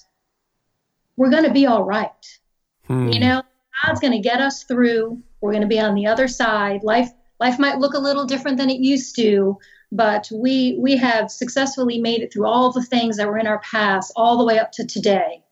we're 1.17 1.31
going 1.31 1.45
to 1.45 1.53
be 1.53 1.67
all 1.67 1.83
right. 1.83 2.39
Hmm. 2.87 3.09
You 3.09 3.21
know, 3.21 3.43
God's 3.85 4.01
going 4.01 4.13
to 4.13 4.19
get 4.19 4.41
us 4.41 4.65
through. 4.65 5.23
We're 5.41 5.53
going 5.53 5.63
to 5.63 5.69
be 5.69 5.81
on 5.81 5.95
the 5.95 6.07
other 6.07 6.29
side. 6.29 6.83
Life, 6.83 7.11
life 7.41 7.59
might 7.59 7.79
look 7.79 7.95
a 7.95 7.99
little 7.99 8.25
different 8.25 8.59
than 8.59 8.71
it 8.71 8.81
used 8.81 9.17
to, 9.17 9.59
but 9.93 10.29
we 10.33 10.77
we 10.81 10.97
have 10.97 11.31
successfully 11.31 12.01
made 12.01 12.21
it 12.21 12.33
through 12.33 12.47
all 12.47 12.73
the 12.73 12.83
things 12.83 13.17
that 13.17 13.29
were 13.29 13.39
in 13.39 13.47
our 13.47 13.61
past, 13.61 14.13
all 14.17 14.39
the 14.39 14.45
way 14.45 14.59
up 14.59 14.73
to 14.73 14.87
today. 14.87 15.43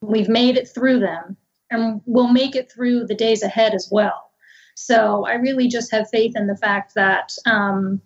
We've 0.00 0.28
made 0.28 0.56
it 0.56 0.68
through 0.68 1.00
them, 1.00 1.36
and 1.70 2.00
we'll 2.06 2.32
make 2.32 2.56
it 2.56 2.70
through 2.70 3.06
the 3.06 3.14
days 3.14 3.42
ahead 3.42 3.74
as 3.74 3.88
well. 3.90 4.30
So 4.74 5.26
I 5.26 5.34
really 5.34 5.68
just 5.68 5.90
have 5.92 6.08
faith 6.10 6.32
in 6.36 6.46
the 6.46 6.56
fact 6.56 6.94
that 6.94 7.32
um, 7.46 8.00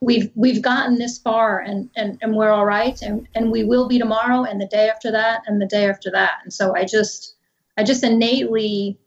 we've 0.00 0.30
we've 0.34 0.62
gotten 0.62 0.96
this 0.98 1.18
far 1.18 1.60
and, 1.60 1.90
and, 1.96 2.18
and 2.22 2.34
we're 2.34 2.50
all 2.50 2.66
right 2.66 3.00
and, 3.02 3.26
and 3.34 3.50
we 3.50 3.64
will 3.64 3.88
be 3.88 3.98
tomorrow 3.98 4.44
and 4.44 4.60
the 4.60 4.66
day 4.66 4.88
after 4.88 5.10
that 5.10 5.42
and 5.46 5.60
the 5.60 5.66
day 5.66 5.86
after 5.88 6.10
that. 6.10 6.34
And 6.42 6.52
so 6.52 6.74
I 6.76 6.84
just 6.84 7.34
I 7.76 7.84
just 7.84 8.04
innately 8.04 8.98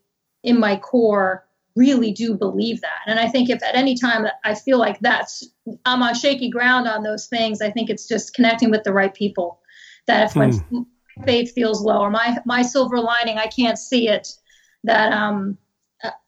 in 0.43 0.59
my 0.59 0.77
core 0.77 1.45
really 1.75 2.11
do 2.11 2.33
believe 2.33 2.81
that. 2.81 2.99
And 3.05 3.19
I 3.19 3.27
think 3.27 3.49
if 3.49 3.63
at 3.63 3.75
any 3.75 3.95
time 3.95 4.25
I 4.43 4.55
feel 4.55 4.77
like 4.77 4.99
that's 4.99 5.47
I'm 5.85 6.03
on 6.03 6.15
shaky 6.15 6.49
ground 6.49 6.87
on 6.87 7.03
those 7.03 7.27
things, 7.27 7.61
I 7.61 7.71
think 7.71 7.89
it's 7.89 8.07
just 8.07 8.33
connecting 8.33 8.71
with 8.71 8.83
the 8.83 8.93
right 8.93 9.13
people. 9.13 9.59
That 10.07 10.29
if 10.29 10.35
when 10.35 10.85
faith 11.23 11.53
feels 11.53 11.81
low 11.81 11.99
or 11.99 12.09
my 12.09 12.37
my 12.45 12.61
silver 12.61 12.99
lining 12.99 13.37
i 13.37 13.47
can't 13.47 13.77
see 13.77 14.07
it 14.07 14.27
that 14.83 15.11
um 15.11 15.57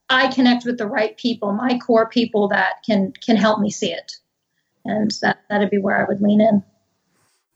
i 0.09 0.27
connect 0.31 0.65
with 0.65 0.77
the 0.77 0.87
right 0.87 1.17
people 1.17 1.51
my 1.53 1.77
core 1.79 2.07
people 2.07 2.47
that 2.47 2.83
can 2.85 3.11
can 3.25 3.35
help 3.35 3.59
me 3.59 3.69
see 3.69 3.91
it 3.91 4.13
and 4.85 5.11
that 5.21 5.39
that'd 5.49 5.69
be 5.69 5.77
where 5.77 6.01
i 6.01 6.07
would 6.07 6.21
lean 6.21 6.41
in 6.41 6.63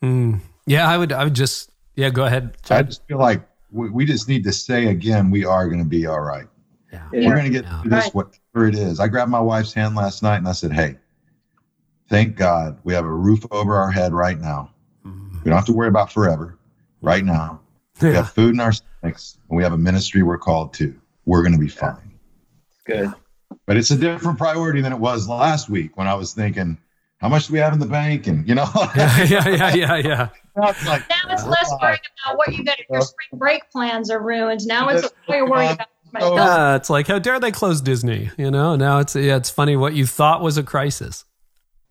mm. 0.03 0.39
yeah 0.65 0.89
i 0.89 0.97
would 0.97 1.11
i 1.11 1.23
would 1.23 1.33
just 1.33 1.69
yeah 1.95 2.09
go 2.09 2.25
ahead 2.25 2.55
i 2.69 2.81
just 2.81 3.05
feel 3.07 3.19
like 3.19 3.41
we, 3.71 3.89
we 3.89 4.05
just 4.05 4.27
need 4.27 4.43
to 4.43 4.51
say 4.51 4.87
again 4.87 5.29
we 5.29 5.45
are 5.45 5.67
going 5.67 5.79
to 5.79 5.89
be 5.89 6.05
all 6.05 6.21
right 6.21 6.47
yeah. 6.91 7.07
we're 7.11 7.35
going 7.35 7.43
to 7.43 7.49
get 7.49 7.65
yeah. 7.65 7.81
through 7.81 7.91
this 7.91 8.05
right. 8.05 8.15
whatever 8.15 8.67
it 8.67 8.75
is 8.75 8.99
i 8.99 9.07
grabbed 9.07 9.31
my 9.31 9.39
wife's 9.39 9.73
hand 9.73 9.95
last 9.95 10.23
night 10.23 10.37
and 10.37 10.47
i 10.47 10.51
said 10.51 10.71
hey 10.71 10.95
thank 12.09 12.35
god 12.35 12.79
we 12.83 12.93
have 12.93 13.05
a 13.05 13.13
roof 13.13 13.45
over 13.51 13.75
our 13.75 13.91
head 13.91 14.13
right 14.13 14.39
now 14.39 14.71
mm. 15.05 15.33
we 15.43 15.49
don't 15.49 15.57
have 15.57 15.65
to 15.65 15.73
worry 15.73 15.89
about 15.89 16.11
forever 16.11 16.57
right 17.01 17.23
now. 17.23 17.61
Yeah. 18.01 18.09
We 18.09 18.15
have 18.15 18.31
food 18.31 18.53
in 18.53 18.59
our 18.59 18.71
stomachs, 18.71 19.37
and 19.49 19.57
we 19.57 19.63
have 19.63 19.73
a 19.73 19.77
ministry 19.77 20.23
we're 20.23 20.37
called 20.37 20.73
to. 20.75 20.95
We're 21.25 21.41
going 21.41 21.53
to 21.53 21.59
be 21.59 21.69
fine. 21.69 22.13
Good. 22.85 23.11
But 23.65 23.77
it's 23.77 23.91
a 23.91 23.97
different 23.97 24.37
priority 24.37 24.81
than 24.81 24.93
it 24.93 24.99
was 24.99 25.27
last 25.27 25.69
week 25.69 25.97
when 25.97 26.07
I 26.07 26.13
was 26.13 26.33
thinking, 26.33 26.77
how 27.17 27.29
much 27.29 27.47
do 27.47 27.53
we 27.53 27.59
have 27.59 27.73
in 27.73 27.79
the 27.79 27.85
bank? 27.85 28.27
And, 28.27 28.47
you 28.47 28.55
know, 28.55 28.69
yeah, 28.95 29.23
yeah, 29.23 29.47
yeah, 29.49 29.73
yeah. 29.73 29.95
yeah. 29.97 30.29
Now 30.55 30.69
it's, 30.69 30.87
like, 30.87 31.09
now 31.09 31.33
it's 31.33 31.45
less 31.45 31.71
worried 31.81 31.99
about 32.25 32.37
what 32.37 32.53
you 32.53 32.63
got. 32.63 32.77
Your 32.89 33.01
spring 33.01 33.39
break 33.39 33.69
plans 33.71 34.09
are 34.09 34.21
ruined. 34.21 34.65
Now 34.65 34.89
it's 34.89 35.09
what 35.25 35.37
you're 35.37 35.49
worried 35.49 35.71
about. 35.71 35.87
Yeah, 36.19 36.75
it's 36.75 36.89
like 36.89 37.07
how 37.07 37.19
dare 37.19 37.39
they 37.39 37.51
close 37.51 37.81
Disney? 37.81 38.31
You 38.37 38.49
know, 38.49 38.75
now 38.75 38.99
it's 38.99 39.15
yeah, 39.15 39.35
it's 39.35 39.49
funny 39.49 39.75
what 39.75 39.93
you 39.93 40.05
thought 40.05 40.41
was 40.41 40.57
a 40.57 40.63
crisis. 40.63 41.25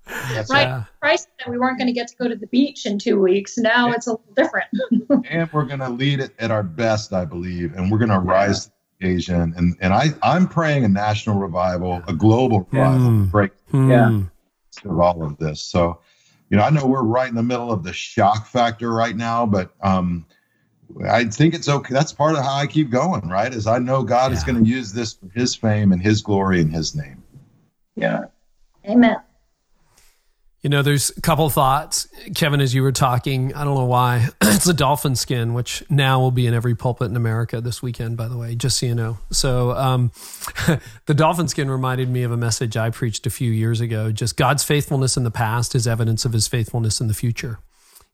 Yes, 0.09 0.51
right. 0.51 0.63
Yeah. 0.63 0.85
Christ 1.01 1.29
that 1.39 1.51
we 1.51 1.59
weren't 1.59 1.79
going 1.79 1.89
to 1.89 1.93
get 1.93 2.09
to 2.09 2.17
go 2.17 2.29
to 2.29 2.37
the 2.37 2.47
beach 2.47 2.87
in 2.87 2.99
two 2.99 3.21
weeks. 3.21 3.59
Now 3.59 3.93
it's 3.93 4.07
a 4.07 4.13
little 4.13 4.35
different. 4.35 4.69
and 5.29 5.53
we're 5.53 5.65
going 5.65 5.81
to 5.81 5.89
lead 5.89 6.21
it 6.21 6.35
at 6.39 6.51
our 6.51 6.63
best, 6.63 7.13
I 7.13 7.25
believe, 7.25 7.75
and 7.75 7.91
we're 7.91 7.99
going 7.99 8.11
to 8.11 8.19
rise 8.19 8.67
to 8.67 8.73
the 9.01 9.07
occasion. 9.07 9.55
And 9.57 9.77
and 9.81 9.93
I 9.93 10.09
I'm 10.23 10.49
praying 10.49 10.85
a 10.85 10.89
national 10.89 11.39
revival, 11.39 12.03
a 12.07 12.13
global 12.13 12.69
revival, 12.71 13.09
mm. 13.09 13.31
break 13.31 13.53
mm. 13.73 13.91
yeah, 13.91 14.91
of 14.91 15.01
all 15.01 15.25
of 15.25 15.39
this. 15.39 15.63
So, 15.63 16.01
you 16.51 16.57
know, 16.57 16.63
I 16.63 16.71
know 16.71 16.87
we're 16.87 17.03
right 17.03 17.29
in 17.29 17.35
the 17.35 17.43
middle 17.43 17.73
of 17.73 17.83
the 17.83 17.93
shock 17.93 18.47
factor 18.47 18.93
right 18.93 19.17
now, 19.17 19.47
but 19.47 19.73
um, 19.81 20.27
I 21.09 21.25
think 21.25 21.55
it's 21.55 21.69
okay. 21.69 21.93
That's 21.93 22.13
part 22.13 22.37
of 22.37 22.45
how 22.45 22.55
I 22.55 22.67
keep 22.67 22.91
going, 22.91 23.29
right? 23.29 23.53
Is 23.53 23.67
I 23.67 23.79
know 23.79 24.03
God 24.03 24.31
yeah. 24.31 24.39
is 24.39 24.45
going 24.45 24.63
to 24.63 24.69
use 24.69 24.93
this 24.93 25.15
for 25.15 25.29
His 25.35 25.55
fame 25.55 25.93
and 25.93 26.01
His 26.01 26.23
glory 26.23 26.61
and 26.61 26.73
His 26.73 26.95
name. 26.95 27.23
Yeah. 27.97 28.27
Amen. 28.89 29.17
You 30.67 30.71
know, 30.71 30.83
there's 30.83 31.11
a 31.17 31.21
couple 31.21 31.49
thoughts, 31.49 32.09
Kevin, 32.35 32.61
as 32.61 32.75
you 32.75 32.83
were 32.83 32.91
talking. 32.91 33.55
I 33.55 33.62
don't 33.62 33.77
know 33.77 33.85
why. 33.85 34.31
it's 34.41 34.67
a 34.67 34.75
dolphin 34.75 35.14
skin, 35.14 35.55
which 35.55 35.85
now 35.89 36.19
will 36.19 36.33
be 36.33 36.49
in 36.49 36.55
every 36.55 36.75
pulpit 36.75 37.09
in 37.09 37.14
America 37.14 37.61
this 37.61 37.85
weekend, 37.85 38.17
by 38.17 38.27
the 38.27 38.37
way, 38.37 38.57
just 38.57 38.81
so 38.81 38.87
you 38.87 38.97
know. 38.97 39.17
So, 39.31 39.71
um, 39.71 40.11
the 41.07 41.14
dolphin 41.14 41.47
skin 41.47 41.71
reminded 41.71 42.11
me 42.11 42.25
of 42.25 42.33
a 42.33 42.37
message 42.37 42.77
I 42.77 42.91
preached 42.91 43.29
a 43.29 43.31
few 43.31 43.53
years 43.53 43.81
ago. 43.81 44.11
Just 44.11 44.37
God's 44.37 44.64
faithfulness 44.64 45.17
in 45.17 45.23
the 45.23 45.31
past 45.31 45.77
is 45.77 45.87
evidence 45.87 46.25
of 46.25 46.33
his 46.33 46.49
faithfulness 46.49 47.01
in 47.01 47.07
the 47.07 47.14
future. 47.14 47.61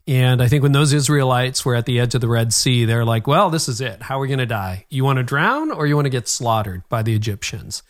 And 0.06 0.42
I 0.42 0.48
think 0.48 0.62
when 0.62 0.72
those 0.72 0.92
Israelites 0.92 1.64
were 1.64 1.74
at 1.74 1.86
the 1.86 2.00
edge 2.00 2.14
of 2.14 2.20
the 2.20 2.28
Red 2.28 2.52
Sea, 2.52 2.84
they're 2.84 3.06
like, 3.06 3.26
well, 3.26 3.48
this 3.48 3.66
is 3.66 3.80
it. 3.80 4.02
How 4.02 4.18
are 4.18 4.20
we 4.20 4.28
going 4.28 4.40
to 4.40 4.44
die? 4.44 4.84
You 4.90 5.04
want 5.04 5.16
to 5.16 5.22
drown 5.22 5.70
or 5.70 5.86
you 5.86 5.94
want 5.94 6.04
to 6.04 6.10
get 6.10 6.28
slaughtered 6.28 6.86
by 6.90 7.02
the 7.02 7.14
Egyptians? 7.14 7.82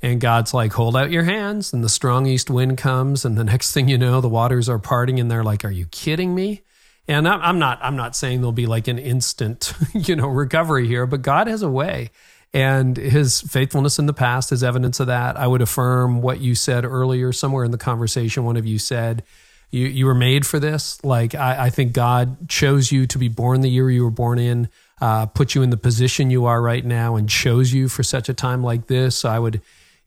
And 0.00 0.20
God's 0.20 0.54
like, 0.54 0.72
hold 0.72 0.96
out 0.96 1.10
your 1.10 1.24
hands. 1.24 1.72
And 1.72 1.82
the 1.82 1.88
strong 1.88 2.26
east 2.26 2.50
wind 2.50 2.78
comes. 2.78 3.24
And 3.24 3.36
the 3.36 3.44
next 3.52 3.72
thing 3.72 3.88
you 3.88 3.98
know, 3.98 4.20
the 4.20 4.28
waters 4.28 4.68
are 4.68 4.78
parting. 4.78 5.18
And 5.18 5.30
they're 5.30 5.44
like, 5.44 5.64
are 5.64 5.70
you 5.70 5.86
kidding 5.86 6.34
me? 6.34 6.62
And 7.08 7.26
I'm 7.26 7.58
not, 7.58 7.78
I'm 7.80 7.96
not 7.96 8.14
saying 8.14 8.40
there'll 8.40 8.52
be 8.52 8.66
like 8.66 8.86
an 8.86 8.98
instant, 8.98 9.72
you 9.94 10.14
know, 10.14 10.28
recovery 10.28 10.86
here, 10.86 11.06
but 11.06 11.22
God 11.22 11.46
has 11.46 11.62
a 11.62 11.70
way. 11.70 12.10
And 12.52 12.96
his 12.96 13.40
faithfulness 13.40 13.98
in 13.98 14.06
the 14.06 14.12
past 14.12 14.52
is 14.52 14.62
evidence 14.62 15.00
of 15.00 15.06
that. 15.06 15.36
I 15.38 15.46
would 15.46 15.62
affirm 15.62 16.20
what 16.20 16.40
you 16.40 16.54
said 16.54 16.84
earlier, 16.84 17.32
somewhere 17.32 17.64
in 17.64 17.70
the 17.70 17.78
conversation, 17.78 18.44
one 18.44 18.56
of 18.56 18.66
you 18.66 18.78
said, 18.78 19.22
you, 19.70 19.86
you 19.86 20.06
were 20.06 20.14
made 20.14 20.46
for 20.46 20.58
this. 20.58 21.02
Like, 21.04 21.34
I, 21.34 21.66
I 21.66 21.70
think 21.70 21.92
God 21.92 22.48
chose 22.48 22.90
you 22.90 23.06
to 23.06 23.18
be 23.18 23.28
born 23.28 23.60
the 23.60 23.68
year 23.68 23.90
you 23.90 24.04
were 24.04 24.10
born 24.10 24.38
in, 24.38 24.68
uh, 25.00 25.26
put 25.26 25.54
you 25.54 25.62
in 25.62 25.70
the 25.70 25.76
position 25.76 26.30
you 26.30 26.46
are 26.46 26.60
right 26.60 26.84
now, 26.84 27.16
and 27.16 27.28
chose 27.28 27.72
you 27.72 27.88
for 27.88 28.02
such 28.02 28.30
a 28.30 28.34
time 28.34 28.62
like 28.62 28.86
this. 28.86 29.16
So 29.16 29.28
I 29.28 29.38
would 29.38 29.60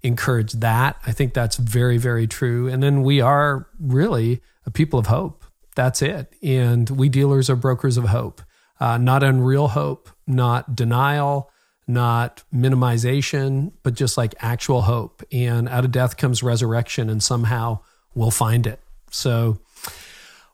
encourage 0.03 0.53
that. 0.53 0.97
I 1.05 1.11
think 1.11 1.33
that's 1.33 1.57
very, 1.57 1.97
very 1.97 2.27
true. 2.27 2.67
And 2.67 2.81
then 2.81 3.03
we 3.03 3.21
are 3.21 3.67
really 3.79 4.41
a 4.65 4.71
people 4.71 4.99
of 4.99 5.07
hope. 5.07 5.43
That's 5.75 6.01
it. 6.01 6.33
And 6.41 6.89
we 6.89 7.09
dealers 7.09 7.49
are 7.49 7.55
brokers 7.55 7.97
of 7.97 8.05
hope, 8.05 8.41
uh, 8.79 8.97
not 8.97 9.23
unreal 9.23 9.69
hope, 9.69 10.09
not 10.27 10.75
denial, 10.75 11.51
not 11.87 12.43
minimization, 12.53 13.71
but 13.83 13.93
just 13.93 14.17
like 14.17 14.35
actual 14.39 14.81
hope. 14.81 15.23
And 15.31 15.69
out 15.69 15.85
of 15.85 15.91
death 15.91 16.17
comes 16.17 16.43
resurrection, 16.43 17.09
and 17.09 17.21
somehow 17.21 17.79
we'll 18.15 18.31
find 18.31 18.67
it. 18.67 18.79
So, 19.11 19.59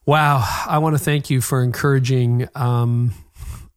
wow, 0.06 0.44
I 0.68 0.78
want 0.80 0.98
to 0.98 1.04
thank 1.04 1.30
you 1.30 1.42
for 1.42 1.64
encouraging 1.64 2.48
um, 2.56 3.14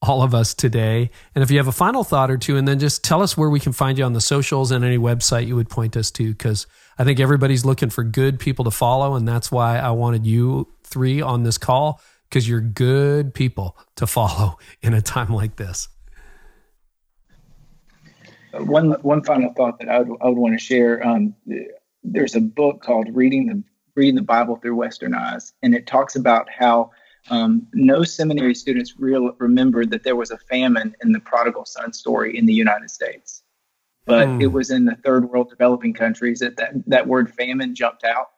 all 0.03 0.23
of 0.23 0.35
us 0.35 0.55
today. 0.55 1.11
And 1.35 1.43
if 1.43 1.51
you 1.51 1.59
have 1.59 1.69
a 1.69 1.73
final 1.73 2.05
thought 2.05 2.31
or 2.31 2.39
two, 2.39 2.57
and 2.57 2.67
then 2.67 2.79
just 2.79 3.05
tell 3.05 3.23
us 3.23 3.37
where 3.37 3.51
we 3.51 3.61
can 3.61 3.73
find 3.73 3.99
you 3.99 4.05
on 4.05 4.15
the 4.15 4.21
socials 4.21 4.71
and 4.71 4.85
any 4.85 4.99
website 4.99 5.47
you 5.47 5.57
would 5.57 5.69
point 5.69 5.97
us 5.97 6.11
to, 6.13 6.31
because 6.31 6.67
I 6.99 7.05
think 7.05 7.21
everybody's 7.21 7.65
looking 7.65 7.91
for 7.91 8.03
good 8.03 8.39
people 8.39 8.65
to 8.65 8.71
follow. 8.71 9.15
And 9.15 9.29
that's 9.29 9.53
why 9.53 9.79
I 9.79 9.91
wanted 9.91 10.27
you 10.27 10.69
three 10.85 11.21
on 11.21 11.43
this 11.43 11.59
call, 11.59 12.01
because 12.29 12.49
you're 12.49 12.61
good 12.61 13.35
people 13.35 13.77
to 13.97 14.07
follow 14.07 14.59
in 14.83 14.95
a 14.95 15.03
time 15.03 15.35
like 15.35 15.57
this. 15.57 15.89
One 18.53 18.93
one 19.03 19.23
final 19.23 19.53
thought 19.55 19.79
that 19.79 19.89
I 19.89 20.01
would, 20.01 20.19
I 20.21 20.29
would 20.29 20.39
want 20.39 20.59
to 20.59 20.65
share. 20.65 21.07
Um, 21.07 21.37
there's 22.03 22.35
a 22.35 22.41
book 22.41 22.83
called 22.83 23.09
Reading 23.15 23.47
the 23.47 23.63
Reading 23.95 24.17
the 24.17 24.23
Bible 24.23 24.57
Through 24.57 24.75
Western 24.75 25.15
Eyes, 25.15 25.53
and 25.63 25.73
it 25.73 25.87
talks 25.87 26.17
about 26.17 26.49
how 26.51 26.91
um, 27.29 27.67
no 27.75 28.03
seminary 28.03 28.55
students 28.55 28.99
real, 28.99 29.33
remembered 29.39 29.91
that 29.91 30.05
there 30.05 30.17
was 30.17 30.31
a 30.31 30.39
famine 30.39 30.95
in 31.03 31.13
the 31.13 31.21
prodigal 31.21 31.67
son 31.67 31.93
story 31.93 32.37
in 32.37 32.47
the 32.47 32.55
United 32.55 32.91
States. 32.91 33.43
But 34.07 34.29
mm. 34.29 34.43
it 34.43 34.49
was 34.49 34.71
in 34.71 34.87
the 34.87 34.97
third 35.05 35.29
world 35.29 35.51
developing 35.51 35.93
countries 35.93 36.41
that, 36.41 36.57
that 36.57 36.73
that 36.87 37.07
word 37.07 37.33
famine 37.33 37.75
jumped 37.75 38.05
out. 38.05 38.31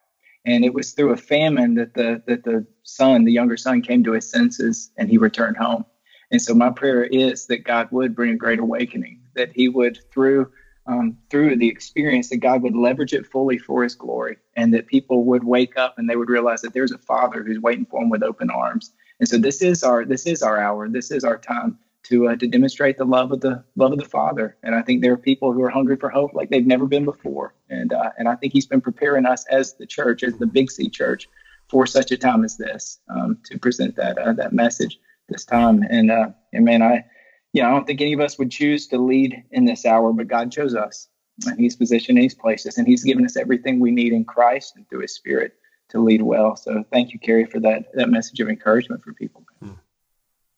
And 0.45 0.65
it 0.65 0.75
was 0.75 0.93
through 0.93 1.13
a 1.13 1.17
famine 1.17 1.75
that 1.75 1.95
the 1.95 2.23
that 2.27 2.43
the 2.43 2.67
son, 2.83 3.25
the 3.25 3.33
younger 3.33 3.57
son, 3.57 3.81
came 3.81 4.03
to 4.05 4.13
his 4.13 4.29
senses 4.29 4.91
and 4.97 5.09
he 5.09 5.19
returned 5.19 5.57
home. 5.57 5.85
And 6.33 6.43
so 6.43 6.55
my 6.55 6.71
prayer 6.71 7.05
is 7.05 7.47
that 7.47 7.65
God 7.65 7.89
would 7.93 8.17
bring 8.17 8.33
a 8.33 8.37
great 8.37 8.59
awakening, 8.59 9.21
that 9.37 9.53
he 9.55 9.69
would 9.69 9.99
through 10.11 10.51
um, 10.87 11.17
through 11.31 11.57
the 11.57 11.69
experience 11.69 12.29
that 12.31 12.39
God 12.39 12.63
would 12.63 12.75
leverage 12.75 13.13
it 13.13 13.27
fully 13.27 13.59
for 13.59 13.83
His 13.83 13.95
glory, 13.95 14.37
and 14.57 14.73
that 14.75 14.87
people 14.87 15.25
would 15.25 15.45
wake 15.45 15.77
up 15.77 15.99
and 15.99 16.09
they 16.09 16.17
would 16.17 16.29
realize 16.29 16.63
that 16.63 16.75
there's 16.75 16.93
a 16.93 16.99
Father 16.99 17.43
who's 17.43 17.61
waiting 17.61 17.87
for 17.87 18.01
them 18.01 18.11
with 18.11 18.23
open 18.23 18.51
arms. 18.51 18.93
And 19.21 19.29
so 19.29 19.39
this 19.39 19.63
is 19.63 19.85
our 19.85 20.05
this 20.05 20.27
is 20.27 20.43
our 20.43 20.59
hour. 20.59 20.89
This 20.89 21.11
is 21.11 21.25
our 21.25 21.39
time 21.39 21.79
to 22.05 22.29
uh, 22.29 22.37
to 22.37 22.49
demonstrate 22.49 22.99
the 22.99 23.05
love 23.05 23.33
of 23.33 23.41
the 23.41 23.63
love 23.77 23.93
of 23.93 23.99
the 23.99 24.05
Father. 24.05 24.57
And 24.63 24.75
I 24.75 24.83
think 24.83 25.03
there 25.03 25.13
are 25.13 25.19
people 25.19 25.53
who 25.53 25.63
are 25.63 25.71
hungry 25.71 25.97
for 25.97 26.11
hope 26.11 26.35
like 26.35 26.51
they've 26.51 26.67
never 26.67 26.87
been 26.87 27.05
before. 27.05 27.55
And 27.71 27.93
uh, 27.93 28.11
and 28.19 28.29
I 28.29 28.35
think 28.35 28.53
He's 28.53 28.67
been 28.67 28.81
preparing 28.81 29.27
us 29.27 29.47
as 29.47 29.75
the 29.75 29.87
church, 29.87 30.23
as 30.23 30.37
the 30.39 30.47
Big 30.47 30.71
C 30.71 30.89
Church, 30.89 31.29
for 31.69 31.87
such 31.87 32.11
a 32.11 32.17
time 32.17 32.45
as 32.45 32.57
this, 32.57 32.99
um, 33.09 33.39
to 33.45 33.59
present 33.59 33.95
that 33.97 34.19
uh, 34.19 34.33
that 34.33 34.53
message 34.53 34.99
this 35.29 35.45
time. 35.45 35.85
And 35.89 36.11
uh, 36.11 36.31
and 36.53 36.65
man, 36.65 36.83
I 36.83 37.05
you 37.53 37.63
know, 37.63 37.69
I 37.69 37.71
don't 37.73 37.87
think 37.87 38.01
any 38.01 38.13
of 38.13 38.21
us 38.21 38.39
would 38.39 38.51
choose 38.51 38.87
to 38.89 38.99
lead 38.99 39.43
in 39.51 39.65
this 39.65 39.85
hour, 39.85 40.13
but 40.13 40.29
God 40.29 40.51
chose 40.51 40.75
us. 40.75 41.09
And 41.47 41.59
He's 41.59 41.77
positioned, 41.77 42.19
He's 42.19 42.35
placed 42.35 42.67
us, 42.67 42.79
and 42.79 42.87
He's 42.87 43.05
given 43.05 43.25
us 43.25 43.37
everything 43.37 43.81
we 43.81 43.91
need 43.91 44.13
in 44.13 44.25
Christ 44.25 44.75
and 44.77 44.89
through 44.89 45.01
His 45.01 45.15
Spirit 45.15 45.55
to 45.91 46.01
lead 46.01 46.23
well. 46.23 46.57
So 46.57 46.85
thank 46.93 47.13
you, 47.13 47.19
Carey, 47.19 47.45
for 47.45 47.61
that 47.61 47.87
that 47.95 48.09
message 48.09 48.41
of 48.41 48.49
encouragement 48.49 49.03
for 49.03 49.13
people. 49.13 49.45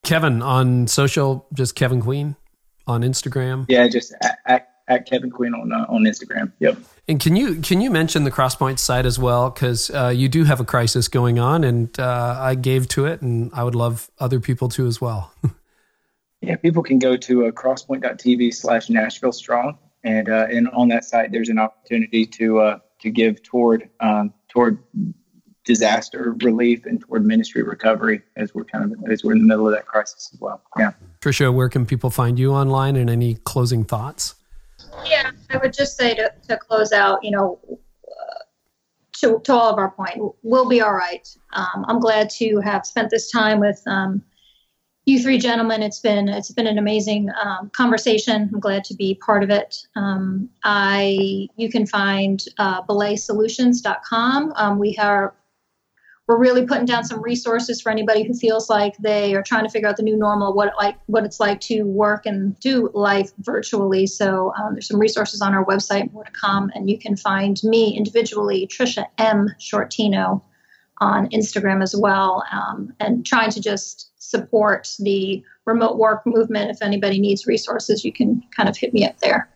Kevin 0.04 0.42
on 0.42 0.86
social, 0.86 1.46
just 1.52 1.74
Kevin 1.74 2.00
Queen 2.00 2.36
on 2.86 3.02
Instagram. 3.02 3.64
Yeah, 3.68 3.88
just 3.88 4.14
at, 4.22 4.38
at, 4.46 4.68
at 4.86 5.06
Kevin 5.06 5.30
Queen 5.30 5.54
on 5.54 5.72
uh, 5.72 5.86
on 5.88 6.02
Instagram. 6.02 6.52
Yep. 6.60 6.78
And 7.08 7.20
can 7.20 7.36
you 7.36 7.56
can 7.60 7.80
you 7.80 7.90
mention 7.90 8.24
the 8.24 8.30
Crosspoint 8.30 8.78
site 8.78 9.06
as 9.06 9.18
well? 9.18 9.50
Because 9.50 9.90
uh, 9.90 10.12
you 10.14 10.28
do 10.28 10.44
have 10.44 10.60
a 10.60 10.64
crisis 10.64 11.08
going 11.08 11.38
on, 11.38 11.64
and 11.64 11.98
uh, 11.98 12.36
I 12.38 12.54
gave 12.54 12.86
to 12.88 13.06
it, 13.06 13.22
and 13.22 13.50
I 13.54 13.64
would 13.64 13.74
love 13.74 14.10
other 14.18 14.40
people 14.40 14.68
to 14.70 14.86
as 14.86 15.00
well. 15.00 15.32
Yeah, 16.46 16.56
people 16.56 16.82
can 16.82 16.98
go 16.98 17.16
to 17.16 17.46
uh, 17.46 17.50
crosspoint.tv 17.50 18.54
slash 18.54 18.90
Nashville 18.90 19.32
Strong. 19.32 19.78
And, 20.02 20.28
uh, 20.28 20.46
and 20.50 20.68
on 20.68 20.88
that 20.88 21.04
site, 21.04 21.32
there's 21.32 21.48
an 21.48 21.58
opportunity 21.58 22.26
to, 22.26 22.60
uh, 22.60 22.78
to 23.00 23.10
give 23.10 23.42
toward, 23.42 23.88
um, 24.00 24.34
toward 24.48 24.78
disaster 25.64 26.36
relief 26.42 26.84
and 26.84 27.00
toward 27.00 27.24
ministry 27.24 27.62
recovery 27.62 28.20
as 28.36 28.54
we're 28.54 28.64
kind 28.64 28.92
of, 28.92 29.10
as 29.10 29.24
we're 29.24 29.32
in 29.32 29.38
the 29.38 29.46
middle 29.46 29.66
of 29.66 29.72
that 29.72 29.86
crisis 29.86 30.30
as 30.34 30.40
well. 30.40 30.60
Yeah. 30.78 30.92
Tricia, 31.22 31.52
where 31.52 31.70
can 31.70 31.86
people 31.86 32.10
find 32.10 32.38
you 32.38 32.52
online 32.52 32.96
and 32.96 33.08
any 33.08 33.36
closing 33.44 33.82
thoughts? 33.82 34.34
Yeah, 35.06 35.30
I 35.48 35.56
would 35.56 35.72
just 35.72 35.96
say 35.96 36.14
to, 36.14 36.30
to 36.48 36.58
close 36.58 36.92
out, 36.92 37.24
you 37.24 37.30
know, 37.30 37.58
uh, 37.70 38.44
to, 39.20 39.40
to 39.44 39.52
all 39.54 39.72
of 39.72 39.78
our 39.78 39.90
point, 39.92 40.20
we'll 40.42 40.68
be 40.68 40.82
all 40.82 40.92
right. 40.92 41.26
Um, 41.54 41.86
I'm 41.88 41.98
glad 41.98 42.28
to 42.30 42.60
have 42.60 42.84
spent 42.84 43.08
this 43.08 43.30
time 43.30 43.60
with 43.60 43.82
um, 43.86 44.22
you 45.06 45.22
three 45.22 45.38
gentlemen. 45.38 45.82
It's 45.82 46.00
been 46.00 46.28
it's 46.28 46.50
been 46.50 46.66
an 46.66 46.78
amazing 46.78 47.28
um, 47.42 47.70
conversation. 47.70 48.50
I'm 48.52 48.60
glad 48.60 48.84
to 48.84 48.94
be 48.94 49.14
part 49.14 49.42
of 49.42 49.50
it. 49.50 49.86
Um, 49.96 50.48
I 50.62 51.48
you 51.56 51.70
can 51.70 51.86
find 51.86 52.42
uh, 52.58 52.82
belaysolutions.com. 52.82 54.52
Um, 54.56 54.78
we 54.78 54.96
are 54.96 55.34
we're 56.26 56.38
really 56.38 56.66
putting 56.66 56.86
down 56.86 57.04
some 57.04 57.22
resources 57.22 57.82
for 57.82 57.92
anybody 57.92 58.22
who 58.22 58.32
feels 58.32 58.70
like 58.70 58.96
they 58.96 59.34
are 59.34 59.42
trying 59.42 59.64
to 59.64 59.70
figure 59.70 59.88
out 59.88 59.98
the 59.98 60.02
new 60.02 60.16
normal, 60.16 60.54
what 60.54 60.72
like 60.78 60.96
what 61.04 61.24
it's 61.24 61.38
like 61.38 61.60
to 61.60 61.82
work 61.82 62.24
and 62.24 62.58
do 62.60 62.90
life 62.94 63.30
virtually. 63.40 64.06
So 64.06 64.54
um, 64.56 64.72
there's 64.72 64.88
some 64.88 64.98
resources 64.98 65.42
on 65.42 65.52
our 65.52 65.66
website, 65.66 66.10
more 66.12 66.24
to 66.24 66.32
come, 66.32 66.72
and 66.74 66.88
you 66.88 66.98
can 66.98 67.14
find 67.14 67.62
me 67.62 67.94
individually, 67.94 68.66
Tricia 68.66 69.04
M 69.18 69.54
Sciortino, 69.60 70.40
on 71.04 71.28
Instagram 71.30 71.82
as 71.82 71.94
well, 71.94 72.42
um, 72.50 72.92
and 73.00 73.24
trying 73.26 73.50
to 73.50 73.60
just 73.60 74.10
support 74.16 74.88
the 74.98 75.42
remote 75.66 75.98
work 75.98 76.22
movement. 76.26 76.70
If 76.70 76.82
anybody 76.82 77.20
needs 77.20 77.46
resources, 77.46 78.04
you 78.04 78.12
can 78.12 78.42
kind 78.56 78.68
of 78.68 78.76
hit 78.76 78.92
me 78.94 79.06
up 79.06 79.18
there. 79.18 79.48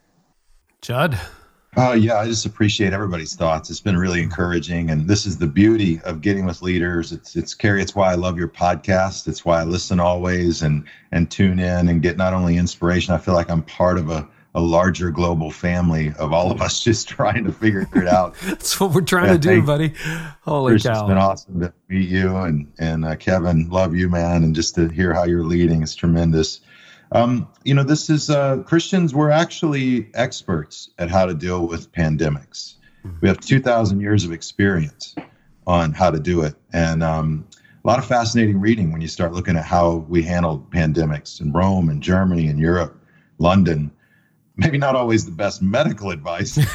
Jud. 0.82 1.18
Oh, 1.76 1.92
yeah, 1.92 2.16
I 2.16 2.26
just 2.26 2.46
appreciate 2.46 2.92
everybody's 2.92 3.36
thoughts. 3.36 3.70
It's 3.70 3.80
been 3.80 3.96
really 3.96 4.22
encouraging. 4.22 4.90
And 4.90 5.06
this 5.06 5.26
is 5.26 5.38
the 5.38 5.46
beauty 5.46 6.00
of 6.00 6.22
getting 6.22 6.44
with 6.44 6.62
leaders. 6.62 7.12
It's, 7.12 7.36
it's 7.36 7.54
Carey, 7.54 7.82
it's 7.82 7.94
why 7.94 8.10
I 8.10 8.14
love 8.14 8.38
your 8.38 8.48
podcast. 8.48 9.28
It's 9.28 9.44
why 9.44 9.60
I 9.60 9.64
listen 9.64 10.00
always 10.00 10.62
and, 10.62 10.84
and 11.12 11.30
tune 11.30 11.58
in 11.58 11.88
and 11.88 12.02
get 12.02 12.16
not 12.16 12.34
only 12.34 12.56
inspiration, 12.56 13.14
I 13.14 13.18
feel 13.18 13.34
like 13.34 13.50
I'm 13.50 13.62
part 13.62 13.98
of 13.98 14.10
a, 14.10 14.26
a 14.58 14.60
larger 14.60 15.12
global 15.12 15.52
family 15.52 16.12
of 16.18 16.32
all 16.32 16.50
of 16.50 16.60
us 16.60 16.80
just 16.84 17.08
trying 17.08 17.44
to 17.44 17.52
figure 17.52 17.88
it 17.94 18.08
out. 18.08 18.34
That's 18.44 18.78
what 18.80 18.92
we're 18.92 19.02
trying 19.02 19.26
yeah, 19.26 19.32
to 19.34 19.38
do, 19.38 19.62
buddy. 19.62 19.94
Holy 20.42 20.72
Chris, 20.72 20.82
cow! 20.82 20.92
It's 20.92 21.08
been 21.08 21.16
awesome 21.16 21.60
to 21.60 21.72
meet 21.88 22.08
you, 22.08 22.36
and 22.36 22.72
and 22.78 23.04
uh, 23.04 23.14
Kevin, 23.16 23.68
love 23.70 23.94
you, 23.94 24.08
man, 24.08 24.42
and 24.42 24.54
just 24.54 24.74
to 24.74 24.88
hear 24.88 25.14
how 25.14 25.24
you're 25.24 25.44
leading 25.44 25.82
is 25.82 25.94
tremendous. 25.94 26.60
Um, 27.12 27.48
you 27.62 27.72
know, 27.72 27.84
this 27.84 28.10
is 28.10 28.30
uh, 28.30 28.58
Christians. 28.66 29.14
We're 29.14 29.30
actually 29.30 30.10
experts 30.14 30.90
at 30.98 31.08
how 31.08 31.24
to 31.24 31.34
deal 31.34 31.66
with 31.66 31.90
pandemics. 31.92 32.74
Mm-hmm. 33.06 33.18
We 33.22 33.28
have 33.28 33.40
2,000 33.40 34.00
years 34.00 34.24
of 34.24 34.32
experience 34.32 35.14
on 35.66 35.92
how 35.92 36.10
to 36.10 36.18
do 36.18 36.42
it, 36.42 36.56
and 36.72 37.04
um, 37.04 37.46
a 37.84 37.86
lot 37.86 38.00
of 38.00 38.06
fascinating 38.06 38.60
reading 38.60 38.90
when 38.90 39.00
you 39.00 39.08
start 39.08 39.32
looking 39.32 39.56
at 39.56 39.64
how 39.64 40.04
we 40.08 40.24
handled 40.24 40.68
pandemics 40.72 41.40
in 41.40 41.52
Rome 41.52 41.88
and 41.88 42.02
Germany 42.02 42.48
and 42.48 42.58
Europe, 42.58 43.00
London 43.38 43.92
maybe 44.68 44.76
not 44.76 44.96
always 44.96 45.24
the 45.24 45.30
best 45.30 45.62
medical 45.62 46.10
advice, 46.10 46.56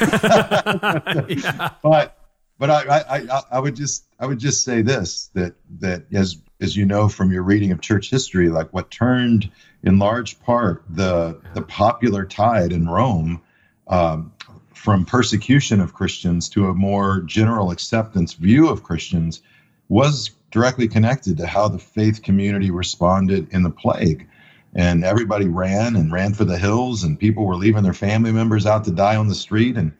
yeah. 1.28 1.70
but 1.82 2.18
but 2.58 2.70
I, 2.70 3.04
I 3.08 3.42
I 3.50 3.58
would 3.60 3.76
just 3.76 4.06
I 4.18 4.26
would 4.26 4.38
just 4.38 4.64
say 4.64 4.80
this 4.80 5.30
that 5.34 5.54
that 5.80 6.06
as 6.12 6.38
as 6.62 6.76
you 6.76 6.86
know 6.86 7.08
from 7.08 7.30
your 7.30 7.42
reading 7.42 7.72
of 7.72 7.82
church 7.82 8.08
history, 8.08 8.48
like 8.48 8.72
what 8.72 8.90
turned 8.90 9.50
in 9.82 9.98
large 9.98 10.40
part 10.40 10.82
the 10.88 11.38
the 11.52 11.60
popular 11.60 12.24
tide 12.24 12.72
in 12.72 12.88
Rome 12.88 13.42
um, 13.88 14.32
from 14.72 15.04
persecution 15.04 15.80
of 15.80 15.92
Christians 15.92 16.48
to 16.50 16.68
a 16.68 16.74
more 16.74 17.20
general 17.20 17.70
acceptance 17.70 18.32
view 18.32 18.68
of 18.68 18.82
Christians 18.82 19.42
was 19.90 20.30
directly 20.50 20.88
connected 20.88 21.36
to 21.36 21.46
how 21.46 21.68
the 21.68 21.78
faith 21.78 22.22
community 22.22 22.70
responded 22.70 23.48
in 23.50 23.62
the 23.62 23.70
plague 23.70 24.26
and 24.74 25.04
everybody 25.04 25.46
ran 25.46 25.96
and 25.96 26.12
ran 26.12 26.34
for 26.34 26.44
the 26.44 26.58
hills 26.58 27.04
and 27.04 27.18
people 27.18 27.46
were 27.46 27.56
leaving 27.56 27.82
their 27.82 27.92
family 27.92 28.32
members 28.32 28.66
out 28.66 28.84
to 28.84 28.90
die 28.90 29.16
on 29.16 29.28
the 29.28 29.34
street. 29.34 29.76
And 29.76 29.92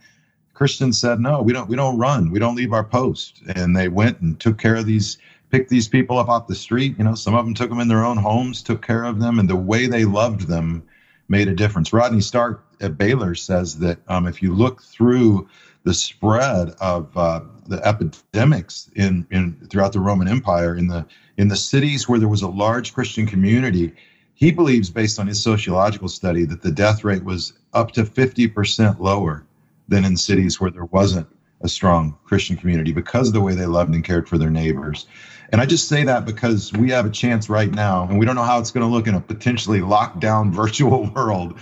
christians 0.53 1.01
said 1.01 1.19
no 1.21 1.43
we 1.43 1.53
don't 1.53 1.69
we 1.69 1.77
don't 1.77 1.99
run. 1.99 2.31
We 2.31 2.39
don't 2.39 2.57
leave 2.57 2.73
our 2.73 2.85
post. 2.85 3.43
And 3.55 3.77
they 3.77 3.89
went 3.89 4.21
and 4.21 4.39
took 4.39 4.59
care 4.59 4.77
of 4.77 4.87
these 4.87 5.19
picked 5.51 5.71
these 5.71 5.89
people 5.89 6.19
up 6.19 6.29
off 6.29 6.49
the 6.49 6.55
street. 6.55 6.97
You 6.99 7.05
know 7.05 7.15
some 7.15 7.35
of 7.35 7.45
them 7.45 7.55
took 7.55 7.71
them 7.71 7.81
in 7.81 7.89
their 7.89 8.05
own 8.05 8.17
homes 8.17 8.63
took 8.63 8.85
care 8.85 9.05
of 9.05 9.21
them 9.21 9.39
and 9.39 9.49
the 9.49 9.57
way 9.57 9.87
they 9.87 10.05
loved 10.05 10.49
them 10.49 10.83
made 11.29 11.49
a 11.49 11.55
difference. 11.55 11.93
Rodney 11.93 12.21
stark 12.21 12.65
at 12.81 12.99
baylor 12.99 13.35
says 13.35 13.79
that 13.79 13.99
um, 14.09 14.27
if 14.27 14.43
you 14.43 14.55
look 14.55 14.83
through 14.83 15.49
the 15.85 15.95
spread 15.95 16.71
of 16.81 17.17
uh, 17.17 17.41
the 17.69 17.77
epidemics 17.87 18.91
in, 18.97 19.27
in 19.31 19.55
throughout 19.71 19.93
the 19.93 20.01
roman 20.01 20.29
empire 20.29 20.77
in 20.77 20.89
the 20.89 21.07
in 21.37 21.49
the 21.49 21.57
cities 21.57 22.09
where 22.09 22.19
there 22.19 22.29
was 22.29 22.43
a 22.43 22.49
large 22.49 22.95
christian 22.95 23.27
community 23.27 23.93
he 24.35 24.51
believes, 24.51 24.91
based 24.91 25.19
on 25.19 25.27
his 25.27 25.43
sociological 25.43 26.09
study, 26.09 26.45
that 26.45 26.63
the 26.63 26.73
death 26.73 27.05
rate 27.05 27.25
was 27.25 27.53
up 27.73 27.93
to 27.93 28.03
50% 28.03 28.99
lower 28.99 29.45
than 29.89 30.05
in 30.05 30.17
cities 30.17 30.61
where 30.61 30.71
there 30.71 30.87
wasn't 30.87 31.29
a 31.61 31.69
strong 31.69 32.17
Christian 32.25 32.57
community 32.57 32.93
because 32.93 33.29
of 33.29 33.35
the 33.35 33.41
way 33.41 33.55
they 33.55 33.67
loved 33.67 33.95
and 33.95 34.05
cared 34.05 34.29
for 34.29 34.37
their 34.37 34.51
neighbors. 34.51 35.07
And 35.51 35.61
I 35.61 35.67
just 35.67 35.89
say 35.89 36.05
that 36.05 36.25
because 36.25 36.73
we 36.73 36.91
have 36.91 37.07
a 37.07 37.11
chance 37.11 37.49
right 37.49 37.71
now, 37.71 38.09
and 38.09 38.19
we 38.19 38.27
don't 38.27 38.35
know 38.35 38.43
how 38.43 38.59
it's 38.59 38.71
going 38.71 38.87
to 38.87 38.93
look 38.93 39.07
in 39.07 39.15
a 39.15 39.21
potentially 39.21 39.81
locked 39.81 40.21
down 40.21 40.53
virtual 40.63 41.11
world, 41.15 41.59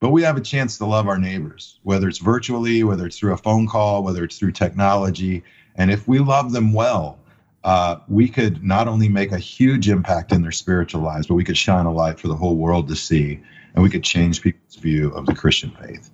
but 0.00 0.10
we 0.10 0.22
have 0.22 0.36
a 0.36 0.42
chance 0.42 0.78
to 0.78 0.86
love 0.86 1.08
our 1.08 1.18
neighbors, 1.18 1.78
whether 1.82 2.08
it's 2.08 2.18
virtually, 2.18 2.82
whether 2.84 3.06
it's 3.06 3.18
through 3.18 3.32
a 3.32 3.38
phone 3.38 3.66
call, 3.66 4.02
whether 4.02 4.24
it's 4.24 4.38
through 4.38 4.52
technology. 4.52 5.42
And 5.76 5.90
if 5.90 6.06
we 6.06 6.18
love 6.18 6.52
them 6.52 6.72
well, 6.72 7.18
uh, 7.66 7.98
we 8.06 8.28
could 8.28 8.62
not 8.62 8.86
only 8.86 9.08
make 9.08 9.32
a 9.32 9.38
huge 9.38 9.88
impact 9.88 10.30
in 10.30 10.40
their 10.40 10.52
spiritual 10.52 11.02
lives, 11.02 11.26
but 11.26 11.34
we 11.34 11.42
could 11.42 11.58
shine 11.58 11.84
a 11.84 11.92
light 11.92 12.20
for 12.20 12.28
the 12.28 12.36
whole 12.36 12.54
world 12.54 12.86
to 12.86 12.94
see, 12.94 13.40
and 13.74 13.82
we 13.82 13.90
could 13.90 14.04
change 14.04 14.40
people's 14.40 14.76
view 14.76 15.10
of 15.10 15.26
the 15.26 15.34
Christian 15.34 15.72
faith. 15.72 16.08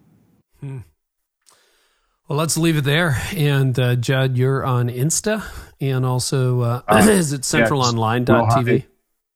Hmm. 0.61 0.79
Well, 2.27 2.39
let's 2.39 2.57
leave 2.57 2.79
it 2.79 2.85
there. 2.85 3.21
And 3.37 3.79
uh, 3.79 3.97
Jud, 3.97 4.39
you're 4.39 4.65
on 4.65 4.89
Insta 4.89 5.45
and 5.79 6.07
also, 6.07 6.63
uh, 6.63 6.83
uh, 6.89 6.97
is 7.11 7.35
it 7.35 7.43
centralonline.tv? 7.43 8.87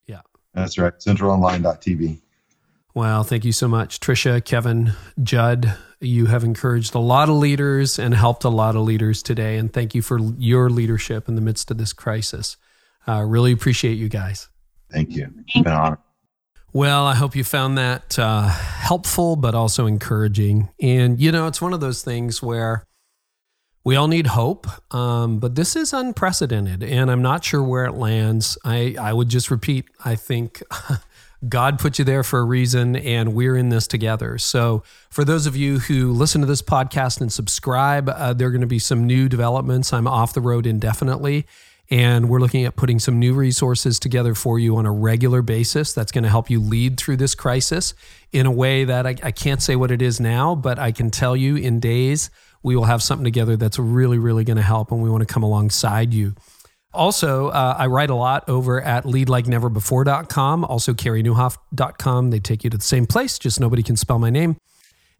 Yeah. 0.06 0.22
That's 0.55 0.78
right. 0.78 0.94
Centralonline.tv. 0.94 2.22
Wow. 2.97 3.23
Thank 3.24 3.44
you 3.44 3.52
so 3.52 3.68
much. 3.68 4.01
Tricia, 4.01 4.43
Kevin, 4.43 4.94
Jud, 5.23 5.77
you 6.01 6.27
have 6.27 6.43
encouraged 6.44 6.94
a 6.94 6.98
lot 6.98 7.28
of 7.28 7.35
leaders 7.35 7.98
and 7.98 8.14
helped 8.14 8.43
a 8.43 8.48
lot 8.48 8.74
of 8.74 8.85
leaders 8.85 9.23
today. 9.23 9.59
And 9.59 9.70
thank 9.70 9.94
you 9.94 10.01
for 10.01 10.18
your 10.39 10.70
leadership 10.70 11.28
in 11.28 11.35
the 11.35 11.43
midst 11.43 11.70
of 11.70 11.77
this 11.77 11.93
crisis. 11.93 12.56
Uh, 13.06 13.20
really 13.20 13.52
appreciate 13.52 13.98
you 13.98 14.09
guys. 14.09 14.48
Thank 14.90 15.10
you. 15.10 15.31
It's 15.40 15.52
been 15.52 15.66
an 15.66 15.73
honor. 15.78 15.98
Well, 16.73 17.06
I 17.06 17.14
hope 17.14 17.36
you 17.36 17.44
found 17.44 17.77
that 17.77 18.18
uh, 18.18 18.48
helpful, 18.48 19.36
but 19.36 19.55
also 19.55 19.85
encouraging. 19.86 20.70
And, 20.81 21.20
you 21.20 21.31
know, 21.32 21.48
it's 21.48 21.60
one 21.60 21.74
of 21.74 21.81
those 21.81 22.02
things 22.02 22.43
where 22.43 22.86
we 23.85 23.94
all 23.94 24.09
need 24.09 24.28
hope, 24.28 24.66
um, 24.93 25.39
but 25.39 25.55
this 25.55 25.77
is 25.77 25.93
unprecedented, 25.93 26.82
and 26.82 27.09
I'm 27.09 27.23
not 27.23 27.44
sure 27.44 27.62
where 27.62 27.85
it 27.85 27.93
lands. 27.93 28.59
I, 28.64 28.97
I 29.01 29.12
would 29.12 29.28
just 29.28 29.48
repeat 29.48 29.85
I 30.05 30.16
think 30.16 30.60
God 31.46 31.78
put 31.78 31.98
you 31.98 32.04
there 32.04 32.22
for 32.22 32.38
a 32.38 32.44
reason, 32.44 32.96
and 32.96 33.34
we're 33.34 33.56
in 33.56 33.68
this 33.68 33.86
together. 33.86 34.38
So, 34.38 34.82
for 35.10 35.24
those 35.24 35.46
of 35.46 35.54
you 35.56 35.80
who 35.80 36.12
listen 36.12 36.40
to 36.40 36.46
this 36.46 36.62
podcast 36.62 37.20
and 37.20 37.30
subscribe, 37.32 38.08
uh, 38.08 38.32
there 38.32 38.48
are 38.48 38.50
going 38.50 38.62
to 38.62 38.66
be 38.66 38.78
some 38.78 39.06
new 39.06 39.28
developments. 39.28 39.92
I'm 39.92 40.06
off 40.06 40.32
the 40.32 40.40
road 40.40 40.66
indefinitely, 40.66 41.46
and 41.90 42.28
we're 42.28 42.40
looking 42.40 42.64
at 42.64 42.76
putting 42.76 42.98
some 42.98 43.18
new 43.18 43.34
resources 43.34 43.98
together 43.98 44.34
for 44.34 44.58
you 44.58 44.76
on 44.76 44.86
a 44.86 44.92
regular 44.92 45.42
basis 45.42 45.92
that's 45.92 46.10
going 46.10 46.24
to 46.24 46.30
help 46.30 46.50
you 46.50 46.60
lead 46.60 46.96
through 46.98 47.18
this 47.18 47.34
crisis 47.34 47.94
in 48.32 48.46
a 48.46 48.50
way 48.50 48.84
that 48.84 49.06
I, 49.06 49.16
I 49.22 49.30
can't 49.30 49.62
say 49.62 49.76
what 49.76 49.90
it 49.90 50.02
is 50.02 50.18
now, 50.18 50.54
but 50.54 50.78
I 50.78 50.90
can 50.90 51.10
tell 51.10 51.36
you 51.36 51.56
in 51.56 51.80
days 51.80 52.30
we 52.62 52.74
will 52.74 52.84
have 52.84 53.02
something 53.02 53.24
together 53.24 53.56
that's 53.56 53.78
really, 53.78 54.18
really 54.18 54.42
going 54.42 54.56
to 54.56 54.62
help, 54.62 54.90
and 54.90 55.02
we 55.02 55.10
want 55.10 55.26
to 55.26 55.32
come 55.32 55.42
alongside 55.42 56.12
you. 56.12 56.34
Also, 56.97 57.48
uh, 57.48 57.77
I 57.78 57.86
write 57.86 58.10
a 58.10 58.14
lot 58.14 58.48
over 58.48 58.81
at 58.81 59.05
leadlikeneverbefore.com, 59.05 60.64
also 60.64 60.94
careynieuwhof.com. 60.94 62.31
They 62.31 62.40
take 62.40 62.64
you 62.64 62.70
to 62.70 62.78
the 62.78 62.85
same 62.85 63.06
place, 63.06 63.39
just 63.39 63.60
nobody 63.60 63.82
can 63.82 63.97
spell 63.97 64.18
my 64.18 64.31
name. 64.31 64.56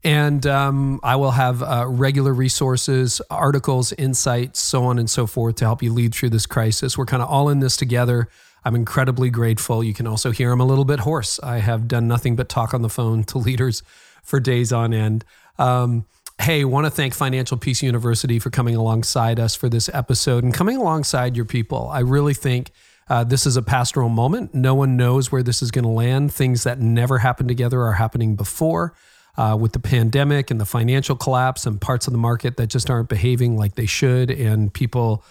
And 0.03 0.47
um, 0.47 1.01
I 1.03 1.17
will 1.17 1.33
have 1.33 1.63
uh, 1.63 1.87
regular 1.89 2.33
resources, 2.33 3.21
articles, 3.31 3.93
insights, 3.93 4.61
so 4.61 4.85
on 4.85 4.99
and 4.99 5.11
so 5.11 5.27
forth 5.27 5.57
to 5.57 5.65
help 5.65 5.83
you 5.83 5.93
lead 5.93 6.15
through 6.15 6.31
this 6.31 6.47
crisis. 6.47 6.97
We're 6.97 7.07
kind 7.07 7.23
of 7.23 7.29
all 7.29 7.49
in 7.49 7.61
this 7.61 7.77
together. 7.77 8.29
I'm 8.65 8.75
incredibly 8.75 9.31
grateful. 9.31 9.83
You 9.83 9.95
can 9.95 10.07
also 10.07 10.31
hear 10.33 10.53
I'm 10.53 10.61
a 10.61 10.65
little 10.65 10.85
bit 10.85 11.01
hoarse. 11.01 11.41
I 11.43 11.59
have 11.59 11.89
done 11.89 12.09
nothing 12.09 12.37
but 12.37 12.49
talk 12.49 12.75
on 12.75 12.83
the 12.83 12.89
phone 12.89 13.25
to 13.25 13.39
leaders 13.39 13.83
for 14.23 14.41
days 14.41 14.73
on 14.73 14.93
end. 14.93 15.25
Um, 15.59 16.05
hey, 16.41 16.65
want 16.65 16.87
to 16.87 16.91
thank 16.91 17.15
Financial 17.15 17.57
Peace 17.57 17.83
University 17.83 18.39
for 18.39 18.51
coming 18.51 18.77
alongside 18.77 19.41
us 19.41 19.55
for 19.55 19.69
this 19.69 19.89
episode 19.93 20.45
and 20.45 20.55
coming 20.55 20.77
alongside 20.77 21.37
your 21.37 21.45
people. 21.45 21.89
I 21.91 22.01
really 22.01 22.35
think 22.35 22.71
uh, 23.09 23.25
this 23.25 23.47
is 23.47 23.57
a 23.57 23.63
pastoral 23.63 24.09
moment. 24.09 24.55
No 24.55 24.75
one 24.75 24.97
knows 24.97 25.33
where 25.33 25.43
this 25.43 25.63
is 25.63 25.71
going 25.71 25.85
to 25.85 25.91
land. 25.91 26.33
Things 26.33 26.65
that 26.65 26.79
never 26.79 27.19
happened 27.19 27.49
together 27.49 27.83
are 27.83 27.95
happening 27.95 28.37
before 28.37 28.95
uh, 29.37 29.57
with 29.59 29.73
the 29.73 29.79
pandemic 29.79 30.51
and 30.51 30.61
the 30.61 30.65
financial 30.65 31.17
collapse 31.17 31.67
and 31.67 31.81
parts 31.81 32.07
of 32.07 32.13
the 32.13 32.19
market 32.19 32.57
that 32.57 32.69
just 32.69 32.91
aren't 32.91 33.09
behaving 33.09 33.57
like 33.57 33.75
they 33.75 33.87
should, 33.87 34.31
and 34.31 34.73
people 34.73 35.25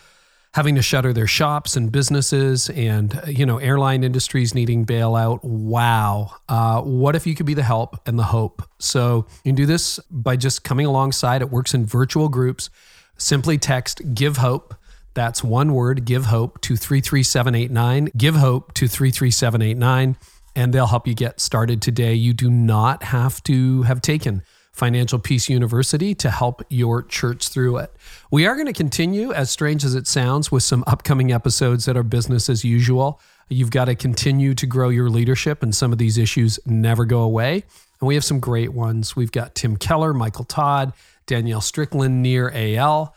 having 0.55 0.75
to 0.75 0.81
shutter 0.81 1.11
their 1.11 1.27
shops 1.27 1.75
and 1.75 1.91
businesses 1.91 2.69
and 2.69 3.21
you 3.27 3.45
know 3.45 3.57
airline 3.57 4.05
industries 4.05 4.55
needing 4.55 4.85
bailout. 4.85 5.43
Wow. 5.43 6.31
Uh, 6.47 6.81
what 6.81 7.13
if 7.13 7.27
you 7.27 7.35
could 7.35 7.45
be 7.45 7.53
the 7.53 7.61
help 7.61 7.99
and 8.07 8.17
the 8.17 8.23
hope? 8.23 8.63
So 8.79 9.27
you 9.43 9.49
can 9.49 9.55
do 9.55 9.65
this 9.65 9.99
by 10.09 10.37
just 10.37 10.63
coming 10.63 10.85
alongside 10.85 11.41
it 11.41 11.51
works 11.51 11.73
in 11.73 11.85
virtual 11.85 12.29
groups. 12.29 12.69
Simply 13.17 13.57
text 13.57 14.01
give 14.13 14.37
hope. 14.37 14.73
That's 15.13 15.43
one 15.43 15.73
word 15.73 16.05
give 16.05 16.25
hope 16.27 16.61
to 16.61 16.77
33789 16.77 18.11
give 18.17 18.35
hope 18.35 18.73
to 18.75 18.87
33789 18.87 20.15
and 20.55 20.73
they'll 20.73 20.87
help 20.87 21.05
you 21.05 21.13
get 21.13 21.41
started 21.41 21.81
today. 21.81 22.13
You 22.13 22.33
do 22.33 22.49
not 22.49 23.03
have 23.03 23.43
to 23.43 23.81
have 23.83 24.01
taken 24.01 24.41
Financial 24.75 25.17
Peace 25.17 25.47
University 25.47 26.13
to 26.15 26.29
help 26.29 26.61
your 26.69 27.01
church 27.01 27.47
through 27.47 27.77
it. 27.77 27.95
We 28.29 28.45
are 28.45 28.55
going 28.55 28.67
to 28.67 28.73
continue, 28.73 29.31
as 29.31 29.49
strange 29.49 29.85
as 29.85 29.95
it 29.95 30.05
sounds, 30.05 30.51
with 30.51 30.63
some 30.63 30.83
upcoming 30.85 31.31
episodes 31.31 31.85
that 31.85 31.95
are 31.95 32.03
business 32.03 32.49
as 32.49 32.65
usual. 32.65 33.21
You've 33.47 33.71
got 33.71 33.85
to 33.85 33.95
continue 33.95 34.53
to 34.53 34.65
grow 34.65 34.89
your 34.89 35.09
leadership, 35.09 35.63
and 35.63 35.73
some 35.73 35.93
of 35.93 35.97
these 35.97 36.17
issues 36.17 36.59
never 36.65 37.05
go 37.05 37.21
away. 37.21 37.63
And 38.01 38.07
we 38.07 38.15
have 38.15 38.25
some 38.25 38.41
great 38.41 38.73
ones. 38.73 39.15
We've 39.15 39.31
got 39.31 39.55
Tim 39.55 39.77
Keller, 39.77 40.13
Michael 40.13 40.43
Todd, 40.43 40.91
Danielle 41.25 41.61
Strickland, 41.61 42.21
Nir 42.21 42.51
Eyal. 42.51 43.13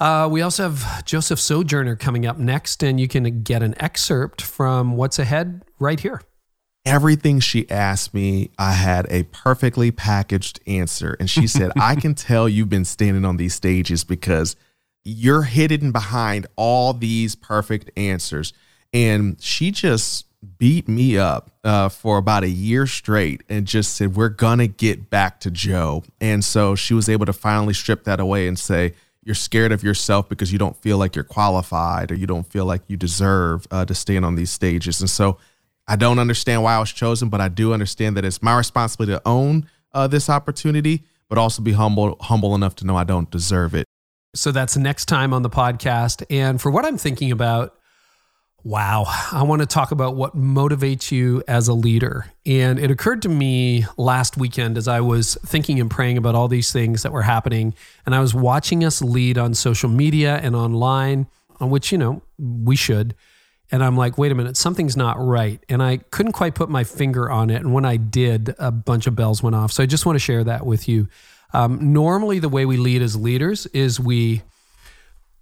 Uh, 0.00 0.28
we 0.30 0.42
also 0.42 0.64
have 0.64 1.04
Joseph 1.04 1.38
Sojourner 1.38 1.94
coming 1.94 2.26
up 2.26 2.38
next, 2.38 2.82
and 2.82 2.98
you 2.98 3.06
can 3.06 3.42
get 3.44 3.62
an 3.62 3.80
excerpt 3.80 4.42
from 4.42 4.96
what's 4.96 5.20
ahead 5.20 5.62
right 5.78 6.00
here 6.00 6.22
everything 6.88 7.40
she 7.40 7.68
asked 7.70 8.14
me, 8.14 8.50
I 8.58 8.72
had 8.72 9.06
a 9.10 9.24
perfectly 9.24 9.90
packaged 9.90 10.60
answer. 10.66 11.16
And 11.20 11.28
she 11.28 11.46
said, 11.46 11.72
I 11.76 11.94
can 11.94 12.14
tell 12.16 12.48
you've 12.48 12.70
been 12.70 12.84
standing 12.84 13.24
on 13.24 13.36
these 13.36 13.54
stages 13.54 14.04
because 14.04 14.56
you're 15.04 15.42
hidden 15.42 15.92
behind 15.92 16.46
all 16.56 16.92
these 16.92 17.34
perfect 17.34 17.90
answers. 17.96 18.52
And 18.92 19.40
she 19.40 19.70
just 19.70 20.26
beat 20.58 20.88
me 20.88 21.18
up 21.18 21.50
uh, 21.64 21.88
for 21.88 22.18
about 22.18 22.44
a 22.44 22.48
year 22.48 22.86
straight 22.86 23.42
and 23.48 23.66
just 23.66 23.94
said, 23.94 24.16
We're 24.16 24.28
going 24.28 24.58
to 24.58 24.68
get 24.68 25.10
back 25.10 25.40
to 25.40 25.50
Joe. 25.50 26.04
And 26.20 26.44
so 26.44 26.74
she 26.74 26.94
was 26.94 27.08
able 27.08 27.26
to 27.26 27.32
finally 27.32 27.74
strip 27.74 28.04
that 28.04 28.20
away 28.20 28.48
and 28.48 28.58
say, 28.58 28.94
You're 29.24 29.34
scared 29.34 29.72
of 29.72 29.82
yourself 29.82 30.28
because 30.28 30.52
you 30.52 30.58
don't 30.58 30.76
feel 30.76 30.96
like 30.96 31.14
you're 31.14 31.24
qualified 31.24 32.10
or 32.10 32.14
you 32.14 32.26
don't 32.26 32.46
feel 32.46 32.64
like 32.64 32.82
you 32.86 32.96
deserve 32.96 33.66
uh, 33.70 33.84
to 33.84 33.94
stand 33.94 34.24
on 34.24 34.36
these 34.36 34.50
stages. 34.50 35.00
And 35.00 35.10
so 35.10 35.38
I 35.88 35.96
don't 35.96 36.18
understand 36.18 36.62
why 36.62 36.74
I 36.74 36.78
was 36.78 36.92
chosen, 36.92 37.30
but 37.30 37.40
I 37.40 37.48
do 37.48 37.72
understand 37.72 38.16
that 38.18 38.24
it's 38.24 38.42
my 38.42 38.56
responsibility 38.56 39.14
to 39.14 39.22
own 39.26 39.68
uh, 39.94 40.06
this 40.06 40.28
opportunity, 40.28 41.04
but 41.28 41.38
also 41.38 41.62
be 41.62 41.72
humble, 41.72 42.16
humble 42.20 42.54
enough 42.54 42.76
to 42.76 42.86
know 42.86 42.96
I 42.96 43.04
don't 43.04 43.30
deserve 43.30 43.74
it. 43.74 43.86
So 44.34 44.52
that's 44.52 44.76
next 44.76 45.06
time 45.06 45.32
on 45.32 45.42
the 45.42 45.50
podcast. 45.50 46.22
And 46.28 46.60
for 46.60 46.70
what 46.70 46.84
I'm 46.84 46.98
thinking 46.98 47.32
about, 47.32 47.74
wow, 48.62 49.04
I 49.32 49.44
want 49.44 49.62
to 49.62 49.66
talk 49.66 49.90
about 49.90 50.14
what 50.14 50.36
motivates 50.36 51.10
you 51.10 51.42
as 51.48 51.68
a 51.68 51.72
leader. 51.72 52.26
And 52.44 52.78
it 52.78 52.90
occurred 52.90 53.22
to 53.22 53.30
me 53.30 53.86
last 53.96 54.36
weekend 54.36 54.76
as 54.76 54.88
I 54.88 55.00
was 55.00 55.38
thinking 55.46 55.80
and 55.80 55.90
praying 55.90 56.18
about 56.18 56.34
all 56.34 56.48
these 56.48 56.70
things 56.70 57.02
that 57.02 57.12
were 57.12 57.22
happening, 57.22 57.74
and 58.04 58.14
I 58.14 58.20
was 58.20 58.34
watching 58.34 58.84
us 58.84 59.00
lead 59.00 59.38
on 59.38 59.54
social 59.54 59.88
media 59.88 60.36
and 60.42 60.54
online, 60.54 61.28
on 61.60 61.70
which, 61.70 61.90
you 61.92 61.98
know, 61.98 62.20
we 62.38 62.76
should. 62.76 63.14
And 63.70 63.84
I'm 63.84 63.96
like, 63.96 64.16
wait 64.16 64.32
a 64.32 64.34
minute, 64.34 64.56
something's 64.56 64.96
not 64.96 65.18
right. 65.18 65.62
And 65.68 65.82
I 65.82 65.98
couldn't 65.98 66.32
quite 66.32 66.54
put 66.54 66.70
my 66.70 66.84
finger 66.84 67.30
on 67.30 67.50
it. 67.50 67.56
And 67.56 67.72
when 67.72 67.84
I 67.84 67.96
did, 67.96 68.54
a 68.58 68.70
bunch 68.70 69.06
of 69.06 69.14
bells 69.14 69.42
went 69.42 69.54
off. 69.54 69.72
So 69.72 69.82
I 69.82 69.86
just 69.86 70.06
want 70.06 70.16
to 70.16 70.20
share 70.20 70.42
that 70.44 70.64
with 70.64 70.88
you. 70.88 71.08
Um, 71.52 71.92
normally, 71.92 72.38
the 72.38 72.48
way 72.48 72.66
we 72.66 72.76
lead 72.76 73.02
as 73.02 73.16
leaders 73.16 73.66
is 73.66 73.98
we 74.00 74.42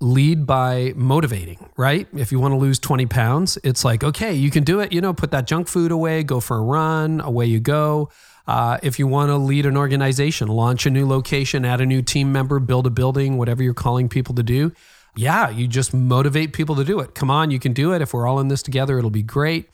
lead 0.01 0.47
by 0.47 0.93
motivating, 0.95 1.71
right? 1.77 2.07
If 2.15 2.31
you 2.31 2.39
want 2.39 2.53
to 2.53 2.59
lose 2.59 2.79
20 2.79 3.07
pounds, 3.07 3.59
it's 3.65 3.85
like, 3.85 4.05
okay, 4.05 4.35
you 4.35 4.51
can 4.51 4.63
do 4.63 4.81
it. 4.81 4.93
You 4.93 5.01
know, 5.01 5.15
put 5.15 5.31
that 5.31 5.47
junk 5.47 5.69
food 5.69 5.91
away, 5.91 6.23
go 6.23 6.41
for 6.41 6.59
a 6.59 6.63
run, 6.63 7.21
away 7.21 7.47
you 7.47 7.61
go. 7.61 8.11
Uh, 8.47 8.79
if 8.83 8.99
you 8.99 9.07
want 9.07 9.31
to 9.31 9.37
lead 9.37 9.67
an 9.67 9.77
organization, 9.77 10.49
launch 10.49 10.87
a 10.87 10.91
new 10.91 11.07
location, 11.07 11.65
add 11.65 11.81
a 11.81 11.87
new 11.87 12.03
team 12.03 12.31
member, 12.31 12.61
build 12.61 12.87
a 12.87 12.91
building, 12.91 13.39
whatever 13.39 13.63
you're 13.63 13.75
calling 13.75 14.09
people 14.09 14.35
to 14.35 14.43
do, 14.43 14.73
yeah, 15.17 15.49
you 15.49 15.67
just 15.67 15.95
motivate 15.95 16.53
people 16.53 16.77
to 16.77 16.85
do 16.85 17.01
it. 17.01 17.15
Come 17.15 17.31
on, 17.31 17.51
you 17.51 17.59
can 17.59 17.73
do 17.73 17.93
it. 17.93 18.03
If 18.03 18.13
we're 18.13 18.27
all 18.27 18.39
in 18.39 18.49
this 18.49 18.63
together, 18.63 18.99
it'll 18.99 19.11
be 19.11 19.23
great. 19.23 19.71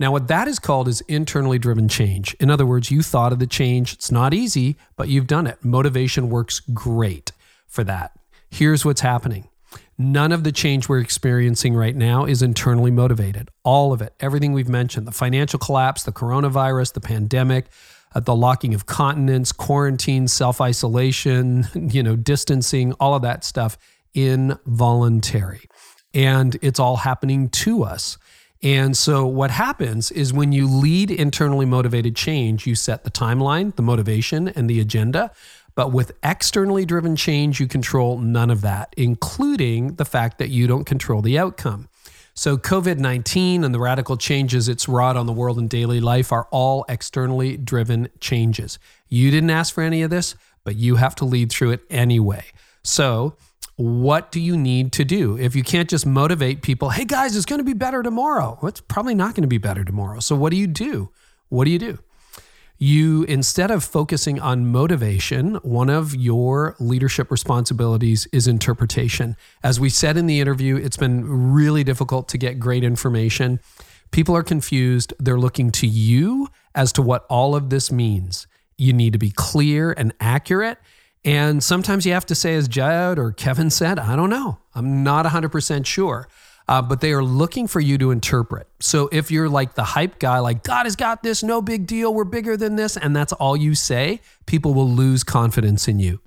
Now, 0.00 0.12
what 0.12 0.28
that 0.28 0.48
is 0.48 0.58
called 0.58 0.88
is 0.88 1.02
internally 1.02 1.58
driven 1.58 1.86
change. 1.86 2.34
In 2.40 2.50
other 2.50 2.64
words, 2.64 2.90
you 2.90 3.02
thought 3.02 3.32
of 3.32 3.38
the 3.38 3.46
change. 3.46 3.92
It's 3.92 4.10
not 4.10 4.32
easy, 4.32 4.76
but 4.96 5.08
you've 5.08 5.26
done 5.26 5.46
it. 5.46 5.64
Motivation 5.64 6.30
works 6.30 6.60
great 6.60 7.32
for 7.68 7.84
that. 7.84 8.12
Here's 8.50 8.84
what's 8.84 9.02
happening 9.02 9.46
none 9.98 10.32
of 10.32 10.42
the 10.42 10.50
change 10.50 10.88
we're 10.88 10.98
experiencing 10.98 11.74
right 11.74 11.94
now 11.94 12.24
is 12.24 12.40
internally 12.40 12.90
motivated. 12.90 13.50
All 13.62 13.92
of 13.92 14.00
it, 14.00 14.14
everything 14.18 14.54
we've 14.54 14.68
mentioned 14.68 15.06
the 15.06 15.12
financial 15.12 15.58
collapse, 15.58 16.02
the 16.02 16.12
coronavirus, 16.12 16.94
the 16.94 17.00
pandemic, 17.00 17.66
uh, 18.14 18.20
the 18.20 18.34
locking 18.34 18.72
of 18.72 18.86
continents, 18.86 19.52
quarantine, 19.52 20.26
self 20.26 20.60
isolation, 20.60 21.68
you 21.74 22.02
know, 22.02 22.16
distancing, 22.16 22.94
all 22.94 23.14
of 23.14 23.22
that 23.22 23.44
stuff 23.44 23.76
involuntary. 24.14 25.68
And 26.12 26.56
it's 26.62 26.80
all 26.80 26.96
happening 26.96 27.48
to 27.50 27.84
us. 27.84 28.18
And 28.62 28.94
so, 28.96 29.26
what 29.26 29.50
happens 29.50 30.10
is 30.10 30.32
when 30.32 30.52
you 30.52 30.68
lead 30.68 31.10
internally 31.10 31.64
motivated 31.64 32.14
change, 32.14 32.66
you 32.66 32.74
set 32.74 33.04
the 33.04 33.10
timeline, 33.10 33.74
the 33.76 33.82
motivation, 33.82 34.48
and 34.48 34.68
the 34.68 34.80
agenda. 34.80 35.30
But 35.74 35.92
with 35.92 36.12
externally 36.22 36.84
driven 36.84 37.16
change, 37.16 37.58
you 37.58 37.66
control 37.66 38.18
none 38.18 38.50
of 38.50 38.60
that, 38.60 38.92
including 38.98 39.94
the 39.94 40.04
fact 40.04 40.38
that 40.38 40.50
you 40.50 40.66
don't 40.66 40.84
control 40.84 41.22
the 41.22 41.38
outcome. 41.38 41.88
So, 42.34 42.58
COVID 42.58 42.98
19 42.98 43.64
and 43.64 43.74
the 43.74 43.80
radical 43.80 44.16
changes 44.16 44.68
it's 44.68 44.88
wrought 44.88 45.16
on 45.16 45.26
the 45.26 45.32
world 45.32 45.58
and 45.58 45.68
daily 45.68 46.00
life 46.00 46.30
are 46.30 46.46
all 46.50 46.84
externally 46.88 47.56
driven 47.56 48.08
changes. 48.20 48.78
You 49.08 49.30
didn't 49.30 49.50
ask 49.50 49.74
for 49.74 49.82
any 49.82 50.02
of 50.02 50.10
this, 50.10 50.34
but 50.64 50.76
you 50.76 50.96
have 50.96 51.14
to 51.16 51.24
lead 51.24 51.50
through 51.50 51.70
it 51.70 51.80
anyway. 51.88 52.44
So, 52.82 53.36
what 53.80 54.30
do 54.30 54.40
you 54.40 54.58
need 54.58 54.92
to 54.92 55.06
do? 55.06 55.38
If 55.38 55.56
you 55.56 55.62
can't 55.62 55.88
just 55.88 56.04
motivate 56.04 56.60
people, 56.60 56.90
hey 56.90 57.06
guys, 57.06 57.34
it's 57.34 57.46
going 57.46 57.60
to 57.60 57.64
be 57.64 57.72
better 57.72 58.02
tomorrow. 58.02 58.58
Well, 58.60 58.68
it's 58.68 58.82
probably 58.82 59.14
not 59.14 59.34
going 59.34 59.42
to 59.42 59.48
be 59.48 59.56
better 59.56 59.84
tomorrow. 59.84 60.20
So, 60.20 60.36
what 60.36 60.50
do 60.50 60.58
you 60.58 60.66
do? 60.66 61.08
What 61.48 61.64
do 61.64 61.70
you 61.70 61.78
do? 61.78 61.98
You, 62.76 63.24
instead 63.24 63.70
of 63.70 63.82
focusing 63.82 64.38
on 64.38 64.66
motivation, 64.66 65.54
one 65.56 65.88
of 65.88 66.14
your 66.14 66.76
leadership 66.78 67.30
responsibilities 67.30 68.26
is 68.32 68.46
interpretation. 68.46 69.34
As 69.62 69.80
we 69.80 69.88
said 69.88 70.18
in 70.18 70.26
the 70.26 70.40
interview, 70.40 70.76
it's 70.76 70.98
been 70.98 71.52
really 71.52 71.82
difficult 71.82 72.28
to 72.28 72.38
get 72.38 72.58
great 72.58 72.84
information. 72.84 73.60
People 74.10 74.36
are 74.36 74.42
confused. 74.42 75.14
They're 75.18 75.38
looking 75.38 75.70
to 75.72 75.86
you 75.86 76.48
as 76.74 76.92
to 76.92 77.02
what 77.02 77.24
all 77.30 77.54
of 77.54 77.70
this 77.70 77.90
means. 77.90 78.46
You 78.76 78.92
need 78.92 79.14
to 79.14 79.18
be 79.18 79.30
clear 79.30 79.92
and 79.92 80.12
accurate. 80.20 80.78
And 81.24 81.62
sometimes 81.62 82.06
you 82.06 82.12
have 82.12 82.26
to 82.26 82.34
say, 82.34 82.54
as 82.54 82.66
Jud 82.66 83.18
or 83.18 83.32
Kevin 83.32 83.70
said, 83.70 83.98
I 83.98 84.16
don't 84.16 84.30
know. 84.30 84.58
I'm 84.74 85.02
not 85.02 85.26
100% 85.26 85.84
sure 85.84 86.28
uh, 86.70 86.80
but 86.80 87.00
they 87.00 87.12
are 87.12 87.22
looking 87.22 87.66
for 87.66 87.80
you 87.80 87.98
to 87.98 88.12
interpret. 88.12 88.68
So 88.78 89.08
if 89.10 89.32
you're 89.32 89.48
like 89.48 89.74
the 89.74 89.82
hype 89.82 90.20
guy, 90.20 90.38
like 90.38 90.62
God 90.62 90.86
has 90.86 90.94
got 90.94 91.20
this, 91.20 91.42
no 91.42 91.60
big 91.60 91.84
deal, 91.84 92.14
we're 92.14 92.22
bigger 92.22 92.56
than 92.56 92.76
this, 92.76 92.96
and 92.96 93.14
that's 93.14 93.32
all 93.32 93.56
you 93.56 93.74
say, 93.74 94.20
people 94.46 94.72
will 94.72 94.88
lose 94.88 95.24
confidence 95.24 95.88
in 95.88 95.98
you. 95.98 96.20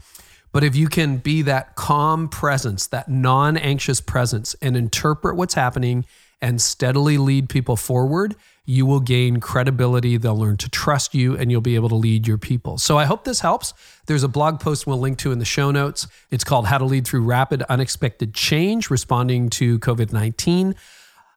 But 0.51 0.65
if 0.65 0.75
you 0.75 0.89
can 0.89 1.17
be 1.17 1.43
that 1.43 1.75
calm 1.75 2.27
presence, 2.27 2.87
that 2.87 3.07
non 3.07 3.55
anxious 3.55 4.01
presence, 4.01 4.53
and 4.61 4.75
interpret 4.75 5.37
what's 5.37 5.53
happening 5.53 6.05
and 6.41 6.61
steadily 6.61 7.17
lead 7.17 7.47
people 7.47 7.77
forward, 7.77 8.35
you 8.65 8.85
will 8.85 9.01
gain 9.01 9.39
credibility. 9.39 10.17
They'll 10.17 10.37
learn 10.37 10.57
to 10.57 10.69
trust 10.69 11.13
you 11.13 11.35
and 11.35 11.51
you'll 11.51 11.61
be 11.61 11.75
able 11.75 11.89
to 11.89 11.95
lead 11.95 12.27
your 12.27 12.37
people. 12.37 12.77
So 12.77 12.97
I 12.97 13.05
hope 13.05 13.25
this 13.25 13.41
helps. 13.41 13.73
There's 14.05 14.23
a 14.23 14.29
blog 14.29 14.59
post 14.59 14.87
we'll 14.87 14.99
link 14.99 15.17
to 15.19 15.31
in 15.31 15.39
the 15.39 15.45
show 15.45 15.71
notes. 15.71 16.07
It's 16.31 16.43
called 16.43 16.67
How 16.67 16.77
to 16.77 16.85
Lead 16.85 17.05
Through 17.05 17.23
Rapid 17.23 17.63
Unexpected 17.63 18.33
Change 18.33 18.89
Responding 18.89 19.49
to 19.51 19.79
COVID 19.79 20.13
19. 20.13 20.75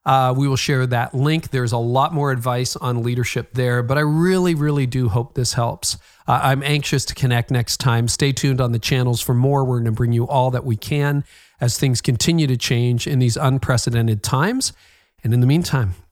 Uh, 0.04 0.32
we 0.36 0.46
will 0.46 0.56
share 0.56 0.86
that 0.86 1.14
link. 1.14 1.50
There's 1.50 1.72
a 1.72 1.78
lot 1.78 2.14
more 2.14 2.30
advice 2.30 2.76
on 2.76 3.02
leadership 3.02 3.54
there, 3.54 3.82
but 3.82 3.98
I 3.98 4.02
really, 4.02 4.54
really 4.54 4.86
do 4.86 5.08
hope 5.08 5.34
this 5.34 5.54
helps. 5.54 5.98
Uh, 6.28 6.38
I'm 6.44 6.62
anxious 6.62 7.04
to 7.06 7.14
connect 7.16 7.50
next 7.50 7.78
time. 7.78 8.06
Stay 8.06 8.30
tuned 8.30 8.60
on 8.60 8.70
the 8.70 8.78
channels 8.78 9.20
for 9.20 9.34
more. 9.34 9.64
We're 9.64 9.78
going 9.78 9.86
to 9.86 9.92
bring 9.92 10.12
you 10.12 10.28
all 10.28 10.52
that 10.52 10.64
we 10.64 10.76
can 10.76 11.24
as 11.60 11.76
things 11.76 12.00
continue 12.00 12.46
to 12.46 12.56
change 12.56 13.08
in 13.08 13.18
these 13.18 13.36
unprecedented 13.36 14.22
times. 14.22 14.72
And 15.24 15.34
in 15.34 15.40
the 15.40 15.46
meantime, 15.46 15.94